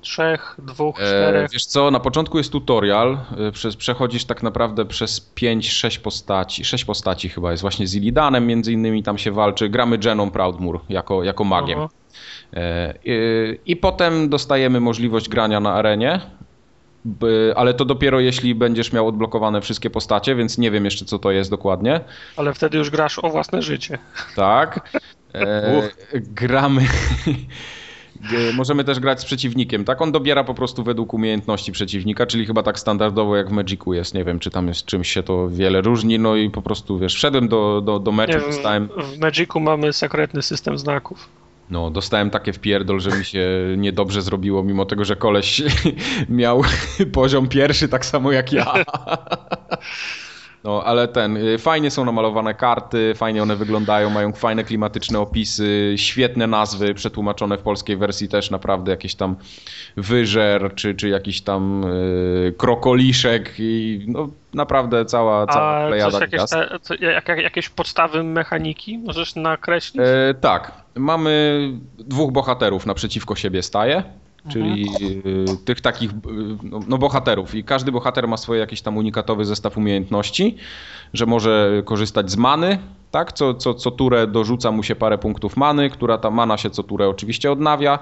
trzech, 0.00 0.56
dwóch, 0.58 1.00
E, 1.00 1.04
czterech. 1.04 1.50
wiesz 1.52 1.66
co, 1.66 1.90
na 1.90 2.00
początku 2.00 2.38
jest 2.38 2.52
tutorial, 2.52 3.18
e, 3.48 3.52
przez, 3.52 3.76
przechodzisz 3.76 4.24
tak 4.24 4.42
naprawdę 4.42 4.84
przez 4.84 5.32
5-6 5.34 5.98
postaci, 6.00 6.64
6 6.64 6.84
postaci 6.84 7.28
chyba 7.28 7.50
jest, 7.50 7.60
właśnie 7.60 7.86
z 7.86 7.94
Illidanem 7.94 8.46
między 8.46 8.72
innymi 8.72 9.02
tam 9.02 9.18
się 9.18 9.32
walczy, 9.32 9.68
gramy 9.68 9.98
Jeną 10.04 10.30
Proudmoore 10.30 10.78
jako, 10.88 11.24
jako 11.24 11.44
magiem. 11.44 11.78
Aha. 11.78 11.88
E, 12.54 12.94
i- 13.66 13.76
potem 13.76 14.28
dostajemy 14.28 14.80
możliwość 14.80 15.28
grania 15.28 15.60
na 15.60 15.72
arenie 15.74 16.20
ale 17.56 17.74
to 17.74 17.84
dopiero 17.84 18.20
jeśli 18.20 18.54
będziesz 18.54 18.92
miał 18.92 19.08
odblokowane 19.08 19.60
wszystkie 19.60 19.90
postacie, 19.90 20.34
więc 20.34 20.58
nie 20.58 20.70
wiem 20.70 20.84
jeszcze 20.84 21.04
co 21.04 21.18
to 21.18 21.30
jest 21.30 21.50
dokładnie. 21.50 22.00
Ale 22.36 22.54
wtedy 22.54 22.78
już 22.78 22.90
grasz 22.90 23.18
o 23.18 23.30
własne 23.30 23.62
życie. 23.62 23.98
Tak. 24.36 24.90
E, 25.34 25.82
gramy. 26.14 26.86
Możemy 28.54 28.84
też 28.84 29.00
grać 29.00 29.20
z 29.20 29.24
przeciwnikiem, 29.24 29.84
tak? 29.84 30.02
On 30.02 30.12
dobiera 30.12 30.44
po 30.44 30.54
prostu 30.54 30.82
według 30.84 31.14
umiejętności 31.14 31.72
przeciwnika, 31.72 32.26
czyli 32.26 32.46
chyba 32.46 32.62
tak 32.62 32.78
standardowo 32.78 33.36
jak 33.36 33.48
w 33.48 33.52
Magicu 33.52 33.92
jest. 33.92 34.14
Nie 34.14 34.24
wiem, 34.24 34.38
czy 34.38 34.50
tam 34.50 34.68
jest 34.68 34.84
czymś 34.84 35.12
się 35.12 35.22
to 35.22 35.48
wiele 35.48 35.80
różni, 35.80 36.18
no 36.18 36.36
i 36.36 36.50
po 36.50 36.62
prostu 36.62 36.98
wiesz, 36.98 37.14
wszedłem 37.14 37.48
do, 37.48 37.80
do, 37.80 37.98
do 37.98 38.12
meczu, 38.12 38.38
Nie, 38.38 38.44
w, 38.44 38.46
dostałem, 38.46 38.88
w 39.14 39.18
Magicu 39.18 39.60
mamy 39.60 39.92
sekretny 39.92 40.42
system 40.42 40.78
znaków. 40.78 41.28
No, 41.70 41.90
dostałem 41.90 42.30
takie 42.30 42.52
wpierdol, 42.52 43.00
że 43.00 43.10
mi 43.10 43.24
się 43.24 43.48
niedobrze 43.76 44.22
zrobiło, 44.22 44.62
mimo 44.62 44.86
tego, 44.86 45.04
że 45.04 45.16
koleś 45.16 45.62
miał 46.28 46.62
poziom 47.12 47.48
pierwszy 47.48 47.88
tak 47.88 48.06
samo 48.06 48.32
jak 48.32 48.52
ja. 48.52 48.74
No, 50.64 50.84
ale 50.84 51.08
ten, 51.08 51.36
y, 51.36 51.58
fajnie 51.58 51.90
są 51.90 52.04
namalowane 52.04 52.54
karty, 52.54 53.12
fajnie 53.16 53.42
one 53.42 53.56
wyglądają, 53.56 54.10
mają 54.10 54.32
fajne 54.32 54.64
klimatyczne 54.64 55.20
opisy, 55.20 55.94
świetne 55.96 56.46
nazwy, 56.46 56.94
przetłumaczone 56.94 57.58
w 57.58 57.62
polskiej 57.62 57.96
wersji 57.96 58.28
też 58.28 58.50
naprawdę 58.50 58.90
jakieś 58.90 59.14
tam 59.14 59.36
wyżer, 59.96 60.74
czy, 60.74 60.94
czy 60.94 61.08
jakiś 61.08 61.40
tam 61.40 61.84
y, 61.84 62.54
krokoliszek 62.58 63.54
i 63.58 64.04
no 64.08 64.28
naprawdę 64.54 65.04
cała, 65.04 65.46
cała 65.46 65.84
A 65.84 65.88
plejada 65.88 66.10
coś 66.10 66.20
jakieś, 66.20 66.50
te, 66.50 66.78
co, 66.82 66.94
jak, 66.94 67.28
jakieś 67.28 67.68
podstawy 67.68 68.22
mechaniki 68.22 68.98
możesz 68.98 69.36
nakreślić? 69.36 70.02
E, 70.02 70.34
tak, 70.40 70.72
mamy 70.94 71.60
dwóch 71.98 72.32
bohaterów 72.32 72.86
naprzeciwko 72.86 73.34
siebie 73.34 73.62
staje, 73.62 74.02
czyli 74.48 74.86
e, 75.52 75.56
tych 75.64 75.80
takich 75.80 76.10
e, 76.10 76.14
no, 76.62 76.80
no 76.88 76.98
bohaterów. 76.98 77.54
I 77.54 77.64
każdy 77.64 77.92
bohater 77.92 78.28
ma 78.28 78.36
swój 78.36 78.58
jakiś 78.58 78.82
tam 78.82 78.96
unikatowy 78.96 79.44
zestaw 79.44 79.76
umiejętności, 79.76 80.56
że 81.14 81.26
może 81.26 81.82
korzystać 81.84 82.30
z 82.30 82.36
many, 82.36 82.78
tak, 83.10 83.32
co, 83.32 83.54
co, 83.54 83.74
co 83.74 83.90
turę 83.90 84.26
dorzuca 84.26 84.70
mu 84.70 84.82
się 84.82 84.96
parę 84.96 85.18
punktów 85.18 85.56
many, 85.56 85.90
która 85.90 86.18
ta 86.18 86.30
mana 86.30 86.56
się 86.56 86.70
co 86.70 86.82
turę 86.82 87.08
oczywiście 87.08 87.52
odnawia, 87.52 87.98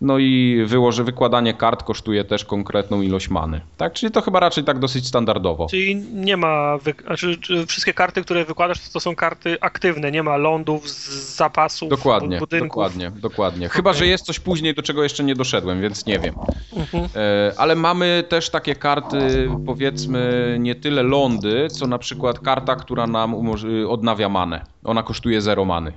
no 0.00 0.18
i 0.18 0.62
wyłoży, 0.66 1.04
wykładanie 1.04 1.54
kart 1.54 1.82
kosztuje 1.82 2.24
też 2.24 2.44
konkretną 2.44 3.02
ilość 3.02 3.30
many, 3.30 3.60
tak, 3.76 3.92
czyli 3.92 4.12
to 4.12 4.20
chyba 4.22 4.40
raczej 4.40 4.64
tak 4.64 4.78
dosyć 4.78 5.06
standardowo. 5.06 5.66
Czyli 5.70 5.96
nie 5.96 6.36
ma. 6.36 6.78
Wy... 6.78 6.94
Znaczy, 7.06 7.38
czy 7.38 7.66
wszystkie 7.66 7.94
karty, 7.94 8.22
które 8.22 8.44
wykładasz, 8.44 8.88
to 8.88 9.00
są 9.00 9.14
karty 9.16 9.56
aktywne. 9.60 10.10
Nie 10.10 10.22
ma 10.22 10.36
lądów 10.36 10.90
z 10.90 11.36
zapasów, 11.36 11.88
Dokładnie, 11.88 12.36
bu- 12.36 12.40
budynków. 12.40 12.68
dokładnie, 12.68 13.10
dokładnie. 13.10 13.68
Chyba, 13.68 13.92
że 13.92 14.06
jest 14.06 14.24
coś 14.24 14.40
później, 14.40 14.74
do 14.74 14.82
czego 14.82 15.02
jeszcze 15.02 15.24
nie 15.24 15.34
doszedłem, 15.34 15.80
więc 15.80 16.06
nie 16.06 16.18
wiem. 16.18 16.34
Mhm. 16.76 17.04
E, 17.16 17.52
Ale 17.56 17.74
mamy 17.74 18.24
też 18.28 18.50
takie 18.50 18.74
karty, 18.74 19.48
powiedzmy, 19.66 20.56
nie 20.60 20.74
tyle 20.74 21.02
lądy, 21.02 21.68
co 21.68 21.86
na 21.86 21.98
przykład 21.98 22.38
karta, 22.38 22.76
która 22.76 23.06
nam 23.06 23.34
umoż- 23.34 23.86
odnawia 23.88 24.28
manę. 24.28 24.64
Ona 24.84 25.02
kosztuje 25.02 25.40
0 25.40 25.64
many. 25.64 25.92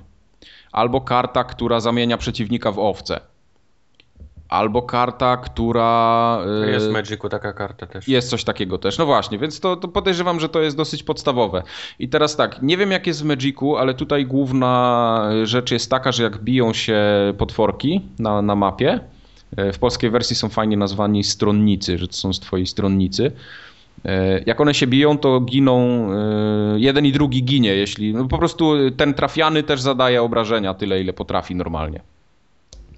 Albo 0.72 1.00
karta, 1.00 1.44
która 1.44 1.80
zamienia 1.80 2.16
przeciwnika 2.18 2.72
w 2.72 2.78
owce. 2.78 3.20
Albo 4.48 4.82
karta, 4.82 5.36
która. 5.36 6.38
Jest 6.66 6.88
w 6.88 6.92
Magicu 6.92 7.28
taka 7.28 7.52
karta 7.52 7.86
też. 7.86 8.08
jest 8.08 8.30
coś 8.30 8.44
takiego 8.44 8.78
też. 8.78 8.98
No 8.98 9.06
właśnie, 9.06 9.38
więc 9.38 9.60
to, 9.60 9.76
to 9.76 9.88
podejrzewam, 9.88 10.40
że 10.40 10.48
to 10.48 10.60
jest 10.60 10.76
dosyć 10.76 11.02
podstawowe. 11.02 11.62
I 11.98 12.08
teraz 12.08 12.36
tak, 12.36 12.62
nie 12.62 12.76
wiem 12.76 12.90
jak 12.90 13.06
jest 13.06 13.22
w 13.22 13.24
Magicu, 13.24 13.76
ale 13.76 13.94
tutaj 13.94 14.26
główna 14.26 15.30
rzecz 15.44 15.70
jest 15.70 15.90
taka, 15.90 16.12
że 16.12 16.22
jak 16.22 16.38
biją 16.38 16.72
się 16.72 17.02
potworki 17.38 18.00
na, 18.18 18.42
na 18.42 18.54
mapie, 18.54 19.00
e, 19.56 19.72
w 19.72 19.78
polskiej 19.78 20.10
wersji 20.10 20.36
są 20.36 20.48
fajnie 20.48 20.76
nazwani 20.76 21.24
stronnicy, 21.24 21.98
że 21.98 22.08
to 22.08 22.14
są 22.14 22.30
twoi 22.30 22.66
stronnicy. 22.66 23.32
E, 24.04 24.40
Jak 24.46 24.60
one 24.60 24.74
się 24.74 24.86
biją, 24.86 25.18
to 25.18 25.40
giną, 25.40 26.08
e, 26.12 26.16
jeden 26.76 27.06
i 27.06 27.12
drugi 27.12 27.44
ginie, 27.44 27.74
jeśli, 27.74 28.14
no 28.14 28.24
po 28.28 28.38
prostu 28.38 28.90
ten 28.96 29.14
trafiany 29.14 29.62
też 29.62 29.80
zadaje 29.80 30.22
obrażenia 30.22 30.74
tyle, 30.74 31.00
ile 31.00 31.12
potrafi 31.12 31.54
normalnie. 31.54 32.00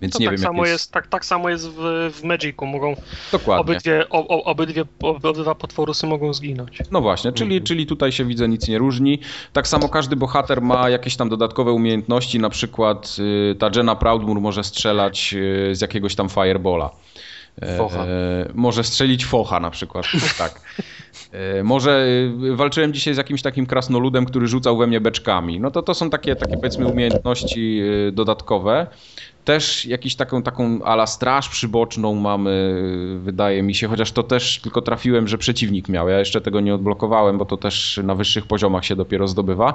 Więc 0.02 0.12
To 0.14 0.18
nie 0.18 0.26
tak, 0.26 0.36
wiem, 0.36 0.42
samo 0.42 0.64
jak 0.64 0.72
jest... 0.72 0.92
tak, 0.92 1.06
tak 1.06 1.24
samo 1.24 1.48
jest 1.48 1.68
w, 1.68 2.10
w 2.12 2.24
Magicu. 2.24 2.66
Mogą 2.66 2.96
Dokładnie. 3.32 3.60
obydwie, 3.60 4.08
o, 4.10 4.28
o, 4.28 4.44
obydwie, 4.44 4.84
obydwa 5.02 5.54
potworusy 5.54 6.06
mogą 6.06 6.34
zginąć. 6.34 6.78
No 6.90 7.00
właśnie, 7.00 7.32
czyli, 7.32 7.62
czyli 7.62 7.86
tutaj 7.86 8.12
się 8.12 8.24
widzę 8.24 8.48
nic 8.48 8.68
nie 8.68 8.78
różni. 8.78 9.20
Tak 9.52 9.68
samo 9.68 9.88
każdy 9.88 10.16
bohater 10.16 10.62
ma 10.62 10.90
jakieś 10.90 11.16
tam 11.16 11.28
dodatkowe 11.28 11.72
umiejętności, 11.72 12.38
na 12.38 12.50
przykład 12.50 13.16
y, 13.18 13.54
ta 13.54 13.70
Jenna 13.76 13.96
Proudmoore 13.96 14.40
może 14.40 14.64
strzelać 14.64 15.34
y, 15.34 15.74
z 15.74 15.80
jakiegoś 15.80 16.14
tam 16.14 16.28
firebola. 16.28 16.90
E, 17.62 17.76
Focha. 17.76 18.04
E, 18.04 18.06
może 18.54 18.84
strzelić 18.84 19.26
focha 19.26 19.60
na 19.60 19.70
przykład, 19.70 20.06
tak. 20.38 20.60
E, 21.32 21.62
może 21.62 22.06
y, 22.44 22.56
walczyłem 22.56 22.92
dzisiaj 22.92 23.14
z 23.14 23.16
jakimś 23.16 23.42
takim 23.42 23.66
krasnoludem, 23.66 24.26
który 24.26 24.46
rzucał 24.46 24.76
we 24.76 24.86
mnie 24.86 25.00
beczkami. 25.00 25.60
No 25.60 25.70
to 25.70 25.82
to 25.82 25.94
są 25.94 26.10
takie, 26.10 26.36
takie 26.36 26.56
powiedzmy 26.56 26.86
umiejętności 26.86 27.80
y, 28.08 28.12
dodatkowe. 28.12 28.86
Też 29.44 29.86
jakiś 29.86 30.16
taką, 30.16 30.42
taką 30.42 30.82
ala 30.84 31.06
straż 31.06 31.48
przyboczną 31.48 32.14
mamy, 32.14 32.82
wydaje 33.18 33.62
mi 33.62 33.74
się, 33.74 33.88
chociaż 33.88 34.12
to 34.12 34.22
też 34.22 34.60
tylko 34.60 34.82
trafiłem, 34.82 35.28
że 35.28 35.38
przeciwnik 35.38 35.88
miał. 35.88 36.08
Ja 36.08 36.18
jeszcze 36.18 36.40
tego 36.40 36.60
nie 36.60 36.74
odblokowałem, 36.74 37.38
bo 37.38 37.44
to 37.44 37.56
też 37.56 38.00
na 38.04 38.14
wyższych 38.14 38.46
poziomach 38.46 38.84
się 38.84 38.96
dopiero 38.96 39.28
zdobywa. 39.28 39.74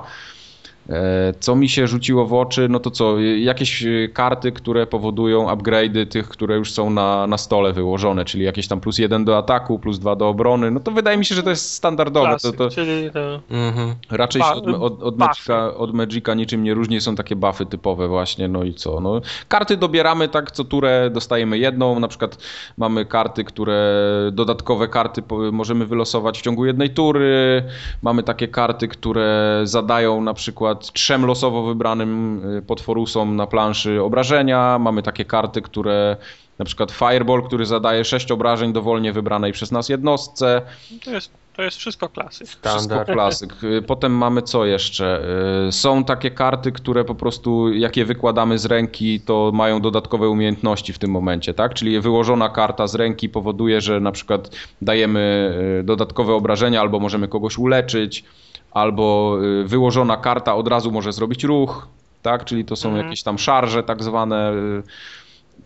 E, 0.90 1.34
Co 1.40 1.56
mi 1.56 1.70
się 1.70 1.88
rzuciło 1.88 2.26
w 2.26 2.34
oczy, 2.34 2.68
no 2.70 2.80
to 2.80 2.92
co, 2.92 3.20
y, 3.20 3.40
jakieś 3.40 3.84
y, 3.84 4.10
karty, 4.14 4.52
które 4.52 4.88
powodują 4.88 5.48
upgrade'y 5.48 6.08
tych, 6.08 6.30
które 6.30 6.56
już 6.58 6.72
są 6.72 6.90
na, 6.90 7.28
na 7.28 7.38
stole 7.38 7.74
wyłożone, 7.74 8.26
czyli 8.26 8.44
jakieś 8.44 8.68
tam 8.68 8.82
plus 8.82 8.98
jeden 8.98 9.26
do 9.26 9.38
ataku, 9.38 9.80
plus 9.80 10.00
dwa 10.00 10.16
do 10.16 10.30
obrony, 10.30 10.72
no 10.72 10.80
to 10.80 10.92
wydaje 10.92 11.18
mi 11.18 11.26
się, 11.26 11.36
że 11.36 11.44
to 11.44 11.50
jest 11.50 11.74
standardowe. 11.74 12.26
To, 12.28 12.32
Klasyk, 12.32 12.56
to 12.58 12.70
czyli 12.70 13.12
to, 13.12 13.40
Mhm. 13.50 13.96
raczej 14.12 14.42
się 14.42 14.48
od, 14.54 14.68
od, 14.68 15.04
od. 15.04 15.18
Magica, 15.18 15.76
od 15.76 15.94
Magica 15.94 16.34
niczym 16.34 16.64
nie 16.64 16.74
różni, 16.74 17.02
są 17.02 17.16
takie 17.16 17.36
buffy 17.36 17.66
typowe 17.66 18.08
właśnie, 18.08 18.48
no 18.48 18.64
i 18.64 18.74
co, 18.74 19.00
no. 19.00 19.22
Karty 19.48 19.78
dobieramy 19.78 20.28
tak, 20.28 20.52
co 20.52 20.64
turę 20.64 21.10
dostajemy 21.14 21.58
jedną, 21.58 22.00
na 22.00 22.08
przykład 22.08 22.38
mamy 22.78 23.06
karty, 23.06 23.44
które, 23.44 24.02
dodatkowe 24.32 24.88
karty 24.88 25.24
możemy 25.52 25.86
wylosować 25.86 26.40
w 26.40 26.42
ciągu 26.42 26.66
jednej 26.66 26.90
tury, 26.90 27.64
mamy 28.02 28.24
takie 28.24 28.48
karty, 28.48 28.88
które 28.88 29.62
zadają 29.64 30.22
na 30.22 30.34
przykład 30.34 30.71
trzem 30.76 31.26
losowo 31.26 31.64
wybranym 31.64 32.42
y, 32.58 32.62
potworusom 32.62 33.36
na 33.36 33.48
planszy 33.48 34.02
obrażenia, 34.02 34.80
mamy 34.80 35.04
takie 35.04 35.26
karty, 35.26 35.62
które 35.62 36.18
na 36.60 36.66
przykład 36.66 36.92
Fireball, 36.92 37.44
który 37.44 37.66
zadaje 37.66 38.06
6 38.06 38.32
obrażeń 38.32 38.74
dowolnie 38.74 39.14
wybranej 39.14 39.52
przez 39.52 39.72
nas 39.72 39.90
jednostce. 39.90 40.62
to, 41.06 41.12
jest, 41.12 41.32
to 41.56 41.62
jest 41.64 41.78
wszystko 41.78 42.10
klasyk. 42.10 42.48
Wszystko 42.48 42.70
Standard. 42.70 43.12
klasyk. 43.12 43.64
Y, 43.64 43.82
Potem 43.82 44.12
mamy 44.18 44.42
co 44.42 44.66
jeszcze? 44.66 45.24
Y, 45.68 45.72
Są 45.72 46.04
takie 46.04 46.32
karty, 46.32 46.72
które 46.72 47.04
po 47.06 47.16
prostu 47.16 47.74
jak 47.74 47.98
je 47.98 48.06
wykładamy 48.06 48.58
z 48.60 48.66
ręki, 48.66 49.20
to 49.20 49.52
mają 49.54 49.82
dodatkowe 49.82 50.30
umiejętności 50.30 50.94
w 50.94 51.00
tym 51.00 51.12
momencie, 51.12 51.54
tak? 51.54 51.74
Czyli 51.74 52.00
wyłożona 52.00 52.50
karta 52.50 52.88
z 52.88 52.96
ręki 52.96 53.30
powoduje, 53.30 53.82
że 53.82 54.00
na 54.00 54.12
przykład 54.12 54.50
dajemy 54.82 55.54
dodatkowe 55.84 56.34
obrażenia 56.34 56.82
albo 56.82 57.00
możemy 57.00 57.28
kogoś 57.28 57.58
uleczyć, 57.58 58.24
albo 58.72 59.38
y, 59.62 59.64
wyłożona 59.68 60.18
karta 60.18 60.56
od 60.56 60.68
razu 60.68 60.92
może 60.92 61.12
zrobić 61.14 61.44
ruch, 61.44 61.88
tak? 62.22 62.46
Czyli 62.46 62.66
to 62.66 62.76
są 62.76 62.90
Mhm. 62.90 63.06
jakieś 63.08 63.24
tam 63.24 63.38
szarże 63.40 63.84
tak 63.84 64.04
zwane. 64.04 64.54
y, 64.54 64.84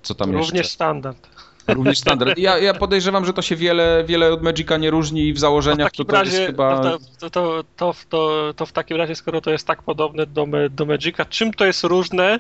Co 0.01 0.15
tam 0.15 0.31
Również 0.31 0.53
jeszcze? 0.53 0.73
standard. 0.73 1.27
Również 1.67 1.97
standard. 1.99 2.37
Ja, 2.37 2.57
ja 2.57 2.73
podejrzewam, 2.73 3.25
że 3.25 3.33
to 3.33 3.41
się 3.41 3.55
wiele, 3.55 4.03
wiele 4.07 4.33
od 4.33 4.43
Magica 4.43 4.77
nie 4.77 4.89
różni 4.91 5.27
i 5.27 5.33
w 5.33 5.35
w 5.35 5.39
założeniach 5.39 5.91
to, 5.91 6.05
takim 6.05 6.05
to 6.15 6.23
jest 6.23 6.31
razie, 6.33 6.45
chyba... 6.47 6.79
to, 6.83 6.97
to, 7.19 7.29
to, 7.29 7.63
to, 7.75 7.93
to, 8.09 8.53
to 8.55 8.65
w 8.65 8.71
takim 8.71 8.97
razie, 8.97 9.15
skoro 9.15 9.41
to 9.41 9.51
jest 9.51 9.67
tak 9.67 9.83
podobne 9.83 10.25
do, 10.25 10.47
do 10.69 10.85
Magica, 10.85 11.25
czym 11.25 11.53
to 11.53 11.65
jest 11.65 11.83
różne, 11.83 12.39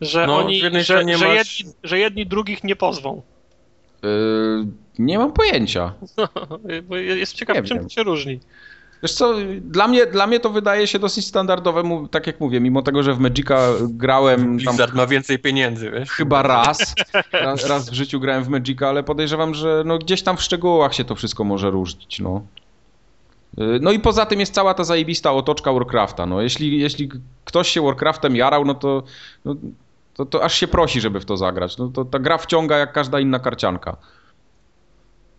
że 0.00 0.26
No, 0.26 0.36
oni, 0.36 0.60
że, 0.60 0.84
że, 0.84 1.04
masz- 1.04 1.20
jedni, 1.20 1.72
że 1.84 1.98
jedni 1.98 2.26
drugich 2.26 2.64
nie 2.64 2.76
pozwą? 2.76 3.22
Yy, 4.02 4.08
nie 4.98 5.18
mam 5.18 5.32
pojęcia. 5.32 5.92
Bo 6.88 6.96
jest 6.96 7.32
ciekaw, 7.32 7.56
Nie 7.56 7.62
czym 7.62 7.76
wiem. 7.76 7.86
to 7.86 7.92
się 7.94 8.02
różni. 8.02 8.40
Wiesz 9.02 9.14
co, 9.14 9.34
dla 9.60 9.88
mnie, 9.88 10.06
dla 10.06 10.26
mnie 10.26 10.40
to 10.40 10.50
wydaje 10.50 10.86
się 10.86 10.98
dosyć 10.98 11.26
standardowe, 11.26 11.82
tak 12.10 12.26
jak 12.26 12.40
mówię, 12.40 12.60
mimo 12.60 12.82
tego, 12.82 13.02
że 13.02 13.14
w 13.14 13.18
Magica 13.18 13.68
grałem 13.88 14.40
tam 14.40 14.56
Blizzard 14.56 14.94
ma 14.94 15.06
więcej 15.06 15.38
pieniędzy, 15.38 15.90
wiesz? 15.90 16.10
chyba 16.10 16.42
raz, 16.42 16.94
raz, 17.32 17.66
raz 17.66 17.90
w 17.90 17.92
życiu 17.92 18.20
grałem 18.20 18.44
w 18.44 18.48
Magica, 18.48 18.88
ale 18.88 19.02
podejrzewam, 19.02 19.54
że 19.54 19.82
no 19.86 19.98
gdzieś 19.98 20.22
tam 20.22 20.36
w 20.36 20.42
szczegółach 20.42 20.94
się 20.94 21.04
to 21.04 21.14
wszystko 21.14 21.44
może 21.44 21.70
różnić, 21.70 22.20
no. 22.20 22.42
Yy, 23.56 23.78
No 23.82 23.92
i 23.92 23.98
poza 23.98 24.26
tym 24.26 24.40
jest 24.40 24.54
cała 24.54 24.74
ta 24.74 24.84
zajebista 24.84 25.32
otoczka 25.32 25.72
Warcrafta, 25.72 26.26
no 26.26 26.42
jeśli, 26.42 26.80
jeśli 26.80 27.10
ktoś 27.44 27.68
się 27.68 27.82
Warcraftem 27.82 28.36
jarał, 28.36 28.64
no 28.64 28.74
to, 28.74 29.02
no, 29.44 29.54
to, 30.14 30.26
to 30.26 30.44
aż 30.44 30.54
się 30.54 30.68
prosi, 30.68 31.00
żeby 31.00 31.20
w 31.20 31.24
to 31.24 31.36
zagrać, 31.36 31.78
no 31.78 31.88
to 31.88 32.04
ta 32.04 32.18
gra 32.18 32.38
wciąga 32.38 32.76
jak 32.78 32.92
każda 32.92 33.20
inna 33.20 33.38
karcianka. 33.38 33.96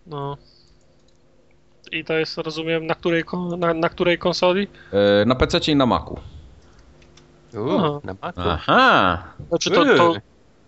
No. 0.07 0.37
I 1.93 2.03
to 2.03 2.13
jest, 2.13 2.37
rozumiem, 2.37 2.87
na 2.87 2.95
której, 2.95 3.23
na, 3.57 3.73
na 3.73 3.89
której 3.89 4.17
konsoli? 4.17 4.67
Yy, 4.93 5.25
Na 5.25 5.35
PC 5.35 5.71
i 5.71 5.75
na 5.75 5.85
Macu. 5.85 6.19
Uuu, 7.53 7.77
Aha. 7.79 7.99
na 8.03 8.15
Macu. 8.21 8.41
Aha! 8.49 9.23
Znaczy 9.49 9.71
to, 9.71 9.85
to, 9.85 10.13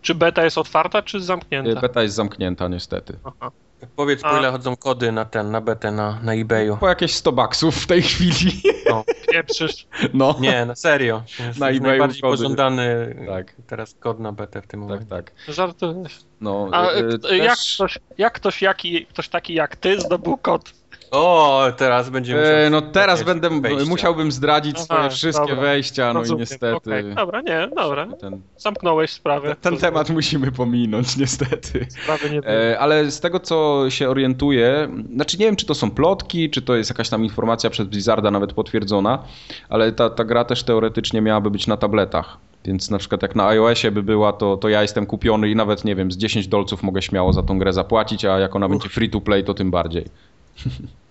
czy 0.01 0.15
beta 0.15 0.43
jest 0.43 0.57
otwarta, 0.57 1.01
czy 1.01 1.21
zamknięta? 1.21 1.81
Beta 1.81 2.03
jest 2.03 2.15
zamknięta 2.15 2.67
niestety. 2.67 3.17
Aha. 3.23 3.51
Powiedz, 3.95 4.21
po 4.21 4.29
A. 4.29 4.39
ile 4.39 4.51
chodzą 4.51 4.75
kody 4.75 5.11
na 5.11 5.25
ten, 5.25 5.51
na 5.51 5.61
betę, 5.61 5.91
na, 5.91 6.19
na 6.23 6.33
eBayu. 6.33 6.77
Po 6.77 6.87
jakieś 6.89 7.13
100 7.15 7.31
baksów 7.31 7.75
w 7.75 7.87
tej 7.87 8.01
chwili. 8.01 8.61
No, 8.89 9.03
Pieprzysz. 9.31 9.87
No. 10.13 10.35
nie, 10.39 10.65
na 10.65 10.75
serio. 10.75 11.23
Jest 11.39 11.59
Na 11.59 11.67
eBayu 11.69 11.81
najbardziej 11.83 12.21
kody. 12.21 12.37
pożądany 12.37 13.15
Tak, 13.27 13.55
teraz 13.67 13.95
kod 13.99 14.19
na 14.19 14.31
betę 14.31 14.61
w 14.61 14.67
tym 14.67 14.79
tak, 14.79 14.89
momencie. 14.89 15.09
tak. 15.09 15.31
Żartujesz. 15.47 16.19
No, 16.41 16.69
A 16.71 16.83
e, 16.91 16.97
e, 16.97 17.17
też- 17.19 17.31
jak, 17.37 17.57
ktoś, 17.75 17.99
jak 18.17 18.33
ktoś, 18.33 18.61
jaki, 18.61 19.05
ktoś 19.05 19.29
taki 19.29 19.53
jak 19.53 19.75
ty 19.75 19.99
zdobył 20.01 20.37
kod? 20.37 20.73
O, 21.15 21.63
teraz 21.77 22.09
będziemy. 22.09 22.41
E, 22.41 22.69
no 22.69 22.81
teraz 22.81 23.23
będę, 23.23 23.61
wejścia. 23.61 23.85
musiałbym 23.89 24.31
zdradzić 24.31 24.75
Aha, 24.75 24.85
swoje 24.85 25.09
wszystkie 25.09 25.47
dobra. 25.47 25.61
wejścia, 25.63 26.13
no 26.13 26.19
Rozumiem. 26.19 26.37
i 26.37 26.41
niestety 26.41 26.75
Okej, 26.75 27.15
Dobra, 27.15 27.41
nie, 27.41 27.67
dobra. 27.75 28.07
ten, 28.21 28.41
Zamknąłeś 28.57 29.11
sprawę. 29.11 29.55
ten 29.61 29.77
temat 29.77 30.09
musimy 30.09 30.51
pominąć 30.51 31.17
niestety. 31.21 31.85
Sprawy 32.03 32.29
nie. 32.29 32.39
E, 32.47 32.79
ale 32.79 33.11
z 33.11 33.19
tego 33.19 33.39
co 33.39 33.85
się 33.89 34.09
orientuję, 34.09 34.89
znaczy 35.15 35.37
nie 35.37 35.45
wiem 35.45 35.55
czy 35.55 35.65
to 35.65 35.75
są 35.75 35.91
plotki, 35.91 36.49
czy 36.49 36.61
to 36.61 36.75
jest 36.75 36.89
jakaś 36.89 37.09
tam 37.09 37.23
informacja 37.23 37.69
przez 37.69 37.87
Blizzarda 37.87 38.31
nawet 38.31 38.53
potwierdzona, 38.53 39.23
ale 39.69 39.91
ta, 39.91 40.09
ta 40.09 40.23
gra 40.23 40.45
też 40.45 40.63
teoretycznie 40.63 41.21
miałaby 41.21 41.51
być 41.51 41.67
na 41.67 41.77
tabletach. 41.77 42.37
Więc 42.65 42.89
na 42.89 42.97
przykład 42.97 43.21
jak 43.21 43.35
na 43.35 43.47
iOSie 43.47 43.91
by 43.91 44.03
była, 44.03 44.33
to, 44.33 44.57
to 44.57 44.69
ja 44.69 44.81
jestem 44.81 45.05
kupiony 45.05 45.49
i 45.49 45.55
nawet 45.55 45.85
nie 45.85 45.95
wiem, 45.95 46.11
z 46.11 46.17
10 46.17 46.47
dolców 46.47 46.83
mogę 46.83 47.01
śmiało 47.01 47.33
za 47.33 47.43
tą 47.43 47.59
grę 47.59 47.73
zapłacić, 47.73 48.25
a 48.25 48.39
jak 48.39 48.55
ona 48.55 48.69
będzie 48.69 48.89
free 48.89 49.09
to 49.09 49.21
play, 49.21 49.43
to 49.43 49.53
tym 49.53 49.71
bardziej. 49.71 50.05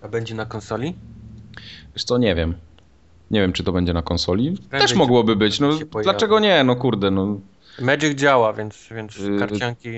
A 0.01 0.07
będzie 0.07 0.35
na 0.35 0.45
konsoli? 0.45 0.95
Wiesz 1.95 2.03
co, 2.03 2.17
nie 2.17 2.35
wiem. 2.35 2.55
Nie 3.31 3.41
wiem, 3.41 3.53
czy 3.53 3.63
to 3.63 3.71
będzie 3.71 3.93
na 3.93 4.01
konsoli. 4.01 4.57
Prędzej 4.69 4.87
Też 4.87 4.97
mogłoby 4.97 5.35
być. 5.35 5.59
No, 5.59 5.69
dlaczego 6.03 6.39
nie? 6.39 6.63
No 6.63 6.75
kurde, 6.75 7.11
no. 7.11 7.39
Magic 7.81 8.19
działa, 8.19 8.53
więc, 8.53 8.87
więc 8.95 9.17
Yy, 9.17 9.39
karcianki. 9.39 9.89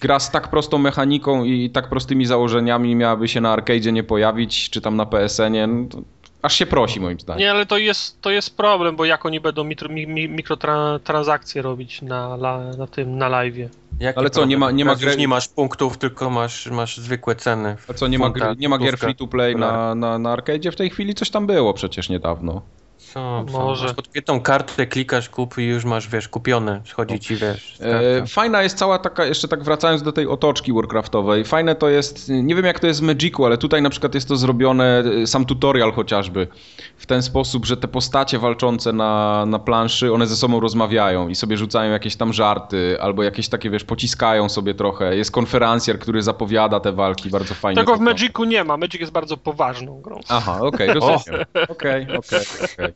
Gra 0.00 0.20
z 0.20 0.30
tak 0.30 0.48
prostą 0.48 0.78
mechaniką 0.78 1.44
i 1.44 1.70
tak 1.70 1.88
prostymi 1.88 2.26
założeniami 2.26 2.96
miałaby 2.96 3.28
się 3.28 3.40
na 3.40 3.56
arcade'zie 3.56 3.92
nie 3.92 4.04
pojawić, 4.04 4.70
czy 4.70 4.80
tam 4.80 4.96
na 4.96 5.06
PSN-ie. 5.06 5.66
No, 5.66 5.88
to 5.88 6.02
aż 6.42 6.54
się 6.54 6.66
prosi 6.66 7.00
moim 7.00 7.20
zdaniem. 7.20 7.38
Nie, 7.40 7.50
ale 7.50 7.66
to 7.66 7.78
jest, 7.78 8.20
to 8.20 8.30
jest 8.30 8.56
problem, 8.56 8.96
bo 8.96 9.04
jak 9.04 9.26
oni 9.26 9.40
będą 9.40 9.64
mitro, 9.64 9.88
mi, 9.88 10.06
mi, 10.06 10.28
mikrotransakcje 10.28 11.62
robić 11.62 12.02
na, 12.02 12.34
la, 12.34 12.58
na 12.78 12.86
tym, 12.86 13.18
na 13.18 13.30
live'ie. 13.30 13.68
Jaki 14.00 14.18
Ale 14.18 14.30
co, 14.30 14.44
nie 14.44 14.58
ma- 14.58 14.70
nie 14.70 14.84
ma 14.84 14.94
gry- 14.94 15.18
nie 15.18 15.28
masz 15.28 15.48
punktów, 15.48 15.98
tylko 15.98 16.30
masz, 16.30 16.66
masz 16.66 16.96
zwykłe 16.96 17.34
ceny. 17.34 17.76
A 17.88 17.92
co, 17.92 18.06
nie 18.06 18.18
ma, 18.18 18.30
gry, 18.30 18.46
nie 18.58 18.68
ma 18.68 18.78
gier 18.78 18.98
free 18.98 19.14
to 19.14 19.26
play 19.26 19.56
na, 19.56 19.94
na, 19.94 20.18
na 20.18 20.36
arcade'zie 20.36 20.72
w 20.72 20.76
tej 20.76 20.90
chwili? 20.90 21.14
Coś 21.14 21.30
tam 21.30 21.46
było 21.46 21.74
przecież 21.74 22.08
niedawno. 22.08 22.62
Są. 23.12 23.46
Może. 23.52 23.84
Masz 23.86 23.94
podpiętą 23.94 24.40
kartę, 24.40 24.86
klikasz, 24.86 25.28
kup 25.28 25.58
i 25.58 25.62
już 25.62 25.84
masz, 25.84 26.08
wiesz, 26.08 26.28
kupione. 26.28 26.80
Schodzi 26.84 27.20
ci, 27.20 27.36
wiesz, 27.36 27.76
E, 27.80 28.26
fajna 28.26 28.62
jest 28.62 28.78
cała 28.78 28.98
taka, 28.98 29.24
jeszcze 29.24 29.48
tak 29.48 29.62
wracając 29.64 30.02
do 30.02 30.12
tej 30.12 30.26
otoczki 30.26 30.72
Warcraftowej, 30.72 31.44
fajne 31.44 31.74
to 31.74 31.88
jest, 31.88 32.28
nie 32.28 32.54
wiem 32.54 32.64
jak 32.64 32.80
to 32.80 32.86
jest 32.86 33.00
w 33.00 33.02
Magicu, 33.02 33.44
ale 33.44 33.58
tutaj 33.58 33.82
na 33.82 33.90
przykład 33.90 34.14
jest 34.14 34.28
to 34.28 34.36
zrobione, 34.36 35.04
e, 35.22 35.26
sam 35.26 35.44
tutorial 35.44 35.92
chociażby, 35.92 36.48
w 36.96 37.06
ten 37.06 37.22
sposób, 37.22 37.66
że 37.66 37.76
te 37.76 37.88
postacie 37.88 38.38
walczące 38.38 38.92
na, 38.92 39.44
na 39.46 39.58
planszy, 39.58 40.12
one 40.12 40.26
ze 40.26 40.36
sobą 40.36 40.60
rozmawiają 40.60 41.28
i 41.28 41.34
sobie 41.34 41.56
rzucają 41.56 41.92
jakieś 41.92 42.16
tam 42.16 42.32
żarty, 42.32 42.98
albo 43.00 43.22
jakieś 43.22 43.48
takie, 43.48 43.70
wiesz, 43.70 43.84
pociskają 43.84 44.48
sobie 44.48 44.74
trochę. 44.74 45.16
Jest 45.16 45.30
konferencjer, 45.30 45.98
który 45.98 46.22
zapowiada 46.22 46.80
te 46.80 46.92
walki, 46.92 47.30
bardzo 47.30 47.54
fajnie. 47.54 47.80
Tego 47.82 47.94
w 47.94 47.98
to- 47.98 48.04
Magicu 48.04 48.44
nie 48.44 48.64
ma. 48.64 48.76
Magic 48.76 49.00
jest 49.00 49.12
bardzo 49.12 49.36
poważną 49.36 50.00
grą. 50.00 50.20
Aha, 50.28 50.58
okej, 50.60 50.88
rozumiem. 50.94 51.40
Okej, 51.68 52.02
okej, 52.16 52.40
okej. 52.74 52.92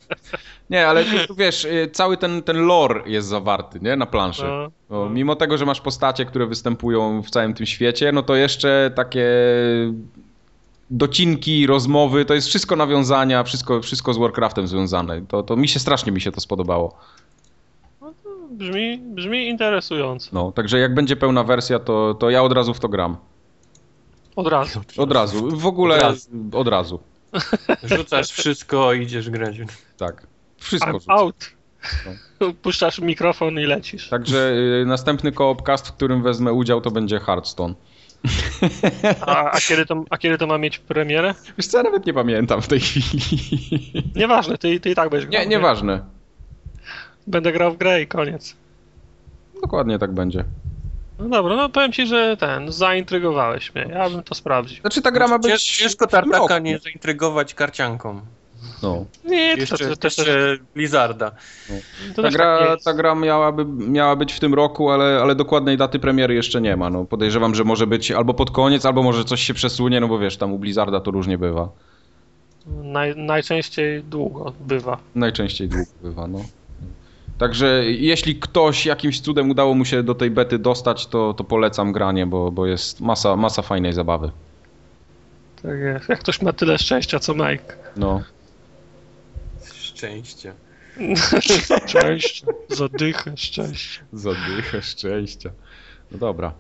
Nie, 0.70 0.86
ale 0.88 1.04
tu, 1.04 1.34
wiesz, 1.34 1.64
y, 1.64 1.90
cały 1.92 2.16
ten, 2.16 2.42
ten 2.42 2.56
lore 2.66 3.02
jest 3.06 3.28
zawarty, 3.28 3.78
nie, 3.82 3.96
na 3.96 4.06
planszy. 4.06 4.42
No, 4.44 4.70
No, 4.90 5.10
mimo 5.10 5.36
tego, 5.36 5.58
że 5.58 5.66
masz 5.66 5.80
postacie, 5.80 6.24
które 6.24 6.46
występują 6.46 7.22
w 7.22 7.30
całym 7.30 7.54
tym 7.54 7.66
świecie, 7.66 8.12
no 8.12 8.22
to 8.22 8.34
jeszcze 8.34 8.90
takie 8.94 9.26
docinki, 10.90 11.66
rozmowy, 11.66 12.24
to 12.24 12.34
jest 12.34 12.48
wszystko 12.48 12.76
nawiązania, 12.76 13.42
wszystko, 13.44 13.82
wszystko 13.82 14.14
z 14.14 14.18
Warcraftem 14.18 14.66
związane. 14.68 15.22
To, 15.28 15.42
to 15.42 15.56
mi 15.56 15.68
się 15.68 15.80
strasznie 15.80 16.12
mi 16.12 16.20
się 16.20 16.32
to 16.32 16.40
spodobało. 16.40 16.94
Brzmi, 18.50 18.98
brzmi 18.98 19.48
interesująco. 19.48 20.30
No, 20.32 20.52
także 20.52 20.78
jak 20.78 20.94
będzie 20.94 21.16
pełna 21.16 21.44
wersja, 21.44 21.78
to, 21.78 22.14
to 22.14 22.30
ja 22.30 22.42
od 22.42 22.52
razu 22.52 22.74
w 22.74 22.80
to 22.80 22.88
gram. 22.88 23.16
Od 24.36 24.46
razu. 24.46 24.80
Od 24.96 25.12
razu. 25.12 25.48
W 25.56 25.66
ogóle 25.66 25.96
Od 25.96 26.02
razu. 26.02 26.30
od 26.52 26.68
razu. 26.68 27.00
Rzucasz 27.82 28.30
wszystko 28.30 28.92
i 28.92 29.02
idziesz 29.02 29.30
grać. 29.30 29.56
Tak. 30.00 30.26
Wszystko 30.56 30.90
I'm 30.90 31.00
out. 31.08 31.50
Puszczasz 32.62 32.98
mikrofon 32.98 33.58
i 33.58 33.64
lecisz. 33.64 34.08
Także 34.08 34.52
y, 34.82 34.86
następny 34.86 35.32
koopcast, 35.32 35.88
w 35.88 35.92
którym 35.92 36.22
wezmę 36.22 36.52
udział, 36.52 36.80
to 36.80 36.90
będzie 36.90 37.20
Hearthstone. 37.20 37.74
A, 39.26 39.50
a, 39.50 39.60
kiedy 39.60 39.86
to, 39.86 40.04
a 40.10 40.18
kiedy 40.18 40.38
to 40.38 40.46
ma 40.46 40.58
mieć 40.58 40.78
premierę? 40.78 41.34
Wiesz 41.58 41.66
co, 41.66 41.76
ja 41.76 41.82
nawet 41.82 42.06
nie 42.06 42.14
pamiętam 42.14 42.62
w 42.62 42.68
tej 42.68 42.80
chwili. 42.80 43.22
Nieważne, 44.16 44.58
ty, 44.58 44.80
ty 44.80 44.90
i 44.90 44.94
tak 44.94 45.10
będziesz 45.10 45.30
grał. 45.30 45.42
Nie, 45.42 45.48
nieważne. 45.48 46.04
Będę 47.26 47.52
grał 47.52 47.72
w 47.72 47.76
grę 47.76 48.02
i 48.02 48.06
koniec. 48.06 48.56
Dokładnie 49.62 49.98
tak 49.98 50.12
będzie. 50.12 50.44
No 51.18 51.28
dobra, 51.28 51.56
no 51.56 51.68
powiem 51.68 51.92
ci, 51.92 52.06
że 52.06 52.36
ten, 52.36 52.72
zaintrygowałeś 52.72 53.74
mnie. 53.74 53.86
Ja 53.90 54.10
bym 54.10 54.22
to 54.22 54.34
sprawdził. 54.34 54.80
Znaczy 54.80 55.02
ta 55.02 55.10
gra 55.10 55.28
ma 55.28 55.38
być... 55.38 55.50
Cięż, 55.50 55.62
ciężko 55.62 56.06
tartaka 56.06 56.58
nie 56.58 56.78
zaintrygować 56.78 57.54
karcianką. 57.54 58.20
No. 58.82 59.04
Nie, 59.24 59.54
to, 59.54 59.60
Jeszcze, 59.60 59.78
to, 59.78 59.84
to, 59.84 59.96
to, 59.96 60.06
jeszcze 60.06 60.56
Blizzarda. 60.74 61.30
to 62.16 62.16
Ta 62.16 62.22
tak 62.22 62.32
gra, 62.32 62.76
ta 62.84 62.94
gra 62.94 63.14
miałaby, 63.14 63.64
miała 63.64 64.16
być 64.16 64.32
w 64.32 64.40
tym 64.40 64.54
roku, 64.54 64.90
ale, 64.90 65.20
ale 65.22 65.34
dokładnej 65.34 65.76
daty 65.76 65.98
premiery 65.98 66.34
jeszcze 66.34 66.60
nie 66.60 66.76
ma. 66.76 66.90
No, 66.90 67.04
podejrzewam, 67.04 67.54
że 67.54 67.64
może 67.64 67.86
być 67.86 68.10
albo 68.10 68.34
pod 68.34 68.50
koniec, 68.50 68.86
albo 68.86 69.02
może 69.02 69.24
coś 69.24 69.42
się 69.42 69.54
przesunie, 69.54 70.00
no 70.00 70.08
bo 70.08 70.18
wiesz, 70.18 70.36
tam 70.36 70.52
u 70.52 70.58
Blizzarda 70.58 71.00
to 71.00 71.10
różnie 71.10 71.38
bywa. 71.38 71.68
Naj, 72.66 73.16
najczęściej 73.16 74.02
długo 74.04 74.52
bywa. 74.60 74.98
Najczęściej 75.14 75.68
długo 75.68 75.90
bywa, 76.02 76.26
no. 76.26 76.44
Także 77.38 77.84
jeśli 77.84 78.36
ktoś 78.36 78.86
jakimś 78.86 79.20
cudem 79.20 79.50
udało 79.50 79.74
mu 79.74 79.84
się 79.84 80.02
do 80.02 80.14
tej 80.14 80.30
bety 80.30 80.58
dostać, 80.58 81.06
to, 81.06 81.34
to 81.34 81.44
polecam 81.44 81.92
granie, 81.92 82.26
bo, 82.26 82.50
bo 82.52 82.66
jest 82.66 83.00
masa, 83.00 83.36
masa 83.36 83.62
fajnej 83.62 83.92
zabawy. 83.92 84.30
Tak 85.62 85.78
jest. 85.78 86.08
Jak 86.08 86.18
ktoś 86.18 86.42
ma 86.42 86.52
tyle 86.52 86.78
szczęścia, 86.78 87.18
co 87.18 87.34
Mike. 87.34 87.76
No. 87.96 88.22
Szczęście. 90.00 90.52
Szczęście. 91.86 92.46
Zadychę, 92.68 93.36
szczęście. 93.36 94.00
Zadychę 94.12 94.82
szczęścia. 94.82 95.50
No 96.12 96.18
dobra. 96.18 96.52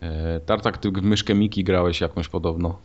E, 0.00 0.40
Tartak, 0.40 0.78
ty 0.78 0.90
w 0.90 1.02
myszkę 1.02 1.34
Miki 1.34 1.64
grałeś 1.64 2.00
jakąś 2.00 2.28
podobno. 2.28 2.78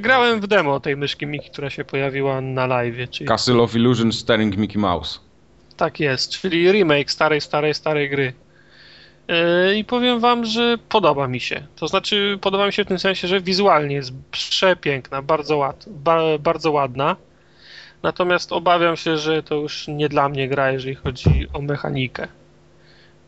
Grałem 0.00 0.40
w 0.40 0.46
demo 0.46 0.80
tej 0.80 0.96
myszki 0.96 1.26
Miki, 1.26 1.50
która 1.50 1.70
się 1.70 1.84
pojawiła 1.84 2.40
na 2.40 2.66
live. 2.66 3.10
Czyli 3.10 3.28
Castle 3.28 3.62
of 3.62 3.74
Illusion 3.74 4.12
Starring 4.12 4.56
Mickey 4.56 4.78
Mouse. 4.78 5.18
Tak 5.76 6.00
jest, 6.00 6.30
czyli 6.30 6.72
remake 6.72 7.10
starej, 7.10 7.40
starej, 7.40 7.74
starej 7.74 8.10
gry. 8.10 8.32
Yy, 9.28 9.78
I 9.78 9.84
powiem 9.84 10.20
wam, 10.20 10.44
że 10.44 10.78
podoba 10.88 11.28
mi 11.28 11.40
się. 11.40 11.66
To 11.76 11.88
znaczy, 11.88 12.38
podoba 12.40 12.66
mi 12.66 12.72
się 12.72 12.84
w 12.84 12.88
tym 12.88 12.98
sensie, 12.98 13.28
że 13.28 13.40
wizualnie 13.40 13.94
jest 13.94 14.12
przepiękna, 14.30 15.22
bardzo, 15.22 15.56
ład, 15.56 15.84
ba, 15.88 16.38
bardzo 16.38 16.72
ładna. 16.72 17.16
Natomiast 18.02 18.52
obawiam 18.52 18.96
się, 18.96 19.16
że 19.16 19.42
to 19.42 19.54
już 19.54 19.88
nie 19.88 20.08
dla 20.08 20.28
mnie 20.28 20.48
gra, 20.48 20.70
jeżeli 20.70 20.94
chodzi 20.94 21.46
o 21.52 21.60
mechanikę. 21.60 22.28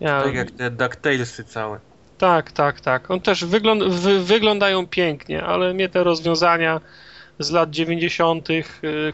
Ja, 0.01 0.23
Tak 0.23 0.35
jak 0.35 0.51
te 0.51 0.71
DuckTalesy 0.71 1.45
całe. 1.45 1.79
tak, 2.19 2.53
tak, 2.53 2.81
tak. 2.81 3.11
On 3.11 3.21
też 3.21 3.45
wygląd, 3.45 3.83
wy, 3.85 4.21
wyglądają 4.21 4.87
pięknie, 4.87 5.43
ale 5.45 5.75
mnie 5.75 5.89
te 5.89 6.05
rozwiązania 6.05 6.81
z 7.39 7.51
lat 7.51 7.71
90., 7.71 8.51
y, 8.51 8.63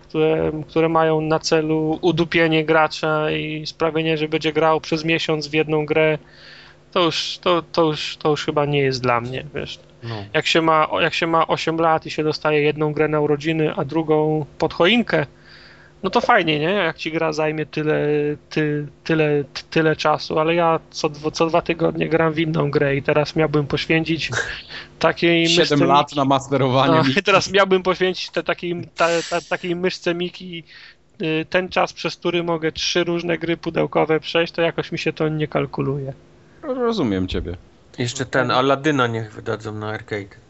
które, 0.03 0.53
które 0.69 0.89
mają 0.89 1.21
na 1.21 1.39
celu 1.39 1.99
udupienie 2.03 2.65
gracza 2.65 3.31
i 3.31 3.67
sprawienie, 3.67 4.19
że 4.19 4.29
będzie 4.29 4.53
grał 4.53 4.81
przez 4.81 5.05
miesiąc 5.05 5.49
w 5.49 5.53
jedną 5.53 5.87
grę, 5.87 6.19
to 6.93 7.03
już, 7.03 7.39
to, 7.43 7.63
to 7.63 7.85
już, 7.85 8.17
to 8.17 8.31
już 8.31 8.45
chyba 8.45 8.65
nie 8.65 8.79
jest 8.79 9.03
dla 9.03 9.21
mnie, 9.21 9.45
wiesz. 9.55 9.79
No. 10.03 10.25
Jak 10.33 10.47
się, 10.47 10.63
ma, 10.63 10.89
jak 11.01 11.15
się 11.15 11.27
ma 11.27 11.47
8 11.47 11.77
lat 11.77 12.07
i 12.07 12.11
się 12.11 12.25
dostaje 12.25 12.63
jedną 12.63 12.93
grę 12.93 13.09
na 13.09 13.21
urodziny, 13.21 13.75
a 13.77 13.85
drugą 13.85 14.47
pod 14.59 14.75
choinkę, 14.75 15.27
no 16.07 16.11
to 16.11 16.21
fajnie, 16.21 16.59
nie? 16.59 16.71
Jak 16.71 16.99
ci 16.99 17.13
gra 17.13 17.33
zajmie 17.33 17.67
tyle, 17.67 18.09
ty, 18.51 18.87
tyle, 19.05 19.45
tyle 19.71 19.97
czasu, 19.97 20.39
ale 20.39 20.55
ja 20.55 20.81
co, 20.91 21.09
dwo- 21.09 21.31
co 21.31 21.47
dwa 21.47 21.63
tygodnie 21.63 22.09
gram 22.09 22.33
w 22.33 22.39
inną 22.39 22.71
grę 22.71 22.97
i 22.97 23.03
teraz 23.03 23.37
miałbym 23.37 23.67
poświęcić 23.67 24.31
takiej 24.99 25.47
7 25.49 25.61
myszce 25.79 25.85
lat 25.85 26.11
Miki- 26.11 26.17
na 26.17 26.25
masterowanie 26.25 26.93
no, 26.93 27.23
teraz 27.25 27.53
miałbym 27.53 27.83
poświęcić 27.83 28.31
te, 28.31 28.43
takiej, 28.43 28.89
ta, 28.97 29.09
ta, 29.31 29.41
takiej 29.41 29.77
myszce 29.77 30.15
Miki 30.15 30.65
y, 31.23 31.47
ten 31.51 31.69
czas, 31.69 31.93
przez 31.93 32.17
który 32.17 32.43
mogę 32.43 32.73
trzy 32.73 33.05
różne 33.05 33.39
gry 33.39 33.57
pudełkowe 33.57 34.21
przejść, 34.21 34.53
to 34.53 34.63
jakoś 34.63 34.93
mi 34.93 34.99
się 34.99 35.13
to 35.13 35.29
nie 35.29 35.49
kalkuluje. 35.49 36.13
Rozumiem 36.63 37.29
ciebie. 37.29 37.57
Jeszcze 37.99 38.27
ten 38.27 38.51
Aladyna 38.51 39.07
niech 39.07 39.33
wydadzą 39.33 39.73
na 39.73 39.89
arcade. 39.89 40.46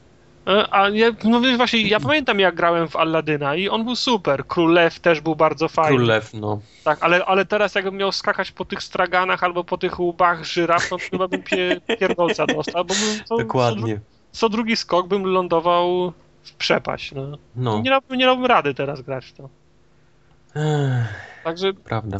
E, 0.47 0.75
A 0.75 0.89
ja, 0.89 1.11
no 1.25 1.41
właśnie, 1.57 1.83
ja 1.83 2.01
pamiętam 2.01 2.41
jak 2.41 2.55
grałem 2.55 2.89
w 2.89 2.97
Alladyna 2.97 3.55
i 3.55 3.69
on 3.69 3.85
był 3.85 3.97
super. 3.97 4.47
Król 4.47 4.73
Lew 4.73 5.01
też 5.01 5.21
był 5.21 5.37
bardzo 5.37 5.69
fajny. 5.69 5.97
Król 5.97 6.07
Lew, 6.07 6.35
no. 6.35 6.61
Tak, 6.85 6.99
ale, 7.01 7.25
ale 7.25 7.47
teraz 7.47 7.75
jakbym 7.75 7.97
miał 7.97 8.13
skakać 8.13 8.53
po 8.53 8.65
tych 8.65 8.83
straganach 8.83 9.45
albo 9.45 9.65
po 9.65 9.79
tych 9.79 10.01
łbach 10.01 10.45
żyraf, 10.45 10.89
to 10.89 10.99
chyba 11.11 11.29
bym 11.29 11.43
pie, 11.43 11.81
pierdolca 11.99 12.47
dostał, 12.47 12.85
bo 12.85 12.95
bym, 12.95 13.25
co, 13.25 13.37
Dokładnie. 13.37 13.95
Co, 14.33 14.39
co 14.41 14.49
drugi 14.49 14.77
skok 14.77 15.09
bym 15.09 15.25
lądował 15.25 16.13
w 16.43 16.55
przepaść. 16.55 17.13
No. 17.13 17.39
No, 17.57 17.81
Nie, 17.85 17.91
dałbym, 17.91 18.19
nie 18.19 18.27
dałbym 18.27 18.47
rady 18.47 18.75
teraz 18.75 19.01
grać 19.01 19.27
w 19.27 19.33
to. 19.33 19.49
Ech, 20.57 21.27
Także 21.45 21.75
prawda. 21.75 22.19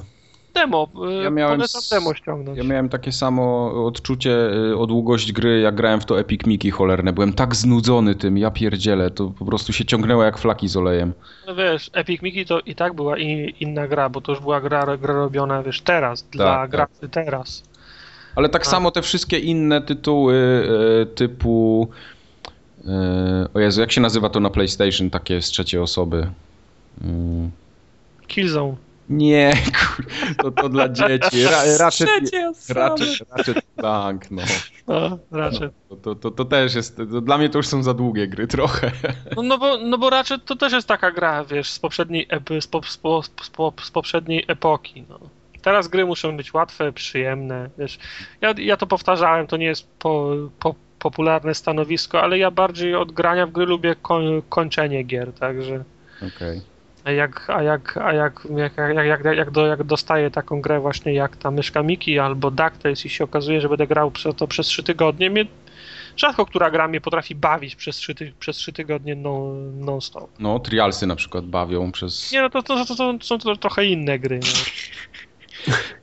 Demo, 0.57 0.89
Ja 1.09 1.23
ja 1.23 1.31
miałem 1.31 1.61
demo 1.91 2.15
ściągnąć. 2.15 2.59
Ja 2.59 2.65
miałem 2.65 2.89
takie 2.89 3.13
samo 3.13 3.73
odczucie 3.87 4.51
y, 4.71 4.77
o 4.77 4.87
długość 4.87 5.33
gry, 5.33 5.61
jak 5.61 5.75
grałem 5.75 6.01
w 6.01 6.05
to 6.05 6.21
Epic 6.21 6.47
Mickey 6.47 6.71
cholerne. 6.71 7.13
Byłem 7.13 7.33
tak 7.33 7.57
znudzony 7.57 8.15
tym, 8.15 8.39
ja 8.39 8.51
pierdzielę, 8.51 9.11
to 9.11 9.33
po 9.39 9.45
prostu 9.45 9.73
się 9.73 9.85
ciągnęło 9.85 10.25
jak 10.25 10.39
flaki 10.39 10.69
z 10.69 10.77
olejem. 10.77 11.13
No 11.47 11.55
wiesz, 11.55 11.91
Epic 11.93 12.23
Mickey 12.23 12.47
to 12.47 12.61
i 12.61 12.75
tak 12.75 12.95
była 12.95 13.19
i, 13.19 13.55
inna 13.61 13.89
gra, 13.89 14.09
bo 14.09 14.21
to 14.21 14.33
już 14.33 14.41
była 14.41 14.61
gra, 14.61 14.97
gra 14.97 15.15
robiona, 15.15 15.63
wiesz, 15.63 15.81
teraz, 15.81 16.23
dla 16.23 16.57
tak. 16.57 16.71
graczy 16.71 17.09
teraz. 17.11 17.63
Ale 18.37 18.49
tak 18.49 18.63
A. 18.63 18.65
samo 18.65 18.91
te 18.91 19.03
wszystkie 19.03 19.39
inne 19.39 19.81
tytuły 19.81 20.69
typu... 21.15 21.89
O 23.55 23.61
Jezu, 23.61 23.81
jak 23.81 23.93
się 23.93 24.01
nazywa 24.01 24.29
to 24.29 24.41
na 24.41 24.51
PlayStation, 24.51 25.11
takie 25.11 25.43
z 25.43 25.47
trzeciej 25.47 25.81
osoby? 25.81 26.27
Y, 27.03 27.07
Killzone. 28.27 28.77
Nie, 29.09 29.53
kur... 29.79 30.07
to, 30.37 30.51
to 30.51 30.69
dla 30.69 30.89
dzieci. 30.89 31.45
Ra, 31.45 31.63
raczej, 31.79 32.07
raczej, 32.69 33.09
raczej 33.37 33.55
Clank, 33.79 34.31
no. 34.31 34.43
No, 34.87 35.19
raczej. 35.31 35.69
To, 35.89 35.97
to, 35.97 36.15
to, 36.15 36.31
to 36.31 36.45
też 36.45 36.75
jest, 36.75 36.97
to 36.97 37.21
dla 37.21 37.39
mnie 37.39 37.49
to 37.49 37.59
już 37.59 37.67
są 37.67 37.83
za 37.83 37.95
długie 37.95 38.29
gry 38.29 38.47
trochę. 38.47 38.93
No, 39.37 39.43
no, 39.43 39.59
bo, 39.59 39.79
no 39.79 39.99
bo 39.99 40.11
raczej 40.11 40.41
to 40.41 40.57
też 40.57 40.73
jest 40.73 40.89
taka 40.89 41.11
gra, 41.11 41.45
wiesz, 41.45 41.71
z 41.71 41.79
poprzedniej, 41.79 42.27
epy, 42.29 42.61
z, 42.61 42.67
po, 42.67 42.83
z, 42.83 42.97
po, 42.97 43.23
z, 43.23 43.51
po, 43.51 43.73
z 43.83 43.91
poprzedniej 43.91 44.45
epoki. 44.49 45.05
No. 45.09 45.19
Teraz 45.63 45.89
gry 45.89 46.07
muszą 46.07 46.37
być 46.37 46.55
łatwe, 46.55 46.93
przyjemne, 46.93 47.71
wiesz. 47.79 47.99
Ja, 48.41 48.55
ja 48.59 48.77
to 48.77 48.87
powtarzałem, 48.87 49.47
to 49.47 49.57
nie 49.57 49.67
jest 49.67 49.89
po, 49.99 50.37
po, 50.59 50.75
popularne 50.99 51.55
stanowisko, 51.55 52.23
ale 52.23 52.39
ja 52.39 52.51
bardziej 52.51 52.95
od 52.95 53.13
grania 53.13 53.47
w 53.47 53.53
gry 53.53 53.67
lubię 53.67 53.97
koń, 54.03 54.43
kończenie 54.49 55.03
gier, 55.03 55.33
także... 55.33 55.85
Okej. 56.37 56.76
A 57.07 57.11
jak, 57.11 57.51
a 57.51 57.63
jak, 57.63 57.97
a 57.97 58.13
jak, 58.13 58.47
jak, 58.57 58.77
jak, 58.77 59.07
jak, 59.07 59.37
jak, 59.37 59.51
do, 59.51 59.67
jak 59.67 59.85
dostaję 59.85 60.31
taką 60.31 60.61
grę 60.61 60.81
właśnie 60.81 61.15
jak 61.15 61.37
ta 61.37 61.51
myszka 61.51 61.83
Miki 61.83 62.19
albo 62.19 62.51
DuckTales 62.51 63.05
i 63.07 63.09
się 63.09 63.25
okazuje, 63.25 63.61
że 63.61 63.69
będę 63.69 63.87
grał 63.87 64.13
to 64.37 64.49
przez 64.49 64.67
3 64.67 64.83
tygodnie, 64.83 65.31
mnie, 65.31 65.45
rzadko 66.17 66.47
która 66.47 66.71
gra 66.71 66.89
mnie 66.89 67.01
potrafi 67.01 67.35
bawić 67.35 67.77
przez 67.77 67.97
3, 67.97 68.15
ty, 68.15 68.33
przez 68.39 68.57
3 68.57 68.73
tygodnie 68.73 69.17
no, 69.17 69.53
non-stop. 69.75 70.31
No, 70.39 70.59
trialsy 70.59 71.07
na 71.07 71.17
przykład 71.17 71.45
bawią 71.45 71.93
przez... 71.93 72.33
Nie 72.33 72.43
no, 72.43 72.51
to, 72.51 72.63
to, 72.63 72.85
to, 72.85 72.97
to, 72.97 73.19
to 73.19 73.25
są 73.27 73.39
to 73.39 73.57
trochę 73.57 73.85
inne 73.85 74.19
gry. 74.19 74.41
No. 74.43 74.47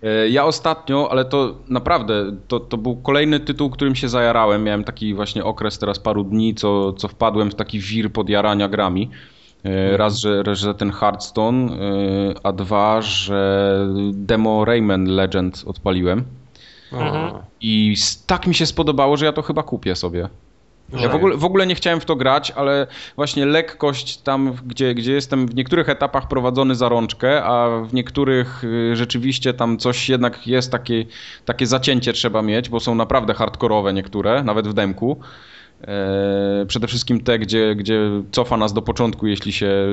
E, 0.03 0.29
Ja 0.29 0.45
ostatnio, 0.45 1.11
ale 1.11 1.25
to 1.25 1.57
naprawdę, 1.69 2.37
to, 2.47 2.59
to 2.59 2.77
był 2.77 2.95
kolejny 2.95 3.39
tytuł, 3.39 3.69
którym 3.69 3.95
się 3.95 4.09
zajarałem. 4.09 4.63
Miałem 4.63 4.83
taki 4.83 5.13
właśnie 5.13 5.43
okres 5.43 5.79
teraz 5.79 5.99
paru 5.99 6.23
dni, 6.23 6.55
co, 6.55 6.93
co 6.93 7.07
wpadłem 7.07 7.51
w 7.51 7.55
taki 7.55 7.79
wir 7.79 8.11
podjarania 8.11 8.67
grami. 8.67 9.09
E, 9.63 9.97
Raz, 9.97 10.19
że, 10.19 10.55
że 10.55 10.75
ten 10.75 10.91
Hearthstone, 10.91 11.71
e, 11.71 11.75
a 12.43 12.51
dwa, 12.51 13.01
że 13.01 13.77
demo 14.13 14.65
Rayman 14.65 15.05
Legend 15.05 15.63
odpaliłem. 15.67 16.23
Mhm. 16.91 17.15
O, 17.15 17.43
I 17.61 17.95
tak 18.27 18.47
mi 18.47 18.55
się 18.55 18.65
spodobało, 18.65 19.17
że 19.17 19.25
ja 19.25 19.33
to 19.33 19.41
chyba 19.41 19.63
kupię 19.63 19.95
sobie. 19.95 20.29
Ja 20.99 21.09
w 21.09 21.15
ogóle, 21.15 21.37
w 21.37 21.45
ogóle 21.45 21.67
nie 21.67 21.75
chciałem 21.75 21.99
w 21.99 22.05
to 22.05 22.15
grać, 22.15 22.51
ale 22.51 22.87
właśnie 23.15 23.45
lekkość 23.45 24.17
tam, 24.17 24.53
gdzie, 24.65 24.95
gdzie 24.95 25.13
jestem 25.13 25.47
w 25.47 25.55
niektórych 25.55 25.89
etapach 25.89 26.27
prowadzony 26.27 26.75
za 26.75 26.89
rączkę, 26.89 27.43
a 27.43 27.81
w 27.85 27.93
niektórych 27.93 28.63
y, 28.63 28.95
rzeczywiście 28.95 29.53
tam 29.53 29.77
coś 29.77 30.09
jednak 30.09 30.47
jest 30.47 30.71
takie, 30.71 31.05
takie 31.45 31.67
zacięcie 31.67 32.13
trzeba 32.13 32.41
mieć, 32.41 32.69
bo 32.69 32.79
są 32.79 32.95
naprawdę 32.95 33.33
hardkorowe 33.33 33.93
niektóre, 33.93 34.43
nawet 34.43 34.67
w 34.67 34.73
demku. 34.73 35.17
E, 35.87 36.65
przede 36.67 36.87
wszystkim 36.87 37.23
te, 37.23 37.39
gdzie, 37.39 37.75
gdzie 37.75 37.99
cofa 38.31 38.57
nas 38.57 38.73
do 38.73 38.81
początku, 38.81 39.27
jeśli 39.27 39.53
się 39.53 39.87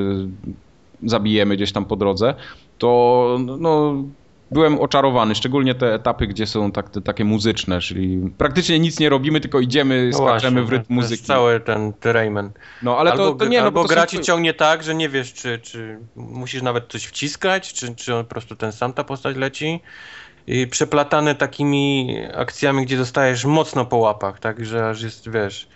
zabijemy 1.02 1.56
gdzieś 1.56 1.72
tam 1.72 1.84
po 1.84 1.96
drodze, 1.96 2.34
to 2.78 3.38
no, 3.58 3.94
byłem 4.50 4.78
oczarowany, 4.78 5.34
szczególnie 5.34 5.74
te 5.74 5.94
etapy, 5.94 6.26
gdzie 6.26 6.46
są 6.46 6.72
tak, 6.72 6.90
te, 6.90 7.00
takie 7.00 7.24
muzyczne, 7.24 7.80
czyli 7.80 8.30
praktycznie 8.38 8.78
nic 8.78 9.00
nie 9.00 9.08
robimy, 9.08 9.40
tylko 9.40 9.60
idziemy, 9.60 10.10
No 10.12 10.18
skaczemy 10.18 10.64
w 10.64 10.68
rytm 10.68 10.70
to 10.70 10.80
jest 10.80 10.90
muzyki. 10.90 11.24
Cały 11.24 11.60
ten 11.60 11.92
Rayman. 12.04 12.50
No 12.82 12.98
ale 12.98 13.10
albo, 13.10 13.24
to, 13.24 13.34
to 13.34 13.44
nie, 13.44 13.62
no 13.62 13.72
bo 13.72 13.84
gra 13.84 14.02
są- 14.02 14.06
ci 14.06 14.20
ciągnie 14.20 14.54
tak, 14.54 14.82
że 14.82 14.94
nie 14.94 15.08
wiesz, 15.08 15.32
czy, 15.32 15.58
czy 15.58 15.98
musisz 16.16 16.62
nawet 16.62 16.88
coś 16.88 17.04
wciskać, 17.04 17.72
czy, 17.72 17.94
czy 17.94 18.14
on 18.14 18.24
po 18.24 18.30
prostu 18.30 18.56
ten 18.56 18.72
sam 18.72 18.92
ta 18.92 19.04
postać 19.04 19.36
leci. 19.36 19.80
I 20.50 20.66
przeplatane 20.66 21.34
takimi 21.34 22.16
akcjami, 22.34 22.86
gdzie 22.86 22.96
dostajesz 22.96 23.44
mocno 23.44 23.84
po 23.84 23.96
łapach, 23.96 24.40
tak, 24.40 24.64
że 24.64 24.88
aż 24.88 25.02
jest, 25.02 25.30
wiesz... 25.30 25.68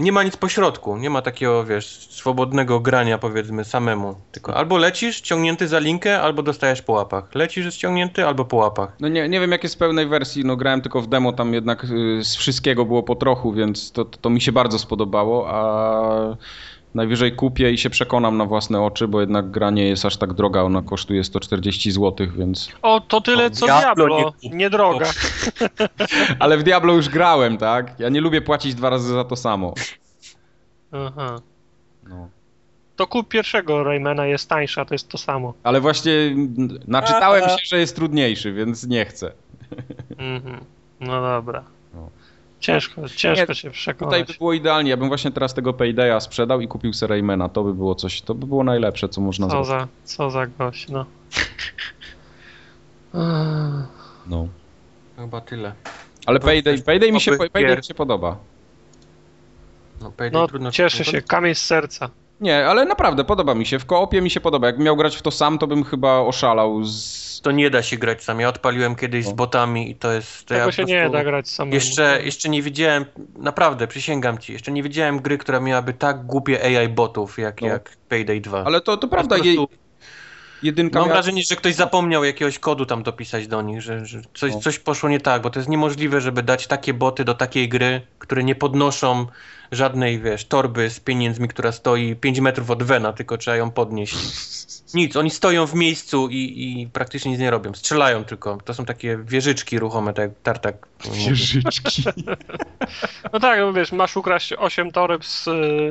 Nie 0.00 0.12
ma 0.12 0.22
nic 0.22 0.36
pośrodku, 0.36 0.96
nie 0.96 1.10
ma 1.10 1.22
takiego, 1.22 1.64
wiesz, 1.64 2.08
swobodnego 2.10 2.80
grania, 2.80 3.18
powiedzmy, 3.18 3.64
samemu. 3.64 4.14
Tylko 4.32 4.54
albo 4.54 4.76
lecisz 4.76 5.20
ciągnięty 5.20 5.68
za 5.68 5.78
linkę, 5.78 6.20
albo 6.20 6.42
dostajesz 6.42 6.82
po 6.82 6.92
łapach. 6.92 7.34
Lecisz 7.34 7.64
jest 7.64 7.76
ciągnięty, 7.76 8.26
albo 8.26 8.44
po 8.44 8.56
łapach. 8.56 8.96
No 9.00 9.08
nie, 9.08 9.28
nie 9.28 9.40
wiem 9.40 9.52
jak 9.52 9.62
jest 9.62 9.74
w 9.74 9.78
pełnej 9.78 10.06
wersji, 10.06 10.44
no 10.44 10.56
grałem 10.56 10.80
tylko 10.80 11.00
w 11.00 11.06
demo, 11.06 11.32
tam 11.32 11.54
jednak 11.54 11.84
y, 11.84 12.24
z 12.24 12.36
wszystkiego 12.36 12.84
było 12.84 13.02
po 13.02 13.14
trochu, 13.14 13.52
więc 13.52 13.92
to, 13.92 14.04
to 14.04 14.30
mi 14.30 14.40
się 14.40 14.52
bardzo 14.52 14.78
spodobało, 14.78 15.50
a 15.50 16.36
najwyżej 16.94 17.32
kupię 17.32 17.70
i 17.70 17.78
się 17.78 17.90
przekonam 17.90 18.36
na 18.36 18.44
własne 18.44 18.82
oczy, 18.82 19.08
bo 19.08 19.20
jednak 19.20 19.50
gra 19.50 19.70
nie 19.70 19.88
jest 19.88 20.04
aż 20.04 20.16
tak 20.16 20.32
droga, 20.32 20.62
ona 20.62 20.82
kosztuje 20.82 21.24
140 21.24 21.90
zł, 21.90 22.26
więc... 22.36 22.68
O, 22.82 23.00
to 23.00 23.20
tyle 23.20 23.46
O, 23.46 23.50
co 23.50 23.66
Diablo 23.66 24.06
Diablo, 24.06 24.32
nie 24.52 24.70
droga. 24.70 25.06
Ale 26.38 26.58
w 26.58 26.62
Diablo 26.62 26.92
już 26.92 27.08
grałem, 27.08 27.58
tak? 27.58 28.00
Ja 28.00 28.08
nie 28.08 28.20
lubię 28.20 28.40
płacić 28.40 28.74
dwa 28.74 28.90
razy 28.90 29.12
za 29.12 29.24
to 29.24 29.36
samo. 29.36 29.74
Aha. 30.92 31.40
No. 32.08 32.28
To 32.96 33.06
kup 33.06 33.28
pierwszego 33.28 33.84
Raymana, 33.84 34.26
jest 34.26 34.48
tańsza, 34.48 34.84
to 34.84 34.94
jest 34.94 35.08
to 35.08 35.18
samo. 35.18 35.54
Ale 35.62 35.80
właśnie 35.80 36.12
naczytałem 36.88 37.44
się, 37.44 37.56
że 37.64 37.78
jest 37.78 37.96
trudniejszy, 37.96 38.52
więc 38.52 38.86
nie 38.86 39.04
chcę. 39.04 39.32
Mhm. 40.18 40.60
No 41.00 41.22
dobra. 41.22 41.64
No. 41.94 42.10
Ciężko, 42.64 43.08
ciężko 43.08 43.46
Nie, 43.52 43.54
się 43.54 43.68
Tutaj 43.68 43.72
przekonać. 43.72 44.26
by 44.32 44.34
było 44.38 44.52
idealnie, 44.52 44.90
ja 44.90 44.96
bym 44.96 45.08
właśnie 45.08 45.30
teraz 45.30 45.54
tego 45.54 45.72
Paydaya 45.72 46.20
sprzedał 46.20 46.60
i 46.60 46.68
kupił 46.68 46.92
sobie 46.92 47.10
Raymana, 47.10 47.48
to 47.48 47.64
by 47.64 47.74
było 47.74 47.94
coś, 47.94 48.22
to 48.22 48.34
by 48.34 48.46
było 48.46 48.64
najlepsze, 48.64 49.08
co 49.08 49.20
można 49.20 49.46
Co 49.48 49.64
zrobić. 49.64 49.68
za, 50.04 50.16
co 50.16 50.30
za 50.30 50.46
gość, 50.46 50.88
no. 50.88 51.06
No. 54.26 54.48
Chyba 55.16 55.40
tyle. 55.40 55.72
Ale 56.26 56.40
To 56.40 56.46
Payday, 56.46 56.82
Payday, 56.82 57.12
mi 57.12 57.20
się, 57.20 57.32
Payday 57.52 57.76
mi 57.76 57.84
się 57.84 57.94
podoba. 57.94 58.36
No, 60.00 60.10
Payday 60.10 60.40
No, 60.40 60.48
trudno 60.48 60.70
cieszę 60.70 61.04
się, 61.04 61.22
kamień 61.22 61.54
z 61.54 61.62
serca. 61.64 62.10
Nie, 62.44 62.66
ale 62.66 62.84
naprawdę 62.84 63.24
podoba 63.24 63.54
mi 63.54 63.66
się. 63.66 63.78
W 63.78 63.86
koopie 63.86 64.20
mi 64.22 64.30
się 64.30 64.40
podoba. 64.40 64.66
Jakbym 64.66 64.84
miał 64.84 64.96
grać 64.96 65.16
w 65.16 65.22
to 65.22 65.30
sam, 65.30 65.58
to 65.58 65.66
bym 65.66 65.84
chyba 65.84 66.18
oszalał 66.20 66.84
z... 66.84 67.40
To 67.40 67.50
nie 67.50 67.70
da 67.70 67.82
się 67.82 67.96
grać 67.96 68.24
sam. 68.24 68.40
Ja 68.40 68.48
odpaliłem 68.48 68.94
kiedyś 68.96 69.24
z 69.24 69.28
No. 69.28 69.34
botami 69.34 69.90
i 69.90 69.94
to 69.94 70.12
jest. 70.12 70.44
To 70.44 70.54
Tego 70.54 70.66
ja 70.66 70.72
się 70.72 70.84
nie 70.84 71.10
da 71.10 71.24
grać 71.24 71.48
samemu. 71.48 71.74
Jeszcze, 71.74 72.20
jeszcze 72.24 72.48
nie 72.48 72.62
widziałem, 72.62 73.04
naprawdę, 73.36 73.86
przysięgam 73.86 74.38
ci, 74.38 74.52
jeszcze 74.52 74.72
nie 74.72 74.82
widziałem 74.82 75.20
gry, 75.20 75.38
która 75.38 75.60
miałaby 75.60 75.92
tak 75.92 76.26
głupie 76.26 76.78
AI 76.78 76.88
botów 76.88 77.38
jak, 77.38 77.60
No. 77.60 77.66
jak 77.68 77.96
Payday 78.08 78.40
2. 78.40 78.64
Ale 78.64 78.80
to, 78.80 78.96
to 78.96 79.08
prawda, 79.08 79.36
jedynka 80.62 80.98
Mam 80.98 81.08
miała... 81.08 81.14
wrażenie, 81.16 81.42
że 81.42 81.56
ktoś 81.56 81.74
zapomniał 81.74 82.24
jakiegoś 82.24 82.58
kodu 82.58 82.86
tam 82.86 83.02
dopisać 83.02 83.46
do 83.48 83.62
nich, 83.62 83.82
że, 83.82 84.06
że 84.06 84.20
coś, 84.34 84.52
No. 84.52 84.60
coś 84.60 84.78
poszło 84.78 85.08
nie 85.08 85.20
tak, 85.20 85.42
bo 85.42 85.50
to 85.50 85.58
jest 85.58 85.68
niemożliwe, 85.68 86.20
żeby 86.20 86.42
dać 86.42 86.66
takie 86.66 86.94
boty 86.94 87.24
do 87.24 87.34
takiej 87.34 87.68
gry, 87.68 88.00
które 88.18 88.44
nie 88.44 88.54
podnoszą 88.54 89.26
żadnej, 89.72 90.20
wiesz, 90.20 90.44
torby 90.44 90.90
z 90.90 91.00
pieniędzmi, 91.00 91.48
która 91.48 91.72
stoi 91.72 92.16
5 92.16 92.40
metrów 92.40 92.70
od 92.70 92.82
Vena, 92.82 93.12
tylko 93.12 93.38
trzeba 93.38 93.56
ją 93.56 93.70
podnieść. 93.70 94.14
Nic, 94.94 95.16
oni 95.16 95.30
stoją 95.30 95.66
w 95.66 95.74
miejscu 95.74 96.28
i, 96.28 96.36
i 96.36 96.88
praktycznie 96.92 97.30
nic 97.30 97.40
nie 97.40 97.50
robią. 97.50 97.74
Strzelają 97.74 98.24
tylko. 98.24 98.58
To 98.64 98.74
są 98.74 98.84
takie 98.84 99.18
wieżyczki 99.24 99.78
ruchome, 99.78 100.14
tak 100.14 100.22
jak 100.22 100.40
tartak. 100.42 100.86
Wieżyczki. 101.12 102.02
No 103.32 103.40
tak, 103.40 103.58
no 103.58 103.72
wiesz, 103.72 103.92
masz 103.92 104.16
ukraść 104.16 104.52
8 104.52 104.92
toreb 104.92 105.24
z, 105.24 105.44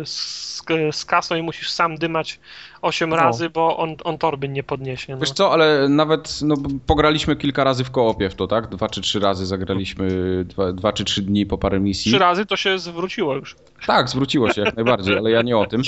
z, 0.10 0.64
z 0.92 1.06
kasą 1.06 1.36
i 1.36 1.42
musisz 1.42 1.72
sam 1.72 1.98
dymać 1.98 2.40
8 2.84 3.10
No. 3.10 3.16
razy, 3.16 3.50
bo 3.50 3.78
on, 3.78 3.96
on 4.04 4.18
torby 4.18 4.50
nie 4.50 4.64
podniesie. 4.64 5.14
No. 5.14 5.20
Wiesz 5.20 5.32
co, 5.32 5.52
ale 5.52 5.90
nawet 5.90 6.40
no, 6.42 6.56
pograliśmy 6.86 7.36
kilka 7.36 7.64
razy 7.64 7.84
w 7.84 7.92
koopie 7.92 8.30
w 8.30 8.36
to, 8.36 8.48
tak? 8.48 8.68
Dwa 8.68 8.90
czy 8.90 9.02
trzy 9.02 9.20
razy 9.20 9.46
zagraliśmy, 9.46 10.08
dwa, 10.46 10.74
dwa 10.74 10.94
czy 10.94 11.04
trzy 11.04 11.22
dni 11.22 11.46
po 11.46 11.58
parę 11.58 11.80
misji. 11.80 12.12
Trzy 12.12 12.20
razy 12.20 12.46
to 12.46 12.58
się 12.58 12.80
zwróciło 12.80 13.36
już. 13.36 13.56
Tak, 13.88 14.10
zwróciło 14.10 14.54
się 14.54 14.62
jak 14.62 14.76
najbardziej, 14.76 15.18
ale 15.18 15.32
ja 15.32 15.42
nie 15.42 15.58
o 15.58 15.66
tym. 15.66 15.82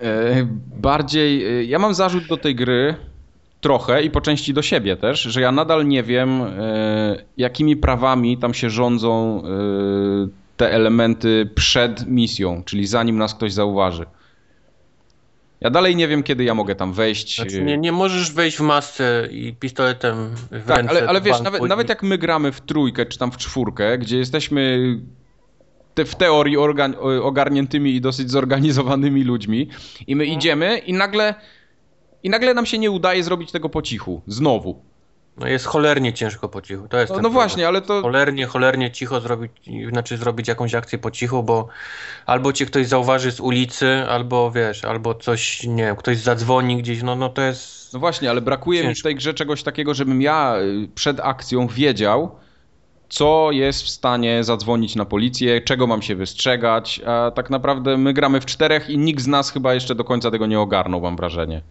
E, 0.00 0.46
bardziej, 0.80 1.46
e, 1.46 1.64
ja 1.64 1.78
mam 1.78 1.94
zarzut 1.94 2.26
do 2.26 2.36
tej 2.36 2.54
gry 2.54 2.94
trochę 3.60 4.02
i 4.02 4.10
po 4.10 4.20
części 4.20 4.54
do 4.54 4.62
siebie 4.62 4.96
też, 4.96 5.20
że 5.22 5.40
ja 5.40 5.52
nadal 5.52 5.86
nie 5.88 6.02
wiem, 6.02 6.42
e, 6.42 7.16
jakimi 7.36 7.76
prawami 7.76 8.38
tam 8.38 8.54
się 8.54 8.70
rządzą 8.70 9.42
te 10.56 10.72
elementy 10.72 11.50
przed 11.54 12.06
misją, 12.06 12.62
czyli 12.64 12.86
zanim 12.86 13.18
nas 13.18 13.34
ktoś 13.34 13.52
zauważy. 13.52 14.06
Ja 15.60 15.70
dalej 15.70 15.96
nie 15.96 16.08
wiem, 16.08 16.22
kiedy 16.22 16.44
ja 16.44 16.54
mogę 16.54 16.74
tam 16.74 16.92
wejść. 16.92 17.36
Znaczy, 17.36 17.62
nie, 17.62 17.78
nie 17.78 17.92
możesz 17.92 18.32
wejść 18.32 18.56
w 18.56 18.60
masce 18.60 19.28
i 19.30 19.54
pistoletem 19.54 20.30
w 20.50 20.66
Tak, 20.66 20.76
ręce. 20.76 20.90
ale, 20.90 21.08
ale 21.08 21.20
wiesz, 21.20 21.40
nawet, 21.40 21.62
nawet 21.62 21.88
jak 21.88 22.02
my 22.02 22.18
gramy 22.18 22.52
w 22.52 22.60
trójkę 22.60 23.06
czy 23.06 23.18
tam 23.18 23.32
w 23.32 23.36
czwórkę, 23.36 23.98
gdzie 23.98 24.18
jesteśmy 24.18 24.78
te, 25.94 26.04
w 26.04 26.14
teorii 26.14 26.56
ogarniętymi 27.22 27.94
i 27.94 28.00
dosyć 28.00 28.30
zorganizowanymi 28.30 29.24
ludźmi. 29.24 29.68
I 30.06 30.16
my 30.16 30.24
Mhm. 30.24 30.38
idziemy 30.38 30.78
i 30.78 30.92
nagle, 30.92 31.34
i 32.22 32.30
nagle 32.30 32.54
nam 32.54 32.66
się 32.66 32.78
nie 32.78 32.90
udaje 32.90 33.22
zrobić 33.22 33.52
tego 33.52 33.68
po 33.68 33.82
cichu. 33.82 34.22
Znowu. 34.26 34.82
No 35.36 35.46
jest 35.46 35.66
cholernie 35.66 36.12
ciężko 36.12 36.48
po 36.48 36.62
cichu. 36.62 36.88
To 36.88 36.98
jest 36.98 37.12
No, 37.12 37.20
no 37.20 37.30
właśnie, 37.30 37.68
ale 37.68 37.82
to... 37.82 38.02
Cholernie, 38.02 38.46
cholernie 38.46 38.90
cicho 38.90 39.20
zrobić, 39.20 39.52
znaczy 39.90 40.16
zrobić 40.16 40.48
jakąś 40.48 40.74
akcję 40.74 40.98
po 40.98 41.10
cichu, 41.10 41.42
bo 41.42 41.68
albo 42.26 42.52
cię 42.52 42.66
ktoś 42.66 42.86
zauważy 42.86 43.32
z 43.32 43.40
ulicy, 43.40 44.04
albo 44.08 44.50
wiesz, 44.50 44.84
albo 44.84 45.14
coś, 45.14 45.64
nie 45.64 45.84
wiem, 45.84 45.96
ktoś 45.96 46.16
zadzwoni 46.18 46.76
gdzieś, 46.76 47.02
no, 47.02 47.16
no 47.16 47.28
to 47.28 47.42
jest... 47.42 47.92
No 47.92 47.98
właśnie, 48.00 48.30
ale 48.30 48.40
brakuje 48.40 48.80
mi 48.80 48.86
w 48.86 48.88
Ciężko. 48.88 49.08
tej 49.08 49.14
grze 49.14 49.34
czegoś 49.34 49.62
takiego, 49.62 49.94
żebym 49.94 50.22
ja 50.22 50.56
y, 50.58 50.88
przed 50.94 51.20
akcją 51.20 51.66
wiedział, 51.66 52.36
co 53.08 53.48
jest 53.52 53.82
w 53.82 53.88
stanie 53.88 54.44
zadzwonić 54.44 54.96
na 54.96 55.04
policję, 55.04 55.60
czego 55.60 55.86
mam 55.86 56.02
się 56.02 56.14
wystrzegać, 56.14 57.00
a 57.06 57.30
tak 57.30 57.50
naprawdę 57.50 57.96
my 57.96 58.12
gramy 58.12 58.40
w 58.40 58.46
czterech 58.46 58.90
i 58.90 58.98
nikt 58.98 59.20
z 59.22 59.26
nas 59.26 59.50
chyba 59.50 59.74
jeszcze 59.74 59.94
do 59.94 60.04
końca 60.04 60.30
tego 60.30 60.46
nie 60.46 60.60
ogarnął, 60.60 61.00
mam 61.00 61.16
wrażenie. 61.16 61.62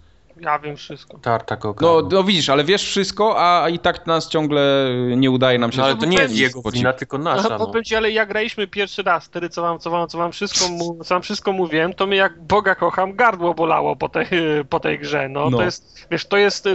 Ja 0.42 0.60
wiem 0.60 0.76
wszystko. 0.76 1.18
Tartak 1.18 1.64
No, 1.82 2.02
no 2.12 2.24
widzisz, 2.24 2.50
ale 2.50 2.64
wiesz 2.64 2.84
wszystko, 2.84 3.36
a 3.38 3.70
i 3.70 3.80
tak 3.80 4.08
nas 4.08 4.30
ciągle 4.30 4.90
nie 5.18 5.32
udaje 5.32 5.60
nam 5.60 5.72
się... 5.72 5.78
no 5.78 5.84
ale 5.86 5.96
to 5.96 6.06
nie 6.06 6.18
jest 6.18 6.36
jego 6.36 6.62
wina, 6.72 6.94
tylko 6.94 7.18
nasza. 7.18 7.58
No, 7.58 7.72
No. 7.74 7.84
ci, 7.84 7.96
ale 7.96 8.12
ja 8.12 8.26
graliśmy 8.26 8.68
pierwszy 8.68 9.04
raz, 9.04 9.26
wtedy 9.26 9.50
co 9.50 9.62
wam, 9.62 9.80
co 9.80 9.90
wam, 9.90 10.08
co 10.08 10.18
wam, 10.18 10.32
wszystko, 10.32 10.70
mu, 10.70 11.04
co 11.04 11.16
wam 11.16 11.22
wszystko 11.22 11.52
mówiłem, 11.52 11.94
to 11.94 12.08
mnie 12.08 12.18
jak 12.18 12.42
Boga 12.42 12.76
kocham, 12.76 13.16
gardło 13.16 13.54
bolało 13.54 13.96
po 13.96 14.10
tej, 14.10 14.26
po 14.70 14.80
tej 14.80 15.00
grze. 15.00 15.30
No, 15.30 15.50
No. 15.50 15.58
to 15.58 15.64
jest, 15.64 16.08
wiesz, 16.12 16.26
to 16.26 16.38
jest, 16.38 16.66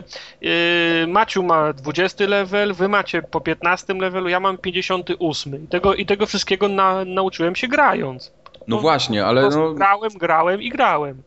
yy, 0.41 0.51
Maciu 1.09 1.43
ma 1.43 1.73
20 1.73 2.27
level, 2.27 2.75
wy 2.75 2.89
macie 2.89 3.23
po 3.23 3.41
15 3.41 3.95
levelu, 3.95 4.29
ja 4.29 4.41
mam 4.41 4.59
58 4.59 5.65
i 5.65 5.67
tego, 5.69 5.95
i 5.95 6.07
tego 6.07 6.27
wszystkiego 6.27 6.69
na, 6.69 7.05
nauczyłem 7.05 7.57
się 7.57 7.69
grając. 7.69 8.33
No 8.69 8.79
właśnie, 8.79 9.27
ale, 9.27 9.49
no, 9.49 9.75
Grałem, 9.75 10.11
grałem 10.11 10.63
i 10.63 10.69
grałem. 10.69 11.23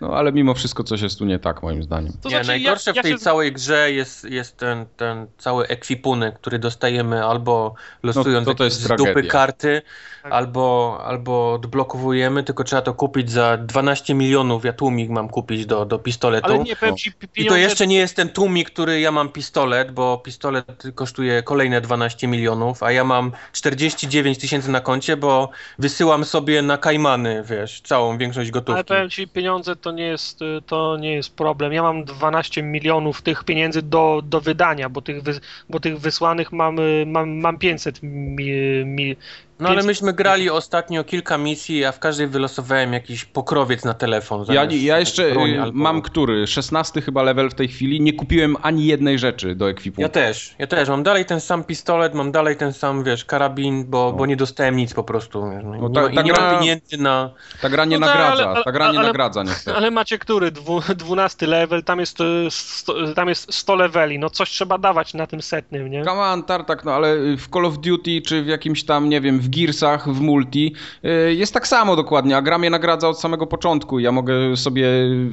No, 0.00 0.16
ale 0.16 0.32
mimo 0.32 0.54
wszystko 0.54 0.84
coś 0.84 1.00
jest 1.00 1.18
tu 1.18 1.24
nie 1.24 1.38
tak, 1.38 1.62
moim 1.62 1.82
zdaniem. 1.82 2.12
To 2.22 2.28
nie, 2.28 2.34
znaczy, 2.34 2.46
najgorsze 2.46 2.90
ja, 2.90 2.94
ja 2.96 3.02
w 3.02 3.04
tej 3.04 3.12
się, 3.12 3.18
całej 3.18 3.52
grze 3.52 3.92
jest, 3.92 4.24
jest 4.24 4.56
ten, 4.56 4.86
ten 4.96 5.26
cały 5.38 5.66
ekwipunek, 5.66 6.34
który 6.34 6.58
dostajemy 6.58 7.24
albo 7.24 7.74
losując 8.02 8.46
No, 8.46 8.54
to 8.54 8.64
to 8.64 8.70
z 8.70 8.82
dupy 8.82 8.96
tragedia. 8.96 9.30
karty, 9.30 9.82
Tak. 10.26 10.32
albo, 10.38 10.98
albo 11.04 11.52
odblokowujemy, 11.52 12.42
tylko 12.42 12.64
trzeba 12.64 12.82
to 12.82 12.94
kupić 12.94 13.30
za 13.30 13.56
12 13.56 14.14
milionów, 14.14 14.64
ja 14.64 14.72
tłumik 14.72 15.10
mam 15.10 15.28
kupić 15.28 15.66
do, 15.66 15.84
do 15.84 15.98
pistoletu. 15.98 16.46
Ale 16.46 16.58
nie, 16.58 16.76
powiem 16.76 16.94
No. 16.94 17.12
I 17.12 17.26
to 17.26 17.26
pieniądze- 17.32 17.56
jeszcze 17.58 17.86
nie 17.86 17.96
jest 17.96 18.16
ten 18.16 18.28
tłumik, 18.28 18.70
który 18.70 19.00
ja 19.00 19.12
mam 19.12 19.28
pistolet, 19.28 19.92
bo 19.92 20.18
pistolet 20.18 20.82
kosztuje 20.94 21.42
kolejne 21.42 21.80
12 21.80 22.28
milionów, 22.28 22.82
a 22.82 22.92
ja 22.92 23.04
mam 23.04 23.32
49 23.52 24.38
tysięcy 24.38 24.70
na 24.70 24.80
koncie, 24.80 25.16
bo 25.16 25.50
wysyłam 25.78 26.24
sobie 26.24 26.62
na 26.62 26.78
Kajmany, 26.78 27.42
wiesz, 27.44 27.80
całą 27.80 28.18
większość 28.18 28.50
Ale 28.50 28.52
gotówki. 28.52 28.84
powiem 28.84 29.10
ci, 29.10 29.28
pieniądze 29.28 29.76
to 29.76 29.92
nie 29.92 30.04
jest, 30.06 30.42
y, 30.42 30.62
to 30.66 30.96
nie 30.96 31.12
jest 31.12 31.36
problem. 31.36 31.72
Ja 31.72 31.82
mam 31.82 32.04
12 32.04 32.62
milionów 32.62 33.22
tych 33.22 33.44
pieniędzy 33.44 33.82
do, 33.82 34.20
do 34.24 34.40
wydania, 34.40 34.88
bo 34.88 35.02
tych, 35.02 35.22
wy, 35.22 35.40
bo 35.70 35.80
tych 35.80 35.98
wysłanych 35.98 36.52
mam, 36.52 36.78
y, 36.78 37.04
mam, 37.06 37.30
mam 37.40 37.58
500 37.58 37.98
mi, 38.02 38.52
mi, 38.84 39.16
No 39.60 39.68
ale 39.68 39.76
500 39.76 39.86
myśmy 39.86 40.12
grali 40.12 40.50
ostatnio 40.50 41.04
kilka 41.04 41.38
misji, 41.38 41.84
a 41.84 41.92
w 41.92 41.98
każdej 41.98 42.26
wylosowałem 42.26 42.92
jakiś 42.92 43.24
pokrowiec 43.24 43.84
na 43.84 43.94
telefon. 43.94 44.44
Ja, 44.48 44.64
ja 44.70 44.98
jeszcze 44.98 45.22
y, 45.26 45.60
albo- 45.62 45.78
mam 45.78 46.02
który? 46.02 46.46
16 46.46 47.00
chyba 47.00 47.22
level 47.22 47.50
w 47.50 47.54
tej 47.54 47.68
chwili. 47.68 48.00
Nie 48.00 48.12
kupiłem 48.12 48.56
ani 48.62 48.86
jednej 48.86 49.18
rzeczy 49.18 49.54
do 49.54 49.70
ekwipunku. 49.70 50.02
Ja 50.02 50.08
też, 50.08 50.54
ja 50.58 50.66
też. 50.66 50.88
Mam 50.88 51.02
dalej 51.02 51.24
ten 51.24 51.40
sam 51.40 51.64
pistolet, 51.64 52.14
mam 52.14 52.32
dalej 52.32 52.56
ten 52.56 52.72
sam, 52.72 53.04
wiesz, 53.04 53.24
karabin, 53.24 53.84
bo, 53.90 54.12
bo 54.12 54.26
nie 54.26 54.36
dostałem 54.36 54.76
nic 54.76 54.94
po 54.94 55.04
prostu. 55.04 55.50
Wiesz, 55.50 55.62
no, 55.64 55.70
No 55.76 55.88
nie, 55.88 55.94
ta- 55.94 56.14
ta 56.14 56.20
i 56.20 56.24
nie 56.24 56.32
gra- 56.32 56.40
mam 56.42 56.58
pieniędzy 56.58 56.96
na... 56.98 57.30
Ta 57.62 57.68
gra 57.68 57.84
nie 57.84 57.98
No 57.98 58.06
tak, 58.06 58.16
nagradza, 58.16 58.42
ale- 58.42 58.54
ale- 58.54 58.64
ta 58.64 58.72
gra 58.72 58.92
nie 58.92 58.98
ale- 58.98 59.06
nagradza 59.08 59.42
niestety. 59.42 59.76
Ale 59.76 59.90
macie 59.90 60.18
który? 60.18 60.50
Dwu, 60.50 60.80
12 60.96 61.46
level, 61.46 61.84
tam 61.84 62.00
jest, 62.00 62.20
y, 62.20 62.46
sto, 62.50 63.12
tam 63.14 63.28
jest 63.28 63.54
100 63.54 63.74
leveli, 63.76 64.18
no 64.18 64.30
coś 64.30 64.50
trzeba 64.50 64.78
dawać 64.78 65.14
na 65.14 65.26
tym 65.26 65.42
setnym, 65.42 65.90
nie? 65.90 66.04
Come 66.04 66.20
on, 66.22 66.42
Tartak, 66.42 66.84
no 66.84 66.92
ale 66.92 67.16
w 67.36 67.48
Call 67.48 67.64
of 67.66 67.78
Duty, 67.78 68.22
czy 68.26 68.42
w 68.42 68.46
jakimś 68.46 68.84
tam, 68.84 69.08
nie 69.08 69.20
wiem, 69.20 69.40
w 69.46 69.50
Gearsach, 69.50 70.08
w 70.08 70.20
multi, 70.20 70.74
y, 71.04 71.34
jest 71.34 71.54
tak 71.54 71.66
samo 71.66 71.96
dokładnie, 71.96 72.36
a 72.36 72.42
gra 72.42 72.58
mnie 72.58 72.70
nagradza 72.70 73.08
od 73.08 73.20
samego 73.20 73.46
początku. 73.46 73.98
Ja 73.98 74.12
mogę 74.12 74.56
sobie, 74.56 74.86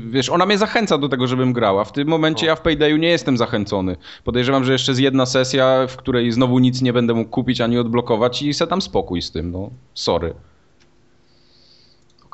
wiesz, 0.10 0.30
ona 0.30 0.46
mnie 0.46 0.58
zachęca 0.58 0.98
do 0.98 1.10
tego, 1.10 1.28
żebym 1.28 1.54
grał, 1.54 1.80
a 1.80 1.84
w 1.84 1.92
tym 1.92 2.08
momencie 2.08 2.46
O. 2.46 2.50
ja 2.50 2.56
w 2.56 2.62
Paydayu 2.62 2.98
nie 2.98 3.10
jestem 3.10 3.38
zachęcony. 3.38 3.98
Podejrzewam, 4.24 4.64
że 4.64 4.72
jeszcze 4.72 4.92
jest 4.92 5.02
jedna 5.02 5.26
sesja, 5.26 5.88
w 5.88 5.98
której 5.98 6.32
znowu 6.32 6.60
nic 6.60 6.82
nie 6.82 6.94
będę 6.94 7.14
mógł 7.14 7.30
kupić 7.30 7.62
ani 7.62 7.78
odblokować 7.78 8.42
i 8.42 8.54
se 8.54 8.68
tam 8.68 8.82
spokój 8.82 9.22
z 9.22 9.32
tym, 9.32 9.52
no. 9.52 9.70
Sorry. 9.94 10.34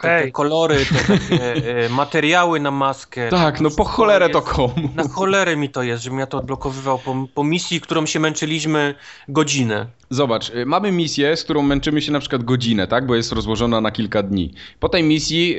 Te, 0.01 0.31
kolory, 0.31 0.85
te 0.85 1.17
takie 1.17 1.85
e, 1.85 1.89
materiały 1.89 2.59
na 2.59 2.71
maskę. 2.71 3.29
Tak, 3.29 3.61
no 3.61 3.69
po 3.71 3.83
cholerę 3.83 4.29
to 4.29 4.41
komu. 4.41 4.89
Na 4.95 5.07
cholerę 5.07 5.55
mi 5.55 5.69
to 5.69 5.83
jest, 5.83 6.03
żebym 6.03 6.19
ja 6.19 6.27
to 6.27 6.37
odblokowywał 6.37 6.99
po, 6.99 7.27
po 7.33 7.43
misji, 7.43 7.81
którą 7.81 8.05
się 8.05 8.19
męczyliśmy 8.19 8.95
godzinę. 9.27 9.85
Zobacz, 10.11 10.49
y, 10.49 10.65
mamy 10.65 10.91
misję, 10.91 11.37
z 11.37 11.43
którą 11.43 11.61
męczymy 11.61 12.01
się 12.01 12.11
na 12.11 12.19
przykład 12.19 12.43
godzinę, 12.43 12.87
tak? 12.87 13.05
Bo 13.05 13.15
jest 13.15 13.31
rozłożona 13.31 13.81
na 13.81 13.91
kilka 13.91 14.23
dni. 14.23 14.53
Po 14.79 14.89
tej 14.89 15.03
misji 15.03 15.55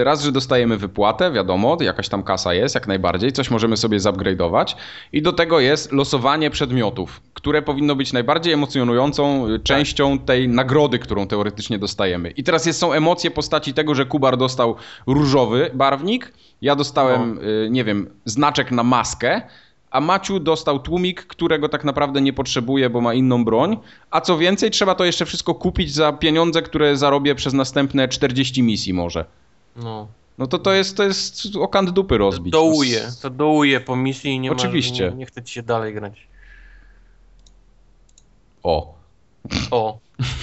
y, 0.00 0.04
raz, 0.04 0.22
że 0.22 0.32
dostajemy 0.32 0.76
wypłatę, 0.76 1.32
wiadomo, 1.32 1.76
jakaś 1.80 2.08
tam 2.08 2.22
kasa 2.22 2.54
jest, 2.54 2.74
jak 2.74 2.86
najbardziej, 2.86 3.32
coś 3.32 3.50
możemy 3.50 3.76
sobie 3.76 3.98
zupgrade'ować 3.98 4.74
i 5.12 5.22
do 5.22 5.32
tego 5.32 5.60
jest 5.60 5.92
losowanie 5.92 6.50
przedmiotów, 6.50 7.20
które 7.34 7.62
powinno 7.62 7.96
być 7.96 8.12
najbardziej 8.12 8.52
emocjonującą 8.52 9.48
y, 9.48 9.58
częścią 9.58 10.18
tej 10.18 10.48
nagrody, 10.48 10.98
którą 10.98 11.26
teoretycznie 11.26 11.78
dostajemy. 11.78 12.30
I 12.30 12.44
teraz 12.44 12.66
jest, 12.66 12.78
są 12.78 12.92
emocje 12.92 13.30
postaci 13.30 13.74
tego, 13.74 13.83
że 13.92 14.06
Kubar 14.06 14.36
dostał 14.36 14.76
różowy 15.06 15.70
barwnik, 15.74 16.32
ja 16.62 16.76
dostałem, 16.76 17.38
y, 17.38 17.68
nie 17.70 17.84
wiem, 17.84 18.10
znaczek 18.24 18.70
na 18.70 18.82
maskę, 18.82 19.42
a 19.90 20.00
Maciu 20.00 20.40
dostał 20.40 20.78
tłumik, 20.78 21.26
którego 21.26 21.68
tak 21.68 21.84
naprawdę 21.84 22.20
nie 22.20 22.32
potrzebuje, 22.32 22.90
bo 22.90 23.00
ma 23.00 23.14
inną 23.14 23.44
broń. 23.44 23.78
A 24.10 24.20
co 24.20 24.38
więcej, 24.38 24.70
trzeba 24.70 24.94
to 24.94 25.04
jeszcze 25.04 25.26
wszystko 25.26 25.54
kupić 25.54 25.92
za 25.92 26.12
pieniądze, 26.12 26.62
które 26.62 26.96
zarobię 26.96 27.34
przez 27.34 27.54
następne 27.54 28.08
40 28.08 28.62
misji 28.62 28.94
może. 28.94 29.24
No. 29.76 30.08
No 30.38 30.46
to 30.46 30.58
to 30.58 30.72
jest, 30.72 30.96
to 30.96 31.02
jest 31.02 31.56
okant 31.56 31.90
dupy 31.90 32.18
rozbić. 32.18 32.52
Dołuje, 32.52 33.02
to 33.22 33.30
dołuje 33.30 33.80
po 33.80 33.96
misji 33.96 34.30
i 34.30 34.40
nie 34.40 34.52
Oczywiście. 34.52 35.04
Ma, 35.04 35.10
nie, 35.10 35.16
nie 35.16 35.26
chce 35.26 35.42
ci 35.42 35.54
się 35.54 35.62
dalej 35.62 35.94
grać. 35.94 36.28
O. 38.62 38.94
O, 39.70 39.98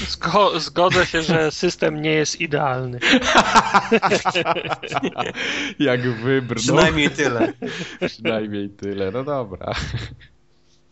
Zgo, 0.07 0.59
zgodzę 0.59 1.05
się, 1.05 1.21
że 1.21 1.51
system 1.51 2.01
nie 2.01 2.11
jest 2.11 2.41
idealny. 2.41 2.99
Jak 5.79 6.01
wybrnął. 6.01 6.55
przynajmniej 6.63 7.09
tyle. 7.09 7.53
Przynajmniej 8.07 8.69
tyle, 8.69 9.11
no 9.11 9.23
dobra. 9.23 9.73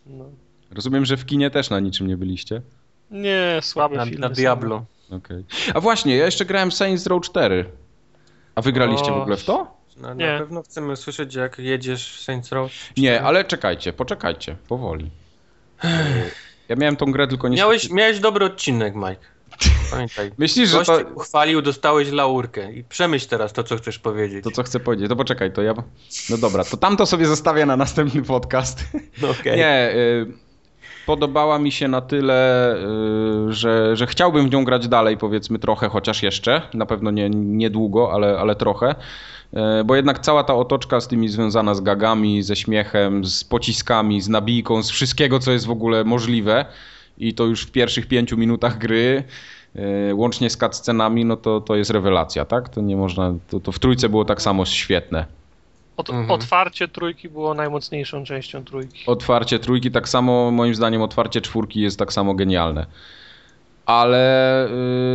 No. 0.05 0.25
Rozumiem, 0.71 1.05
że 1.05 1.17
w 1.17 1.25
kinie 1.25 1.49
też 1.49 1.69
na 1.69 1.79
niczym 1.79 2.07
nie 2.07 2.17
byliście? 2.17 2.61
Nie, 3.11 3.59
słabe 3.61 3.95
Na, 3.97 4.05
filmy. 4.05 4.19
na. 4.19 4.29
Diablo. 4.29 4.85
Okej. 5.11 5.43
A 5.73 5.79
właśnie, 5.79 6.17
ja 6.17 6.25
jeszcze 6.25 6.45
grałem 6.45 6.71
Saints 6.71 7.05
Row 7.05 7.23
4. 7.23 7.65
A 8.55 8.61
wy 8.61 8.71
graliście 8.71 9.11
w 9.11 9.17
ogóle 9.17 9.37
w 9.37 9.43
to? 9.45 9.79
Na, 9.97 10.13
Nie. 10.13 10.31
na 10.33 10.39
pewno 10.39 10.61
chcemy 10.63 10.95
słyszeć, 10.95 11.35
jak 11.35 11.59
jedziesz 11.59 12.17
w 12.17 12.21
Saints 12.21 12.51
Row. 12.51 12.71
Nie, 12.97 13.21
ale 13.21 13.45
czekajcie, 13.45 13.93
poczekajcie, 13.93 14.55
powoli. 14.67 15.09
Ja 16.69 16.75
miałem 16.75 16.95
tą 16.95 17.11
grę 17.11 17.27
tylko 17.27 17.47
nie 17.47 17.57
Miałeś, 17.57 17.89
miałeś 17.89 18.19
dobry 18.19 18.45
odcinek, 18.45 18.95
Mike. 18.95 19.15
Pamiętaj. 19.91 20.31
Myślisz, 20.37 20.69
że 20.69 20.77
Gość 20.77 20.89
to... 20.89 20.97
cię 20.97 21.05
uchwalił, 21.05 21.61
dostałeś 21.61 22.11
laurkę. 22.11 22.73
I 22.73 22.83
przemyśl 22.83 23.27
teraz 23.27 23.53
to, 23.53 23.63
co 23.63 23.77
chcesz 23.77 23.99
powiedzieć. 23.99 24.43
To 24.43 24.51
co 24.51 24.63
chcę 24.63 24.79
powiedzieć, 24.79 25.09
to 25.09 25.15
poczekaj, 25.15 25.53
to 25.53 25.61
ja... 25.61 25.73
No 26.29 26.37
dobra, 26.37 26.63
to 26.63 26.77
tamto 26.77 27.05
sobie 27.05 27.25
zostawię 27.25 27.65
na 27.65 27.77
następny 27.77 28.21
podcast. 28.21 28.83
No, 29.21 29.29
okej. 29.39 29.57
Nie, 29.57 29.91
y, 29.95 30.25
podobała 31.05 31.59
mi 31.59 31.71
się 31.71 31.87
na 31.87 32.01
tyle, 32.01 32.75
y, 32.75 33.53
że, 33.53 33.95
że 33.95 34.07
chciałbym 34.07 34.49
w 34.49 34.51
nią 34.51 34.65
grać 34.65 34.87
dalej, 34.87 35.17
powiedzmy 35.17 35.59
trochę, 35.59 35.89
chociaż 35.89 36.23
jeszcze. 36.23 36.61
Na 36.73 36.85
pewno 36.85 37.11
nie 37.11 37.29
niedługo, 37.29 38.13
ale, 38.13 38.39
ale 38.39 38.55
trochę. 38.55 38.95
Y, 39.53 39.83
Bo 39.83 39.95
jednak 39.95 40.19
cała 40.19 40.43
ta 40.43 40.55
otoczka 40.55 41.01
z 41.01 41.07
tymi 41.07 41.29
związana 41.29 41.75
z 41.75 41.81
gagami, 41.81 42.43
ze 42.43 42.55
śmiechem, 42.55 43.25
z 43.25 43.43
pociskami, 43.43 44.21
z 44.21 44.29
nabijką, 44.29 44.83
z 44.83 44.89
wszystkiego, 44.89 45.39
co 45.39 45.51
jest 45.51 45.65
w 45.65 45.71
ogóle 45.71 46.03
możliwe 46.03 46.65
i 47.17 47.33
to 47.33 47.45
już 47.45 47.63
w 47.65 47.71
pierwszych 47.71 48.07
pięciu 48.07 48.37
minutach 48.37 48.77
gry, 48.77 49.23
y, 50.09 50.15
łącznie 50.15 50.49
z 50.49 50.57
cutscenami, 50.57 51.25
no 51.25 51.37
to, 51.37 51.61
to 51.61 51.75
jest 51.75 51.91
rewelacja, 51.91 52.45
tak? 52.45 52.69
To 52.69 52.81
nie 52.81 52.97
można, 52.97 53.33
to, 53.49 53.59
to 53.59 53.71
w 53.71 53.79
trójce 53.79 54.09
było 54.09 54.25
tak 54.25 54.41
samo 54.41 54.65
świetne. 54.65 55.25
Od, 55.97 56.09
Mhm. 56.09 56.31
Otwarcie 56.31 56.87
trójki 56.87 57.29
było 57.29 57.53
najmocniejszą 57.53 58.23
częścią 58.23 58.63
trójki. 58.63 59.03
Otwarcie 59.07 59.59
trójki, 59.59 59.91
tak 59.91 60.09
samo 60.09 60.51
moim 60.51 60.75
zdaniem 60.75 61.01
otwarcie 61.01 61.41
czwórki 61.41 61.81
jest 61.81 61.99
tak 61.99 62.13
samo 62.13 62.33
genialne. 62.33 62.85
Ale 63.85 64.67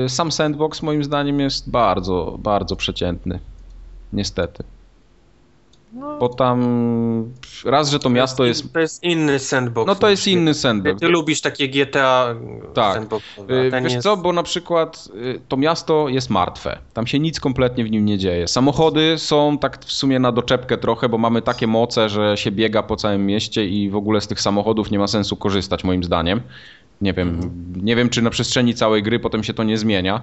y, 0.05 0.09
sam 0.09 0.33
sandbox 0.33 0.83
moim 0.83 1.05
zdaniem 1.05 1.41
jest 1.41 1.71
bardzo, 1.71 2.37
bardzo 2.39 2.77
przeciętny. 2.77 3.39
Niestety. 4.15 4.65
No, 5.93 6.19
Bo 6.19 6.29
tam 6.29 7.33
raz, 7.65 7.91
że 7.91 7.99
to 7.99 8.11
miasto 8.11 8.45
jest... 8.45 8.73
To 8.73 8.81
jest 8.81 9.03
inny 9.03 9.39
sandbox. 9.39 9.87
No 9.87 9.95
to 9.95 10.11
jest 10.11 10.27
inny 10.27 10.55
sandbox. 10.55 11.01
Ty 11.01 11.09
lubisz 11.09 11.41
takie 11.41 11.69
GTA 11.69 12.35
Tak. 12.75 12.95
sandboxowe, 12.95 13.55
Y, 13.55 13.71
Wiesz 13.83 13.93
jest... 13.93 14.03
co, 14.05 14.17
bo 14.17 14.33
na 14.33 14.43
przykład 14.43 15.09
y, 15.15 15.41
to 15.49 15.57
miasto 15.57 16.09
jest 16.09 16.31
martwe. 16.31 16.79
Tam 16.95 17.07
się 17.07 17.19
nic 17.19 17.41
kompletnie 17.41 17.85
w 17.85 17.91
nim 17.91 18.05
nie 18.05 18.19
dzieje. 18.19 18.49
Samochody 18.49 19.15
są 19.19 19.59
tak 19.59 19.85
w 19.85 19.93
sumie 19.93 20.19
na 20.19 20.33
doczepkę 20.33 20.79
trochę, 20.79 21.09
bo 21.09 21.19
mamy 21.19 21.43
takie 21.43 21.67
moce, 21.67 22.09
że 22.09 22.37
się 22.37 22.51
biega 22.51 22.83
po 22.83 22.97
całym 22.97 23.27
mieście 23.27 23.67
i 23.67 23.91
w 23.91 23.97
ogóle 23.97 24.21
z 24.21 24.27
tych 24.27 24.41
samochodów 24.41 24.91
nie 24.91 24.99
ma 24.99 25.07
sensu 25.07 25.37
korzystać 25.37 25.85
moim 25.85 26.05
zdaniem. 26.05 26.41
Nie 27.01 27.13
wiem, 27.13 27.51
nie 27.83 27.97
wiem 27.97 28.09
czy 28.09 28.23
na 28.23 28.31
przestrzeni 28.31 28.75
całej 28.75 29.03
gry 29.03 29.19
potem 29.21 29.45
się 29.45 29.55
to 29.55 29.63
nie 29.65 29.79
zmienia. 29.79 30.23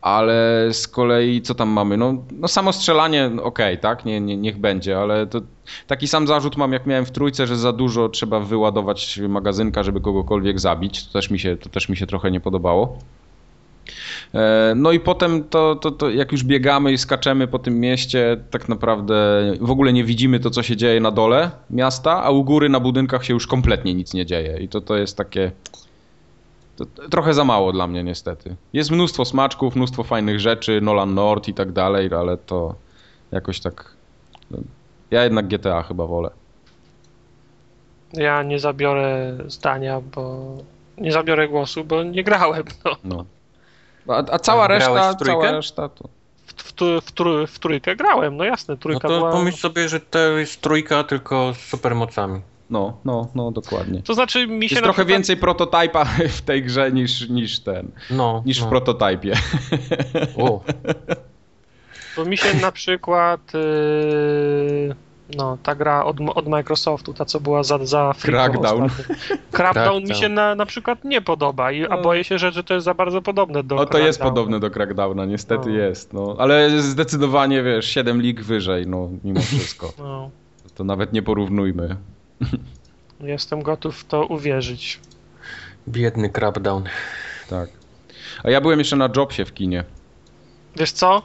Ale 0.00 0.68
z 0.72 0.88
kolei 0.88 1.42
co 1.42 1.54
tam 1.54 1.68
mamy? 1.68 1.96
No, 1.96 2.14
no 2.32 2.48
samo 2.48 2.72
strzelanie, 2.72 3.30
okej, 3.42 3.78
tak, 3.78 4.04
nie, 4.04 4.20
nie, 4.20 4.36
niech 4.36 4.58
będzie, 4.58 4.98
ale 4.98 5.26
to 5.26 5.40
taki 5.86 6.08
sam 6.08 6.26
zarzut 6.26 6.56
mam 6.56 6.72
jak 6.72 6.86
miałem 6.86 7.04
w 7.04 7.10
trójce, 7.10 7.46
że 7.46 7.56
za 7.56 7.72
dużo 7.72 8.08
trzeba 8.08 8.40
wyładować 8.40 9.20
magazynka, 9.28 9.82
żeby 9.82 10.00
kogokolwiek 10.00 10.60
zabić. 10.60 11.06
To 11.06 11.12
też 11.12 11.30
mi 11.30 11.38
się, 11.38 11.56
to 11.56 11.68
też 11.68 11.88
mi 11.88 11.96
się 11.96 12.06
trochę 12.06 12.30
nie 12.30 12.40
podobało. 12.40 12.98
E, 14.34 14.74
No 14.76 14.92
i 14.92 15.00
potem 15.00 15.44
to, 15.44 15.76
to, 15.76 15.90
to 15.90 16.10
jak 16.10 16.32
już 16.32 16.44
biegamy 16.44 16.92
i 16.92 16.98
skaczemy 16.98 17.46
po 17.46 17.58
tym 17.58 17.80
mieście, 17.80 18.36
tak 18.50 18.68
naprawdę 18.68 19.14
w 19.60 19.70
ogóle 19.70 19.92
nie 19.92 20.04
widzimy 20.04 20.40
to, 20.40 20.50
co 20.50 20.62
się 20.62 20.76
dzieje 20.76 21.00
na 21.00 21.10
dole 21.10 21.50
miasta, 21.70 22.24
a 22.24 22.30
u 22.30 22.44
góry 22.44 22.68
na 22.68 22.80
budynkach 22.80 23.24
się 23.24 23.34
już 23.34 23.46
kompletnie 23.46 23.94
nic 23.94 24.14
nie 24.14 24.26
dzieje. 24.26 24.58
I 24.60 24.68
to, 24.68 24.80
to 24.80 24.96
jest 24.96 25.16
takie 25.16 25.52
to 26.78 27.08
trochę 27.10 27.34
za 27.34 27.44
mało 27.44 27.72
dla 27.72 27.86
mnie 27.86 28.04
niestety. 28.04 28.56
Jest 28.72 28.90
mnóstwo 28.90 29.24
smaczków, 29.24 29.76
mnóstwo 29.76 30.04
fajnych 30.04 30.40
rzeczy, 30.40 30.80
Nolan 30.80 31.14
North 31.14 31.48
i 31.48 31.54
tak 31.54 31.72
dalej, 31.72 32.10
ale 32.14 32.36
to 32.36 32.74
jakoś 33.32 33.60
tak... 33.60 33.92
no, 34.50 34.58
Ja 35.10 35.24
jednak 35.24 35.48
GTA 35.48 35.82
chyba 35.82 36.06
wolę. 36.06 36.30
ja 38.12 38.42
nie 38.42 38.58
zabiorę 38.58 39.36
zdania, 39.46 40.00
bo 40.00 40.46
nie 40.98 41.12
zabiorę 41.12 41.48
głosu, 41.48 41.84
bo 41.84 42.02
nie 42.02 42.24
grałem. 42.24 42.64
No. 42.84 42.96
No. 43.04 43.24
A, 44.08 44.24
a 44.32 44.38
cała 44.38 44.68
reszta, 44.68 45.12
w 45.12 45.16
trójkę? 45.16 45.40
cała 45.40 45.50
reszta 45.56 45.88
to... 45.88 46.08
W, 46.46 46.52
w, 46.52 46.74
tr- 46.74 47.00
w, 47.00 47.12
tr- 47.14 47.46
w 47.46 47.58
trójkę 47.58 47.96
grałem, 47.96 48.36
no 48.36 48.44
jasne, 48.44 48.74
No 48.74 48.78
trójka 48.80 49.08
to 49.08 49.18
była... 49.18 49.32
pomyśl 49.32 49.58
sobie, 49.58 49.88
że 49.88 50.00
to 50.00 50.18
jest 50.18 50.60
trójka 50.60 51.04
tylko 51.04 51.54
z 51.54 51.58
supermocami. 51.58 52.40
No, 52.70 52.96
no, 53.04 53.28
no, 53.34 53.50
dokładnie. 53.50 54.02
To 54.02 54.14
znaczy 54.14 54.46
mi 54.46 54.68
się 54.68 54.74
Jest 54.74 54.82
trochę 54.84 54.92
przykład... 55.02 55.08
więcej 55.08 55.36
prototypa 55.36 56.04
w 56.38 56.42
tej 56.42 56.62
grze 56.62 56.92
niż, 56.92 57.28
niż 57.28 57.60
ten, 57.60 57.90
No, 58.10 58.42
niż 58.46 58.60
no. 58.60 58.66
w 58.66 58.68
prototypie. 58.68 59.32
O, 60.36 60.60
Bo 62.16 62.24
mi 62.24 62.36
się 62.36 62.54
na 62.54 62.72
przykład 62.72 63.40
yy, 63.54 64.94
no, 65.36 65.58
ta 65.62 65.74
gra 65.74 66.04
od, 66.04 66.16
od 66.34 66.48
Microsoftu, 66.48 67.14
ta 67.14 67.24
co 67.24 67.40
była 67.40 67.62
za, 67.62 67.86
za 67.86 68.14
Crackdown. 68.22 68.88
Crackdown 69.52 70.02
mi 70.04 70.14
się 70.14 70.28
na, 70.28 70.54
na 70.54 70.66
przykład 70.66 71.04
nie 71.04 71.20
podoba, 71.20 71.72
i, 71.72 71.84
a 71.84 71.96
No. 71.96 72.02
boję 72.02 72.24
się, 72.24 72.38
że, 72.38 72.52
że 72.52 72.64
to 72.64 72.74
jest 72.74 72.84
za 72.84 72.94
bardzo 72.94 73.22
podobne 73.22 73.62
do 73.62 73.74
No 73.74 73.86
to 73.86 73.98
jest 73.98 74.20
podobne 74.20 74.60
do 74.60 74.70
Crackdowna, 74.70 75.24
niestety 75.24 75.68
No. 75.68 75.74
jest. 75.74 76.12
No. 76.12 76.36
Ale 76.38 76.80
zdecydowanie, 76.82 77.62
wiesz, 77.62 77.86
7 77.88 78.22
lig 78.22 78.42
wyżej, 78.42 78.86
no 78.86 79.08
mimo 79.24 79.40
wszystko. 79.40 79.92
No, 79.98 80.30
To 80.74 80.84
nawet 80.84 81.12
nie 81.12 81.22
porównujmy. 81.22 81.96
Jestem 83.20 83.62
gotów 83.62 83.98
w 83.98 84.04
to 84.04 84.26
uwierzyć. 84.26 85.00
biedny 85.88 86.30
crapdown. 86.30 86.84
Tak. 87.50 87.68
A 88.44 88.50
ja 88.50 88.60
byłem 88.60 88.78
jeszcze 88.78 88.96
na 88.96 89.08
Jobsie 89.16 89.44
w 89.44 89.54
kinie. 89.54 89.84
Wiesz 90.76 90.92
co? 90.92 91.22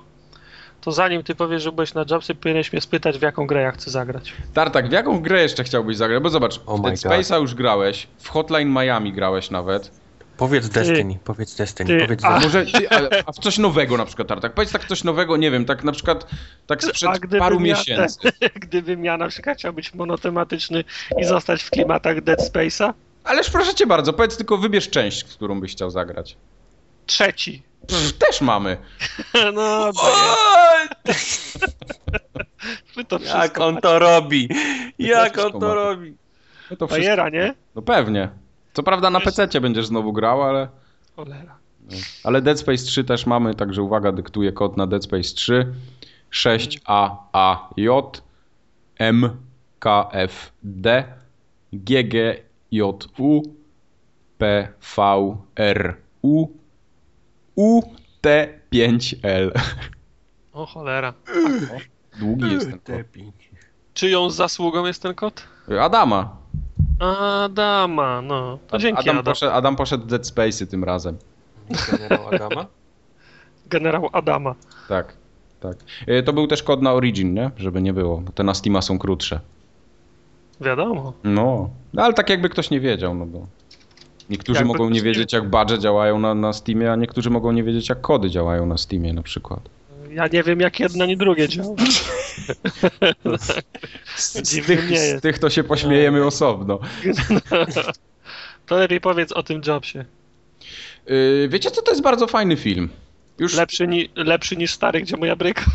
To 0.82 0.92
zanim 0.92 1.24
ty 1.24 1.36
powiesz, 1.36 1.64
że 1.64 1.72
byłeś 1.72 1.94
na 1.94 2.06
Jobsy, 2.12 2.36
powinieneś 2.36 2.74
mnie 2.74 2.82
spytać, 2.82 3.20
w 3.20 3.22
jaką 3.22 3.48
grę 3.48 3.62
ja 3.62 3.72
chcę 3.72 3.92
zagrać. 3.92 4.34
Tartak, 4.54 4.90
w 4.90 4.92
jaką 4.92 5.22
grę 5.22 5.42
jeszcze 5.42 5.64
chciałbyś 5.64 5.98
zagrać? 5.98 6.24
Bo 6.24 6.30
zobacz, 6.30 6.62
Oh 6.66 6.78
w 6.78 6.82
Dead 6.82 6.96
Space'a 6.96 7.42
już 7.42 7.56
grałeś, 7.56 8.08
w 8.18 8.30
Hotline 8.30 8.70
Miami 8.70 9.14
grałeś 9.14 9.52
nawet. 9.52 10.03
Powiedz 10.38 10.70
Destiny, 10.70 11.18
powiedz 11.24 11.56
Destiny, 11.56 11.88
ty, 12.00 12.06
powiedz 12.06 12.24
a- 12.24 12.40
Destiny. 12.40 12.64
Może, 12.64 12.80
ty, 12.80 12.90
a, 12.90 13.26
a 13.26 13.32
w 13.32 13.36
coś 13.40 13.58
nowego 13.58 13.98
na 13.98 14.06
przykład, 14.06 14.28
Tartak. 14.28 14.54
Powiedz 14.54 14.72
tak 14.72 14.88
coś 14.88 15.04
nowego, 15.04 15.38
nie 15.38 15.52
wiem, 15.52 15.66
tak 15.66 15.84
na 15.84 15.92
przykład 15.92 16.28
tak 16.68 16.84
A 16.84 16.88
sprzed 16.88 17.10
paru 17.40 17.56
ja- 17.56 17.62
miesięcy. 17.62 18.32
Gdybym 18.56 19.06
ja 19.06 19.18
na 19.18 19.28
przykład 19.28 19.58
chciał 19.58 19.74
być 19.74 19.94
monotematyczny 19.94 20.84
i 21.18 21.24
zostać 21.24 21.64
w 21.64 21.70
klimatach 21.70 22.22
Dead 22.22 22.40
Space'a, 22.54 22.94
Ależ 23.24 23.50
proszę 23.50 23.74
cię 23.76 23.88
bardzo, 23.88 24.14
powiedz 24.14 24.38
tylko 24.38 24.58
wybierz 24.58 24.90
część, 24.90 25.24
w 25.24 25.36
którą 25.36 25.60
byś 25.60 25.72
chciał 25.72 25.90
zagrać. 25.90 26.38
trzeci. 27.06 27.64
Pff, 27.88 28.14
też 28.14 28.42
mamy. 28.42 28.78
No, 29.54 29.92
my 32.98 33.06
to 33.06 33.20
wszystko 33.20 33.38
Jak 33.42 33.60
on 33.60 33.78
to 33.82 34.00
robi? 34.00 34.50
Jak 35.00 35.38
on 35.38 35.52
to 35.60 35.76
robi? 35.76 36.16
No 36.72 36.78
to 36.78 36.88
wszystko. 36.88 37.06
Bajera, 37.06 37.30
nie? 37.30 37.54
No 37.76 37.82
pewnie. 37.82 38.30
Co 38.74 38.84
prawda 38.84 39.10
na 39.10 39.20
PC 39.20 39.62
będziesz 39.62 39.86
znowu 39.86 40.14
grał, 40.14 40.44
ale, 40.44 40.68
Cholera. 41.16 41.58
ale 42.24 42.42
Dead 42.42 42.60
Space 42.60 42.84
3 42.84 43.04
też 43.04 43.26
mamy, 43.26 43.56
także 43.56 43.82
uwaga, 43.82 44.12
dyktuję 44.12 44.52
kod 44.52 44.78
na 44.78 44.88
Dead 44.88 45.04
Space 45.04 45.24
3 45.24 45.74
6AAJ 46.32 48.22
MKFD 49.00 50.44
GGJU 51.74 53.00
PVRU 54.38 55.44
UT5L. 57.58 59.52
O 60.54 60.66
cholera. 60.66 61.14
Długi 62.20 62.52
jest 62.52 62.70
ten 62.70 62.80
kod. 62.80 62.96
Czyją 63.94 64.30
zasługą 64.30 64.86
jest 64.86 65.02
ten 65.02 65.16
kod? 65.16 65.48
Adama. 65.82 66.43
Adama, 67.04 68.22
no. 68.22 68.60
To 68.68 68.78
dzięki 68.78 69.02
Adam, 69.02 69.18
Adam. 69.20 69.34
poszedł, 69.34 69.52
Adam 69.54 69.76
poszedł 69.76 70.04
w 70.04 70.08
Dead 70.08 70.22
Space'y 70.24 70.68
tym 70.68 70.84
razem. 70.84 71.18
Generał 71.92 72.28
Adama? 72.36 72.66
Generał 73.70 74.10
Adama. 74.14 74.56
Tak, 74.90 75.14
tak. 75.60 75.78
E, 76.08 76.24
To 76.24 76.34
był 76.34 76.48
też 76.48 76.64
kod 76.64 76.82
na 76.82 76.94
Origin, 76.94 77.34
nie? 77.34 77.52
Żeby 77.58 77.82
nie 77.82 77.94
było, 77.94 78.18
bo 78.18 78.32
te 78.32 78.44
na 78.44 78.54
Steama 78.54 78.82
są 78.82 79.00
krótsze. 79.00 79.40
Wiadomo. 80.62 81.14
No, 81.24 81.70
no 81.94 82.04
ale 82.04 82.14
tak 82.14 82.30
jakby 82.30 82.50
ktoś 82.50 82.70
nie 82.70 82.80
wiedział, 82.80 83.16
no 83.16 83.26
bo 83.26 83.48
niektórzy 84.30 84.60
Jakby 84.60 84.74
mogą 84.74 84.90
nie 84.90 85.02
wiedzieć 85.02 85.34
jak 85.34 85.50
badże 85.50 85.80
działają 85.80 86.20
na, 86.20 86.36
na 86.36 86.54
Steamie, 86.54 86.92
a 86.92 86.96
niektórzy 86.96 87.30
mogą 87.30 87.52
nie 87.52 87.64
wiedzieć 87.64 87.90
jak 87.90 88.02
kody 88.02 88.30
działają 88.30 88.66
na 88.66 88.78
Steamie 88.78 89.14
na 89.14 89.22
przykład. 89.22 89.60
Ja 90.14 90.28
nie 90.28 90.44
wiem, 90.44 90.60
jak 90.60 90.80
jedno, 90.80 91.04
ani 91.04 91.18
drugie 91.18 91.48
działa. 91.50 91.76
Z, 94.16 94.48
z, 94.48 94.66
tych, 94.66 94.98
z 94.98 95.22
tych 95.22 95.40
to 95.40 95.50
się 95.50 95.64
pośmiejemy 95.64 96.26
osobno. 96.26 96.80
To 98.66 98.76
lepiej 98.76 99.02
powiedz 99.02 99.32
o 99.32 99.44
tym 99.44 99.62
Jobsie. 99.68 100.06
Yy, 101.08 101.48
wiecie 101.50 101.72
co, 101.72 101.82
to 101.82 101.92
jest 101.92 102.02
bardzo 102.02 102.28
fajny 102.28 102.58
film. 102.58 102.90
Już 103.40 103.56
Lepszy, 103.56 103.88
ni 103.88 104.10
lepszy 104.16 104.58
niż 104.58 104.72
stary, 104.72 105.02
gdzie 105.02 105.18
moja 105.18 105.36
bryka. 105.36 105.66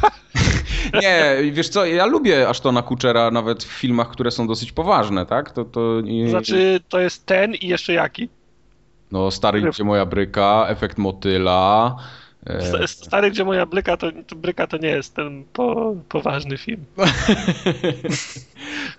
nie, 1.02 1.36
wiesz 1.52 1.69
co, 1.69 1.86
ja 1.86 2.06
lubię 2.06 2.48
Ashtona 2.48 2.82
Kutchera 2.82 3.31
nawet 3.31 3.65
w 3.65 3.73
filmach, 3.73 4.10
które 4.10 4.31
są 4.31 4.47
dosyć 4.47 4.73
poważne, 4.73 5.27
tak? 5.27 5.51
To, 5.51 5.65
to 5.65 6.02
Znaczy, 6.28 6.81
to 6.89 7.01
jest 7.01 7.27
ten 7.27 7.55
i 7.55 7.69
jeszcze 7.69 7.93
jaki? 7.93 8.28
No, 9.12 9.31
Stary 9.31 9.62
gdzie 9.62 9.85
moja 9.85 10.06
bryka, 10.06 10.66
Efekt 10.69 10.98
motyla. 10.98 11.97
E, 12.49 12.61
St- 12.62 13.07
Stary, 13.07 13.31
gdzie 13.31 13.45
moja 13.45 13.66
bryka, 13.66 13.97
to, 13.97 14.07
to 14.27 14.37
bryka 14.37 14.66
to 14.66 14.77
nie 14.77 14.89
jest 14.89 15.15
ten 15.15 15.45
po, 15.53 15.95
poważny 16.09 16.59
film. 16.59 16.85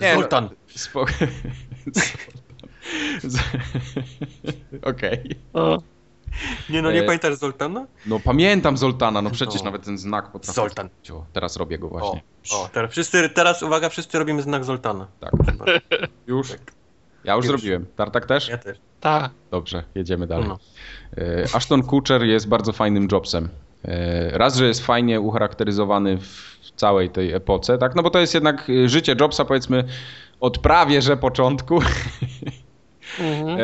Nie, 0.02 0.16
no, 0.16 0.22
Sultan. 0.22 0.50
Spo... 0.68 1.06
Z- 3.24 3.40
Okej. 4.92 5.36
O, 5.54 5.78
Nie 6.70 6.82
no, 6.82 6.92
nie 6.92 7.00
E, 7.02 7.04
pamiętasz 7.04 7.36
Zoltana? 7.36 7.86
No 8.06 8.20
pamiętam 8.20 8.78
Zoltana, 8.78 9.22
no 9.22 9.30
przecież 9.30 9.60
No. 9.62 9.66
nawet 9.66 9.84
ten 9.84 9.98
znak 9.98 10.32
potrafię. 10.32 10.54
Zoltan. 10.56 10.90
O, 11.14 11.26
teraz 11.34 11.58
robię 11.58 11.80
go 11.80 11.88
O, 11.88 11.90
właśnie. 11.90 12.22
o 12.54 12.70
teraz, 12.74 12.92
wszyscy, 12.92 13.30
teraz 13.30 13.64
uwaga, 13.64 13.90
wszyscy 13.90 14.20
robimy 14.20 14.42
znak 14.42 14.64
Zoltana. 14.66 15.08
Tak. 15.20 15.32
Już? 16.28 16.48
Ja 17.24 17.36
już, 17.36 17.46
Już. 17.46 17.52
zrobiłem. 17.62 17.86
Tartak 17.96 18.26
też? 18.26 18.50
Ja 18.50 18.58
też. 18.58 18.78
ta. 19.00 19.30
Dobrze, 19.52 19.84
jedziemy 19.96 20.28
dalej. 20.28 20.48
No. 20.48 20.60
E, 21.18 21.46
Ashton 21.54 21.84
Kutcher 21.84 22.24
jest 22.24 22.48
bardzo 22.48 22.74
fajnym 22.74 23.08
Jobsem. 23.12 23.50
E, 23.86 24.38
Raz, 24.38 24.56
że 24.58 24.68
jest 24.68 24.86
fajnie 24.86 25.22
ucharakteryzowany 25.22 26.18
w 26.18 26.72
całej 26.76 27.10
tej 27.10 27.34
epoce, 27.34 27.78
tak? 27.78 27.96
No 27.96 28.04
bo 28.04 28.10
to 28.10 28.20
jest 28.20 28.34
jednak 28.34 28.70
e, 28.70 28.90
życie 28.90 29.16
Jobsa, 29.20 29.46
powiedzmy, 29.46 29.84
od 30.40 30.58
prawie 30.58 31.02
że 31.02 31.18
początku. 31.18 31.80
Mhm. 33.20 33.60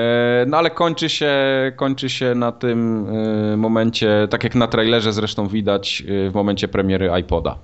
No 0.50 0.58
ale 0.58 0.70
kończy 0.70 1.10
się, 1.10 1.34
kończy 1.76 2.10
się 2.10 2.36
na 2.36 2.52
tym 2.52 3.08
momencie, 3.58 4.28
tak 4.30 4.44
jak 4.44 4.56
na 4.56 4.68
trailerze 4.68 5.14
zresztą 5.14 5.48
widać, 5.48 6.04
w 6.08 6.32
momencie 6.34 6.68
premiery 6.68 7.12
iPoda. 7.20 7.58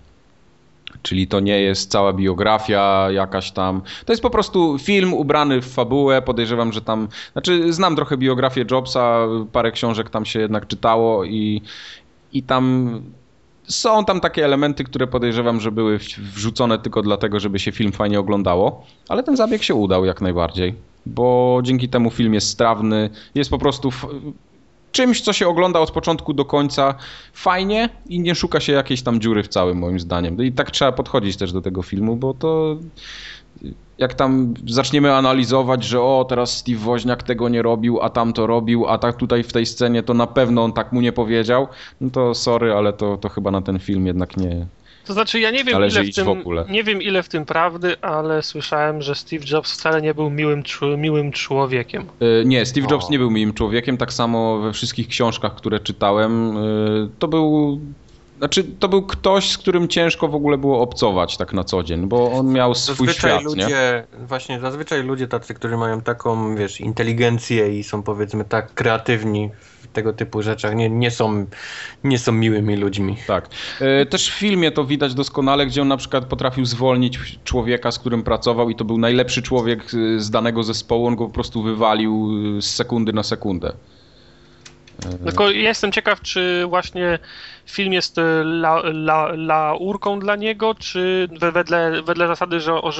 Czyli 1.02 1.28
to 1.28 1.40
nie 1.40 1.62
jest 1.62 1.92
cała 1.92 2.14
biografia 2.14 3.12
jakaś 3.12 3.52
tam. 3.52 3.82
To 4.06 4.14
jest 4.14 4.24
po 4.24 4.30
prostu 4.30 4.80
film 4.80 5.14
ubrany 5.14 5.62
w 5.62 5.74
fabułę. 5.74 6.22
Podejrzewam, 6.22 6.74
że 6.74 6.82
tam. 6.82 7.08
Znaczy, 7.32 7.74
znam 7.74 7.96
trochę 7.96 8.18
biografię 8.18 8.66
Jobsa, 8.72 9.28
parę 9.52 9.72
książek 9.72 10.10
tam 10.10 10.26
się 10.26 10.40
jednak 10.40 10.68
czytało 10.68 11.26
i, 11.26 11.62
i 12.34 12.44
tam 12.44 12.92
są 13.64 14.06
tam 14.06 14.20
takie 14.20 14.46
elementy, 14.46 14.84
które 14.84 15.08
podejrzewam, 15.08 15.60
że 15.60 15.72
były 15.72 16.00
wrzucone 16.18 16.80
tylko 16.80 17.02
dlatego, 17.02 17.40
żeby 17.40 17.60
się 17.60 17.72
film 17.72 17.92
fajnie 17.92 18.20
oglądało, 18.20 18.86
ale 19.10 19.24
ten 19.24 19.38
zabieg 19.38 19.64
się 19.64 19.76
udał 19.76 20.06
jak 20.06 20.22
najbardziej, 20.22 20.76
bo 21.06 21.60
dzięki 21.64 21.90
temu 21.90 22.12
film 22.12 22.34
jest 22.34 22.48
strawny, 22.48 23.10
jest 23.36 23.50
po 23.50 23.58
prostu 23.58 23.90
czymś, 24.92 25.22
co 25.22 25.34
się 25.34 25.48
ogląda 25.48 25.80
od 25.80 25.92
początku 25.92 26.34
do 26.34 26.46
końca 26.46 26.96
fajnie 27.34 27.90
i 28.10 28.20
nie 28.20 28.36
szuka 28.36 28.60
się 28.60 28.74
jakiejś 28.74 29.02
tam 29.02 29.22
dziury 29.22 29.44
w 29.44 29.48
całym 29.48 29.78
moim 29.78 30.00
zdaniem. 30.00 30.44
I 30.44 30.52
tak 30.52 30.72
trzeba 30.72 30.92
podchodzić 30.92 31.38
też 31.38 31.54
do 31.54 31.62
tego 31.62 31.82
filmu, 31.82 32.16
bo 32.16 32.34
to 32.34 32.78
jak 33.98 34.14
tam 34.14 34.54
zaczniemy 34.68 35.14
analizować, 35.14 35.84
że 35.84 36.02
o, 36.02 36.26
teraz 36.30 36.58
Steve 36.58 36.78
Woźniak 36.78 37.24
tego 37.24 37.50
nie 37.50 37.62
robił, 37.62 38.02
a 38.02 38.10
tam 38.10 38.34
to 38.34 38.48
robił, 38.48 38.88
a 38.88 38.98
tak 38.98 39.16
tutaj 39.16 39.44
w 39.44 39.54
tej 39.54 39.66
scenie 39.66 40.04
to 40.04 40.14
na 40.14 40.28
pewno 40.28 40.64
on 40.64 40.74
tak 40.74 40.92
mu 40.92 41.02
nie 41.02 41.12
powiedział, 41.12 41.68
no 42.02 42.10
to 42.10 42.36
sorry, 42.36 42.74
ale 42.74 42.94
to, 42.94 43.18
to 43.18 43.30
chyba 43.30 43.52
na 43.52 43.62
ten 43.62 43.80
film 43.80 44.08
jednak 44.08 44.38
nie, 44.38 44.68
to 45.12 45.14
znaczy, 45.14 45.40
ja 45.40 45.52
nie 45.52 45.64
wiem, 45.64 45.78
ile 45.78 46.04
w 46.04 46.16
tym, 46.16 46.26
w 46.26 46.70
nie 46.70 46.84
wiem 46.84 47.02
ile 47.02 47.24
w 47.24 47.30
tym 47.30 47.46
prawdy, 47.46 47.96
ale 48.02 48.44
słyszałem, 48.44 49.02
że 49.02 49.16
Steve 49.16 49.46
Jobs 49.52 49.74
wcale 49.74 50.02
nie 50.02 50.14
był 50.14 50.30
miłym, 50.30 50.64
miłym 50.98 51.32
człowiekiem. 51.32 52.06
Yy, 52.20 52.44
nie, 52.46 52.66
Steve 52.66 52.88
Jobs 52.92 53.06
o. 53.06 53.12
nie 53.12 53.20
był 53.20 53.32
miłym 53.32 53.54
człowiekiem, 53.54 53.98
tak 53.98 54.14
samo 54.14 54.60
we 54.60 54.74
wszystkich 54.74 55.08
książkach, 55.08 55.56
które 55.56 55.80
czytałem. 55.80 56.56
Yy, 56.56 57.10
to 57.20 57.28
był 57.28 57.80
znaczy, 58.42 58.64
to 58.64 58.90
był 58.90 59.02
ktoś, 59.02 59.52
z 59.52 59.58
którym 59.58 59.88
ciężko 59.88 60.28
w 60.28 60.36
ogóle 60.36 60.58
było 60.58 60.82
obcować 60.82 61.38
tak 61.38 61.54
na 61.54 61.64
co 61.64 61.84
dzień, 61.84 62.08
bo 62.08 62.32
on 62.32 62.54
miał 62.54 62.76
swój 62.76 63.08
zazwyczaj 63.08 63.32
świat, 63.32 63.44
ludzie, 63.44 63.68
nie? 63.68 64.26
Właśnie, 64.28 64.60
zazwyczaj 64.60 65.04
ludzie 65.04 65.28
tacy, 65.28 65.54
którzy 65.54 65.78
mają 65.78 66.02
taką, 66.02 66.56
wiesz, 66.56 66.82
inteligencję 66.82 67.80
i 67.80 67.84
są 67.84 68.04
powiedzmy 68.04 68.46
tak 68.46 68.74
kreatywni 68.74 69.50
w 69.82 69.88
tego 69.88 70.14
typu 70.14 70.42
rzeczach, 70.42 70.76
nie, 70.76 70.90
nie, 70.90 71.12
są, 71.12 71.46
nie 72.04 72.20
są 72.20 72.32
miłymi 72.32 72.76
ludźmi. 72.76 73.18
Tak. 73.28 73.50
E, 73.80 74.06
też 74.06 74.32
w 74.32 74.34
filmie 74.34 74.72
to 74.72 74.86
widać 74.86 75.14
doskonale, 75.14 75.66
gdzie 75.66 75.82
on 75.82 75.88
na 75.88 75.98
przykład 75.98 76.26
potrafił 76.26 76.66
zwolnić 76.66 77.20
człowieka, 77.44 77.92
z 77.92 78.00
którym 78.00 78.24
pracował 78.24 78.70
i 78.70 78.76
to 78.76 78.86
był 78.86 78.98
najlepszy 78.98 79.42
człowiek 79.42 79.92
z 80.18 80.30
danego 80.30 80.64
zespołu, 80.64 81.08
on 81.08 81.16
go 81.16 81.26
po 81.26 81.34
prostu 81.34 81.64
wywalił 81.64 82.32
z 82.62 82.66
sekundy 82.66 83.14
na 83.14 83.24
sekundę. 83.24 83.74
Tylko 85.26 85.50
jestem 85.50 85.92
ciekaw, 85.92 86.22
czy 86.22 86.66
właśnie 86.70 87.20
film 87.66 87.94
jest 87.94 88.18
e, 88.18 88.22
la, 88.42 88.76
la, 88.84 89.32
laurką 89.36 90.20
dla 90.20 90.36
niego, 90.36 90.76
czy 90.76 91.30
wedle, 91.54 92.02
wedle 92.02 92.28
zasady, 92.28 92.60
że 92.60 92.74
o, 92.74 92.92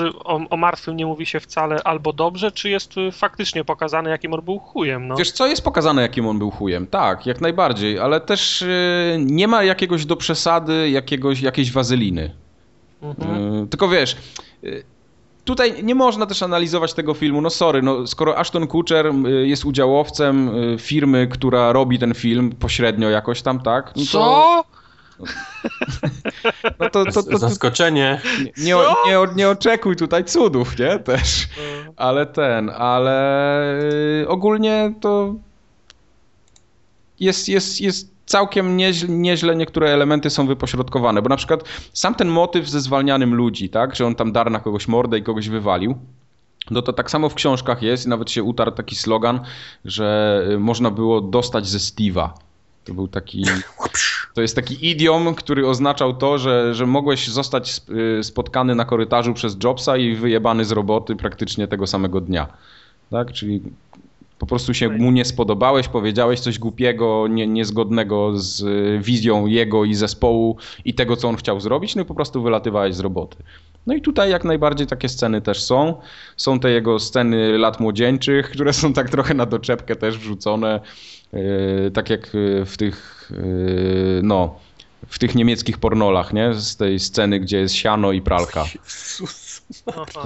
o, 0.50 0.58
martwym 0.58 0.98
nie 0.98 1.06
mówi 1.06 1.26
się 1.26 1.40
wcale 1.40 1.84
albo 1.84 2.14
dobrze, 2.14 2.52
czy 2.52 2.70
jest 2.70 2.98
e, 2.98 3.12
faktycznie 3.12 3.64
pokazane, 3.64 4.10
jakim 4.10 4.34
on 4.34 4.42
był 4.42 4.60
chujem? 4.60 5.08
No? 5.08 5.16
Wiesz 5.16 5.32
co, 5.32 5.48
jest 5.48 5.64
pokazane, 5.64 6.02
jakim 6.02 6.28
on 6.28 6.40
był 6.40 6.52
chujem, 6.52 6.88
tak, 6.88 7.26
jak 7.26 7.42
najbardziej, 7.42 8.00
ale 8.00 8.22
też 8.22 8.62
yy, 8.62 9.26
nie 9.26 9.48
ma 9.48 9.64
jakiegoś 9.64 10.06
do 10.06 10.16
przesady, 10.16 10.90
jakiegoś, 10.90 11.42
jakiejś 11.42 11.72
wazeliny. 11.72 12.32
Mhm. 13.02 13.68
Tylko 13.68 13.88
wiesz... 13.88 14.16
Tutaj 15.46 15.84
nie 15.84 15.96
można 15.96 16.26
też 16.26 16.44
analizować 16.44 16.94
tego 16.94 17.14
filmu. 17.14 17.42
No 17.42 17.50
sorry, 17.50 17.82
no, 17.82 18.08
skoro 18.08 18.38
Ashton 18.38 18.68
Kutcher 18.68 19.08
y, 19.08 19.48
jest 19.48 19.66
udziałowcem 19.66 20.56
y, 20.74 20.78
firmy, 20.80 21.28
która 21.28 21.72
robi 21.72 22.00
ten 22.00 22.14
film 22.14 22.52
pośrednio 22.60 23.10
jakoś 23.10 23.42
tam, 23.42 23.60
tak? 23.60 23.94
No 23.96 24.04
to... 24.04 24.12
Co? 24.12 24.64
No 26.80 26.90
to, 26.90 27.06
to, 27.06 27.24
to, 27.24 27.38
Zaskoczenie. 27.38 28.22
Nie, 28.58 28.64
nie, 28.66 28.76
nie, 29.06 29.18
nie, 29.36 29.50
oczekuj 29.50 29.96
tutaj 29.96 30.26
cudów, 30.26 30.80
nie? 30.80 31.00
Też. 31.00 31.48
No. 31.58 31.94
Ale 31.96 32.26
ten, 32.26 32.70
ale 32.70 33.82
y, 34.22 34.28
ogólnie 34.28 34.94
to 35.02 35.36
jest, 37.20 37.50
jest, 37.50 37.82
jest 37.82 38.21
całkiem 38.32 38.78
nieźle, 38.78 39.10
nieźle 39.10 39.56
niektóre 39.56 39.90
elementy 39.90 40.30
są 40.30 40.48
wypośrodkowane, 40.48 41.22
bo 41.22 41.30
na 41.30 41.38
przykład 41.38 41.64
sam 41.94 42.16
ten 42.16 42.28
motyw 42.28 42.70
ze 42.70 42.82
zwalnianym 42.82 43.36
ludzi, 43.36 43.70
tak, 43.70 43.96
że 43.96 44.06
on 44.06 44.16
tam 44.16 44.32
dar 44.32 44.52
na 44.52 44.60
kogoś 44.60 44.88
mordę 44.88 45.18
i 45.18 45.24
kogoś 45.24 45.50
wywalił, 45.50 45.96
no 46.72 46.82
to 46.82 46.94
tak 46.94 47.12
samo 47.12 47.30
w 47.30 47.34
książkach 47.34 47.82
jest 47.82 48.06
i 48.06 48.10
nawet 48.10 48.32
się 48.32 48.44
utarł 48.44 48.72
taki 48.72 48.96
slogan, 48.96 49.40
że 49.86 50.42
y, 50.52 50.60
można 50.60 50.92
było 50.92 51.22
dostać 51.22 51.68
ze 51.68 51.78
Steve'a. 51.78 52.30
To 52.86 52.94
był 52.94 53.08
taki. 53.08 53.46
To 54.34 54.42
jest 54.42 54.56
taki 54.56 54.90
idiom, 54.90 55.36
który 55.36 55.68
oznaczał 55.68 56.14
to, 56.14 56.38
że, 56.38 56.76
że 56.76 56.86
mogłeś 56.86 57.28
zostać 57.28 57.82
y, 58.20 58.24
spotkany 58.24 58.76
na 58.76 58.86
korytarzu 58.86 59.34
przez 59.34 59.58
Jobsa 59.64 59.98
i 59.98 60.16
wyjebany 60.16 60.66
z 60.66 60.72
roboty 60.72 61.16
praktycznie 61.16 61.68
tego 61.68 61.88
samego 61.88 62.22
dnia. 62.22 62.48
Tak? 63.10 63.32
Czyli 63.32 63.62
po 64.42 64.46
prostu 64.46 64.74
się 64.74 64.90
mu 64.90 65.12
nie 65.12 65.26
spodobałeś, 65.26 65.88
powiedziałeś 65.88 66.40
coś 66.40 66.60
głupiego, 66.60 67.28
nie, 67.28 67.48
niezgodnego 67.48 68.32
z 68.34 68.64
wizją 69.04 69.46
jego 69.46 69.86
i 69.86 69.94
zespołu 69.94 70.58
i 70.86 70.94
tego, 70.94 71.16
co 71.18 71.30
on 71.30 71.36
chciał 71.36 71.60
zrobić, 71.60 71.96
no 71.96 72.02
i 72.02 72.06
po 72.06 72.16
prostu 72.16 72.42
wylatywałeś 72.42 72.96
z 72.96 73.00
roboty. 73.00 73.38
No 73.88 73.94
i 73.94 74.02
tutaj 74.02 74.32
jak 74.32 74.44
najbardziej 74.44 74.88
takie 74.88 75.10
sceny 75.10 75.42
też 75.42 75.64
są. 75.64 75.96
Są 76.38 76.60
te 76.60 76.72
jego 76.72 77.00
sceny 77.00 77.58
lat 77.58 77.80
młodzieńczych, 77.80 78.50
które 78.50 78.74
są 78.74 78.94
tak 78.94 79.10
trochę 79.10 79.34
na 79.34 79.46
doczepkę 79.46 79.96
też 79.96 80.18
wrzucone, 80.18 80.80
yy, 81.34 81.92
tak 81.94 82.10
jak 82.10 82.30
w 82.66 82.78
tych, 82.78 83.32
no, 84.24 84.56
w 85.08 85.20
tych 85.20 85.36
niemieckich 85.36 85.78
pornolach, 85.78 86.34
nie? 86.34 86.54
Z 86.54 86.78
tej 86.78 87.00
sceny, 87.00 87.40
gdzie 87.40 87.58
jest 87.58 87.76
siano 87.76 88.12
i 88.12 88.22
pralka. 88.22 88.66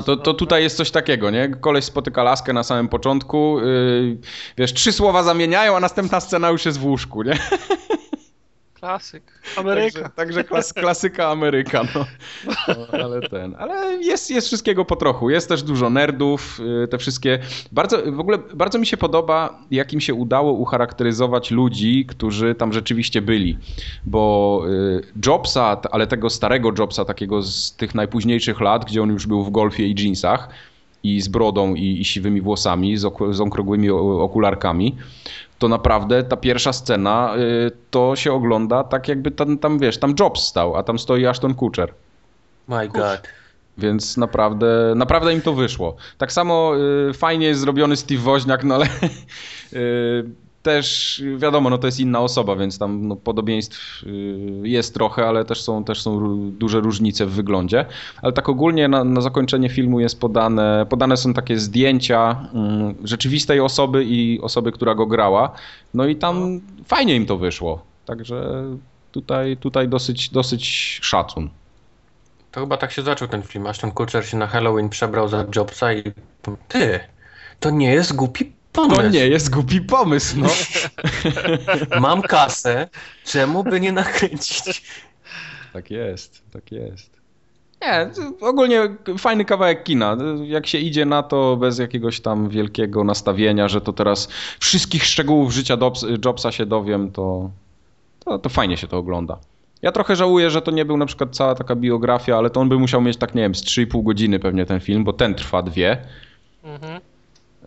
To, 0.05 0.17
to 0.17 0.33
tutaj 0.33 0.63
jest 0.63 0.77
coś 0.77 0.91
takiego, 0.91 1.31
nie? 1.31 1.49
Koleś 1.49 1.85
spotyka 1.85 2.23
laskę 2.23 2.53
na 2.53 2.63
samym 2.63 2.87
początku, 2.87 3.59
yy, 3.59 4.17
wiesz, 4.57 4.73
trzy 4.73 4.91
słowa 4.91 5.23
zamieniają, 5.23 5.77
a 5.77 5.79
następna 5.79 6.19
scena 6.19 6.49
już 6.49 6.65
jest 6.65 6.79
w 6.79 6.85
łóżku, 6.85 7.23
nie? 7.23 7.37
Klasyk. 8.85 9.23
Ameryka. 9.57 9.99
Także, 9.99 10.13
także 10.15 10.43
klas, 10.43 10.73
klasyka 10.83 11.27
Ameryka, 11.27 11.83
no. 11.95 12.05
no. 12.67 12.99
Ale 13.03 13.21
ten, 13.21 13.55
ale 13.59 14.03
jest, 14.03 14.31
jest 14.31 14.47
wszystkiego 14.47 14.85
po 14.85 14.95
trochu. 14.95 15.29
Jest 15.29 15.49
też 15.49 15.63
dużo 15.63 15.89
nerdów, 15.89 16.59
y, 16.83 16.87
te 16.87 16.97
wszystkie. 16.97 17.39
Bardzo, 17.71 18.11
w 18.11 18.19
ogóle 18.19 18.37
bardzo 18.53 18.79
mi 18.79 18.85
się 18.85 18.97
podoba, 18.97 19.59
jak 19.71 19.93
im 19.93 20.01
się 20.01 20.13
udało 20.13 20.51
ucharakteryzować 20.51 21.51
ludzi, 21.51 22.05
którzy 22.05 22.55
tam 22.55 22.73
rzeczywiście 22.73 23.21
byli. 23.21 23.57
Bo 24.05 24.61
y, 24.67 25.01
Jobsa, 25.25 25.81
ale 25.91 26.07
tego 26.07 26.29
starego 26.29 26.71
Jobsa, 26.79 27.05
takiego 27.05 27.41
z 27.41 27.75
tych 27.75 27.95
najpóźniejszych 27.95 28.61
lat, 28.61 28.85
gdzie 28.85 29.03
on 29.03 29.09
już 29.09 29.27
był 29.27 29.43
w 29.43 29.51
golfie 29.51 29.87
i 29.87 29.95
jeansach, 29.97 30.49
i 31.05 31.21
z 31.21 31.27
brodą 31.27 31.75
i, 31.75 32.01
i 32.01 32.05
siwymi 32.05 32.41
włosami, 32.41 32.97
z, 32.97 33.05
ok 33.05 33.19
z 33.31 33.41
okrągłymi 33.41 33.89
okularkami, 33.89 34.95
to 35.59 35.67
naprawdę 35.67 36.23
ta 36.23 36.37
pierwsza 36.37 36.73
scena 36.73 37.35
y, 37.37 37.71
to 37.91 38.15
się 38.15 38.33
ogląda 38.33 38.83
tak 38.83 39.07
jakby 39.07 39.31
tam, 39.31 39.57
tam 39.57 39.79
wiesz, 39.79 39.97
tam 39.97 40.15
Jobs 40.19 40.41
stał, 40.41 40.75
a 40.75 40.83
tam 40.83 40.99
stoi 40.99 41.25
Ashton 41.25 41.53
Kutcher. 41.53 41.93
My 42.67 42.87
God. 42.87 43.21
Więc 43.77 44.17
naprawdę, 44.17 44.93
naprawdę 44.95 45.33
im 45.33 45.41
to 45.41 45.53
wyszło. 45.53 45.95
Tak 46.17 46.31
samo 46.31 46.71
y, 47.09 47.13
fajnie 47.13 47.47
jest 47.47 47.61
zrobiony 47.61 47.95
Steve 47.95 48.21
Woźniak, 48.21 48.63
no 48.63 48.75
ale 48.75 48.85
y, 49.73 50.25
też 50.65 51.21
wiadomo, 51.37 51.69
no 51.69 51.77
to 51.77 51.87
jest 51.87 51.99
inna 51.99 52.19
osoba, 52.19 52.55
więc 52.55 52.77
tam 52.77 53.07
no, 53.07 53.15
podobieństw 53.15 54.03
y, 54.03 54.07
jest 54.63 54.93
trochę, 54.93 55.27
ale 55.27 55.45
też 55.45 55.61
są, 55.61 55.83
też 55.83 56.01
są 56.01 56.19
duże 56.51 56.79
różnice 56.79 57.25
w 57.25 57.31
wyglądzie. 57.31 57.85
Ale 58.21 58.33
tak 58.33 58.49
ogólnie 58.49 58.87
na, 58.87 59.03
na 59.03 59.21
zakończenie 59.21 59.69
filmu 59.69 59.99
jest 59.99 60.19
podane, 60.19 60.85
podane 60.89 61.17
są 61.17 61.33
takie 61.33 61.59
zdjęcia 61.59 62.49
um, 62.53 62.95
rzeczywistej 63.03 63.59
osoby 63.59 64.05
i 64.05 64.39
osoby, 64.41 64.71
która 64.71 64.95
go 64.95 65.05
grała. 65.05 65.51
No 65.93 66.05
i 66.05 66.15
tam 66.15 66.61
fajnie 66.85 67.15
im 67.15 67.25
to 67.25 67.37
wyszło. 67.37 67.83
Także 68.05 68.63
tutaj, 69.11 69.57
tutaj 69.57 69.87
dosyć, 69.87 70.29
dosyć 70.29 70.65
szacun. 71.01 71.49
To 72.51 72.59
chyba 72.59 72.77
tak 72.77 72.91
się 72.91 73.01
zaczął 73.01 73.27
ten 73.27 73.41
film. 73.43 73.67
Ashton 73.67 73.91
Kutcher 73.91 74.25
się 74.25 74.37
na 74.37 74.47
Halloween 74.47 74.89
przebrał 74.89 75.27
za 75.27 75.45
Jobsa 75.55 75.93
i 75.93 76.03
ty, 76.67 76.99
to 77.59 77.69
nie 77.69 77.93
jest 77.93 78.15
głupi 78.15 78.51
pomysł. 78.75 79.01
To 79.01 79.07
nie 79.07 79.27
jest 79.27 79.49
głupi 79.49 79.81
pomysł, 79.81 80.35
no. 80.39 80.49
Mam 82.01 82.21
kasę, 82.21 82.89
czemu 83.25 83.63
by 83.63 83.79
nie 83.79 83.91
nakręcić? 83.91 84.83
Tak 85.73 85.91
jest, 85.91 86.43
tak 86.51 86.71
jest. 86.71 87.15
Nie, 87.81 88.09
ogólnie 88.41 88.95
fajny 89.17 89.45
kawałek 89.45 89.83
kina. 89.83 90.17
Jak 90.43 90.67
się 90.67 90.77
idzie 90.77 91.05
na 91.05 91.23
to 91.23 91.57
bez 91.57 91.79
jakiegoś 91.79 92.19
tam 92.19 92.49
wielkiego 92.49 93.03
nastawienia, 93.03 93.67
że 93.67 93.81
to 93.81 93.93
teraz 93.93 94.29
wszystkich 94.59 95.05
szczegółów 95.05 95.51
życia 95.53 95.77
Jobsa 96.25 96.51
się 96.51 96.65
dowiem, 96.65 97.11
to, 97.11 97.49
to, 98.25 98.39
to 98.39 98.49
fajnie 98.49 98.77
się 98.77 98.87
to 98.87 98.97
ogląda. 98.97 99.37
Ja 99.81 99.91
trochę 99.91 100.15
żałuję, 100.15 100.49
że 100.49 100.61
to 100.61 100.71
nie 100.71 100.85
był 100.85 100.97
na 100.97 101.05
przykład 101.05 101.35
cała 101.35 101.55
taka 101.55 101.75
biografia, 101.75 102.37
ale 102.37 102.49
to 102.49 102.61
on 102.61 102.69
by 102.69 102.79
musiał 102.79 103.01
mieć 103.01 103.17
tak, 103.17 103.35
nie 103.35 103.41
wiem, 103.41 103.55
z 103.55 103.63
3,5 103.63 104.03
godziny 104.03 104.39
pewnie 104.39 104.65
ten 104.65 104.79
film, 104.79 105.03
bo 105.03 105.13
ten 105.13 105.35
trwa 105.35 105.61
dwie. 105.61 105.97
Mhm. 106.63 107.01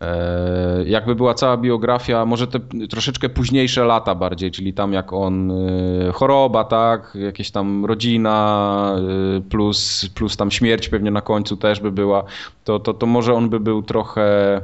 E, 0.01 0.85
jakby 0.87 1.15
była 1.15 1.35
cała 1.35 1.57
biografia, 1.57 2.25
może 2.25 2.47
te 2.47 2.61
troszeczkę 2.91 3.29
późniejsze 3.29 3.85
lata 3.85 4.15
bardziej, 4.15 4.51
czyli 4.51 4.73
tam 4.73 4.93
jak 4.93 5.13
on 5.13 5.51
e, 5.51 6.13
choroba, 6.13 6.65
tak, 6.65 7.19
jakieś 7.21 7.51
tam 7.51 7.85
rodzina, 7.85 8.97
e, 9.37 9.41
plus, 9.41 10.09
plus 10.15 10.37
tam 10.37 10.51
śmierć 10.51 10.89
pewnie 10.89 11.11
na 11.11 11.21
końcu 11.21 11.57
też 11.57 11.81
by 11.81 11.93
była, 11.93 12.25
to, 12.65 12.79
to, 12.79 12.95
to 12.95 13.07
może 13.07 13.35
on 13.35 13.49
by 13.49 13.61
był 13.61 13.83
trochę 13.83 14.61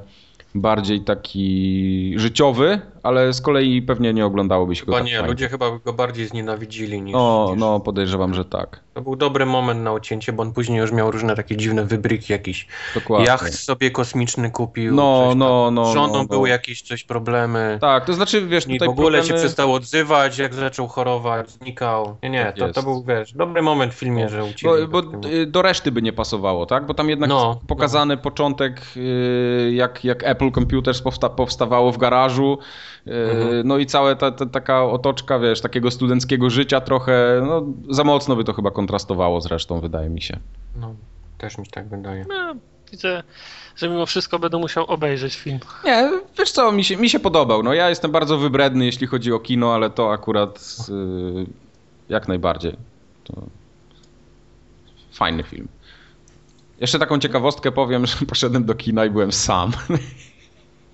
bardziej 0.55 1.01
taki 1.01 2.15
życiowy, 2.16 2.81
ale 3.05 3.32
z 3.32 3.40
kolei 3.40 3.82
pewnie 3.82 4.12
nie 4.14 4.26
oglądałoby 4.26 4.76
się 4.76 4.85
go 4.85 4.93
Chyba 4.93 4.98
tak 4.98 5.06
nie, 5.06 5.12
fajnie. 5.12 5.28
ludzie 5.28 5.48
chyba 5.48 5.78
go 5.78 5.93
bardziej 5.93 6.26
znienawidzili 6.26 7.02
niż, 7.02 7.12
No, 7.14 7.47
niż... 7.51 7.60
no, 7.60 7.81
podejrzewam, 7.81 8.35
że 8.35 8.44
tak. 8.44 8.81
To 8.94 9.01
był 9.02 9.16
dobry 9.16 9.47
moment 9.47 9.81
na 9.81 9.93
ucięcie, 9.93 10.32
bo 10.32 10.43
on 10.43 10.52
później 10.52 10.78
już 10.78 10.93
miał 10.93 11.10
różne 11.10 11.36
takie 11.36 11.56
dziwne 11.56 11.85
wybryki 11.85 12.32
jakiś. 12.32 12.66
Dokładnie. 12.94 13.26
Jacht 13.26 13.55
sobie 13.55 13.90
kosmiczny 13.90 14.51
kupił. 14.51 14.94
No, 14.94 15.32
no, 15.36 15.70
no, 15.70 15.90
Z 15.90 15.94
żoną 15.94 16.12
no, 16.12 16.18
no. 16.18 16.24
były 16.28 16.48
jakieś 16.48 16.82
coś 16.82 17.05
problemy. 17.05 17.78
Tak, 17.81 18.05
to 18.05 18.12
znaczy, 18.14 18.47
wiesz, 18.47 18.64
I 18.68 18.72
tutaj 18.72 18.89
w 18.89 18.90
ogóle 18.90 19.18
problemy... 19.18 19.26
się 19.28 19.35
przestał 19.35 19.72
odzywać, 19.72 20.39
jak 20.39 20.55
zaczął 20.55 20.89
chorować, 20.89 21.51
znikał. 21.51 22.16
Nie, 22.22 22.31
nie, 22.31 22.44
Tak 22.44 22.55
to, 22.56 22.72
to 22.72 22.82
był, 22.82 23.05
wiesz, 23.05 23.32
dobry 23.32 23.62
moment 23.62 23.94
w 23.94 23.97
filmie, 23.98 24.28
że 24.28 24.44
ucięli. 24.44 24.86
Bo, 24.89 25.02
bo 25.02 25.28
y, 25.28 25.47
do 25.47 25.62
reszty 25.62 25.93
by 25.93 26.02
nie 26.02 26.12
pasowało, 26.12 26.66
tak? 26.66 26.86
Bo 26.86 26.94
tam 26.94 27.10
jednak 27.10 27.31
No, 27.31 27.60
pokazany 27.66 28.16
początek, 28.16 28.82
y, 28.97 29.70
jak, 29.74 30.05
jak 30.05 30.22
Apple 30.24 30.51
Computers 30.52 31.02
powsta 31.02 31.28
powstawało 31.28 31.93
w 31.93 31.98
garażu, 31.98 32.59
Mhm. 33.06 33.68
no 33.68 33.78
i 33.78 33.86
cała 33.86 34.14
ta, 34.14 34.31
ta, 34.31 34.47
taka 34.47 34.85
otoczka, 34.85 35.39
wiesz, 35.39 35.60
takiego 35.60 35.90
studenckiego 35.90 36.51
życia 36.51 36.81
trochę, 36.81 37.43
no 37.47 37.62
za 37.90 38.05
mocno 38.05 38.36
by 38.36 38.44
to 38.44 38.52
chyba 38.52 38.70
kontrastowało 38.70 39.40
z 39.40 39.47
resztą, 39.47 39.81
wydaje 39.81 40.09
mi 40.09 40.22
się. 40.22 40.39
No, 40.76 40.94
też 41.39 41.59
mi 41.59 41.64
się 41.64 41.70
tak 41.70 41.89
wydaje. 41.89 42.26
No, 42.28 42.55
widzę, 42.90 43.22
że 43.76 43.89
mimo 43.89 44.06
wszystko 44.06 44.39
będę 44.39 44.59
musiał 44.59 44.85
obejrzeć 44.85 45.36
film. 45.36 45.59
Nie, 45.85 46.10
wiesz 46.39 46.52
co, 46.52 46.72
mi 46.72 46.85
się, 46.85 46.97
mi 46.97 47.10
się 47.10 47.20
podobał. 47.20 47.62
No 47.62 47.74
ja 47.74 47.89
jestem 47.89 48.12
bardzo 48.12 48.39
wybredny, 48.39 48.85
jeśli 48.85 49.06
chodzi 49.06 49.32
o 49.32 49.39
kino, 49.39 49.74
ale 49.74 49.90
to 49.90 50.12
akurat 50.12 50.76
y, 50.89 51.47
jak 52.09 52.28
najbardziej. 52.28 52.76
To 53.24 53.43
fajny 55.12 55.43
film. 55.43 55.68
Jeszcze 56.81 56.98
taką 56.98 57.18
ciekawostkę 57.18 57.72
powiem, 57.72 58.06
że 58.06 58.16
poszedłem 58.26 58.64
do 58.64 58.74
kina 58.74 59.05
i 59.05 59.10
byłem 59.10 59.32
sam. 59.32 59.72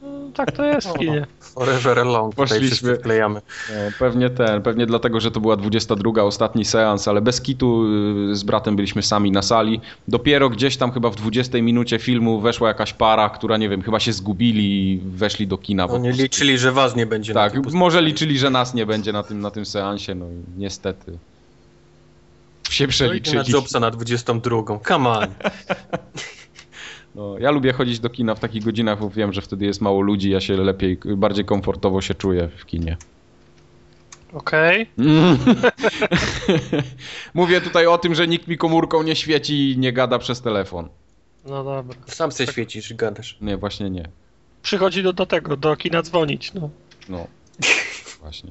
No, 0.02 0.09
tak 0.35 0.52
to 0.52 0.64
jest 0.64 0.89
w 0.89 0.98
kinie. 0.98 1.27
Forever 1.40 1.98
Alone, 1.98 2.32
Poszliśmy. 2.32 2.94
wklejamy. 2.97 3.40
No, 3.68 3.74
pewnie 3.98 4.31
ten, 4.31 4.62
pewnie 4.62 4.86
dlatego, 4.86 5.20
że 5.20 5.31
to 5.31 5.40
była 5.40 5.56
22, 5.56 6.22
ostatni 6.22 6.64
seans, 6.64 7.09
ale 7.09 7.20
bez 7.20 7.40
kitu 7.40 7.85
y, 8.32 8.36
z 8.36 8.43
bratem 8.43 8.77
byliśmy 8.77 9.02
sami 9.02 9.31
na 9.31 9.43
sali. 9.43 9.81
Dopiero 10.09 10.51
gdzieś 10.51 10.77
tam 10.77 10.93
chyba 10.93 11.10
w 11.10 11.16
20 11.16 11.59
minucie 11.62 11.98
filmu 11.98 12.40
weszła 12.40 12.68
jakaś 12.68 12.93
para, 12.93 13.31
która 13.31 13.56
nie 13.56 13.68
wiem, 13.68 13.82
chyba 13.82 14.01
się 14.01 14.12
zgubili 14.12 14.93
i 14.93 14.98
weszli 15.05 15.47
do 15.47 15.59
kina. 15.59 15.89
Oni 15.89 16.12
liczyli, 16.12 16.59
że 16.59 16.72
was 16.72 16.97
nie 16.97 17.06
będzie 17.06 17.35
na 17.35 17.40
Tak, 17.40 17.52
tym 17.52 17.62
może 17.72 18.02
liczyli, 18.02 18.39
że 18.39 18.51
nas 18.51 18.74
nie 18.74 18.86
będzie 18.86 19.12
na 19.12 19.22
tym, 19.22 19.40
na 19.40 19.51
tym 19.51 19.66
seansie, 19.66 20.14
no 20.14 20.27
i 20.31 20.60
niestety. 20.60 21.18
Się 22.70 22.85
No 22.85 22.86
i 22.86 22.89
na 22.89 22.93
przeliczyli. 22.93 23.52
Jobsa 23.52 23.81
na 23.81 23.90
22. 23.90 24.62
Come 24.89 25.09
on. 25.10 25.27
No, 27.15 27.39
ja 27.39 27.51
lubię 27.51 27.73
chodzić 27.73 28.01
do 28.01 28.11
kina 28.11 28.35
w 28.35 28.41
takich 28.41 28.65
godzinach, 28.65 29.01
bo 29.01 29.11
wiem, 29.11 29.32
że 29.32 29.41
wtedy 29.41 29.66
jest 29.66 29.81
mało 29.81 30.01
ludzi, 30.01 30.31
ja 30.31 30.41
się 30.41 30.57
lepiej, 30.57 30.99
bardziej 31.16 31.45
komfortowo 31.45 32.01
się 32.01 32.15
czuję 32.15 32.49
w 32.57 32.66
kinie. 32.66 32.97
Okej. 34.32 34.91
Mówię 37.35 37.61
tutaj 37.61 37.87
o 37.87 37.99
tym, 37.99 38.15
że 38.15 38.28
nikt 38.28 38.49
mi 38.49 38.59
komórką 38.59 39.03
nie 39.03 39.16
świeci 39.16 39.73
i 39.73 39.78
nie 39.78 39.93
gada 39.93 40.19
przez 40.19 40.41
telefon. 40.41 40.89
No 41.47 41.65
dobra. 41.65 41.95
Sam 42.07 42.32
se 42.32 42.47
świecisz 42.47 42.91
i 42.91 42.95
gadasz. 42.95 43.39
Nie, 43.41 43.57
właśnie 43.57 43.91
nie. 43.91 44.09
Przychodzi 44.62 45.03
do, 45.03 45.12
do 45.12 45.27
tego, 45.27 45.57
do 45.57 45.77
kina 45.77 46.03
dzwonić. 46.03 46.55
No. 46.55 46.70
No, 47.09 47.27
właśnie. 48.20 48.51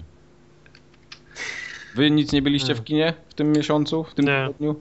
Wy 1.95 2.11
nic 2.11 2.31
nie 2.31 2.41
byliście 2.41 2.75
w 2.75 2.83
kinie 2.83 3.13
w 3.29 3.33
tym 3.33 3.51
miesiącu, 3.51 4.03
w 4.03 4.13
tym 4.13 4.25
Nie. 4.25 4.47
tygodniu? 4.47 4.75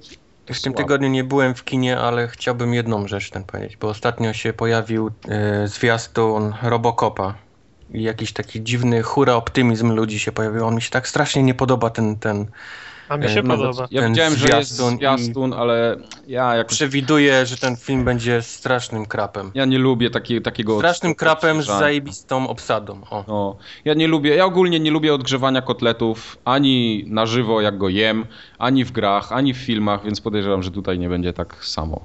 W 0.55 0.63
tym 0.63 0.75
tygodniu 0.75 1.09
nie 1.09 1.25
byłem 1.25 1.55
w 1.55 1.65
kinie, 1.65 1.99
ale 1.99 2.29
chciałbym 2.29 2.75
jedną 2.75 3.09
rzecz 3.09 3.31
ten 3.31 3.45
powiedzieć, 3.45 3.77
bo 3.77 3.89
ostatnio 3.89 4.33
się 4.33 4.53
pojawił 4.53 5.11
e, 5.29 5.69
zwiastun 5.69 6.55
Robocopa 6.63 7.35
i 7.91 8.03
jakiś 8.03 8.33
taki 8.33 8.63
dziwny 8.63 9.03
hura 9.03 9.35
optymizm 9.35 9.93
ludzi 9.93 10.19
się 10.19 10.33
pojawił. 10.33 10.67
On 10.67 10.75
mi 10.75 10.83
się 10.83 10.91
tak 10.91 11.09
strasznie 11.09 11.43
nie 11.43 11.55
podoba 11.55 11.91
ten, 11.91 12.17
ten 12.17 12.47
A 13.09 13.17
mi 13.17 13.29
się 13.29 13.41
E, 13.41 13.43
nawet 13.43 13.61
podoba. 13.67 13.89
Ja 13.91 14.09
widziałem, 14.09 14.37
że 14.37 14.49
jest 14.49 14.71
zwiastun 14.77 15.51
i- 15.51 15.55
ale 15.55 15.97
ja 16.27 16.57
jakoś... 16.57 16.77
przewiduje, 16.77 17.47
że 17.47 17.57
ten 17.57 17.77
film 17.77 18.05
będzie 18.05 18.43
strasznym 18.43 19.07
krapem. 19.07 19.51
Ja 19.55 19.65
nie 19.65 19.79
lubię 19.79 20.11
taki, 20.11 20.43
takiego... 20.43 20.77
Strasznym 20.79 21.15
krapem 21.15 21.63
z 21.63 21.67
zajebistą 21.67 22.49
obsadą. 22.49 23.01
O. 23.11 23.25
No, 23.29 23.57
ja 23.85 23.95
nie 23.95 24.09
lubię, 24.09 24.35
ja 24.37 24.45
ogólnie 24.45 24.81
nie 24.81 24.91
lubię 24.91 25.15
odgrzewania 25.15 25.63
kotletów 25.63 26.39
ani 26.45 27.05
na 27.07 27.27
żywo, 27.27 27.61
jak 27.61 27.79
go 27.79 27.89
jem, 27.89 28.27
ani 28.59 28.85
w 28.85 28.93
grach, 28.93 29.33
ani 29.33 29.55
w 29.55 29.57
filmach, 29.57 30.05
więc 30.05 30.21
podejrzewam, 30.21 30.63
że 30.63 30.71
tutaj 30.71 30.99
nie 30.99 31.09
będzie 31.09 31.33
tak 31.33 31.65
samo. 31.65 32.01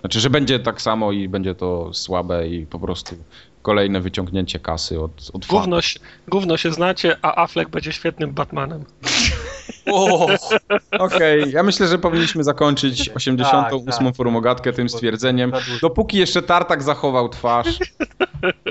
Znaczy, 0.00 0.20
że 0.20 0.30
będzie 0.30 0.58
tak 0.60 0.82
samo 0.82 1.12
i 1.12 1.28
będzie 1.28 1.54
to 1.54 1.94
słabe 1.94 2.48
i 2.48 2.66
po 2.66 2.78
prostu 2.78 3.16
kolejne 3.62 4.00
wyciągnięcie 4.00 4.58
kasy 4.58 5.00
od, 5.00 5.10
od. 5.32 5.46
Gówno, 5.46 5.80
się- 5.82 6.00
gówno 6.28 6.56
się 6.56 6.72
znacie, 6.72 7.16
a 7.22 7.42
Affleck 7.42 7.70
będzie 7.70 7.92
świetnym 7.92 8.32
Batmanem. 8.32 8.84
Okej, 10.98 11.50
ja 11.50 11.62
myślę, 11.62 11.86
że 11.86 11.98
powinniśmy 11.98 12.44
zakończyć 12.44 13.08
88. 13.08 13.84
Tak, 13.96 14.06
tak. 14.06 14.16
forumogatkę 14.16 14.72
tym 14.72 14.88
stwierdzeniem. 14.88 15.52
Dopóki 15.82 16.18
jeszcze 16.18 16.42
Tartak 16.42 16.82
zachował 16.82 17.28
twarz, 17.28 17.78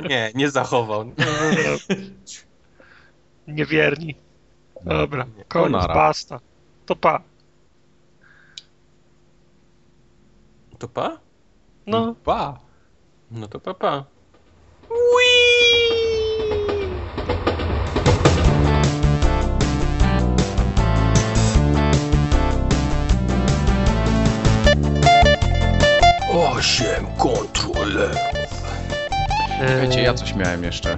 nie, 0.09 0.31
nie 0.35 0.49
zachował. 0.49 1.11
Niewierni. 3.47 4.15
Dobra, 4.85 5.25
koniec, 5.47 5.87
basta. 5.87 6.39
To 6.85 6.95
pa. 6.95 7.21
To 10.79 10.87
pa? 10.87 11.17
No, 11.87 12.15
pa! 12.23 12.59
No 13.31 13.47
to 13.47 13.59
pa 13.59 13.73
pa. 13.73 14.05
Osiem 26.35 27.05
kontrolerów. 27.17 28.17
Wiecie, 29.81 30.01
ja 30.01 30.13
coś 30.13 30.35
miałem 30.35 30.63
jeszcze. 30.63 30.97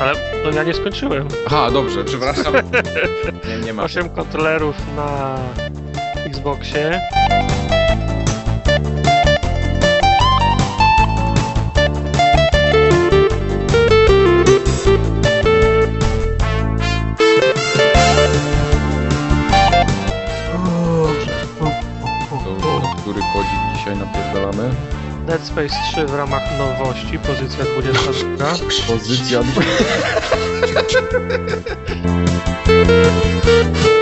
ale 0.00 0.12
no 0.44 0.50
ja 0.50 0.62
nie 0.62 0.74
skończyłem. 0.74 1.28
Aha, 1.46 1.70
dobrze, 1.70 2.04
przepraszam. 2.04 2.54
Nie, 3.48 3.56
nie 3.66 3.72
ma. 3.72 3.82
8 3.82 4.08
kontrolerów 4.08 4.76
na 4.96 5.38
Xboxie. 6.24 7.00
Który 23.02 23.20
kodzik 23.32 23.67
dzisiaj 23.88 24.06
napierdalamy? 24.06 24.70
Dead 25.26 25.42
Space 25.42 25.74
3 25.92 26.06
w 26.06 26.14
ramach 26.14 26.42
nowości, 26.58 27.18
pozycja 27.18 27.64
22. 27.64 28.54
Pozycja 28.86 29.40
What? 29.42 29.64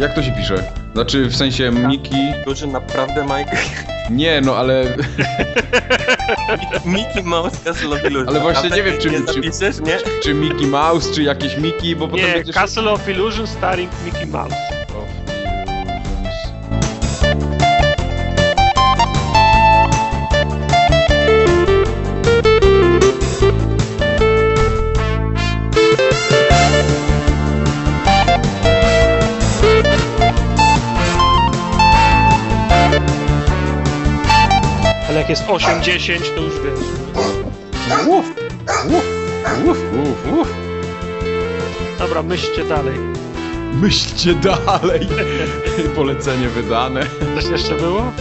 Jak 0.00 0.14
to 0.14 0.22
się 0.22 0.32
pisze? 0.32 0.54
Znaczy 0.94 1.26
w 1.26 1.36
sensie 1.36 1.70
Miki? 1.70 2.16
Duży 2.46 2.66
naprawdę 2.66 3.22
Mike. 3.24 3.56
Nie, 4.10 4.40
no 4.40 4.56
ale 4.56 4.84
Mickey 6.84 7.22
Mouse 7.22 7.56
Castle 7.64 7.88
of 7.90 8.04
Illusion. 8.04 8.28
Ale 8.28 8.40
właśnie 8.40 8.72
A 8.72 8.76
nie 8.76 8.82
wiem, 8.82 8.98
czy- 9.00 9.10
nie 9.10 9.20
czy- 9.20 9.26
zapiszesz, 9.32 9.80
nie? 9.80 9.98
czy 10.22 10.34
Mickey 10.34 10.66
Mouse, 10.66 11.14
czy 11.14 11.22
jakieś 11.22 11.56
Miki, 11.56 11.96
bo 11.96 12.08
potem 12.08 12.26
Nie, 12.26 12.32
będziesz... 12.32 12.54
Castle 12.54 12.90
of 12.90 13.08
Illusion 13.08 13.46
starring 13.46 13.90
Mickey 14.04 14.26
Mouse. 14.26 14.56
Jest 35.30 35.46
8-10, 35.46 36.20
to 36.34 36.40
już 36.40 36.54
wiesz. 36.54 36.80
Uf, 38.06 38.26
uf, 38.86 39.04
uf, 39.64 39.78
uf, 40.02 40.32
uf. 40.32 40.48
Dobra, 41.98 42.22
myślcie 42.22 42.64
dalej. 42.64 42.94
Myślcie 43.74 44.34
dalej. 44.34 45.08
Polecenie 45.96 46.48
wydane. 46.48 47.06
Coś 47.34 47.50
jeszcze 47.50 47.74
było? 47.74 48.12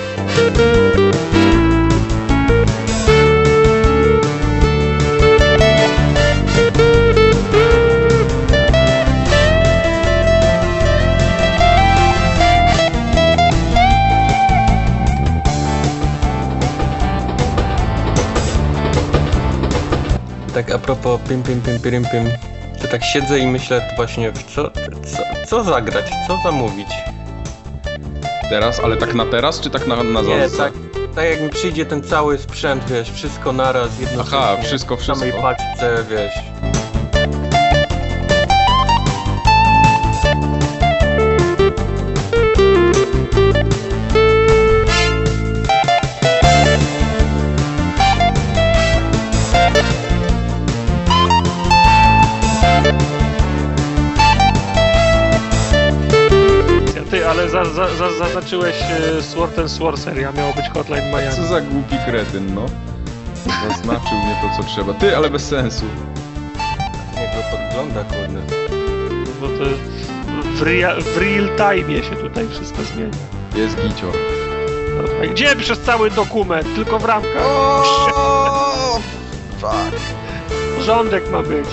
Tak 20.64 20.72
a 20.72 20.77
propos 20.77 21.19
pim 21.30 21.44
pim 21.44 21.61
pim 21.61 21.80
pim 21.80 22.06
pim, 22.11 22.30
to 22.81 22.88
tak 22.88 23.03
siedzę 23.03 23.40
i 23.40 23.48
myślę 23.48 23.81
właśnie, 23.95 24.31
co, 24.56 24.72
co, 25.06 25.23
co 25.48 25.64
zagrać, 25.64 26.06
co 26.27 26.38
zamówić. 26.44 26.88
Teraz, 28.49 28.80
ale 28.80 28.98
tak 28.98 29.14
na 29.14 29.26
teraz, 29.26 29.60
czy 29.61 29.69
tak 29.69 29.88
na, 29.88 30.03
na 30.03 30.22
Nie, 30.22 30.49
tak, 30.57 30.73
tak 31.15 31.26
jak 31.30 31.41
mi 31.41 31.49
przyjdzie 31.49 31.86
ten 31.86 32.03
cały 32.03 32.38
sprzęt, 32.38 32.84
wiesz, 32.91 33.11
wszystko 33.11 33.53
naraz, 33.53 33.99
jednocześnie. 33.99 34.38
Aha, 34.40 34.57
wszystko, 34.64 34.98
W 34.98 35.03
samej 35.03 35.22
wszystko. 35.31 35.41
paczce, 35.41 35.98
wiesz. 36.10 36.34
Za, 57.99 58.09
za, 58.09 58.17
za, 58.17 58.26
zaznaczyłeś 58.26 58.76
e, 58.81 59.21
Sword 59.21 59.59
and 59.59 59.71
Sorcery, 59.71 60.27
a 60.27 60.31
miało 60.31 60.53
być 60.53 60.69
Hotline 60.69 61.11
Miami. 61.11 61.35
Co 61.35 61.43
za 61.43 61.61
głupi 61.61 61.95
kretyn, 62.05 62.55
no. 62.55 62.65
Zaznaczył 63.67 64.17
mnie 64.17 64.35
to, 64.41 64.57
co 64.57 64.69
trzeba. 64.69 64.93
Ty, 64.93 65.17
ale 65.17 65.30
bez 65.30 65.47
sensu. 65.47 65.85
Niech 67.15 67.30
go 67.35 67.57
podgląda, 67.57 68.03
kurde. 68.03 68.41
Bo 69.41 69.47
to 69.47 69.63
w, 70.55 70.61
rea, 70.61 70.95
w 70.95 71.17
real 71.17 71.49
time 71.57 72.03
się 72.03 72.15
tutaj 72.15 72.47
wszystko 72.49 72.84
zmienia. 72.84 73.17
Jest 73.55 73.76
gicior. 73.76 74.13
Dobra, 74.97 75.27
Gdzie 75.27 75.55
przez 75.55 75.80
cały 75.80 76.11
dokument? 76.11 76.76
Tylko 76.76 76.99
w 76.99 77.05
ramkach. 77.05 77.45
O, 77.45 78.99
fuck. 79.61 80.01
Porządek 80.77 81.31
ma 81.31 81.43
być. 81.43 81.67